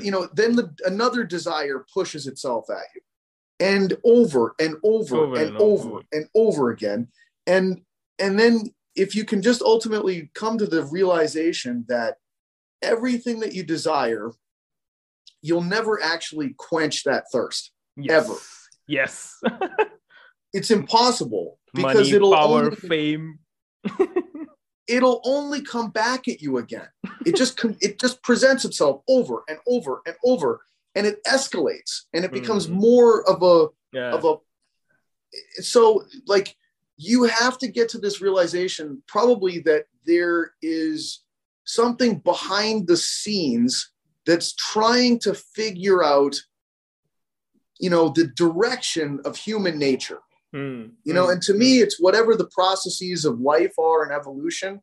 you 0.00 0.10
know 0.10 0.28
then 0.34 0.56
the 0.56 0.74
another 0.86 1.24
desire 1.24 1.84
pushes 1.92 2.26
itself 2.26 2.68
at 2.70 2.84
you 2.94 3.00
and 3.62 3.96
over 4.04 4.54
and 4.58 4.76
over, 4.82 5.16
Over 5.16 5.36
and, 5.36 5.48
and 5.48 5.56
over, 5.58 5.88
over. 5.90 6.02
and 6.12 6.26
over 6.34 6.70
again 6.70 7.08
and 7.46 7.80
and 8.18 8.38
then 8.38 8.72
if 8.94 9.14
you 9.14 9.24
can 9.24 9.40
just 9.42 9.62
ultimately 9.62 10.30
come 10.34 10.58
to 10.58 10.66
the 10.66 10.84
realization 10.84 11.84
that 11.88 12.16
everything 12.82 13.40
that 13.40 13.54
you 13.54 13.62
desire 13.62 14.32
you'll 15.42 15.62
never 15.62 16.02
actually 16.02 16.54
quench 16.56 17.02
that 17.04 17.24
thirst 17.32 17.72
yes. 17.96 18.24
ever. 18.24 18.38
Yes. 18.86 19.40
it's 20.52 20.70
impossible 20.70 21.58
because 21.74 21.94
Money, 21.94 22.12
it'll 22.12 22.34
power, 22.34 22.64
only, 22.64 22.76
fame. 22.76 23.38
it'll 24.88 25.20
only 25.24 25.62
come 25.62 25.90
back 25.90 26.28
at 26.28 26.40
you 26.40 26.58
again 26.58 26.88
it 27.24 27.36
just 27.36 27.58
it 27.80 27.98
just 27.98 28.22
presents 28.22 28.64
itself 28.64 29.02
over 29.08 29.42
and 29.48 29.58
over 29.66 30.02
and 30.06 30.14
over 30.24 30.60
and 30.94 31.06
it 31.06 31.22
escalates 31.24 32.02
and 32.12 32.24
it 32.24 32.32
becomes 32.32 32.66
Mhm. 32.66 32.72
more 32.74 33.28
of 33.28 33.42
a 33.42 33.68
Yeah. 33.96 34.12
of 34.14 34.24
a 34.24 34.34
so 35.62 36.04
like 36.26 36.54
you 36.96 37.24
have 37.24 37.58
to 37.58 37.68
get 37.68 37.88
to 37.90 37.98
this 37.98 38.20
realization 38.20 39.02
probably 39.06 39.58
that 39.60 39.86
there 40.06 40.52
is 40.62 41.22
something 41.64 42.18
behind 42.18 42.86
the 42.86 42.96
scenes 42.96 43.90
that's 44.26 44.52
trying 44.54 45.18
to 45.20 45.34
figure 45.34 46.02
out 46.04 46.36
you 47.78 47.90
know 47.90 48.08
the 48.10 48.26
direction 48.26 49.20
of 49.24 49.36
human 49.36 49.78
nature 49.78 50.20
Hmm. 50.52 50.88
you 51.04 51.14
know 51.14 51.24
Hmm. 51.26 51.32
and 51.32 51.42
to 51.42 51.54
me 51.54 51.80
it's 51.80 51.98
whatever 51.98 52.36
the 52.36 52.48
processes 52.48 53.24
of 53.24 53.40
life 53.40 53.74
are 53.78 54.02
and 54.02 54.12
evolution 54.12 54.80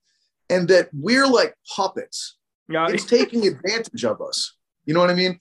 and 0.50 0.68
that 0.70 0.90
we're 0.94 1.28
like 1.28 1.54
puppets 1.76 2.38
Yeah. 2.68 2.88
it's 2.90 3.06
taking 3.06 3.46
advantage 3.48 4.04
of 4.04 4.20
us 4.22 4.56
you 4.86 4.94
know 4.96 5.00
what 5.00 5.12
i 5.12 5.14
mean 5.14 5.40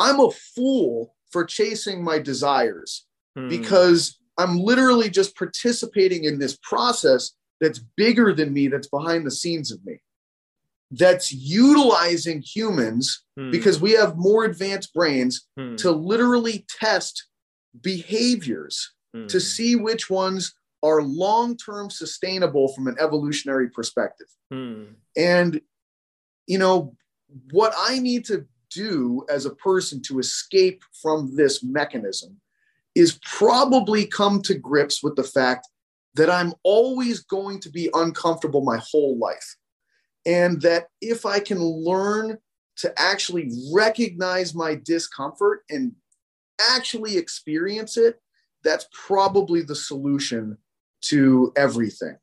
i'm 0.00 0.18
a 0.20 0.30
fool 0.54 1.14
for 1.30 1.44
chasing 1.44 2.02
my 2.02 2.18
desires 2.18 3.06
Hmm. 3.36 3.48
because 3.48 4.18
i'm 4.38 4.58
literally 4.58 5.08
just 5.10 5.36
participating 5.36 6.24
in 6.24 6.38
this 6.40 6.56
process 6.62 7.22
that's 7.60 7.80
bigger 7.96 8.32
than 8.34 8.52
me 8.52 8.66
that's 8.68 8.88
behind 8.88 9.24
the 9.24 9.30
scenes 9.30 9.70
of 9.70 9.78
me 9.84 9.96
that's 11.02 11.32
utilizing 11.32 12.42
humans 12.42 13.24
Hmm. 13.36 13.50
because 13.52 13.80
we 13.80 13.92
have 13.92 14.16
more 14.16 14.44
advanced 14.44 14.92
brains 14.92 15.46
Hmm. 15.56 15.76
to 15.76 15.90
literally 15.92 16.66
test 16.68 17.14
behaviors 17.80 18.92
Hmm. 19.14 19.26
to 19.26 19.40
see 19.40 19.76
which 19.76 20.08
ones 20.10 20.54
are 20.82 21.02
long 21.02 21.56
term 21.56 21.90
sustainable 21.90 22.66
from 22.74 22.88
an 22.88 22.96
evolutionary 22.98 23.68
perspective. 23.68 24.28
Hmm. 24.50 24.84
And, 25.16 25.60
you 26.46 26.58
know, 26.58 26.96
what 27.52 27.72
I 27.76 27.98
need 27.98 28.24
to 28.26 28.46
do 28.74 29.24
as 29.28 29.46
a 29.46 29.54
person 29.54 30.00
to 30.02 30.18
escape 30.18 30.82
from 31.02 31.34
this 31.36 31.62
mechanism 31.62 32.40
is 32.94 33.18
probably 33.22 34.06
come 34.06 34.42
to 34.42 34.54
grips 34.54 35.02
with 35.02 35.16
the 35.16 35.24
fact 35.24 35.68
that 36.14 36.30
I'm 36.30 36.52
always 36.64 37.20
going 37.20 37.60
to 37.60 37.70
be 37.70 37.88
uncomfortable 37.94 38.62
my 38.62 38.78
whole 38.78 39.16
life. 39.18 39.56
And 40.26 40.60
that 40.62 40.88
if 41.00 41.24
I 41.24 41.40
can 41.40 41.60
learn 41.60 42.38
to 42.76 42.92
actually 43.00 43.50
recognize 43.72 44.54
my 44.54 44.74
discomfort 44.84 45.62
and 45.70 45.92
actually 46.72 47.16
experience 47.16 47.96
it, 47.96 48.20
that's 48.64 48.86
probably 48.92 49.62
the 49.62 49.74
solution 49.74 50.58
to 51.02 51.52
everything. 51.56 52.16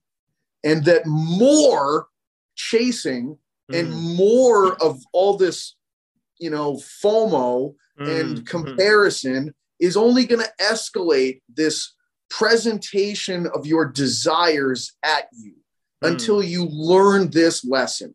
And 0.63 0.83
that 0.85 1.03
more 1.05 2.07
chasing 2.55 3.37
and 3.73 3.93
Hmm. 3.93 4.15
more 4.15 4.81
of 4.81 5.01
all 5.13 5.37
this, 5.37 5.75
you 6.39 6.49
know, 6.49 6.73
FOMO 7.03 7.75
Hmm. 7.97 8.07
and 8.09 8.45
comparison 8.47 9.55
is 9.79 9.97
only 9.97 10.25
going 10.25 10.43
to 10.45 10.51
escalate 10.61 11.41
this 11.49 11.95
presentation 12.29 13.47
of 13.55 13.65
your 13.65 13.85
desires 13.85 14.93
at 15.03 15.27
you 15.31 15.55
Hmm. 16.01 16.07
until 16.13 16.43
you 16.43 16.65
learn 16.65 17.29
this 17.31 17.65
lesson. 17.65 18.13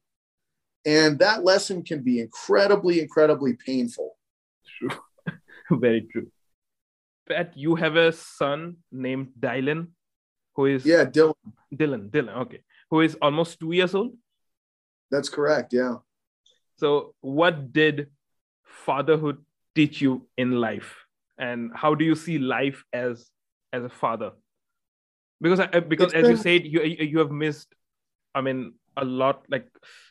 And 0.87 1.19
that 1.19 1.43
lesson 1.45 1.83
can 1.83 2.03
be 2.03 2.21
incredibly, 2.21 3.01
incredibly 3.01 3.55
painful. 3.55 4.17
True. 4.79 4.91
Very 5.71 6.03
true. 6.13 6.31
Pat, 7.29 7.57
you 7.57 7.75
have 7.77 7.97
a 7.97 8.13
son 8.13 8.77
named 8.91 9.33
Dylan, 9.39 9.89
who 10.55 10.67
is 10.67 10.85
Yeah, 10.87 11.05
Dylan, 11.05 11.35
Dylan. 11.75 12.11
Dylan, 12.11 12.37
okay, 12.43 12.63
who 12.91 13.01
is 13.01 13.17
almost 13.23 13.59
two 13.61 13.73
years 13.73 13.95
old. 13.95 14.17
that's 15.11 15.29
correct. 15.29 15.73
Yeah. 15.73 15.97
So, 16.83 17.15
what 17.21 17.73
did 17.73 18.09
fatherhood 18.67 19.39
teach 19.77 20.01
you 20.03 20.27
in 20.37 20.51
life, 20.51 20.97
and 21.39 21.71
how 21.73 21.95
do 21.95 22.05
you 22.05 22.17
see 22.17 22.39
life 22.39 22.83
as 22.93 23.31
as 23.73 23.85
a 23.85 23.89
father? 23.89 24.33
Because 25.41 25.61
I, 25.61 25.79
because 25.79 26.13
It's 26.13 26.25
as 26.25 26.31
you 26.31 26.37
said, 26.37 26.67
you 26.67 26.83
you 26.83 27.21
have 27.21 27.31
missed. 27.31 27.69
I 28.35 28.41
mean, 28.41 28.75
a 28.97 29.05
lot. 29.05 29.47
Like 29.49 29.69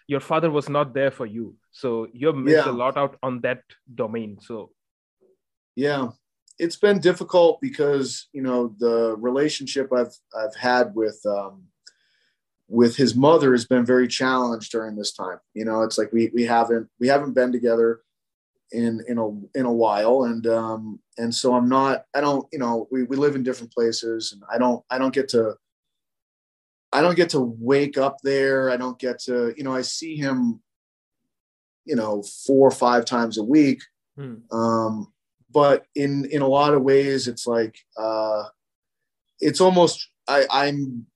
your 0.07 0.21
father 0.21 0.49
was 0.49 0.69
not 0.69 0.93
there 0.93 1.11
for 1.11 1.25
you, 1.25 1.57
so 1.71 2.07
you 2.13 2.27
have 2.27 2.37
missed 2.37 2.65
Yeah. 2.65 2.71
a 2.71 2.77
lot 2.83 2.95
out 2.95 3.17
on 3.21 3.41
that 3.41 3.63
domain. 4.03 4.37
So, 4.39 4.71
Yeah, 5.75 6.11
it's 6.57 6.77
been 6.77 6.99
difficult 7.01 7.59
because 7.59 8.29
you 8.31 8.43
know 8.47 8.73
the 8.79 9.17
relationship 9.19 9.91
I've 9.91 10.15
I've 10.31 10.55
had 10.55 10.95
with 10.95 11.19
um, 11.25 11.67
with 12.71 12.95
his 12.95 13.15
mother 13.15 13.51
has 13.51 13.65
been 13.65 13.85
very 13.85 14.07
challenged 14.07 14.71
during 14.71 14.95
this 14.95 15.11
time. 15.11 15.39
You 15.53 15.65
know, 15.65 15.81
it's 15.81 15.97
like 15.97 16.11
we 16.13 16.31
we 16.33 16.45
haven't 16.45 16.87
we 16.99 17.09
haven't 17.09 17.33
been 17.33 17.51
together 17.51 17.99
in 18.71 19.03
in 19.07 19.17
a 19.17 19.27
in 19.57 19.65
a 19.65 19.71
while, 19.71 20.23
and 20.23 20.47
um, 20.47 20.99
and 21.17 21.35
so 21.35 21.53
I'm 21.53 21.67
not 21.67 22.05
I 22.15 22.21
don't 22.21 22.47
you 22.51 22.59
know 22.59 22.87
we 22.89 23.03
we 23.03 23.17
live 23.17 23.35
in 23.35 23.43
different 23.43 23.73
places, 23.73 24.31
and 24.31 24.41
I 24.51 24.57
don't 24.57 24.83
I 24.89 24.97
don't 24.97 25.13
get 25.13 25.27
to 25.29 25.55
I 26.93 27.01
don't 27.01 27.17
get 27.17 27.29
to 27.31 27.41
wake 27.41 27.97
up 27.97 28.17
there. 28.23 28.71
I 28.71 28.77
don't 28.77 28.97
get 28.97 29.19
to 29.23 29.53
you 29.57 29.63
know 29.63 29.75
I 29.75 29.81
see 29.81 30.15
him 30.15 30.61
you 31.85 31.95
know 31.95 32.23
four 32.45 32.67
or 32.67 32.71
five 32.71 33.05
times 33.05 33.37
a 33.37 33.43
week 33.43 33.81
hmm, 34.15 34.35
um, 34.51 35.11
but 35.51 35.85
in 35.95 36.25
in 36.31 36.41
a 36.41 36.47
lot 36.47 36.73
of 36.73 36.83
ways 36.83 37.27
it's 37.27 37.45
like 37.45 37.75
uh, 37.97 38.43
it's 39.39 39.59
almost 39.61 40.07
I, 40.27 40.45
i'm 40.51 41.07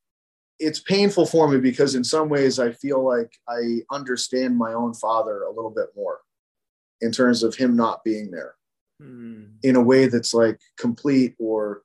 it's 0.60 0.80
painful 0.80 1.26
for 1.26 1.48
me 1.48 1.60
because 1.60 1.96
in 1.96 2.04
some 2.04 2.30
ways 2.30 2.60
i 2.60 2.72
feel 2.72 3.06
like 3.06 3.32
i 3.50 3.80
understand 3.92 4.58
my 4.58 4.74
own 4.74 4.94
father 4.94 5.44
a 5.44 5.52
little 5.52 5.72
bit 5.72 5.88
more 5.96 6.20
in 7.02 7.12
terms 7.12 7.44
of 7.44 7.56
him 7.56 7.76
not 7.76 8.04
being 8.04 8.32
there 8.32 8.56
hmm, 9.02 9.44
in 9.64 9.76
a 9.76 9.82
way 9.82 10.08
that's 10.08 10.34
like 10.34 10.60
complete 10.78 11.36
or 11.40 11.82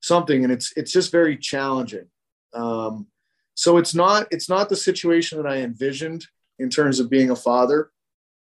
something 0.00 0.44
and 0.44 0.52
it's 0.52 0.72
it's 0.76 0.92
just 0.92 1.12
very 1.12 1.36
challenging. 1.36 2.06
Um, 2.54 3.06
so 3.54 3.76
it's 3.76 3.94
not 3.94 4.26
it's 4.30 4.48
not 4.48 4.68
the 4.68 4.76
situation 4.76 5.40
that 5.40 5.50
i 5.50 5.58
envisioned 5.58 6.26
in 6.58 6.70
terms 6.70 7.00
of 7.00 7.10
being 7.10 7.30
a 7.30 7.36
father. 7.36 7.90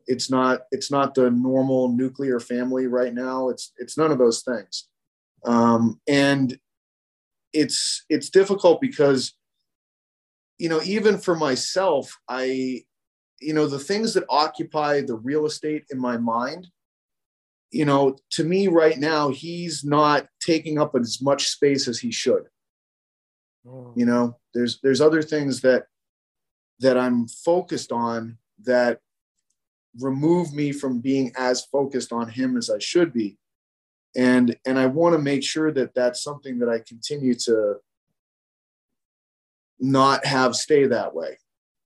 It's 0.07 0.29
not 0.29 0.61
it's 0.71 0.91
not 0.91 1.15
the 1.15 1.29
normal 1.29 1.89
nuclear 1.89 2.39
family 2.39 2.87
right 2.87 3.13
now. 3.13 3.49
It's 3.49 3.73
it's 3.77 3.97
none 3.97 4.11
of 4.11 4.17
those 4.17 4.41
things. 4.41 4.87
Um, 5.45 5.99
and 6.07 6.57
it's 7.53 8.05
it's 8.09 8.29
difficult 8.29 8.81
because 8.81 9.33
you 10.59 10.69
know 10.69 10.81
even 10.83 11.17
for 11.17 11.35
myself 11.35 12.15
i 12.27 12.83
you 13.39 13.53
know 13.53 13.65
the 13.65 13.79
things 13.79 14.13
that 14.13 14.25
occupy 14.29 15.01
the 15.01 15.15
real 15.15 15.45
estate 15.45 15.85
in 15.89 15.99
my 15.99 16.17
mind 16.17 16.67
you 17.71 17.85
know 17.85 18.15
to 18.29 18.43
me 18.43 18.67
right 18.67 18.99
now 18.99 19.29
he's 19.29 19.83
not 19.83 20.27
taking 20.39 20.77
up 20.77 20.95
as 20.95 21.21
much 21.21 21.47
space 21.47 21.87
as 21.87 21.99
he 21.99 22.11
should 22.11 22.43
Oh. 23.67 23.93
you 23.95 24.05
know 24.05 24.37
there's 24.53 24.79
there's 24.81 25.01
other 25.01 25.21
things 25.21 25.61
that 25.61 25.85
that 26.79 26.97
i'm 26.97 27.27
focused 27.27 27.91
on 27.91 28.37
that 28.63 28.99
remove 29.99 30.53
me 30.53 30.71
from 30.71 31.01
being 31.01 31.33
as 31.37 31.65
focused 31.65 32.13
on 32.13 32.29
him 32.29 32.55
as 32.55 32.69
i 32.69 32.79
should 32.79 33.11
be 33.11 33.37
and 34.15 34.55
and 34.65 34.79
i 34.79 34.85
want 34.85 35.13
to 35.13 35.19
make 35.21 35.43
sure 35.43 35.73
that 35.73 35.93
that's 35.93 36.23
something 36.23 36.57
that 36.59 36.69
i 36.69 36.79
continue 36.87 37.33
to 37.33 37.75
not 39.79 40.25
have 40.25 40.55
stay 40.55 40.85
that 40.87 41.13
way. 41.13 41.37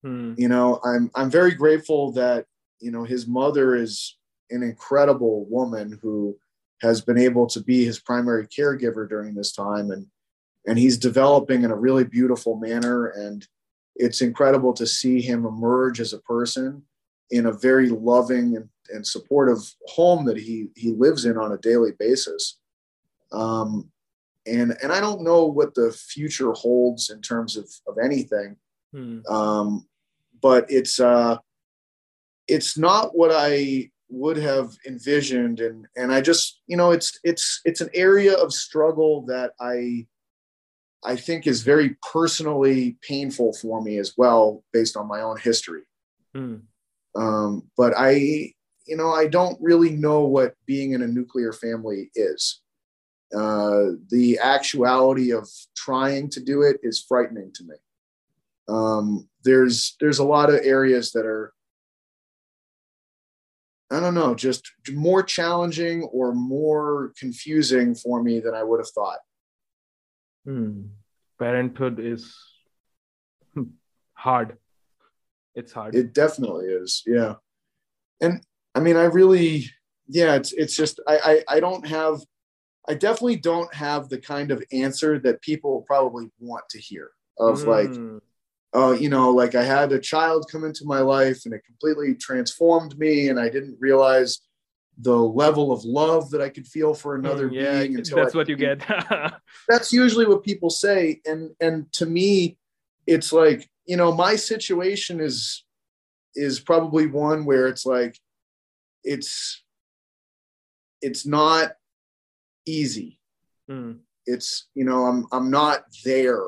Hmm. 0.04 0.34
you 0.38 0.50
know 0.50 0.82
i'm 0.84 1.10
i'm 1.16 1.30
very 1.30 1.54
grateful 1.54 2.12
that 2.12 2.46
you 2.82 2.92
know 2.92 3.06
his 3.06 3.26
mother 3.26 3.74
is 3.74 4.18
an 4.50 4.64
incredible 4.64 5.46
woman 5.50 5.98
who 6.02 6.38
has 6.84 7.02
been 7.02 7.18
able 7.18 7.48
to 7.48 7.62
be 7.62 7.86
his 7.86 8.00
primary 8.00 8.46
caregiver 8.46 9.08
during 9.08 9.34
this 9.34 9.54
time. 9.54 9.90
And 9.90 10.08
and 10.66 10.78
he's 10.78 10.98
developing 10.98 11.64
in 11.64 11.72
a 11.72 11.76
really 11.76 12.06
beautiful 12.06 12.56
manner. 12.58 13.08
And 13.08 13.46
it's 13.96 14.22
incredible 14.22 14.74
to 14.74 14.88
see 14.88 15.22
him 15.22 15.46
emerge 15.46 16.00
as 16.00 16.14
a 16.14 16.20
person 16.20 16.84
in 17.32 17.48
a 17.48 17.52
very 17.52 17.90
loving 17.90 18.56
and, 18.56 18.70
and 18.90 19.06
supportive 19.06 19.60
home 19.88 20.26
that 20.26 20.38
he 20.38 20.68
he 20.76 20.92
lives 20.92 21.26
in 21.26 21.38
on 21.38 21.54
a 21.54 21.58
daily 21.58 21.92
basis. 21.98 22.60
Um, 23.32 23.90
and 24.46 24.76
and 24.82 24.92
i 24.92 25.00
don't 25.00 25.22
know 25.22 25.46
what 25.46 25.74
the 25.76 25.92
future 25.92 26.52
holds 26.52 27.10
in 27.10 27.22
terms 27.22 27.56
of 27.56 27.70
of 27.88 27.98
anything 28.04 28.56
Hmm. 28.94 29.20
um, 29.28 29.88
but 30.42 30.66
it's 30.70 31.00
uh, 31.00 31.38
it's 32.48 32.78
not 32.78 33.18
what 33.18 33.32
I 33.34 33.90
would 34.10 34.38
have 34.38 34.72
envisioned, 34.86 35.60
and 35.60 35.88
and 35.96 36.14
I 36.14 36.22
just 36.22 36.62
you 36.68 36.78
know 36.78 36.92
it's 36.92 37.20
it's 37.24 37.62
it's 37.66 37.82
an 37.82 37.90
area 37.94 38.36
of 38.36 38.54
struggle 38.54 39.26
that 39.26 39.54
I 39.60 40.06
I 41.04 41.16
think 41.16 41.48
is 41.48 41.64
very 41.64 41.98
personally 42.12 42.98
painful 43.02 43.54
for 43.54 43.82
me 43.82 43.98
as 43.98 44.14
well, 44.16 44.64
based 44.72 44.96
on 44.96 45.08
my 45.08 45.22
own 45.22 45.38
history. 45.38 45.84
Hmm. 46.36 46.58
Um, 47.16 47.64
but 47.76 47.94
I 47.98 48.54
you 48.86 48.98
know 48.98 49.12
I 49.12 49.28
don't 49.28 49.58
really 49.60 49.92
know 49.92 50.26
what 50.26 50.56
being 50.68 50.92
in 50.92 51.02
a 51.02 51.08
nuclear 51.08 51.52
family 51.52 52.12
is. 52.14 52.62
Uh, 53.36 53.98
the 54.10 54.38
actuality 54.42 55.32
of 55.32 55.50
trying 55.76 56.30
to 56.30 56.40
do 56.40 56.62
it 56.62 56.78
is 56.84 57.04
frightening 57.08 57.52
to 57.54 57.64
me 57.64 57.76
um, 58.68 59.28
there's 59.44 59.96
there's 60.00 60.20
a 60.20 60.24
lot 60.24 60.50
of 60.50 60.62
areas 60.64 61.12
that 61.12 61.26
are 61.26 61.54
I 63.92 64.00
don't 64.00 64.16
know, 64.16 64.34
just 64.34 64.72
more 64.92 65.22
challenging 65.22 66.04
or 66.04 66.34
more 66.34 67.14
confusing 67.16 67.94
for 67.94 68.24
me 68.24 68.40
than 68.40 68.56
I 68.56 68.64
would 68.64 68.80
have 68.80 68.90
thought. 68.90 69.20
Hmm. 70.46 70.86
Parenthood 71.38 72.00
is 72.00 72.36
hard. 74.14 74.58
It's 75.54 75.72
hard. 75.72 75.94
It 75.94 76.14
definitely 76.14 76.68
is, 76.68 77.04
yeah. 77.06 77.36
And 78.20 78.42
I 78.74 78.80
mean, 78.80 78.98
I 78.98 79.04
really, 79.04 79.66
yeah, 80.08 80.36
it's 80.36 80.54
it's 80.54 80.76
just 80.76 81.00
I 81.08 81.44
I, 81.48 81.58
I 81.58 81.60
don't 81.60 81.86
have, 81.86 82.22
I 82.88 82.94
definitely 82.96 83.38
don't 83.38 83.74
have 83.74 84.10
the 84.10 84.18
kind 84.18 84.52
of 84.52 84.64
answer 84.72 85.20
that 85.20 85.42
people 85.42 85.84
probably 85.88 86.30
want 86.40 86.68
to 86.70 86.80
hear 86.80 87.12
of 87.40 87.64
like, 87.64 87.94
Hmm. 87.94 88.18
uh, 88.76 88.92
you 88.92 89.10
know, 89.10 89.32
like 89.32 89.56
I 89.56 89.64
had 89.64 89.92
a 89.92 90.00
child 90.00 90.48
come 90.52 90.64
into 90.64 90.84
my 90.86 91.00
life 91.00 91.46
and 91.46 91.54
it 91.54 91.64
completely 91.66 92.16
transformed 92.16 92.98
me, 92.98 93.30
and 93.30 93.40
I 93.40 93.50
didn't 93.50 93.78
realize 93.80 94.40
the 94.98 95.16
level 95.16 95.72
of 95.72 95.84
love 95.86 96.30
that 96.32 96.42
I 96.42 96.50
could 96.50 96.68
feel 96.68 96.94
for 96.94 97.16
another 97.16 97.48
Hmm, 97.48 97.56
yeah, 97.56 97.82
being. 97.82 97.96
Until 97.98 98.18
that's 98.18 98.36
I 98.36 98.38
what 98.38 98.50
you 98.50 98.56
get. 98.56 98.86
That's 99.70 99.94
usually 99.94 100.26
what 100.26 100.44
people 100.44 100.70
say, 100.70 101.22
and 101.26 101.52
and 101.60 101.92
to 101.94 102.06
me, 102.06 102.58
it's 103.08 103.32
like 103.32 103.70
you 103.86 103.98
know, 103.98 104.12
my 104.14 104.36
situation 104.36 105.20
is 105.20 105.64
is 106.36 106.60
probably 106.60 107.08
one 107.08 107.46
where 107.46 107.68
it's 107.68 107.86
like 107.86 108.20
it's 109.04 109.64
it's 111.02 111.26
not 111.26 111.74
easy. 112.66 113.20
Mm. 113.70 114.00
It's 114.26 114.68
you 114.76 114.86
know 114.86 115.06
I'm 115.06 115.28
I'm 115.32 115.50
not 115.50 115.84
there 116.04 116.48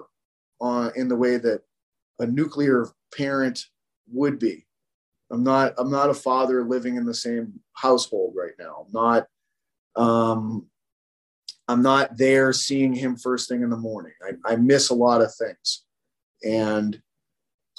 on 0.62 0.92
in 0.96 1.08
the 1.08 1.16
way 1.16 1.38
that 1.38 1.62
a 2.20 2.26
nuclear 2.26 2.88
parent 3.16 3.66
would 4.12 4.40
be. 4.40 4.66
I'm 5.32 5.44
not 5.44 5.74
I'm 5.78 5.92
not 5.92 6.10
a 6.10 6.14
father 6.14 6.64
living 6.64 6.96
in 6.96 7.06
the 7.06 7.14
same 7.14 7.60
household 7.74 8.36
right 8.38 8.54
now. 8.60 8.86
I'm 8.86 8.94
not 8.94 9.28
um 9.96 10.68
I'm 11.68 11.82
not 11.82 12.18
there 12.18 12.54
seeing 12.54 12.94
him 12.94 13.18
first 13.18 13.50
thing 13.50 13.64
in 13.64 13.70
the 13.70 13.78
morning. 13.78 14.14
I, 14.24 14.54
I 14.54 14.56
miss 14.56 14.90
a 14.90 14.96
lot 14.96 15.22
of 15.22 15.34
things. 15.34 15.84
And 16.44 17.02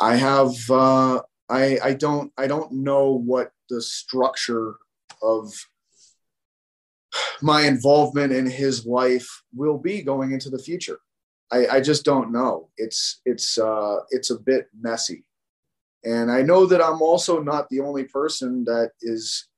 I 0.00 0.16
have 0.16 0.54
uh 0.70 1.22
I 1.48 1.78
I 1.82 1.94
don't 1.94 2.32
I 2.36 2.46
don't 2.46 2.72
know 2.72 3.10
what 3.10 3.52
the 3.70 3.80
structure 3.80 4.76
of 5.22 5.52
my 7.43 7.62
involvement 7.62 8.32
in 8.32 8.47
his 8.47 8.86
life 8.86 9.28
will 9.55 9.78
be 9.78 10.02
going 10.02 10.32
into 10.32 10.51
the 10.51 10.59
future. 10.59 10.98
I, 11.52 11.66
I 11.66 11.80
just 11.80 12.05
don't 12.05 12.32
know. 12.32 12.70
It's 12.76 13.20
it's 13.24 13.59
uh, 13.59 13.98
it's 14.10 14.30
a 14.30 14.38
bit 14.38 14.68
messy, 14.78 15.24
and 16.05 16.30
I 16.30 16.43
know 16.43 16.66
that 16.66 16.82
I'm 16.82 17.02
also 17.02 17.40
not 17.40 17.68
the 17.68 17.80
only 17.80 18.05
person 18.05 18.64
that 18.64 18.93
is 19.01 19.48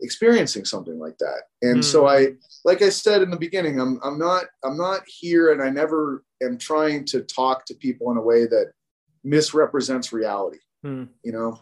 experiencing 0.00 0.64
something 0.64 0.98
like 0.98 1.18
that. 1.18 1.42
And 1.62 1.78
mm. 1.78 1.84
so 1.84 2.02
hmm. 2.02 2.08
I, 2.08 2.26
like 2.64 2.82
I 2.82 2.88
said 2.88 3.22
in 3.22 3.30
the 3.30 3.36
beginning, 3.36 3.80
I'm 3.80 3.98
I'm 4.04 4.18
not 4.18 4.44
I'm 4.62 4.76
not 4.76 5.02
here, 5.06 5.52
and 5.52 5.62
I 5.62 5.70
never 5.70 6.24
am 6.42 6.58
trying 6.58 7.04
to 7.06 7.22
talk 7.22 7.64
to 7.66 7.74
people 7.74 8.10
in 8.12 8.16
a 8.16 8.22
way 8.22 8.46
that 8.46 8.72
misrepresents 9.24 10.12
reality. 10.12 10.58
Mm. 10.84 11.08
You 11.24 11.32
know, 11.32 11.60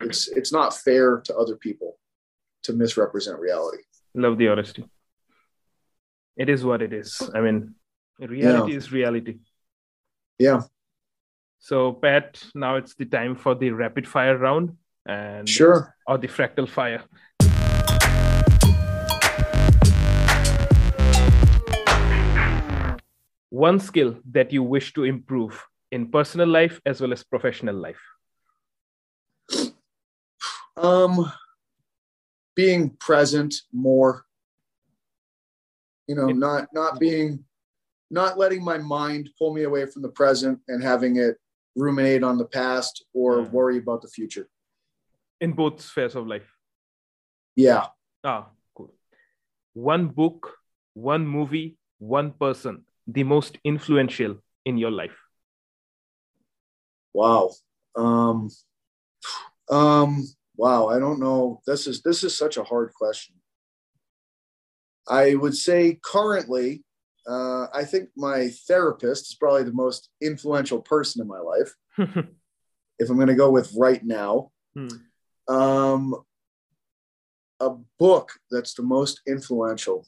it's 0.00 0.28
it's 0.28 0.52
not 0.52 0.76
fair 0.76 1.20
to 1.24 1.36
other 1.36 1.56
people 1.56 1.98
to 2.64 2.72
misrepresent 2.72 3.38
reality. 3.38 3.82
Love 4.14 4.38
the 4.38 4.48
honesty. 4.48 4.84
It 6.36 6.48
is 6.48 6.64
what 6.64 6.82
it 6.82 6.92
is. 6.92 7.20
I 7.34 7.40
mean, 7.40 7.74
reality 8.18 8.72
yeah. 8.72 8.78
is 8.78 8.92
reality. 8.92 9.38
Yeah. 10.38 10.62
So, 11.58 11.92
Pat, 11.92 12.42
now 12.54 12.76
it's 12.76 12.94
the 12.94 13.04
time 13.04 13.36
for 13.36 13.54
the 13.54 13.70
rapid 13.70 14.08
fire 14.08 14.36
round 14.36 14.76
and 15.06 15.48
sure 15.48 15.94
or 16.06 16.18
the 16.18 16.28
fractal 16.28 16.68
fire. 16.68 17.02
One 23.50 23.78
skill 23.78 24.16
that 24.30 24.52
you 24.52 24.62
wish 24.62 24.94
to 24.94 25.04
improve 25.04 25.62
in 25.92 26.10
personal 26.10 26.48
life 26.48 26.80
as 26.86 27.00
well 27.00 27.12
as 27.12 27.22
professional 27.22 27.74
life. 27.74 28.00
Um, 30.76 31.30
being 32.54 32.90
present 32.98 33.54
more 33.72 34.24
you 36.06 36.14
know 36.14 36.26
not 36.26 36.66
not 36.72 36.98
being 36.98 37.44
not 38.10 38.36
letting 38.36 38.64
my 38.64 38.78
mind 38.78 39.30
pull 39.38 39.54
me 39.54 39.62
away 39.62 39.86
from 39.86 40.02
the 40.02 40.08
present 40.08 40.58
and 40.68 40.82
having 40.82 41.16
it 41.16 41.36
ruminate 41.76 42.24
on 42.24 42.36
the 42.36 42.44
past 42.44 43.04
or 43.14 43.42
worry 43.42 43.78
about 43.78 44.02
the 44.02 44.08
future. 44.08 44.48
In 45.40 45.52
both 45.52 45.80
spheres 45.80 46.16
of 46.16 46.26
life? 46.26 46.48
Yeah. 47.54 47.86
Ah 48.24 48.48
cool. 48.74 48.92
One 49.72 50.08
book 50.08 50.58
one 50.94 51.26
movie 51.26 51.78
one 51.98 52.32
person 52.32 52.84
the 53.06 53.22
most 53.22 53.58
influential 53.64 54.38
in 54.64 54.76
your 54.76 54.90
life? 54.90 55.16
Wow. 57.14 57.50
Um 57.94 58.50
um 59.70 60.26
wow 60.60 60.88
i 60.88 60.98
don't 60.98 61.18
know. 61.18 61.62
This 61.66 61.86
is 61.86 62.02
this 62.02 62.22
is 62.22 62.36
such 62.36 62.58
a 62.58 62.64
hard 62.64 62.92
question. 62.92 63.34
I 65.08 65.34
would 65.34 65.56
say 65.56 65.98
currently 66.04 66.84
uh, 67.26 67.66
i 67.80 67.84
think 67.84 68.10
my 68.16 68.48
therapist 68.68 69.22
is 69.30 69.34
probably 69.34 69.64
the 69.64 69.80
most 69.84 70.10
influential 70.20 70.80
person 70.82 71.22
in 71.22 71.28
my 71.28 71.40
life. 71.52 71.72
If 73.02 73.08
i'm 73.08 73.16
going 73.16 73.34
to 73.34 73.44
go 73.44 73.50
with 73.50 73.74
right 73.86 74.04
now. 74.04 74.50
Hmm. 74.74 74.88
um, 75.48 76.14
a 77.58 77.70
book 77.98 78.32
that's 78.50 78.74
the 78.74 78.82
most 78.82 79.22
influential. 79.26 80.06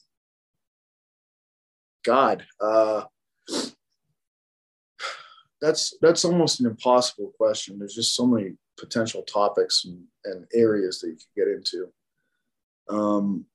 God 2.05 2.45
uh, 2.61 3.05
that's 5.63 5.95
that's 6.03 6.25
almost 6.27 6.61
an 6.61 6.67
impossible 6.67 7.33
question. 7.39 7.79
There's 7.79 7.95
just 7.95 8.15
so 8.15 8.27
many 8.27 8.57
potential 8.83 9.23
topics 9.23 9.85
and, 9.85 10.03
and 10.25 10.45
areas 10.53 10.99
that 11.01 11.09
you 11.09 11.17
can 11.17 11.45
get 11.45 11.49
into. 11.49 11.89
Um, 12.89 13.47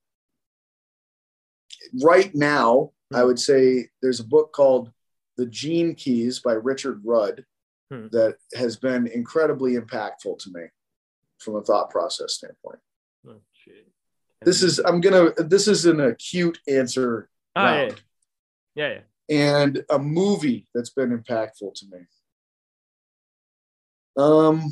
right 2.01 2.33
now, 2.33 2.91
I 3.13 3.25
would 3.25 3.37
say 3.37 3.89
there's 4.01 4.21
a 4.21 4.27
book 4.27 4.53
called 4.53 4.91
The 5.35 5.45
Gene 5.45 5.95
Keys 5.95 6.39
by 6.39 6.53
Richard 6.53 7.01
Rudd 7.03 7.43
hmm. 7.91 8.07
that 8.11 8.37
has 8.55 8.77
been 8.77 9.05
incredibly 9.07 9.73
impactful 9.75 10.39
to 10.39 10.49
me 10.53 10.61
from 11.39 11.57
a 11.57 11.61
thought 11.61 11.89
process 11.89 12.33
standpoint. 12.33 12.79
Okay. 13.27 13.83
This 14.43 14.63
is 14.63 14.79
I'm 14.79 15.01
gonna 15.01 15.31
this 15.37 15.67
is 15.67 15.85
an 15.85 15.99
acute 15.99 16.59
answer. 16.69 17.27
Ah, 17.55 17.75
yeah. 17.75 17.91
yeah, 18.75 18.89
yeah. 18.93 18.99
And 19.29 19.83
a 19.89 19.99
movie 19.99 20.67
that's 20.73 20.91
been 20.91 21.17
impactful 21.17 21.73
to 21.73 21.85
me. 21.91 21.99
Um, 24.17 24.71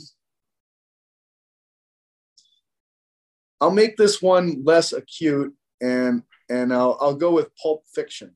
I'll 3.61 3.71
make 3.71 3.97
this 3.97 4.21
one 4.21 4.63
less 4.63 4.93
acute 4.93 5.53
and 5.81 6.23
and 6.49 6.73
I'll 6.73 6.97
I'll 6.99 7.15
go 7.15 7.31
with 7.31 7.55
Pulp 7.55 7.83
Fiction. 7.93 8.35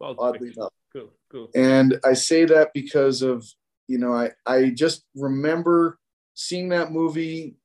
Pulp 0.00 0.18
oddly 0.20 0.48
Fiction. 0.48 0.62
enough. 0.62 0.72
Cool, 0.92 1.10
cool. 1.30 1.50
And 1.54 2.00
I 2.04 2.14
say 2.14 2.44
that 2.44 2.72
because 2.74 3.22
of 3.22 3.46
you 3.88 3.98
know 3.98 4.12
I 4.12 4.30
I 4.46 4.70
just 4.70 5.04
remember 5.14 5.98
seeing 6.34 6.68
that 6.70 6.92
movie 6.92 7.56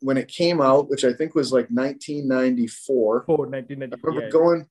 when 0.00 0.16
it 0.16 0.28
came 0.28 0.60
out, 0.60 0.88
which 0.88 1.04
I 1.04 1.12
think 1.12 1.34
was 1.34 1.52
like 1.52 1.68
1994. 1.70 3.24
Oh, 3.28 3.34
1994. 3.34 3.98
I 3.98 4.14
remember 4.14 4.26
yeah, 4.26 4.30
going 4.30 4.66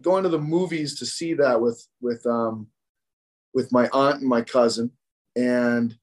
going 0.00 0.22
to 0.24 0.28
the 0.28 0.38
movies 0.38 0.98
to 0.98 1.06
see 1.06 1.34
that 1.34 1.60
with 1.60 1.86
with 2.00 2.24
um 2.26 2.68
with 3.52 3.70
my 3.72 3.88
aunt 3.92 4.20
and 4.20 4.28
my 4.28 4.42
cousin, 4.42 4.90
and 5.36 5.96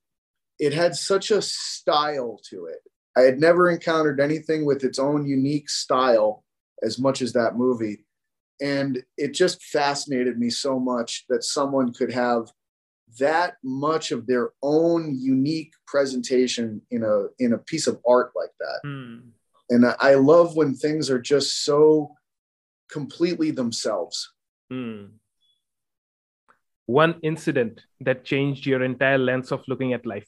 it 0.60 0.74
had 0.74 0.96
such 0.96 1.32
a 1.32 1.42
style 1.42 2.40
to 2.50 2.66
it 2.66 2.80
I 3.18 3.22
had 3.22 3.40
never 3.40 3.70
encountered 3.70 4.20
anything 4.20 4.66
with 4.66 4.84
its 4.84 5.00
own 5.00 5.26
unique 5.26 5.70
style 5.70 6.44
as 6.84 6.98
much 6.98 7.22
as 7.22 7.34
that 7.34 7.56
movie. 7.56 8.06
And 8.62 9.04
it 9.18 9.34
just 9.34 9.64
fascinated 9.64 10.40
me 10.40 10.50
so 10.50 10.80
much 10.80 11.26
that 11.30 11.44
someone 11.44 11.94
could 11.94 12.12
have 12.12 12.52
that 13.20 13.56
much 13.64 14.12
of 14.12 14.28
their 14.28 14.52
own 14.64 15.18
unique 15.20 15.74
presentation 15.86 16.82
in 16.92 17.04
a 17.04 17.26
in 17.40 17.54
a 17.54 17.58
piece 17.58 17.88
of 17.88 18.00
art 18.08 18.32
like 18.36 18.52
that. 18.60 18.80
Mm. 18.86 19.32
And 19.70 19.86
I 20.00 20.16
love 20.16 20.56
when 20.56 20.76
things 20.76 21.10
are 21.10 21.20
just 21.20 21.64
so 21.66 22.16
completely 22.90 23.52
themselves. 23.52 24.32
Mm. 24.72 25.12
One 26.86 27.20
incident 27.24 27.82
that 28.02 28.26
changed 28.26 28.66
your 28.66 28.84
entire 28.84 29.18
lens 29.18 29.52
of 29.52 29.64
looking 29.68 29.94
at 29.94 30.06
life. 30.06 30.28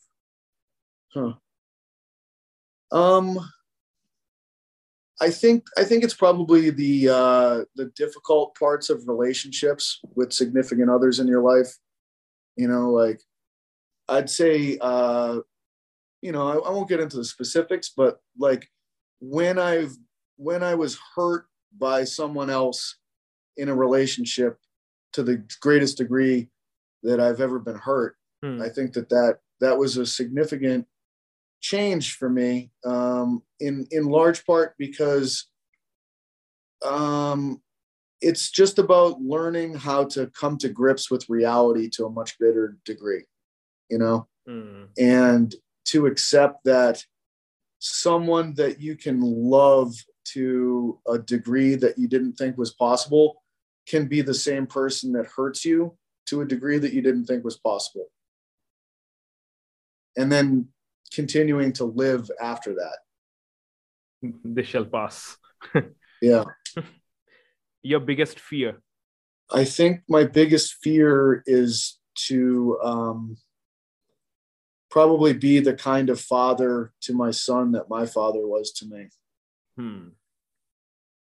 Huh. 1.14 1.34
Um, 2.94 3.40
I 5.20 5.30
think 5.30 5.66
I 5.78 5.84
think 5.84 6.04
it's 6.04 6.14
probably 6.14 6.70
the 6.70 7.10
uh, 7.10 7.62
the 7.76 7.92
difficult 7.96 8.56
parts 8.56 8.90
of 8.90 9.08
relationships 9.08 10.00
with 10.16 10.32
significant 10.32 10.90
others 10.90 11.20
in 11.20 11.28
your 11.28 11.42
life. 11.42 11.76
You 12.56 12.68
know, 12.68 12.92
like 12.92 13.20
I'd 14.08 14.30
say, 14.30 14.78
uh, 14.80 15.40
you 16.22 16.32
know, 16.32 16.48
I, 16.48 16.68
I 16.68 16.72
won't 16.72 16.90
get 16.90 17.00
into 17.00 17.18
the 17.18 17.26
specifics, 17.26 17.92
but 17.96 18.20
like 18.38 18.68
when 19.20 19.58
I've 19.58 19.96
when 20.38 20.62
I 20.62 20.76
was 20.76 21.00
hurt 21.16 21.46
by 21.78 22.04
someone 22.04 22.50
else 22.50 22.98
in 23.58 23.70
a 23.70 23.76
relationship 23.76 24.58
to 25.14 25.24
the 25.24 25.44
greatest 25.62 25.98
degree 25.98 26.50
that 27.04 27.20
I've 27.20 27.42
ever 27.42 27.60
been 27.60 27.78
hurt, 27.78 28.18
hmm. 28.44 28.62
I 28.62 28.70
think 28.70 28.94
that 28.94 29.10
that 29.10 29.40
that 29.62 29.78
was 29.78 29.98
a 29.98 30.06
significant 30.06 30.86
changed 31.64 32.18
for 32.18 32.30
me 32.30 32.70
um, 32.86 33.42
in 33.60 33.88
in 33.90 34.06
large 34.06 34.46
part 34.46 34.76
because 34.78 35.48
um, 36.86 37.62
it's 38.22 38.52
just 38.52 38.78
about 38.78 39.22
learning 39.22 39.74
how 39.74 40.04
to 40.04 40.28
come 40.28 40.58
to 40.58 40.70
grips 40.70 41.10
with 41.10 41.30
reality 41.30 41.90
to 41.90 42.06
a 42.06 42.12
much 42.12 42.38
greater 42.38 42.78
degree, 42.86 43.24
you 43.90 43.98
know, 43.98 44.28
mm. 44.48 44.88
and 45.00 45.56
to 45.86 46.06
accept 46.06 46.64
that 46.66 47.04
someone 47.80 48.54
that 48.56 48.80
you 48.80 48.96
can 48.96 49.20
love 49.22 49.94
to 50.26 51.00
a 51.08 51.18
degree 51.18 51.76
that 51.76 51.98
you 51.98 52.08
didn't 52.08 52.34
think 52.34 52.58
was 52.58 52.74
possible 52.74 53.42
can 53.88 54.08
be 54.08 54.22
the 54.22 54.34
same 54.34 54.68
person 54.68 55.12
that 55.14 55.28
hurts 55.28 55.66
you 55.66 55.98
to 56.26 56.42
a 56.42 56.46
degree 56.46 56.78
that 56.78 56.94
you 56.94 57.02
didn't 57.02 57.26
think 57.26 57.44
was 57.44 57.58
possible. 57.58 58.06
And 60.16 60.32
then 60.32 60.70
continuing 61.14 61.74
to 61.74 61.86
live 61.86 62.30
after 62.42 62.76
that. 62.76 62.98
This 64.44 64.68
shall 64.68 64.86
pass. 64.86 65.38
Yeah. 66.22 66.46
Your 67.82 68.00
biggest 68.00 68.40
fear. 68.40 68.82
I 69.52 69.66
think 69.66 70.04
my 70.08 70.24
biggest 70.24 70.76
fear 70.82 71.44
is 71.46 72.00
to 72.28 72.80
um, 72.82 73.36
probably 74.90 75.34
be 75.34 75.60
the 75.60 75.74
kind 75.74 76.10
of 76.10 76.22
father 76.22 76.94
to 77.02 77.14
my 77.14 77.32
son 77.32 77.74
that 77.74 77.90
my 77.90 78.06
father 78.06 78.48
was 78.48 78.72
to 78.72 78.86
me. 78.86 79.10
Hmm. 79.76 80.10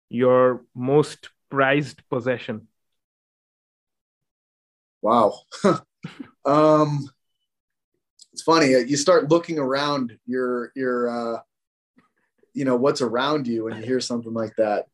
Your 0.09 0.65
most 0.75 1.29
prized 1.49 2.03
possession. 2.11 2.67
Wow. 5.01 5.43
um, 6.45 7.09
it's 8.39 8.45
funny. 8.45 8.69
You 8.69 8.97
start 8.97 9.31
looking 9.31 9.59
around 9.59 10.17
your 10.25 10.71
your 10.77 11.09
uh, 11.09 11.41
you 12.55 12.65
know 12.65 12.77
what's 12.77 13.01
around 13.01 13.49
you 13.49 13.65
when 13.65 13.77
you 13.77 13.83
hear 13.83 13.99
something 13.99 14.33
like 14.33 14.55
that, 14.59 14.87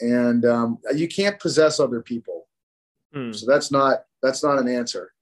and 0.00 0.42
um, 0.46 0.78
you 0.94 1.06
can't 1.06 1.38
possess 1.38 1.78
other 1.78 2.00
people. 2.00 2.46
Hmm. 3.12 3.32
So 3.32 3.44
that's 3.46 3.70
not 3.70 4.04
that's 4.22 4.42
not 4.42 4.58
an 4.58 4.68
answer. 4.68 5.12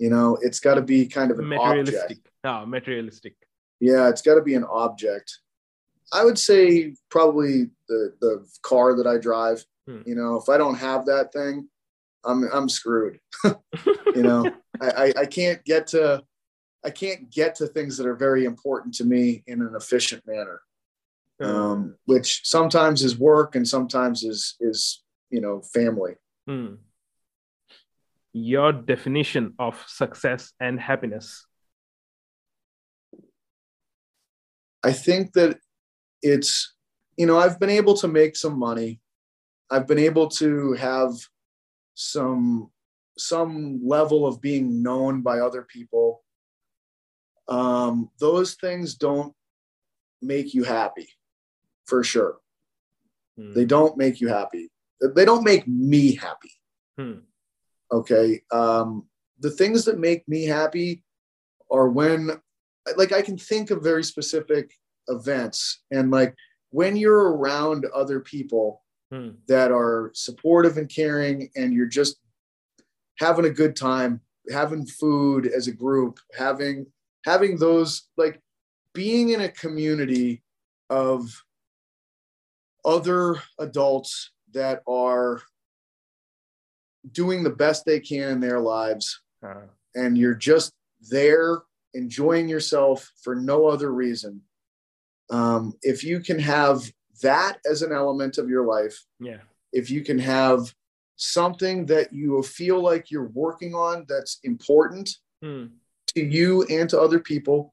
You 0.00 0.10
know, 0.10 0.36
it's 0.42 0.58
got 0.58 0.74
to 0.74 0.82
be 0.82 1.06
kind 1.06 1.30
of 1.30 1.38
an 1.38 1.46
Materialistic. 1.46 2.02
object. 2.02 2.28
Ah, 2.42 2.64
materialistic. 2.64 3.36
Yeah, 3.78 4.08
it's 4.08 4.22
got 4.22 4.34
to 4.34 4.42
be 4.42 4.54
an 4.54 4.64
object. 4.64 5.38
I 6.12 6.24
would 6.24 6.38
say 6.38 6.96
probably 7.10 7.70
the 7.88 8.12
the 8.20 8.44
car 8.62 8.96
that 8.96 9.06
I 9.06 9.18
drive. 9.18 9.64
Hmm. 9.86 10.00
You 10.04 10.16
know, 10.16 10.34
if 10.34 10.48
I 10.48 10.58
don't 10.58 10.78
have 10.78 11.06
that 11.06 11.32
thing, 11.32 11.68
I'm 12.24 12.44
I'm 12.52 12.68
screwed. 12.68 13.20
you 13.44 14.22
know, 14.22 14.50
I, 14.80 14.90
I 14.90 15.12
I 15.20 15.26
can't 15.26 15.64
get 15.64 15.88
to 15.88 16.22
I 16.84 16.90
can't 16.90 17.30
get 17.30 17.56
to 17.56 17.66
things 17.66 17.96
that 17.96 18.06
are 18.06 18.16
very 18.16 18.44
important 18.44 18.94
to 18.94 19.04
me 19.04 19.42
in 19.46 19.62
an 19.62 19.74
efficient 19.76 20.26
manner. 20.26 20.60
Um, 21.40 21.94
which 22.06 22.40
sometimes 22.42 23.04
is 23.04 23.16
work 23.16 23.54
and 23.54 23.66
sometimes 23.66 24.24
is 24.24 24.56
is 24.58 25.04
you 25.30 25.40
know 25.40 25.60
family. 25.60 26.14
Hmm. 26.46 26.74
Your 28.32 28.72
definition 28.72 29.54
of 29.58 29.82
success 29.86 30.52
and 30.60 30.80
happiness. 30.80 31.46
I 34.82 34.92
think 34.92 35.32
that 35.32 35.58
it's, 36.22 36.74
you 37.16 37.26
know, 37.26 37.38
I've 37.38 37.58
been 37.58 37.70
able 37.70 37.94
to 37.94 38.08
make 38.08 38.36
some 38.36 38.58
money. 38.58 39.00
I've 39.70 39.86
been 39.86 39.98
able 39.98 40.28
to 40.28 40.72
have 40.74 41.12
some 41.98 42.70
some 43.18 43.80
level 43.84 44.24
of 44.24 44.40
being 44.40 44.80
known 44.80 45.20
by 45.22 45.40
other 45.40 45.62
people. 45.62 46.22
Um, 47.48 48.10
those 48.20 48.54
things 48.54 48.94
don't 48.94 49.34
make 50.22 50.54
you 50.54 50.62
happy, 50.62 51.08
for 51.86 52.04
sure. 52.04 52.38
Hmm. 53.36 53.52
They 53.52 53.64
don't 53.64 53.96
make 53.96 54.20
you 54.20 54.28
happy. 54.28 54.70
They 55.00 55.24
don't 55.24 55.42
make 55.42 55.66
me 55.66 56.14
happy. 56.14 56.52
Hmm. 56.96 57.20
Okay. 57.90 58.42
Um, 58.52 59.08
the 59.40 59.50
things 59.50 59.84
that 59.86 59.98
make 59.98 60.28
me 60.28 60.44
happy 60.44 61.02
are 61.72 61.88
when, 61.88 62.30
like, 62.96 63.12
I 63.12 63.22
can 63.22 63.36
think 63.36 63.72
of 63.72 63.82
very 63.82 64.04
specific 64.04 64.70
events, 65.08 65.82
and 65.90 66.12
like 66.12 66.34
when 66.70 66.96
you're 66.96 67.32
around 67.32 67.86
other 67.92 68.20
people 68.20 68.82
Hmm. 69.10 69.30
that 69.46 69.72
are 69.72 70.10
supportive 70.14 70.76
and 70.76 70.88
caring, 70.88 71.50
and 71.56 71.72
you're 71.72 71.86
just 71.86 72.18
having 73.18 73.46
a 73.46 73.50
good 73.50 73.74
time, 73.74 74.20
having 74.52 74.84
food 74.86 75.46
as 75.46 75.66
a 75.66 75.72
group, 75.72 76.18
having 76.36 76.86
having 77.24 77.58
those 77.58 78.08
like 78.18 78.40
being 78.92 79.30
in 79.30 79.40
a 79.40 79.48
community 79.48 80.42
of 80.90 81.42
other 82.84 83.36
adults 83.58 84.30
that 84.52 84.82
are 84.86 85.42
doing 87.12 87.42
the 87.42 87.50
best 87.50 87.84
they 87.84 88.00
can 88.00 88.30
in 88.30 88.40
their 88.40 88.60
lives 88.60 89.20
Ah. 89.42 89.62
and 89.94 90.16
you're 90.18 90.34
just 90.34 90.72
there 91.10 91.62
enjoying 91.94 92.48
yourself 92.48 93.10
for 93.22 93.34
no 93.34 93.66
other 93.66 93.92
reason 93.92 94.42
um, 95.30 95.74
if 95.82 96.02
you 96.02 96.20
can 96.20 96.38
have 96.38 96.90
that 97.22 97.58
as 97.70 97.82
an 97.82 97.92
element 97.92 98.38
of 98.38 98.48
your 98.48 98.64
life 98.64 98.96
yeah. 99.20 99.38
if 99.72 99.90
you 99.90 100.02
can 100.02 100.18
have 100.18 100.72
something 101.16 101.86
that 101.86 102.12
you 102.12 102.42
feel 102.42 102.80
like 102.80 103.10
you're 103.10 103.28
working 103.34 103.74
on 103.74 104.04
that's 104.08 104.38
important 104.44 105.10
Hmm. 105.42 105.66
to 106.08 106.24
you 106.24 106.64
and 106.64 106.90
to 106.90 107.00
other 107.00 107.20
people 107.20 107.72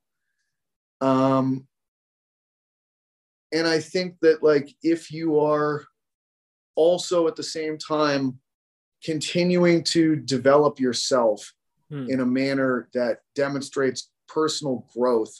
um, 1.01 1.67
and 3.51 3.67
i 3.67 3.79
think 3.79 4.17
that 4.21 4.43
like 4.43 4.69
if 4.83 5.11
you 5.11 5.39
are 5.39 5.83
also 6.75 7.27
at 7.27 7.35
the 7.35 7.43
same 7.43 7.77
time 7.77 8.39
continuing 9.03 9.83
to 9.83 10.15
develop 10.15 10.79
yourself 10.79 11.53
Hmm. 11.91 12.09
in 12.09 12.19
a 12.19 12.25
manner 12.25 12.89
that 12.95 13.19
demonstrates 13.35 14.09
personal 14.27 14.87
growth. 14.95 15.39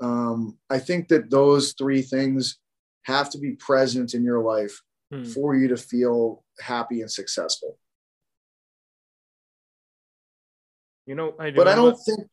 Um, 0.00 0.56
I 0.70 0.78
think 0.78 1.08
that 1.08 1.28
those 1.28 1.74
three 1.74 2.00
things 2.00 2.58
have 3.02 3.30
to 3.30 3.38
be 3.38 3.52
present 3.52 4.14
in 4.14 4.22
your 4.24 4.40
life 4.42 4.80
Hmm. 5.12 5.24
for 5.24 5.56
you 5.56 5.66
to 5.68 5.76
feel 5.76 6.44
happy 6.60 7.00
and 7.00 7.10
successful. 7.10 7.76
You 11.06 11.14
know, 11.14 11.34
I 11.38 11.50
But 11.50 11.66
I 11.68 11.74
don't 11.74 11.96
think 11.96 12.28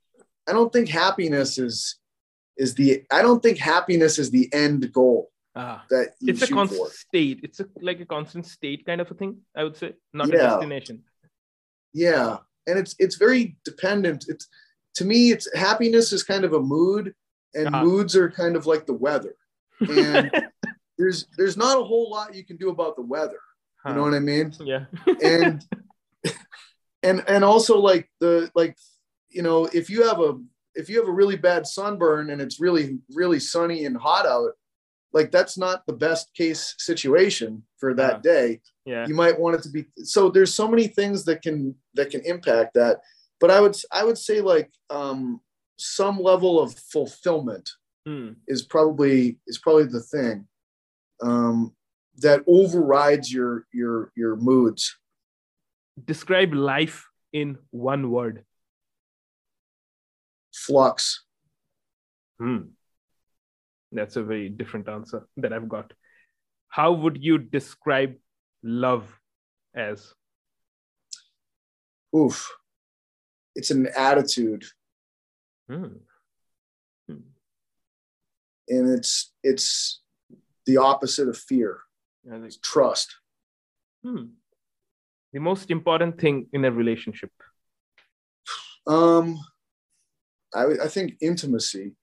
I 0.47 0.51
don't 0.53 0.71
think 0.71 0.89
happiness 0.89 1.57
is 1.57 1.97
is 2.57 2.75
the 2.75 3.03
I 3.11 3.21
don't 3.21 3.41
think 3.41 3.57
happiness 3.57 4.19
is 4.19 4.29
the 4.31 4.49
end 4.53 4.91
goal 4.93 5.31
Ah. 5.55 5.83
that 5.89 6.13
It's 6.21 6.43
a 6.43 6.47
constant 6.53 6.79
for. 6.91 6.93
state. 6.93 7.39
It's 7.43 7.59
a, 7.59 7.65
like 7.81 7.99
a 7.99 8.05
constant 8.05 8.45
state 8.45 8.85
kind 8.85 9.01
of 9.01 9.09
a 9.09 9.15
thing. 9.15 9.41
I 9.55 9.63
would 9.63 9.75
say, 9.75 9.95
not 10.13 10.29
a 10.29 10.31
destination. 10.33 11.03
Yeah, 11.93 12.37
and 12.67 12.77
it's 12.77 12.93
it's 12.99 13.15
very 13.15 13.57
dependent. 13.65 14.25
It's 14.27 14.47
to 14.95 15.05
me, 15.05 15.31
it's 15.31 15.47
happiness 15.55 16.11
is 16.13 16.21
kind 16.23 16.43
of 16.43 16.53
a 16.53 16.59
mood, 16.59 17.15
and 17.55 17.67
Uh-huh. 17.67 17.83
moods 17.85 18.15
are 18.15 18.29
kind 18.29 18.55
of 18.55 18.65
like 18.67 18.85
the 18.85 18.93
weather. 18.93 19.35
And 19.89 20.31
there's 20.97 21.27
there's 21.37 21.57
not 21.57 21.79
a 21.79 21.83
whole 21.83 22.09
lot 22.09 22.35
you 22.35 22.43
can 22.45 22.57
do 22.57 22.69
about 22.69 22.95
the 22.95 23.01
weather. 23.03 23.39
You 23.85 23.93
know 23.93 24.01
what 24.01 24.13
I 24.15 24.19
mean? 24.19 24.53
yeah. 24.59 24.85
And 25.23 25.63
and 27.03 27.23
and 27.27 27.43
also 27.43 27.77
like 27.79 28.09
the 28.19 28.51
like 28.55 28.75
you 29.29 29.41
know 29.41 29.65
if 29.67 29.89
you 29.89 30.05
have 30.07 30.19
a 30.19 30.37
if 30.75 30.89
you 30.89 30.99
have 30.99 31.07
a 31.07 31.11
really 31.11 31.37
bad 31.37 31.65
sunburn 31.65 32.29
and 32.29 32.41
it's 32.41 32.59
really 32.59 32.99
really 33.13 33.39
sunny 33.39 33.85
and 33.85 33.95
hot 33.97 34.25
out, 34.25 34.51
like 35.13 35.31
that's 35.31 35.57
not 35.57 35.85
the 35.85 35.93
best 35.93 36.33
case 36.33 36.75
situation 36.77 37.63
for 37.77 37.93
that 37.93 38.13
Uh-huh. 38.13 38.21
day 38.23 38.61
yeah. 38.85 39.05
you 39.07 39.13
might 39.15 39.39
want 39.39 39.55
it 39.55 39.63
to 39.63 39.69
be 39.69 39.85
so 40.03 40.29
there's 40.29 40.53
so 40.53 40.67
many 40.67 40.87
things 40.87 41.23
that 41.25 41.41
can 41.41 41.75
that 41.93 42.09
can 42.09 42.21
impact 42.25 42.73
that 42.73 42.99
but 43.39 43.51
i 43.51 43.59
would 43.61 43.75
i 43.91 44.03
would 44.03 44.17
say 44.17 44.41
like 44.41 44.69
um 44.89 45.39
some 45.77 46.19
level 46.19 46.59
of 46.59 46.73
fulfillment 46.91 47.69
Hmm. 48.05 48.29
is 48.47 48.61
probably 48.63 49.37
is 49.47 49.57
probably 49.59 49.83
the 49.85 49.99
thing 50.01 50.47
um 51.21 51.73
that 52.17 52.41
overrides 52.47 53.31
your 53.31 53.65
your 53.73 54.11
your 54.15 54.35
moods 54.35 54.95
Describe 56.05 56.53
life 56.53 57.05
in 57.33 57.57
one 57.71 58.11
word. 58.11 58.43
flux 60.53 61.23
Hmm. 62.39 62.69
That's 63.91 64.15
a 64.15 64.23
very 64.23 64.49
different 64.49 64.89
answer 64.89 65.27
that 65.37 65.53
I've 65.53 65.69
got. 65.69 65.91
How 66.69 66.91
would 66.91 67.23
you 67.23 67.37
describe 67.39 68.15
love 68.63 69.19
as? 69.75 70.13
oof 72.15 72.49
it's 73.55 73.69
an 73.71 73.87
attitude 73.97 74.63
Hmm. 75.69 75.97
Hmm. 77.07 77.25
and 78.69 78.89
it's 78.97 79.33
it's 79.43 80.01
the 80.67 80.77
opposite 80.77 81.27
of 81.27 81.37
fear 81.37 81.79
I 82.27 82.31
think- 82.33 82.45
it's 82.45 82.57
trust 82.57 83.09
hmm. 84.03 84.25
The 85.33 85.39
most 85.39 85.69
important 85.71 86.19
thing 86.21 86.47
in 86.53 86.63
a 86.65 86.71
relationship. 86.71 87.31
Um, 88.87 89.37
I, 90.55 90.63
I 90.85 90.87
think 90.87 91.15
intimacy, 91.21 91.95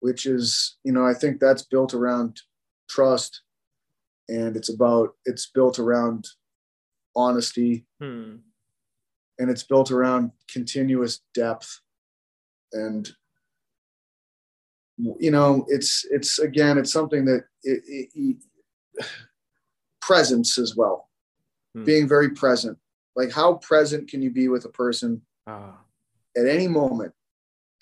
which 0.00 0.24
is, 0.26 0.78
you 0.82 0.92
know, 0.92 1.06
I 1.06 1.12
think 1.12 1.38
that's 1.40 1.62
built 1.62 1.92
around 1.92 2.40
trust 2.88 3.42
and 4.28 4.56
it's 4.56 4.70
about, 4.70 5.10
it's 5.26 5.46
built 5.50 5.78
around 5.78 6.26
honesty 7.14 7.86
Hmm. 8.00 8.36
and 9.38 9.50
it's 9.50 9.62
built 9.64 9.90
around 9.90 10.32
continuous 10.50 11.20
depth. 11.34 11.80
And, 12.72 13.08
you 14.98 15.30
know, 15.30 15.64
it's, 15.68 16.04
it's 16.10 16.38
again, 16.38 16.78
it's 16.78 16.92
something 16.92 17.24
that 17.26 17.44
it, 17.62 17.82
it, 17.86 18.08
it- 18.14 19.06
presence 20.00 20.58
as 20.58 20.74
well, 20.74 21.08
Hmm. 21.74 21.84
being 21.84 22.08
very 22.08 22.30
present. 22.30 22.78
Like, 23.14 23.30
how 23.30 23.54
present 23.54 24.08
can 24.10 24.22
you 24.22 24.30
be 24.30 24.48
with 24.48 24.64
a 24.64 24.70
person 24.70 25.22
Ah. 25.46 25.76
at 26.36 26.46
any 26.46 26.68
moment 26.68 27.12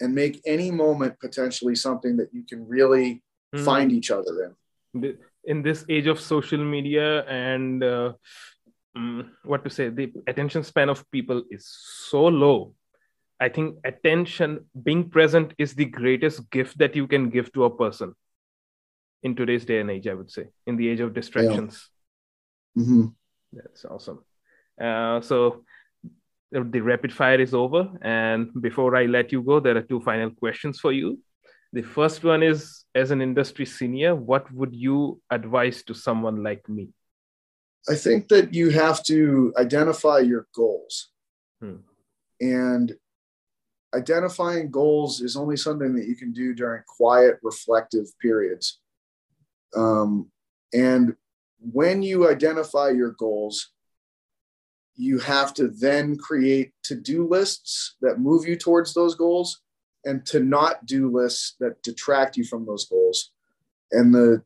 and 0.01 0.15
make 0.15 0.41
any 0.45 0.71
moment 0.71 1.19
potentially 1.21 1.75
something 1.75 2.17
that 2.17 2.31
you 2.33 2.43
can 2.51 2.67
really 2.67 3.23
mm. 3.55 3.65
find 3.65 3.93
each 3.93 4.11
other 4.11 4.35
in. 4.95 5.19
In 5.45 5.63
this 5.63 5.85
age 5.89 6.07
of 6.07 6.19
social 6.21 6.59
media 6.59 7.23
and 7.25 7.83
uh, 7.85 8.13
um, 8.97 9.31
what 9.45 9.63
to 9.65 9.71
say, 9.71 9.89
the 9.89 10.13
attention 10.27 10.63
span 10.65 10.89
of 10.89 11.09
people 11.11 11.45
is 11.51 11.65
so 12.11 12.27
low. 12.27 12.75
I 13.39 13.49
think 13.49 13.77
attention, 13.85 14.67
being 14.83 15.11
present, 15.11 15.53
is 15.59 15.75
the 15.75 15.85
greatest 15.85 16.51
gift 16.51 16.79
that 16.79 16.97
you 16.97 17.07
can 17.07 17.29
give 17.29 17.53
to 17.53 17.65
a 17.65 17.77
person 17.77 18.15
in 19.23 19.35
today's 19.37 19.65
day 19.65 19.81
and 19.81 19.91
age. 19.91 20.07
I 20.07 20.15
would 20.15 20.31
say, 20.31 20.47
in 20.67 20.77
the 20.77 20.89
age 20.89 21.01
of 21.01 21.15
distractions. 21.15 21.91
Yeah. 22.75 22.83
Mm-hmm. 22.83 23.07
That's 23.53 23.85
awesome. 23.85 24.25
Uh, 24.81 25.21
so 25.21 25.65
the 26.53 26.81
rapid 26.81 27.13
fire 27.13 27.41
is 27.41 27.55
over. 27.55 27.89
And 28.03 28.51
before 28.61 28.97
I 28.97 29.07
let 29.07 29.33
you 29.33 29.43
go, 29.43 29.61
there 29.61 29.77
are 29.77 29.83
two 29.83 30.01
final 30.01 30.31
questions 30.31 30.81
for 30.81 30.93
you. 30.93 31.19
The 31.73 31.83
first 31.83 32.25
one 32.25 32.43
is 32.43 32.85
as 32.95 33.11
an 33.11 33.21
industry 33.21 33.67
senior, 33.67 34.15
what 34.15 34.51
would 34.53 34.75
you 34.75 35.21
advise 35.31 35.83
to 35.85 35.95
someone 35.95 36.43
like 36.43 36.67
me? 36.69 36.89
I 37.89 37.95
think 37.95 38.29
that 38.29 38.55
you 38.55 38.71
have 38.71 39.03
to 39.05 39.53
identify 39.59 40.21
your 40.21 40.47
goals. 40.55 41.09
Hmm. 41.61 41.77
And 42.41 42.95
identifying 43.95 44.71
goals 44.71 45.21
is 45.21 45.37
only 45.37 45.57
something 45.57 45.95
that 45.95 46.07
you 46.07 46.17
can 46.17 46.33
do 46.33 46.55
during 46.55 46.83
quiet, 46.87 47.39
reflective 47.43 48.07
periods. 48.21 48.81
Um, 49.75 50.31
and 50.73 51.15
when 51.61 52.03
you 52.03 52.29
identify 52.29 52.91
your 52.91 53.13
goals, 53.13 53.73
you 54.97 55.19
have 55.19 55.53
to 55.55 55.69
then 55.69 56.17
create 56.17 56.73
to 56.85 56.95
do 56.95 57.27
lists 57.27 57.97
that 58.01 58.19
move 58.19 58.47
you 58.47 58.57
towards 58.57 58.95
those 58.95 59.15
goals 59.15 59.61
and 60.05 60.25
to 60.27 60.41
not 60.41 60.87
do 60.87 61.11
lists 61.11 61.57
that 61.61 61.83
detract 61.83 62.37
you 62.37 62.45
from 62.45 62.65
those 62.65 62.87
goals. 62.87 63.33
And 63.93 64.15
the 64.15 64.43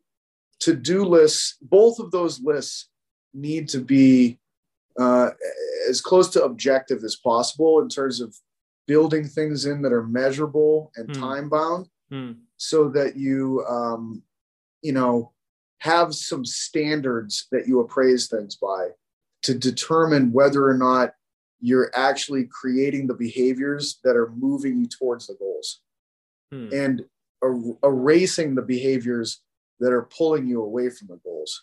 to 0.61 0.75
do 0.75 1.05
lists, 1.05 1.57
both 1.63 1.99
of 1.99 2.11
those 2.11 2.41
lists 2.41 2.89
need 3.33 3.69
to 3.71 3.81
be 3.81 4.39
uh, 4.99 5.31
as 5.89 6.01
close 6.01 6.29
to 6.31 6.45
objective 6.45 7.03
as 7.05 7.17
possible 7.17 7.81
in 7.81 7.89
terms 7.89 8.21
of 8.21 8.37
building 8.87 9.25
things 9.25 9.67
in 9.67 9.83
that 9.83 9.93
are 9.93 10.07
measurable 10.07 10.91
and 10.97 11.09
mm. 11.09 11.19
time 11.19 11.49
bound 11.49 11.89
mm. 12.13 12.37
so 12.57 12.89
that 12.89 13.17
you 13.17 13.65
um, 13.69 14.23
you 14.83 14.93
know 14.93 15.33
have 15.79 16.15
some 16.15 16.45
standards 16.45 17.47
that 17.53 17.67
you 17.67 17.81
appraise 17.81 18.29
things 18.29 18.57
by 18.57 18.89
to 19.43 19.55
determine 19.55 20.33
whether 20.33 20.69
or 20.69 20.77
not 20.77 21.15
you're 21.61 21.91
actually 21.95 22.47
creating 22.47 23.07
the 23.07 23.15
behaviors 23.15 23.99
that 24.05 24.17
are 24.17 24.31
moving 24.37 24.79
you 24.79 24.87
towards 24.87 25.27
the 25.27 25.35
goals 25.35 25.81
hmm. 26.51 26.69
and 26.73 27.05
er- 27.45 27.77
erasing 27.83 28.55
the 28.55 28.63
behaviors 28.63 29.43
that 29.81 29.93
are 29.93 30.09
pulling 30.17 30.47
you 30.47 30.63
away 30.63 30.91
from 30.91 31.09
the 31.09 31.21
goals. 31.25 31.63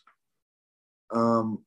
Um, 1.14 1.64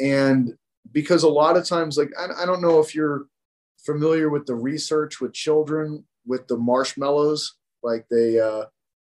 and 0.00 0.54
because 0.92 1.24
a 1.24 1.28
lot 1.28 1.56
of 1.56 1.66
times, 1.66 1.98
like, 1.98 2.10
I, 2.18 2.42
I 2.42 2.46
don't 2.46 2.62
know 2.62 2.80
if 2.80 2.94
you're 2.94 3.26
familiar 3.84 4.28
with 4.28 4.46
the 4.46 4.54
research 4.54 5.20
with 5.20 5.32
children 5.32 6.04
with 6.26 6.46
the 6.48 6.56
marshmallows, 6.56 7.56
like 7.82 8.06
they, 8.10 8.38
uh, 8.38 8.64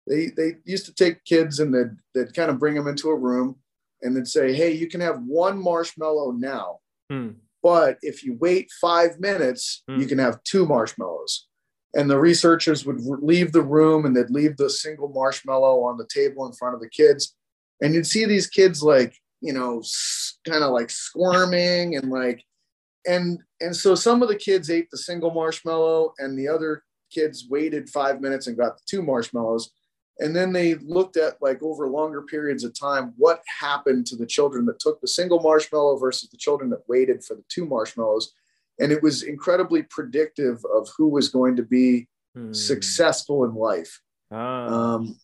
they, 0.08 0.28
they 0.28 0.54
used 0.66 0.86
to 0.86 0.94
take 0.94 1.24
kids 1.26 1.60
and 1.60 1.74
they'd, 1.74 1.96
they'd 2.16 2.34
kind 2.34 2.50
of 2.50 2.60
bring 2.60 2.76
them 2.76 2.88
into 2.88 3.10
a 3.10 3.16
room 3.16 3.58
and 4.02 4.16
then 4.16 4.26
say, 4.26 4.54
hey, 4.54 4.72
you 4.72 4.88
can 4.88 5.02
have 5.02 5.22
one 5.24 5.62
marshmallow 5.62 6.32
now. 6.32 6.80
Hmm. 7.10 7.30
But 7.62 7.98
if 8.02 8.24
you 8.24 8.38
wait 8.40 8.72
five 8.82 9.20
minutes, 9.20 9.84
hmm. 9.88 10.00
you 10.00 10.08
can 10.08 10.18
have 10.18 10.44
two 10.44 10.66
marshmallows. 10.66 11.48
And 11.94 12.10
the 12.10 12.20
researchers 12.20 12.86
would 12.86 13.02
leave 13.02 13.52
the 13.52 13.62
room 13.62 14.06
and 14.06 14.16
they'd 14.16 14.30
leave 14.30 14.58
the 14.58 14.70
single 14.70 15.10
marshmallow 15.10 15.84
on 15.84 15.98
the 15.98 16.08
table 16.08 16.46
in 16.46 16.54
front 16.54 16.74
of 16.74 16.82
the 16.82 16.90
kids. 16.90 17.36
And 17.82 17.94
you'd 17.94 18.08
see 18.08 18.26
these 18.26 18.48
kids 18.48 18.82
like, 18.82 19.16
you 19.42 19.52
know, 19.52 19.84
kind 20.48 20.64
of 20.64 20.72
like 20.72 20.90
squirming 20.90 21.96
and 21.98 22.10
like, 22.10 22.44
and 23.06 23.40
and 23.62 23.76
so 23.76 23.96
some 23.96 24.22
of 24.22 24.28
the 24.28 24.36
kids 24.36 24.70
ate 24.70 24.90
the 24.92 24.98
single 24.98 25.32
marshmallow 25.32 26.14
and 26.18 26.38
the 26.38 26.48
other 26.48 26.84
kids 27.12 27.48
waited 27.50 27.90
five 27.90 28.20
minutes 28.20 28.48
and 28.48 28.58
got 28.58 28.78
the 28.78 28.84
two 28.86 29.02
marshmallows 29.02 29.72
and 30.20 30.36
then 30.36 30.52
they 30.52 30.76
looked 30.76 31.18
at 31.18 31.42
like 31.42 31.62
over 31.64 31.88
longer 31.88 32.22
periods 32.22 32.64
of 32.64 32.78
time 32.78 33.14
what 33.18 33.42
happened 33.60 34.06
to 34.06 34.16
the 34.16 34.26
children 34.26 34.66
that 34.66 34.80
took 34.80 35.00
the 35.02 35.08
single 35.08 35.42
marshmallow 35.42 35.98
versus 35.98 36.30
the 36.30 36.38
children 36.38 36.70
that 36.70 36.88
waited 36.88 37.24
for 37.24 37.36
the 37.36 37.44
two 37.50 37.66
marshmallows 37.66 38.34
and 38.80 38.92
it 38.92 39.04
was 39.04 39.24
incredibly 39.24 39.84
predictive 39.84 40.64
of 40.74 40.90
who 40.98 41.08
was 41.08 41.30
going 41.30 41.56
to 41.56 41.64
be 41.64 42.08
hmm. 42.36 42.52
successful 42.52 43.44
in 43.46 43.54
life 43.54 44.02
ah. 44.32 44.66
um, 44.68 45.18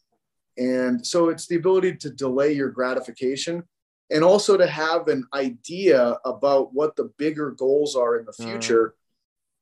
and 0.57 1.05
so 1.05 1.29
it's 1.29 1.47
the 1.47 1.55
ability 1.55 1.95
to 1.95 2.09
delay 2.09 2.51
your 2.51 2.69
gratification 2.69 3.63
and 4.09 4.23
also 4.23 4.57
to 4.57 4.67
have 4.67 5.07
an 5.07 5.25
idea 5.33 6.17
about 6.25 6.73
what 6.73 6.95
the 6.95 7.11
bigger 7.17 7.51
goals 7.51 7.95
are 7.95 8.17
in 8.17 8.25
the 8.25 8.33
ah. 8.39 8.43
future 8.43 8.95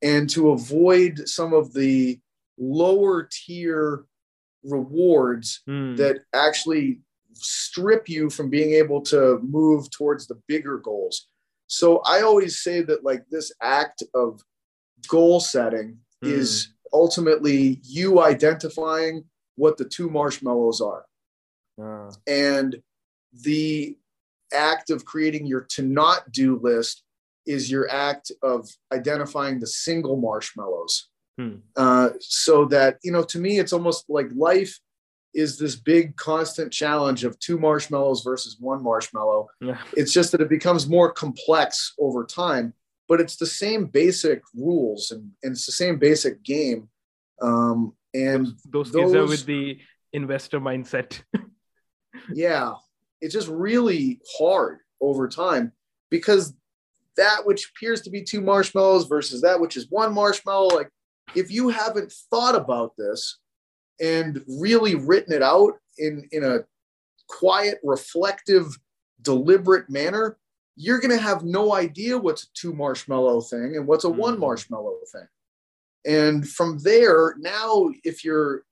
and 0.02 0.30
to 0.30 0.52
avoid 0.52 1.28
some 1.28 1.54
of 1.54 1.74
the 1.74 2.20
lower 2.58 3.28
tier 3.32 4.06
rewards 4.64 5.62
mm. 5.68 5.96
that 5.98 6.22
actually 6.34 7.00
strip 7.34 8.08
you 8.08 8.30
from 8.30 8.50
being 8.50 8.74
able 8.74 9.02
to 9.02 9.40
move 9.44 9.90
towards 9.92 10.28
the 10.28 10.40
bigger 10.48 10.78
goals. 10.78 11.28
So 11.68 12.02
I 12.06 12.22
always 12.22 12.62
say 12.62 12.82
that 12.84 13.04
like 13.04 13.24
this 13.30 13.52
act 13.62 14.04
of 14.14 14.42
goal 15.08 15.40
setting 15.40 15.98
mm. 16.24 16.32
is 16.32 16.70
ultimately 16.94 17.80
you 17.84 18.22
identifying 18.22 19.26
what 19.56 19.78
the 19.78 19.86
two 19.86 20.10
marshmallows 20.10 20.82
are. 20.82 21.06
Uh. 21.82 22.12
And 22.28 22.78
the 23.34 23.98
act 24.56 24.90
of 24.90 25.06
creating 25.06 25.46
your 25.46 25.62
to 25.72 25.82
not 25.82 26.32
do 26.32 26.60
list 26.62 27.04
is 27.46 27.70
your 27.70 27.90
act 27.90 28.32
of 28.42 28.68
identifying 28.94 29.60
the 29.60 29.68
single 29.68 30.18
marshmallows. 30.18 31.10
Hmm. 31.38 31.58
Uh, 31.76 32.10
so 32.20 32.66
that, 32.66 32.98
you 33.04 33.12
know, 33.12 33.24
to 33.24 33.40
me, 33.40 33.60
it's 33.60 33.74
almost 33.74 34.06
like 34.10 34.28
life 34.36 34.80
is 35.34 35.58
this 35.58 35.76
big 35.76 36.16
constant 36.16 36.72
challenge 36.72 37.26
of 37.26 37.38
two 37.40 37.60
marshmallows 37.60 38.24
versus 38.24 38.58
one 38.60 38.82
marshmallow. 38.82 39.48
Yeah. 39.60 39.78
It's 39.94 40.14
just 40.14 40.32
that 40.32 40.42
it 40.42 40.50
becomes 40.50 40.88
more 40.88 41.12
complex 41.12 41.94
over 42.00 42.26
time, 42.26 42.74
but 43.10 43.20
it's 43.20 43.36
the 43.36 43.46
same 43.46 43.86
basic 43.86 44.42
rules 44.56 45.12
and, 45.12 45.32
and 45.44 45.52
it's 45.52 45.66
the 45.66 45.74
same 45.74 46.00
basic 46.00 46.42
game. 46.42 46.90
Um, 47.42 47.94
and 48.14 48.48
those, 48.70 48.92
those, 48.92 48.94
those 48.94 49.12
kids 49.12 49.16
are 49.16 49.28
with 49.28 49.46
the 49.46 49.80
investor 50.14 50.62
mindset. 50.62 51.22
yeah, 52.34 52.72
it's 53.22 53.34
just 53.34 53.48
really 53.48 54.20
hard 54.38 54.80
over 55.02 55.28
time 55.28 55.72
because 56.10 56.54
that 57.18 57.46
which 57.46 57.70
appears 57.70 58.02
to 58.02 58.10
be 58.10 58.24
two 58.24 58.42
marshmallows 58.42 59.06
versus 59.08 59.42
that 59.42 59.60
which 59.60 59.78
is 59.78 59.90
one 59.90 60.14
marshmallow, 60.14 60.68
like 60.68 60.90
if 61.34 61.52
you 61.52 61.70
haven't 61.70 62.12
thought 62.30 62.56
about 62.56 62.96
this 62.98 63.40
and 64.02 64.44
really 64.48 64.96
written 64.96 65.34
it 65.34 65.42
out 65.42 65.74
in, 65.98 66.28
in 66.32 66.44
a 66.44 66.60
quiet, 67.28 67.80
reflective, 67.84 68.78
deliberate 69.22 69.90
manner, 69.90 70.38
you're 70.76 71.00
going 71.00 71.16
to 71.16 71.24
have 71.24 71.44
no 71.44 71.74
idea 71.74 72.18
what's 72.18 72.44
a 72.44 72.48
two 72.54 72.74
marshmallow 72.74 73.42
thing 73.42 73.78
and 73.78 73.88
what's 73.88 74.04
a 74.04 74.08
mm-hmm. 74.08 74.20
one 74.20 74.40
marshmallow 74.40 74.96
thing. 75.12 75.28
And 76.06 76.48
from 76.48 76.80
there, 76.80 77.36
now 77.40 77.90
if 78.04 78.24
you're 78.24 78.64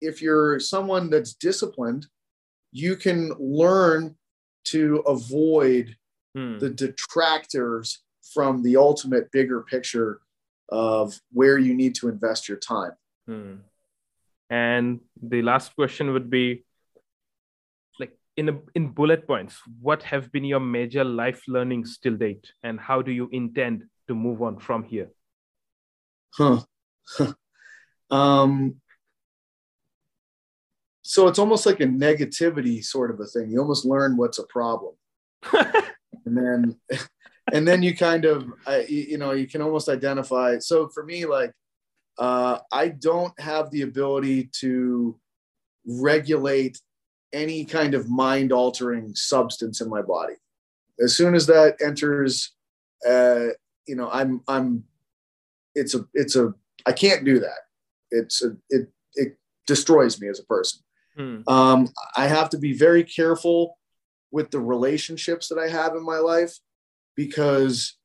if 0.00 0.22
you're 0.22 0.60
someone 0.60 1.10
that's 1.10 1.34
disciplined, 1.34 2.06
you 2.72 2.96
can 2.96 3.32
learn 3.38 4.16
to 4.64 4.98
avoid 5.06 5.96
hmm. 6.34 6.58
the 6.58 6.70
detractors 6.70 8.02
from 8.34 8.62
the 8.62 8.76
ultimate 8.76 9.30
bigger 9.32 9.62
picture 9.62 10.20
of 10.68 11.18
where 11.32 11.58
you 11.58 11.74
need 11.74 11.94
to 11.94 12.08
invest 12.08 12.48
your 12.48 12.58
time. 12.58 12.92
Hmm. 13.26 13.54
And 14.50 15.00
the 15.22 15.42
last 15.42 15.74
question 15.74 16.12
would 16.12 16.30
be 16.30 16.64
like 17.98 18.16
in 18.36 18.48
a, 18.48 18.58
in 18.74 18.88
bullet 18.88 19.26
points, 19.26 19.56
what 19.80 20.02
have 20.02 20.30
been 20.32 20.44
your 20.44 20.60
major 20.60 21.04
life 21.04 21.42
learnings 21.48 21.98
till 21.98 22.16
date, 22.16 22.52
and 22.62 22.78
how 22.80 23.02
do 23.02 23.12
you 23.12 23.28
intend 23.32 23.84
to 24.08 24.14
move 24.14 24.42
on 24.42 24.58
from 24.58 24.84
here? 24.84 25.10
Huh. 26.34 26.60
um, 28.10 28.80
so 31.08 31.26
it's 31.26 31.38
almost 31.38 31.64
like 31.64 31.80
a 31.80 31.86
negativity 31.86 32.84
sort 32.84 33.10
of 33.10 33.18
a 33.18 33.24
thing. 33.24 33.50
You 33.50 33.60
almost 33.60 33.86
learn 33.86 34.18
what's 34.18 34.38
a 34.38 34.46
problem, 34.46 34.92
and 35.52 36.36
then 36.36 36.76
and 37.50 37.66
then 37.66 37.82
you 37.82 37.96
kind 37.96 38.26
of 38.26 38.44
I, 38.66 38.80
you 38.90 39.16
know 39.16 39.32
you 39.32 39.46
can 39.46 39.62
almost 39.62 39.88
identify 39.88 40.58
so 40.58 40.88
for 40.88 41.02
me 41.02 41.24
like 41.24 41.50
uh, 42.18 42.58
i 42.70 42.88
don't 42.88 43.32
have 43.40 43.70
the 43.70 43.82
ability 43.82 44.50
to 44.60 45.18
regulate 45.86 46.78
any 47.32 47.64
kind 47.64 47.94
of 47.94 48.10
mind 48.10 48.52
altering 48.52 49.14
substance 49.14 49.80
in 49.80 49.88
my 49.88 50.02
body 50.02 50.34
as 51.02 51.16
soon 51.16 51.34
as 51.34 51.46
that 51.46 51.76
enters 51.82 52.52
uh, 53.08 53.46
you 53.86 53.96
know 53.96 54.10
i'm 54.12 54.42
i'm 54.46 54.84
it's 55.74 55.94
a 55.94 56.04
it's 56.12 56.36
a 56.36 56.52
i 56.84 56.92
can't 56.92 57.24
do 57.24 57.38
that 57.38 57.60
it's 58.10 58.44
a, 58.44 58.54
it 58.68 58.88
it 59.14 59.38
destroys 59.68 60.20
me 60.20 60.28
as 60.28 60.40
a 60.40 60.44
person. 60.44 60.80
Hmm. 61.18 61.40
Um, 61.48 61.88
I 62.16 62.28
have 62.28 62.48
to 62.50 62.58
be 62.58 62.72
very 62.72 63.02
careful 63.02 63.76
with 64.30 64.50
the 64.50 64.60
relationships 64.60 65.48
that 65.48 65.58
I 65.58 65.68
have 65.68 65.94
in 65.96 66.04
my 66.04 66.18
life 66.18 66.56
because 67.16 67.96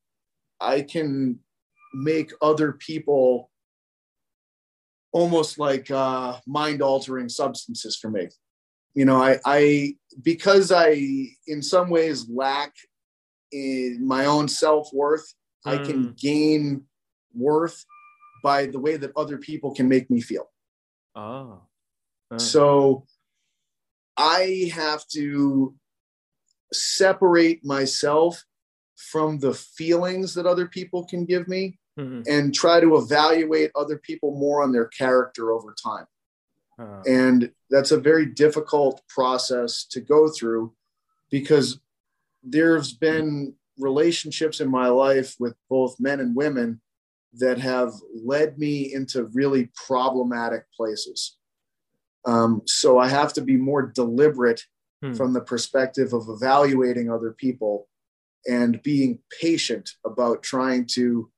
I 0.60 0.82
can 0.82 1.40
make 1.94 2.32
other 2.42 2.74
people 2.74 3.52
almost 5.12 5.60
like 5.60 5.92
uh, 5.92 6.40
mind 6.48 6.82
altering 6.82 7.30
substances 7.30 7.96
for 7.96 8.10
me. 8.10 8.30
You 8.96 9.06
know, 9.06 9.22
I, 9.22 9.40
I 9.46 9.96
because 10.22 10.72
I 10.72 11.28
in 11.48 11.62
some 11.62 11.90
ways 11.90 12.28
lack 12.30 12.74
in 13.52 14.06
my 14.06 14.26
own 14.26 14.48
self 14.48 14.90
worth, 14.92 15.34
I 15.66 15.78
can 15.78 16.08
Mm. 16.08 16.20
gain 16.20 16.84
worth 17.36 17.86
by 18.44 18.66
the 18.66 18.80
way 18.80 18.98
that 18.98 19.12
other 19.16 19.38
people 19.38 19.74
can 19.74 19.88
make 19.88 20.10
me 20.10 20.20
feel. 20.20 20.50
Ah. 21.16 21.60
Ah. 22.34 22.38
So 22.38 23.06
I 24.18 24.72
have 24.74 25.08
to 25.10 25.76
separate 26.72 27.64
myself 27.64 28.44
from 28.96 29.40
the 29.40 29.54
feelings 29.54 30.34
that 30.34 30.46
other 30.46 30.68
people 30.68 31.06
can 31.06 31.26
give 31.26 31.48
me 31.48 31.80
Mhm. 31.98 32.24
and 32.28 32.54
try 32.54 32.80
to 32.80 32.96
evaluate 32.96 33.72
other 33.76 33.98
people 33.98 34.36
more 34.36 34.64
on 34.64 34.72
their 34.72 34.88
character 34.88 35.52
over 35.52 35.74
time. 35.74 36.08
Ah. 36.80 37.02
And 37.06 37.54
that's 37.70 37.92
a 37.92 38.00
very 38.00 38.26
difficult 38.26 39.02
process 39.08 39.86
to 39.86 40.02
go 40.02 40.30
through 40.30 40.76
because 41.30 41.80
there's 42.42 42.94
been 42.94 43.56
relationships 43.78 44.60
in 44.60 44.70
my 44.70 44.88
life 44.88 45.36
with 45.40 45.56
both 45.70 46.00
men 46.00 46.20
and 46.20 46.36
women 46.36 46.82
that 47.34 47.58
have 47.58 47.94
led 48.14 48.60
me 48.60 48.94
into 48.94 49.26
really 49.26 49.72
problematic 49.88 50.72
places. 50.72 51.38
Um, 52.26 52.62
so 52.66 52.98
I 52.98 53.08
have 53.10 53.34
to 53.34 53.42
be 53.42 53.58
more 53.58 53.82
deliberate 53.84 54.62
Hmm. 55.02 55.14
from 55.14 55.34
the 55.34 55.42
perspective 55.42 56.14
of 56.14 56.30
evaluating 56.30 57.12
other 57.12 57.34
people 57.34 57.90
and 58.48 58.82
being 58.84 59.20
patient 59.42 59.92
about 60.06 60.44
trying 60.44 60.86
to 60.94 61.30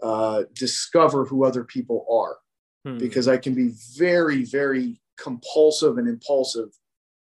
uh, 0.00 0.44
discover 0.52 1.24
who 1.24 1.44
other 1.44 1.64
people 1.64 2.06
are 2.08 2.36
Hmm. 2.84 2.98
because 2.98 3.26
I 3.26 3.36
can 3.36 3.54
be 3.54 3.72
very, 3.96 4.44
very 4.44 5.00
compulsive 5.16 5.98
and 5.98 6.06
impulsive 6.08 6.68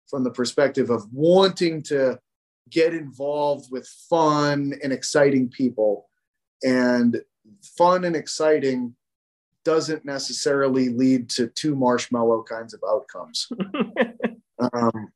from 0.07 0.23
the 0.23 0.29
perspective 0.29 0.91
of 0.91 1.11
wanting 1.11 1.81
to 1.83 2.19
get 2.69 2.93
involved 2.93 3.71
with 3.71 3.87
fun 3.87 4.73
and 4.83 4.93
exciting 4.93 5.49
people. 5.49 6.07
And 6.63 7.23
fun 7.75 8.03
and 8.03 8.15
exciting 8.15 8.95
doesn't 9.67 10.05
necessarily 10.05 10.87
lead 10.87 11.29
to 11.29 11.47
two 11.47 11.75
marshmallow 11.75 12.41
kinds 12.43 12.73
of 12.73 12.81
outcomes. 12.89 13.49
Um, 14.73 15.09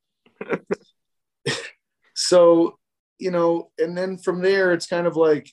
so, 2.15 2.77
you 3.17 3.31
know, 3.31 3.71
and 3.79 3.97
then 3.97 4.19
from 4.19 4.39
there, 4.39 4.71
it's 4.71 4.85
kind 4.85 5.07
of 5.07 5.15
like 5.15 5.51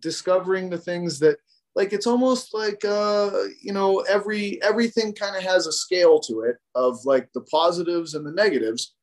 discovering 0.00 0.68
the 0.68 0.76
things 0.76 1.20
that 1.20 1.36
like 1.76 1.92
it's 1.92 2.08
almost 2.08 2.52
like 2.52 2.84
uh 2.84 3.30
you 3.62 3.72
know 3.72 4.00
every 4.00 4.60
everything 4.60 5.14
kind 5.14 5.36
of 5.36 5.44
has 5.44 5.68
a 5.68 5.72
scale 5.72 6.18
to 6.18 6.40
it 6.40 6.56
of 6.74 6.98
like 7.04 7.28
the 7.32 7.42
positives 7.42 8.14
and 8.14 8.26
the 8.26 8.32
negatives. 8.32 8.96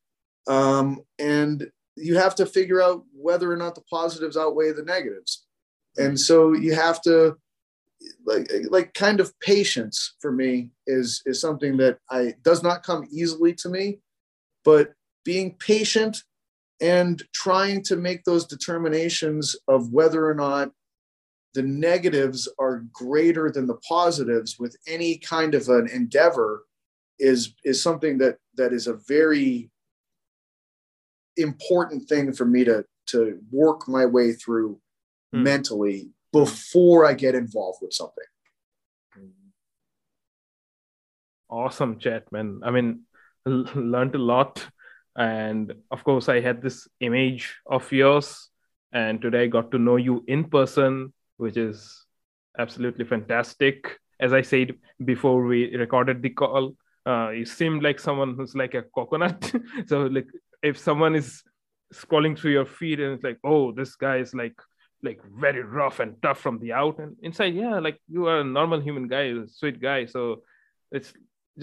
Um 0.49 0.99
and 1.17 1.65
you 1.95 2.17
have 2.17 2.35
to 2.35 2.45
figure 2.45 2.81
out 2.81 3.05
whether 3.13 3.49
or 3.49 3.55
not 3.55 3.76
the 3.76 3.88
positives 3.89 4.35
outweigh 4.35 4.73
the 4.73 4.84
negatives. 4.84 5.45
And 5.95 6.19
so 6.19 6.51
you 6.51 6.76
have 6.76 7.01
to 7.03 7.38
like 8.26 8.49
like 8.69 8.94
kind 8.94 9.19
of 9.19 9.38
patience 9.40 10.15
for 10.19 10.32
me 10.32 10.72
is 10.88 11.22
is 11.26 11.40
something 11.40 11.77
that 11.77 11.98
i 12.10 12.34
does 12.44 12.64
not 12.64 12.84
come 12.84 13.07
easily 13.11 13.53
to 13.53 13.69
me 13.69 13.99
but 14.64 14.94
being 15.23 15.56
patient 15.56 16.23
and 16.82 17.23
trying 17.34 17.82
to 17.82 17.95
make 17.95 18.23
those 18.23 18.45
determinations 18.45 19.56
of 19.68 19.91
whether 19.94 20.30
or 20.30 20.34
not 20.34 20.72
the 21.53 21.61
negatives 21.61 22.49
are 22.60 22.84
greater 22.91 23.49
than 23.49 23.65
the 23.65 23.80
positives 23.88 24.60
with 24.60 24.76
any 24.88 25.18
kind 25.18 25.56
of 25.56 25.69
an 25.69 25.88
endeavor 25.88 26.64
is 27.19 27.53
is 27.64 27.82
something 27.82 28.18
that 28.18 28.38
that 28.56 28.73
is 28.73 28.88
a 28.88 28.99
very 29.07 29.69
important 31.38 32.07
thing 32.07 32.34
for 32.34 32.45
me 32.45 32.64
to 32.64 32.86
to 33.07 33.40
work 33.52 33.88
my 33.88 34.06
way 34.06 34.34
through 34.34 34.80
Hmm. 35.34 35.44
mentally 35.44 36.10
before 36.36 37.06
I 37.06 37.14
get 37.14 37.34
involved 37.34 37.80
with 37.82 37.94
something. 37.94 38.30
awesome 41.49 41.99
chat 41.99 42.30
man. 42.32 42.60
I 42.64 42.72
mean 42.72 43.03
l- 43.48 43.70
learned 43.76 44.16
a 44.16 44.24
lot. 44.34 44.68
And 45.18 45.74
of 45.91 46.03
course 46.03 46.28
i 46.28 46.41
had 46.41 46.62
this 46.62 46.88
image 46.99 47.56
of 47.66 47.90
yours. 47.91 48.49
And 48.91 49.22
today 49.22 49.44
i 49.44 49.48
got 49.48 49.72
to 49.72 49.78
know 49.78 49.95
you 49.95 50.24
in 50.28 50.44
person 50.57 51.14
which 51.38 51.57
is 51.57 52.06
absolutely 52.60 53.06
fantastic. 53.06 53.99
As 54.20 54.34
i 54.34 54.41
said 54.41 54.76
before 55.14 55.45
we 55.45 55.76
recorded 55.76 56.22
the 56.22 56.30
call 56.30 56.76
uh, 57.06 57.30
you 57.30 57.45
seemed 57.45 57.84
like 57.84 57.99
someone 57.99 58.36
who's 58.36 58.56
like 58.56 58.74
a 58.74 58.84
coconut. 58.99 59.52
So 59.88 60.03
like 60.18 60.28
if 60.64 60.78
someone 60.78 61.16
is 61.16 61.44
scrolling 61.94 62.38
through 62.38 62.52
your 62.52 62.66
feed 62.66 62.99
and 62.99 63.14
it's 63.14 63.24
like 63.24 63.40
oh 63.44 63.72
this 63.72 63.95
guy 63.95 64.18
is 64.18 64.34
like 64.34 64.57
like 65.07 65.19
very 65.45 65.64
rough 65.80 65.99
and 66.03 66.15
tough 66.22 66.40
from 66.45 66.56
the 66.64 66.72
out 66.82 66.98
and 67.03 67.15
inside 67.22 67.53
yeah 67.56 67.80
like 67.88 67.98
you 68.15 68.27
are 68.32 68.40
a 68.41 68.44
normal 68.60 68.80
human 68.88 69.07
guy 69.14 69.23
a 69.44 69.48
sweet 69.60 69.77
guy 69.82 69.99
so 70.06 70.22
it's 70.91 71.14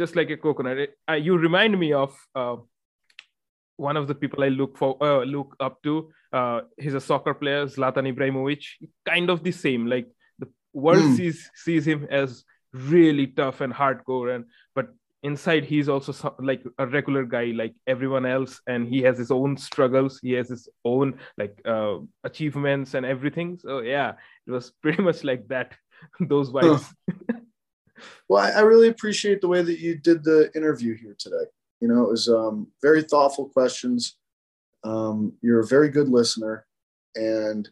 just 0.01 0.17
like 0.17 0.31
a 0.31 0.37
coconut. 0.37 0.79
It- 0.79 0.95
uh, 1.11 1.19
you 1.27 1.37
remind 1.37 1.79
me 1.79 1.93
of 1.93 2.11
uh, 2.35 2.57
one 3.77 3.97
of 3.97 4.07
the 4.09 4.15
people 4.15 4.43
I 4.45 4.49
look 4.49 4.79
for, 4.79 4.97
uh, 5.03 5.25
look 5.25 5.57
up 5.61 5.83
to. 5.83 6.11
Uh, 6.33 6.61
he's 6.79 6.95
a 6.95 7.01
soccer 7.01 7.35
player, 7.35 7.67
Zlatan 7.67 8.07
Ibrahimovic. 8.15 8.65
Kind 9.05 9.29
of 9.31 9.43
the 9.43 9.53
same. 9.53 9.87
Like 9.87 10.09
the 10.39 10.49
world 10.73 11.03
Hmm. 11.05 11.15
sees 11.17 11.51
sees 11.55 11.87
him 11.87 12.07
as 12.11 12.45
really 12.73 13.27
tough 13.27 13.61
and 13.61 13.73
hardcore, 13.73 14.35
and 14.35 14.45
but 14.75 14.87
inside 15.23 15.65
he's 15.65 15.89
also 15.89 16.13
so, 16.13 16.35
like 16.39 16.63
a 16.79 16.87
regular 16.87 17.25
guy, 17.25 17.53
like 17.55 17.75
everyone 17.87 18.27
else, 18.27 18.61
and 18.67 18.89
he 18.89 19.03
has 19.03 19.19
his 19.19 19.31
own 19.31 19.57
struggles. 19.57 20.19
He 20.23 20.33
has 20.33 20.49
his 20.49 20.69
own 20.85 21.19
like 21.39 21.61
uh, 21.65 21.99
achievements 22.25 22.95
and 22.95 23.07
everything. 23.07 23.59
So 23.59 23.81
yeah, 23.81 24.15
it 24.47 24.51
was 24.51 24.73
pretty 24.83 25.03
much 25.03 25.25
like 25.25 25.49
that. 25.49 25.75
Those 26.21 26.51
vibes. 26.51 26.93
Well, 28.29 28.43
I, 28.43 28.51
I 28.51 28.61
really 28.63 28.89
appreciate 28.89 29.41
the 29.41 29.49
way 29.49 29.63
that 29.63 29.79
you 29.79 29.97
did 29.97 30.25
the 30.25 30.51
interview 30.57 30.97
here 30.97 31.15
today. 31.17 31.45
You 31.81 31.89
know, 31.89 32.03
it 32.03 32.11
was 32.11 32.29
um, 32.29 32.67
very 32.81 33.03
thoughtful 33.03 33.49
questions. 33.49 34.17
Um, 34.83 35.35
you're 35.41 35.61
a 35.61 35.67
very 35.67 35.89
good 35.89 36.09
listener, 36.09 36.67
and 37.15 37.69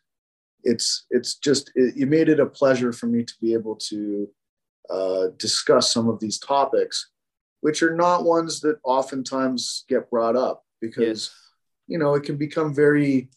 it's 0.62 1.06
it's 1.10 1.35
just 1.35 1.72
it, 1.74 1.97
you 1.97 2.06
made 2.06 2.28
it 2.28 2.39
a 2.39 2.47
pleasure 2.47 2.93
for 2.93 3.06
me 3.06 3.24
to 3.24 3.35
be 3.40 3.52
able 3.55 3.77
to 3.77 4.28
uh, 4.89 5.27
discuss 5.39 5.93
some 5.93 6.09
of 6.09 6.20
these 6.20 6.39
topics, 6.39 7.10
which 7.60 7.82
are 7.82 7.94
not 7.94 8.24
ones 8.24 8.60
that 8.60 8.78
oftentimes 8.84 9.84
get 9.88 10.10
brought 10.10 10.36
up 10.36 10.64
because 10.80 11.30
you 11.86 11.98
know 11.98 12.14
it 12.14 12.22
can 12.22 12.36
become 12.36 12.74
very 12.74 13.28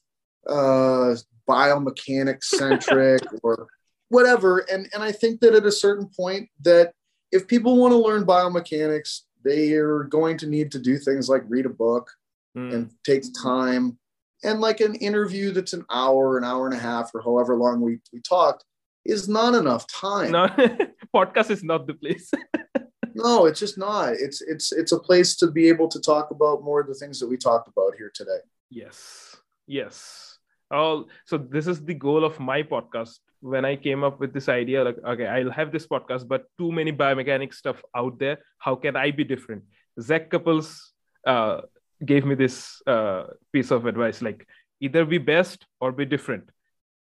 uh, 0.48 1.16
biomechanic 1.50 2.44
centric 2.44 3.22
or 3.44 3.68
whatever. 4.10 4.60
And 4.72 4.88
and 4.94 5.04
i 5.04 5.12
think 5.12 5.40
that 5.42 5.54
at 5.56 5.66
a 5.66 5.72
certain 5.72 6.08
point 6.08 6.50
that 6.62 6.94
if 7.32 7.48
people 7.48 7.78
want 7.78 7.92
to 7.92 7.98
learn 7.98 8.26
biomechanics 8.26 9.22
they 9.44 9.74
are 9.74 10.04
going 10.06 10.38
to 10.38 10.48
need 10.48 10.72
to 10.72 10.80
do 10.80 10.98
things 10.98 11.28
like 11.30 11.44
read 11.48 11.66
a 11.66 11.70
book 11.70 12.10
Hmm. 12.56 12.72
and 12.72 12.92
take 13.04 13.24
time. 13.42 13.98
And 14.44 14.62
like 14.62 14.80
an 14.80 14.94
interview 14.96 15.52
that's 15.52 15.74
an 15.74 15.86
hour 15.90 16.38
an 16.38 16.44
hour 16.44 16.68
and 16.68 16.76
a 16.76 16.80
half 16.80 17.10
or 17.16 17.22
however 17.24 17.56
long 17.56 17.82
we, 17.82 17.98
we 18.12 18.20
talked 18.22 18.64
is 19.06 19.28
not 19.28 19.56
enough 19.56 19.88
time. 19.88 20.32
No 20.32 20.48
podcast 21.16 21.50
is 21.50 21.64
not 21.64 21.88
the 21.88 21.96
place 21.96 22.30
no 23.16 23.46
it's 23.46 23.60
just 23.60 23.78
not. 23.78 24.14
It's 24.14 24.42
it's 24.42 24.72
it's 24.72 24.92
a 24.92 25.00
place 25.00 25.36
to 25.38 25.48
be 25.52 25.68
able 25.70 25.88
to 25.90 26.00
talk 26.02 26.32
about 26.32 26.64
more 26.64 26.82
of 26.82 26.88
the 26.88 26.96
things 26.96 27.20
that 27.20 27.28
we 27.28 27.38
talked 27.38 27.68
about 27.68 27.96
here 27.98 28.12
today. 28.14 28.40
Yes. 28.70 29.36
Yes. 29.68 30.38
All 30.72 31.08
so 31.26 31.38
this 31.38 31.68
is 31.68 31.84
the 31.84 31.94
goal 31.94 32.24
of 32.26 32.40
my 32.40 32.64
podcast. 32.64 33.20
When 33.42 33.66
i 33.66 33.76
came 33.76 34.04
up 34.06 34.20
with 34.22 34.32
this 34.34 34.48
idea 34.48 34.84
like 34.86 34.98
okay 35.06 35.28
i'll 35.28 35.52
have 35.52 35.72
this 35.74 35.86
podcast 35.86 36.28
but 36.30 36.46
too 36.58 36.72
many 36.72 36.92
biomechanics 36.94 37.56
stuff 37.56 37.84
out 37.96 38.18
there. 38.20 38.38
How 38.58 38.76
can 38.76 38.96
i 38.96 39.12
be 39.12 39.24
different? 39.24 39.64
Zach 40.00 40.30
Cupples 40.32 40.94
uh, 41.28 41.62
gave 42.06 42.26
me 42.26 42.36
this 42.36 42.82
uh, 42.88 43.26
piece 43.52 43.70
of 43.72 43.86
advice 43.86 44.22
like 44.22 44.48
either 44.80 45.06
be 45.06 45.18
best 45.18 45.66
or 45.80 45.92
be 45.92 46.06
different. 46.06 46.50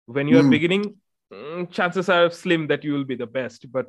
When 0.05 0.27
you're 0.27 0.43
Hmm. 0.43 0.49
beginning 0.49 0.95
mm, 1.31 1.69
chances 1.71 2.09
are 2.09 2.31
slim 2.31 2.67
that 2.67 2.83
you 2.83 2.93
will 2.93 3.05
be 3.05 3.15
the 3.15 3.27
best 3.27 3.71
but 3.71 3.87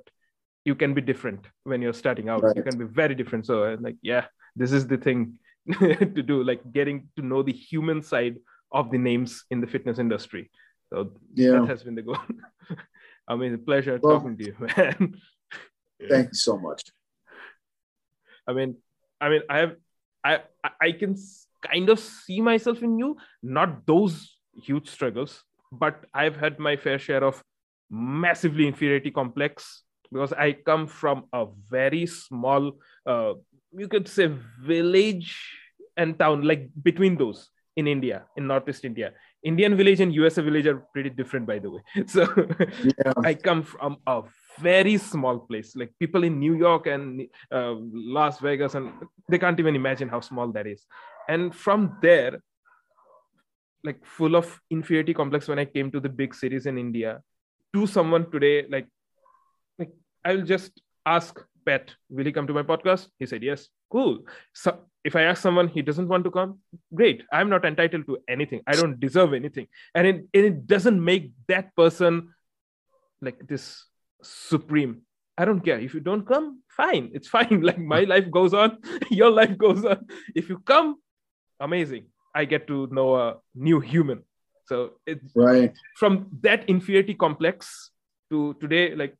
you 0.65 0.75
can 0.75 0.95
be 0.95 1.01
different 1.01 1.47
when 1.65 1.81
you're 1.83 1.93
starting 1.93 2.29
out. 2.29 2.43
You 2.55 2.63
can 2.63 2.79
be 2.79 2.85
very 2.85 3.15
different. 3.15 3.47
So 3.47 3.65
uh, 3.65 3.77
like 3.81 3.97
yeah 4.03 4.27
this 4.57 4.73
is 4.73 4.87
the 4.87 4.97
thing 4.97 5.39
to 5.79 6.23
do 6.23 6.43
like 6.43 6.61
getting 6.73 7.09
to 7.17 7.23
know 7.23 7.43
the 7.43 7.53
human 7.53 8.03
side 8.03 8.37
of 8.73 8.91
the 8.91 8.99
names 8.99 9.45
in 9.51 9.61
the 9.61 9.67
fitness 9.67 9.99
industry. 9.99 10.51
So 10.91 11.13
yeah. 11.35 11.53
that 11.53 11.69
has 11.69 11.83
been 11.83 11.95
the 11.95 12.03
goal. 12.03 12.19
I 13.29 13.37
mean 13.37 13.55
a 13.55 13.59
pleasure 13.59 13.99
Well- 14.03 14.19
talking 14.19 14.37
to 14.39 14.45
you 14.45 14.57
man. 14.77 15.15
thank 16.09 16.29
you 16.29 16.35
so 16.35 16.59
much. 16.59 16.83
I 18.47 18.53
mean, 18.53 18.77
I 19.21 19.29
mean, 19.29 19.43
I 19.49 19.59
have, 19.59 19.77
I, 20.25 20.41
I 20.81 20.93
can 20.93 21.15
kind 21.63 21.89
of 21.89 22.01
see 22.01 22.41
myself 22.41 22.83
in 22.83 22.99
you. 22.99 23.17
Not 23.43 23.87
those 23.87 24.37
huge 24.55 24.89
struggles, 24.89 25.45
but 25.71 26.05
I've 26.13 26.37
had 26.37 26.59
my 26.59 26.77
fair 26.77 26.99
share 26.99 27.23
of 27.23 27.45
massively 27.91 28.67
inferiority 28.67 29.11
complex 29.11 29.83
because 30.13 30.33
I 30.33 30.53
come 30.53 30.87
from 30.87 31.25
a 31.33 31.47
very 31.69 32.07
small, 32.07 32.79
uh, 33.07 33.35
you 33.73 33.89
could 33.89 34.09
say, 34.09 34.31
village 34.61 35.37
and 35.97 36.19
town, 36.19 36.43
like 36.43 36.69
between 36.83 37.17
those 37.17 37.51
in 37.77 37.87
India, 37.87 38.25
in 38.37 38.47
Northeast 38.47 38.85
India. 38.85 39.13
Indian 39.43 39.75
village 39.77 40.01
and 40.01 40.15
USA 40.15 40.43
village 40.43 40.67
are 40.67 40.79
pretty 40.93 41.11
different, 41.11 41.47
by 41.47 41.59
the 41.59 41.71
way. 41.71 41.81
So 42.07 42.29
yeah. 42.85 43.13
I 43.25 43.35
come 43.35 43.63
from 43.63 43.97
a 44.07 44.23
very 44.59 44.99
small 44.99 45.39
place. 45.39 45.75
Like 45.75 45.93
people 45.99 46.25
in 46.25 46.39
New 46.39 46.55
York 46.55 46.87
and 46.87 47.27
uh, 47.51 47.75
Las 47.93 48.41
Vegas, 48.41 48.75
and 48.75 48.93
they 49.29 49.39
can't 49.39 49.59
even 49.59 49.75
imagine 49.75 50.09
how 50.09 50.21
small 50.21 50.53
that 50.53 50.67
is. 50.67 50.85
And 51.29 51.55
from 51.55 51.97
there, 52.03 52.43
like 53.83 54.05
full 54.05 54.37
of 54.37 54.61
inferiority 54.71 55.15
complex 55.15 55.49
when 55.49 55.59
I 55.59 55.65
came 55.65 55.91
to 55.93 56.01
the 56.01 56.09
big 56.09 56.35
cities 56.35 56.67
in 56.67 56.77
India, 56.77 57.23
to 57.73 57.87
someone 57.87 58.31
today, 58.31 58.67
like, 58.69 58.89
like 58.89 58.89
I'll 60.25 60.43
just 60.43 60.81
ask 61.07 61.41
Pat, 61.65 61.95
will 62.09 62.25
he 62.25 62.33
come 62.33 62.47
to 62.47 62.53
my 62.53 62.63
podcast? 62.63 63.09
He 63.19 63.27
said 63.27 63.43
yes. 63.43 63.69
Cool. 63.91 64.21
So 64.55 64.79
if 65.05 65.17
I 65.17 65.23
ask 65.23 65.43
someone 65.43 65.69
he 65.69 65.83
doesn't 65.83 66.09
want 66.09 66.25
to 66.25 66.31
come, 66.31 66.59
great. 66.95 67.25
I'm 67.33 67.49
not 67.49 67.65
entitled 67.65 68.07
to 68.07 68.19
anything. 68.29 68.61
I 68.67 68.73
don't 68.73 69.01
deserve 69.01 69.35
anything. 69.35 69.67
And 69.95 70.07
it, 70.07 70.25
it 70.33 70.67
doesn't 70.67 71.03
make 71.03 71.33
that 71.49 71.75
person 71.77 72.35
like 73.21 73.47
this 73.47 73.85
supreme. 74.23 75.03
I 75.39 75.45
don't 75.45 75.61
care. 75.61 75.79
If 75.79 75.95
you 75.95 76.01
don't 76.01 76.27
come, 76.27 76.63
fine. 76.69 77.11
It's 77.15 77.29
fine. 77.37 77.63
Like 77.63 77.79
my 77.79 78.01
life 78.01 78.31
goes 78.31 78.55
on, 78.55 78.79
your 79.11 79.31
life 79.31 79.57
goes 79.57 79.85
on. 79.85 80.07
If 80.35 80.49
you 80.49 80.59
come, 80.59 80.97
amazing. 81.59 82.07
I 82.35 82.45
get 82.45 82.67
to 82.69 82.89
know 82.93 83.17
a 83.17 83.37
new 83.55 83.81
human. 83.81 84.23
So 84.67 84.93
it's 85.05 85.33
right 85.35 85.73
from 85.97 86.29
that 86.43 86.69
inferiority 86.69 87.15
complex 87.15 87.91
to 88.31 88.55
today, 88.61 88.95
like 88.95 89.17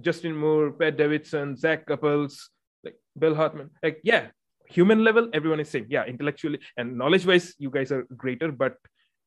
Justin 0.00 0.36
Moore, 0.36 0.70
Pat 0.72 0.96
Davidson, 0.96 1.56
Zach 1.56 1.86
Cupples, 1.86 2.50
like 2.84 2.96
Bill 3.18 3.34
Hartman. 3.34 3.70
Like, 3.82 4.00
yeah, 4.02 4.28
human 4.66 5.04
level, 5.04 5.28
everyone 5.32 5.60
is 5.60 5.68
same. 5.68 5.86
Yeah, 5.88 6.04
intellectually 6.04 6.60
and 6.76 6.96
knowledge 6.96 7.26
wise, 7.26 7.54
you 7.58 7.70
guys 7.70 7.92
are 7.92 8.06
greater, 8.16 8.50
but 8.50 8.76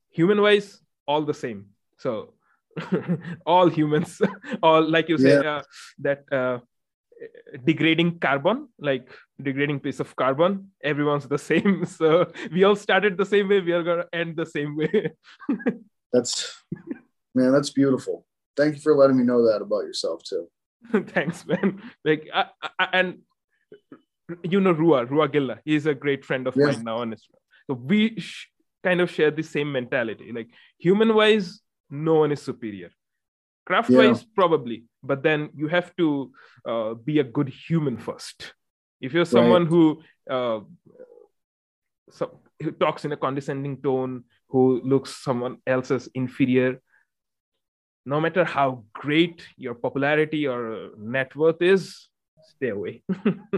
human 0.09 0.41
wise, 0.41 0.81
all 1.07 1.23
the 1.23 1.33
same. 1.33 1.67
So 1.97 2.33
all 3.45 3.69
humans, 3.69 4.21
all 4.63 4.87
like 4.89 5.09
you 5.09 5.17
said, 5.17 5.43
yeah. 5.43 5.57
uh, 5.57 5.63
that 5.99 6.23
uh, 6.31 6.59
degrading 7.63 8.19
carbon, 8.19 8.69
like 8.79 9.09
degrading 9.41 9.79
piece 9.79 9.99
of 9.99 10.15
carbon, 10.15 10.71
everyone's 10.83 11.27
the 11.27 11.37
same. 11.37 11.85
So 11.97 12.31
we 12.51 12.63
all 12.63 12.75
started 12.75 13.17
the 13.17 13.25
same 13.25 13.49
way. 13.49 13.61
We 13.61 13.71
are 13.71 13.83
gonna 13.83 14.05
end 14.13 14.35
the 14.35 14.45
same 14.45 14.75
way. 14.75 15.11
that's 16.11 16.63
man, 17.33 17.51
that's 17.51 17.69
beautiful. 17.69 18.25
Thank 18.57 18.75
you 18.75 18.81
for 18.81 18.95
letting 18.95 19.17
me 19.17 19.23
know 19.23 19.45
that 19.47 19.61
about 19.61 19.85
yourself 19.85 20.23
too. 20.23 20.47
Thanks, 21.07 21.45
man. 21.45 21.81
Like, 22.03 22.27
I, 22.33 22.45
I, 22.79 22.87
and 22.93 23.19
you 24.43 24.59
know 24.59 24.71
Rua, 24.71 25.05
Rua 25.05 25.29
Gilla. 25.29 25.59
He's 25.63 25.85
a 25.85 25.93
great 25.93 26.25
friend 26.25 26.47
of 26.47 26.55
yes. 26.55 26.75
mine 26.75 26.85
now 26.85 26.97
on 26.97 27.11
Instagram. 27.11 27.43
So 27.67 27.73
we 27.73 28.19
sh- 28.19 28.47
kind 28.83 29.01
of 29.01 29.11
share 29.11 29.31
the 29.31 29.43
same 29.43 29.71
mentality. 29.71 30.31
Like 30.33 30.49
human 30.77 31.13
wise, 31.13 31.61
no 31.89 32.15
one 32.15 32.31
is 32.31 32.41
superior. 32.41 32.89
Craft 33.65 33.89
wise, 33.89 34.21
yeah. 34.21 34.27
probably, 34.33 34.85
but 35.03 35.23
then 35.23 35.49
you 35.55 35.67
have 35.67 35.93
to 35.97 36.31
uh, 36.65 36.93
be 36.93 37.19
a 37.19 37.23
good 37.23 37.49
human 37.49 37.97
first. 37.97 38.53
If 39.01 39.13
you're 39.13 39.25
someone 39.25 39.63
right. 39.63 39.69
who 39.69 40.01
uh, 40.29 40.59
so, 42.09 42.39
who 42.61 42.71
talks 42.71 43.05
in 43.05 43.11
a 43.11 43.17
condescending 43.17 43.81
tone, 43.81 44.23
who 44.47 44.81
looks 44.83 45.21
someone 45.21 45.57
else 45.67 45.91
as 45.91 46.07
inferior, 46.15 46.81
no 48.07 48.21
matter 48.21 48.45
how 48.45 48.83
great 48.93 49.45
your 49.57 49.75
popularity 49.75 50.47
or 50.47 50.91
net 50.97 51.35
worth 51.35 51.61
is, 51.61 52.07
stay 52.55 52.69
away. 52.69 53.03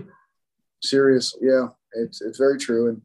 Serious, 0.81 1.37
yeah, 1.39 1.67
it's 1.93 2.21
it's 2.21 2.39
very 2.39 2.57
true, 2.57 2.89
and 2.89 3.01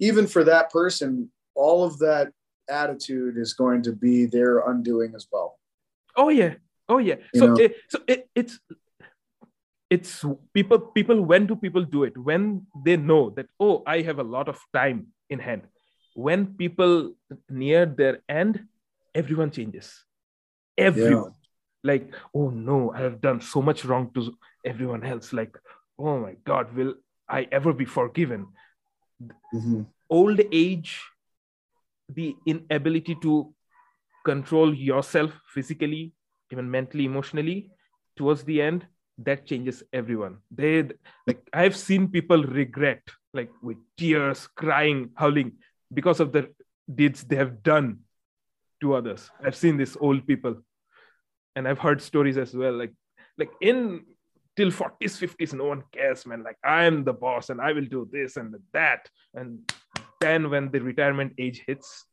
even 0.00 0.26
for 0.26 0.42
that 0.42 0.70
person, 0.70 1.30
all 1.54 1.84
of 1.84 1.98
that 2.00 2.32
attitude 2.68 3.36
is 3.38 3.54
going 3.54 3.82
to 3.82 3.92
be 3.92 4.26
their 4.26 4.66
undoing 4.70 5.14
as 5.14 5.28
well. 5.30 5.58
Oh 6.16 6.28
yeah, 6.28 6.54
oh 6.88 6.98
yeah. 6.98 7.16
You 7.34 7.40
so 7.40 7.54
it, 7.54 7.70
eh, 7.70 7.74
so 7.88 7.98
it, 8.08 8.28
it's 8.34 8.58
it's 9.90 10.24
people 10.54 10.78
people 10.78 11.22
when 11.22 11.46
do 11.46 11.54
people 11.54 11.84
do 11.84 12.02
it 12.04 12.16
when 12.16 12.66
they 12.84 12.96
know 12.96 13.30
that 13.30 13.46
oh 13.58 13.82
i 13.86 14.00
have 14.00 14.20
a 14.20 14.28
lot 14.36 14.48
of 14.48 14.56
time 14.72 15.08
in 15.28 15.40
hand 15.40 15.62
when 16.14 16.46
people 16.54 17.12
near 17.48 17.86
their 17.86 18.22
end 18.28 18.62
everyone 19.14 19.50
changes 19.50 20.06
everyone. 20.88 21.32
Yeah. 21.32 21.90
like 21.90 22.14
oh 22.38 22.48
no 22.50 22.78
i 22.92 22.98
have 23.00 23.20
done 23.26 23.38
so 23.40 23.60
much 23.68 23.84
wrong 23.84 24.10
to 24.14 24.22
everyone 24.70 25.04
else. 25.12 25.32
Like 25.32 25.56
oh 25.98 26.18
my 26.24 26.34
god 26.44 26.74
will 26.74 26.94
i 27.28 27.46
ever 27.60 27.72
be 27.72 27.84
forgiven? 27.84 28.46
Mm-hmm. 29.54 29.82
old 30.08 30.40
age 30.50 30.92
the 32.18 32.34
inability 32.46 33.14
to 33.24 33.32
control 34.24 34.72
yourself 34.74 35.30
physically 35.54 36.14
even 36.50 36.70
mentally 36.70 37.04
emotionally 37.04 37.70
towards 38.16 38.42
the 38.44 38.62
end 38.62 38.86
that 39.18 39.46
changes 39.46 39.82
everyone. 39.92 40.38
They 40.50 40.88
like 41.26 41.42
i've 41.52 41.76
seen 41.76 42.08
people 42.08 42.42
regret 42.44 43.02
like 43.34 43.50
with 43.62 43.76
tears 43.98 44.46
crying 44.62 45.10
howling 45.14 45.52
because 45.92 46.20
of 46.20 46.32
the 46.32 46.48
deeds 47.00 47.22
they 47.24 47.36
have 47.36 47.62
done 47.62 47.98
to 48.80 48.94
others. 48.94 49.30
I've 49.44 49.56
seen 49.56 49.76
these 49.76 49.96
old 50.00 50.26
people 50.26 50.56
and 51.56 51.66
I've 51.66 51.78
heard 51.78 52.00
stories 52.00 52.38
as 52.38 52.54
well. 52.54 52.72
Like, 52.72 52.92
like 53.38 53.50
in 53.60 54.04
till 54.56 54.70
40s, 54.70 55.18
50s, 55.18 55.54
no 55.54 55.64
one 55.64 55.82
cares, 55.92 56.26
man. 56.26 56.42
Like, 56.42 56.58
I'm 56.64 57.04
the 57.04 57.12
boss 57.12 57.50
and 57.50 57.60
I 57.60 57.72
will 57.72 57.84
do 57.84 58.08
this 58.10 58.36
and 58.36 58.54
that. 58.72 59.08
And 59.34 59.70
then 60.20 60.50
when 60.50 60.70
the 60.70 60.80
retirement 60.80 61.34
age 61.38 61.62
hits. 61.66 62.06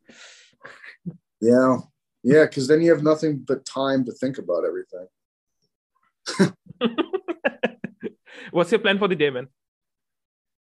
yeah. 1.41 1.77
Yeah. 2.23 2.45
Cause 2.47 2.67
then 2.67 2.81
you 2.81 2.91
have 2.91 3.03
nothing 3.03 3.43
but 3.47 3.65
time 3.65 4.05
to 4.05 4.11
think 4.11 4.37
about 4.37 4.63
everything. 4.65 5.07
What's 8.51 8.71
your 8.71 8.79
plan 8.79 8.97
for 8.97 9.07
the 9.07 9.15
day, 9.15 9.29
man? 9.29 9.47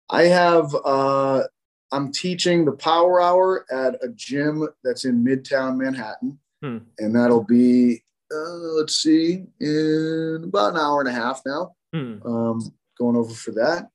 I 0.10 0.24
have, 0.24 0.76
uh, 0.84 1.44
I'm 1.92 2.12
teaching 2.12 2.66
the 2.66 2.72
power 2.72 3.22
hour 3.22 3.66
at 3.72 3.96
a 4.04 4.10
gym 4.10 4.68
that's 4.84 5.06
in 5.06 5.24
Midtown 5.24 5.78
Manhattan. 5.78 6.40
Hmm. 6.62 6.80
And 6.98 7.16
that'll 7.16 7.44
be 7.44 8.04
uh, 8.34 8.58
let's 8.78 8.96
see, 8.96 9.44
in 9.60 10.42
about 10.46 10.74
an 10.74 10.80
hour 10.80 11.00
and 11.00 11.10
a 11.10 11.14
half 11.14 11.42
now. 11.46 11.74
Mm. 11.96 12.26
Um, 12.26 12.74
going 12.98 13.16
over 13.16 13.34
for 13.34 13.52
that. 13.52 13.90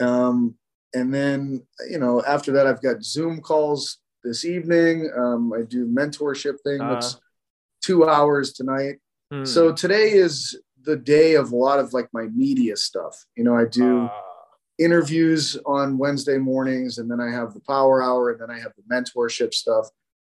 Um, 0.00 0.54
and 0.94 1.12
then, 1.12 1.66
you 1.90 1.98
know, 1.98 2.22
after 2.24 2.52
that, 2.52 2.66
I've 2.66 2.82
got 2.82 3.02
Zoom 3.02 3.40
calls 3.40 3.98
this 4.22 4.44
evening. 4.44 5.10
Um, 5.16 5.52
I 5.52 5.62
do 5.62 5.86
mentorship 5.86 6.60
thing 6.64 6.80
uh, 6.80 6.94
that's 6.94 7.20
two 7.82 8.08
hours 8.08 8.52
tonight. 8.52 8.96
Mm. 9.32 9.46
So 9.46 9.72
today 9.72 10.12
is 10.12 10.58
the 10.82 10.96
day 10.96 11.34
of 11.34 11.52
a 11.52 11.56
lot 11.56 11.78
of 11.78 11.92
like 11.92 12.08
my 12.12 12.26
media 12.34 12.76
stuff. 12.76 13.16
You 13.36 13.44
know, 13.44 13.56
I 13.56 13.64
do 13.64 14.04
uh, 14.04 14.10
interviews 14.78 15.56
on 15.66 15.98
Wednesday 15.98 16.38
mornings, 16.38 16.98
and 16.98 17.10
then 17.10 17.20
I 17.20 17.30
have 17.30 17.52
the 17.52 17.60
power 17.60 18.02
hour, 18.02 18.30
and 18.30 18.40
then 18.40 18.50
I 18.50 18.58
have 18.58 18.72
the 18.76 18.94
mentorship 18.94 19.52
stuff. 19.52 19.88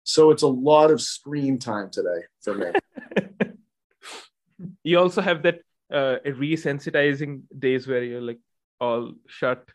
So 0.08 0.32
it's 0.32 0.44
a 0.44 0.48
lot 0.48 0.90
of 0.90 1.02
screen 1.02 1.60
time 1.60 1.90
today 1.90 2.22
for 2.42 2.56
me. 2.56 2.68
you 4.84 4.98
also 4.98 5.22
have 5.22 5.44
that 5.44 5.60
uh, 5.92 6.16
resensitizing 6.26 7.42
days 7.60 7.88
where 7.88 8.02
you're 8.02 8.22
like 8.22 8.40
all 8.80 9.12
shut. 9.28 9.68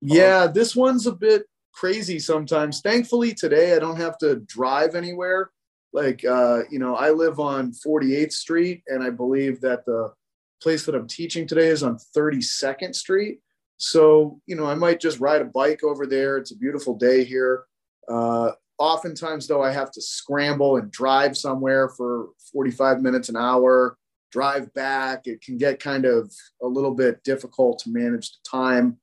Yeah, 0.00 0.48
this 0.48 0.74
one's 0.74 1.06
a 1.06 1.12
bit 1.12 1.44
crazy 1.72 2.18
sometimes. 2.18 2.80
Thankfully, 2.80 3.32
today 3.32 3.76
I 3.76 3.78
don't 3.78 3.96
have 3.96 4.18
to 4.18 4.40
drive 4.40 4.96
anywhere. 4.96 5.52
Like, 5.92 6.24
uh, 6.24 6.62
you 6.68 6.80
know, 6.80 6.96
I 6.96 7.10
live 7.10 7.38
on 7.38 7.70
48th 7.70 8.32
Street, 8.32 8.82
and 8.88 9.04
I 9.04 9.10
believe 9.10 9.60
that 9.60 9.84
the 9.86 10.12
place 10.60 10.84
that 10.86 10.96
I'm 10.96 11.06
teaching 11.06 11.46
today 11.46 11.68
is 11.68 11.84
on 11.84 11.96
32nd 12.16 12.96
Street. 12.96 13.38
So, 13.76 14.40
you 14.46 14.56
know, 14.56 14.66
I 14.66 14.74
might 14.74 15.00
just 15.00 15.20
ride 15.20 15.42
a 15.42 15.44
bike 15.44 15.84
over 15.84 16.06
there. 16.06 16.38
It's 16.38 16.50
a 16.50 16.56
beautiful 16.56 16.96
day 16.96 17.22
here. 17.22 17.64
Uh, 18.08 18.52
Oftentimes, 18.78 19.46
though, 19.46 19.62
I 19.62 19.70
have 19.70 19.90
to 19.92 20.02
scramble 20.02 20.76
and 20.76 20.90
drive 20.90 21.36
somewhere 21.36 21.88
for 21.88 22.30
45 22.52 23.00
minutes 23.00 23.28
an 23.28 23.36
hour, 23.36 23.96
drive 24.32 24.72
back. 24.74 25.26
It 25.26 25.42
can 25.42 25.58
get 25.58 25.78
kind 25.78 26.04
of 26.04 26.32
a 26.62 26.66
little 26.66 26.94
bit 26.94 27.22
difficult 27.22 27.78
to 27.80 27.90
manage 27.90 28.30
the 28.32 28.38
time, 28.50 28.98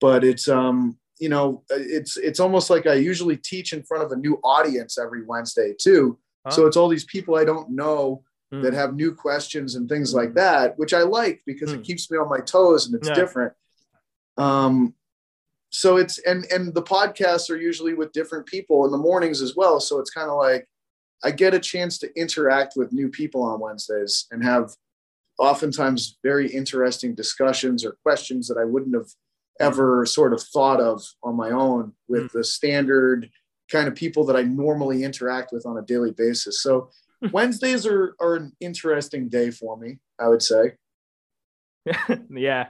but 0.00 0.24
it's 0.24 0.48
um 0.48 0.98
you 1.18 1.30
know 1.30 1.62
it's 1.70 2.18
it's 2.18 2.40
almost 2.40 2.68
like 2.68 2.86
I 2.86 2.94
usually 2.94 3.36
teach 3.36 3.72
in 3.72 3.82
front 3.84 4.04
of 4.04 4.12
a 4.12 4.16
new 4.16 4.38
audience 4.44 4.98
every 4.98 5.24
Wednesday 5.24 5.72
too. 5.78 6.18
Huh? 6.44 6.52
So 6.52 6.66
it's 6.66 6.76
all 6.76 6.88
these 6.88 7.04
people 7.04 7.36
I 7.36 7.44
don't 7.44 7.70
know 7.70 8.22
mm. 8.52 8.62
that 8.62 8.74
have 8.74 8.94
new 8.94 9.14
questions 9.14 9.76
and 9.76 9.88
things 9.88 10.12
mm. 10.12 10.16
like 10.16 10.34
that, 10.34 10.78
which 10.78 10.92
I 10.92 11.02
like 11.02 11.42
because 11.46 11.70
mm. 11.70 11.74
it 11.74 11.76
hmm. 11.78 11.82
keeps 11.82 12.10
me 12.10 12.18
on 12.18 12.28
my 12.28 12.40
toes 12.40 12.86
and 12.86 12.94
it's 12.94 13.08
yeah. 13.08 13.14
different. 13.14 13.52
Um, 14.36 14.94
so 15.70 15.96
it's 15.96 16.18
and 16.18 16.44
and 16.46 16.74
the 16.74 16.82
podcasts 16.82 17.50
are 17.50 17.56
usually 17.56 17.94
with 17.94 18.12
different 18.12 18.46
people 18.46 18.84
in 18.84 18.92
the 18.92 18.98
mornings 18.98 19.42
as 19.42 19.56
well. 19.56 19.80
So 19.80 19.98
it's 19.98 20.10
kind 20.10 20.30
of 20.30 20.36
like 20.36 20.66
I 21.24 21.30
get 21.30 21.54
a 21.54 21.58
chance 21.58 21.98
to 21.98 22.20
interact 22.20 22.74
with 22.76 22.92
new 22.92 23.08
people 23.08 23.42
on 23.42 23.60
Wednesdays 23.60 24.26
and 24.30 24.44
have 24.44 24.70
oftentimes 25.38 26.18
very 26.22 26.50
interesting 26.50 27.14
discussions 27.14 27.84
or 27.84 27.96
questions 28.02 28.48
that 28.48 28.58
I 28.58 28.64
wouldn't 28.64 28.94
have 28.94 29.10
ever 29.60 30.06
sort 30.06 30.32
of 30.32 30.42
thought 30.42 30.80
of 30.80 31.02
on 31.22 31.36
my 31.36 31.50
own 31.50 31.92
with 32.08 32.24
mm. 32.24 32.32
the 32.32 32.44
standard 32.44 33.30
kind 33.70 33.88
of 33.88 33.94
people 33.94 34.24
that 34.24 34.36
I 34.36 34.42
normally 34.42 35.02
interact 35.02 35.52
with 35.52 35.66
on 35.66 35.78
a 35.78 35.82
daily 35.82 36.12
basis. 36.12 36.62
So 36.62 36.90
Wednesdays 37.32 37.86
are, 37.86 38.14
are 38.20 38.36
an 38.36 38.52
interesting 38.60 39.28
day 39.28 39.50
for 39.50 39.76
me, 39.76 39.98
I 40.20 40.28
would 40.28 40.42
say. 40.42 40.74
yeah. 42.30 42.68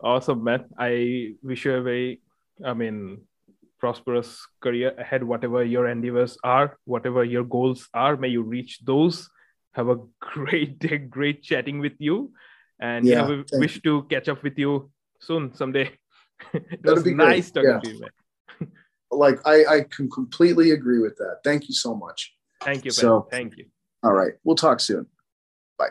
Awesome, 0.00 0.44
man. 0.44 0.66
I 0.78 1.34
wish 1.42 1.64
you 1.64 1.74
a 1.74 1.82
very, 1.82 2.20
I 2.64 2.74
mean, 2.74 3.22
prosperous 3.78 4.46
career 4.60 4.94
ahead, 4.98 5.24
whatever 5.24 5.64
your 5.64 5.88
endeavors 5.88 6.36
are, 6.44 6.76
whatever 6.84 7.24
your 7.24 7.44
goals 7.44 7.88
are, 7.94 8.16
may 8.16 8.28
you 8.28 8.42
reach 8.42 8.80
those. 8.84 9.28
Have 9.72 9.88
a 9.88 9.98
great 10.20 10.78
day, 10.78 10.98
great 10.98 11.42
chatting 11.42 11.78
with 11.78 11.94
you. 11.98 12.32
And 12.80 13.04
yeah, 13.04 13.26
yeah 13.28 13.28
we 13.28 13.44
wish 13.58 13.76
you. 13.76 13.82
to 13.82 14.02
catch 14.08 14.28
up 14.28 14.42
with 14.42 14.58
you 14.58 14.90
soon, 15.20 15.54
someday. 15.54 15.90
it 16.54 16.82
That'd 16.82 17.04
was 17.04 17.06
nice 17.06 17.50
great. 17.50 17.64
talking 17.64 17.70
yeah. 17.70 17.80
to 17.80 17.90
you, 17.90 18.00
man. 18.00 18.70
like 19.10 19.38
I, 19.44 19.64
I 19.66 19.80
can 19.90 20.08
completely 20.10 20.70
agree 20.72 21.00
with 21.00 21.16
that. 21.16 21.38
Thank 21.44 21.68
you 21.68 21.74
so 21.74 21.94
much. 21.94 22.34
Thank 22.62 22.84
you. 22.84 22.90
Ben. 22.90 22.94
So, 22.94 23.28
Thank 23.30 23.56
you. 23.56 23.66
All 24.02 24.12
right. 24.12 24.32
We'll 24.44 24.56
talk 24.56 24.80
soon. 24.80 25.06
Bye. 25.76 25.88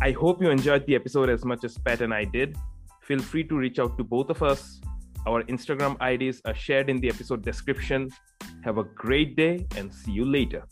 I 0.00 0.12
hope 0.12 0.40
you 0.40 0.48
enjoyed 0.48 0.86
the 0.86 0.94
episode 0.94 1.28
as 1.28 1.44
much 1.44 1.64
as 1.64 1.76
Pat 1.76 2.02
and 2.02 2.14
I 2.14 2.22
did. 2.22 2.56
Feel 3.02 3.18
free 3.18 3.42
to 3.44 3.56
reach 3.56 3.80
out 3.80 3.98
to 3.98 4.04
both 4.04 4.30
of 4.30 4.44
us. 4.44 4.80
Our 5.26 5.42
Instagram 5.44 5.96
IDs 6.00 6.40
are 6.44 6.54
shared 6.54 6.88
in 6.88 7.00
the 7.00 7.08
episode 7.08 7.42
description. 7.42 8.08
Have 8.62 8.78
a 8.78 8.84
great 8.84 9.34
day 9.34 9.66
and 9.76 9.92
see 9.92 10.12
you 10.12 10.24
later. 10.24 10.62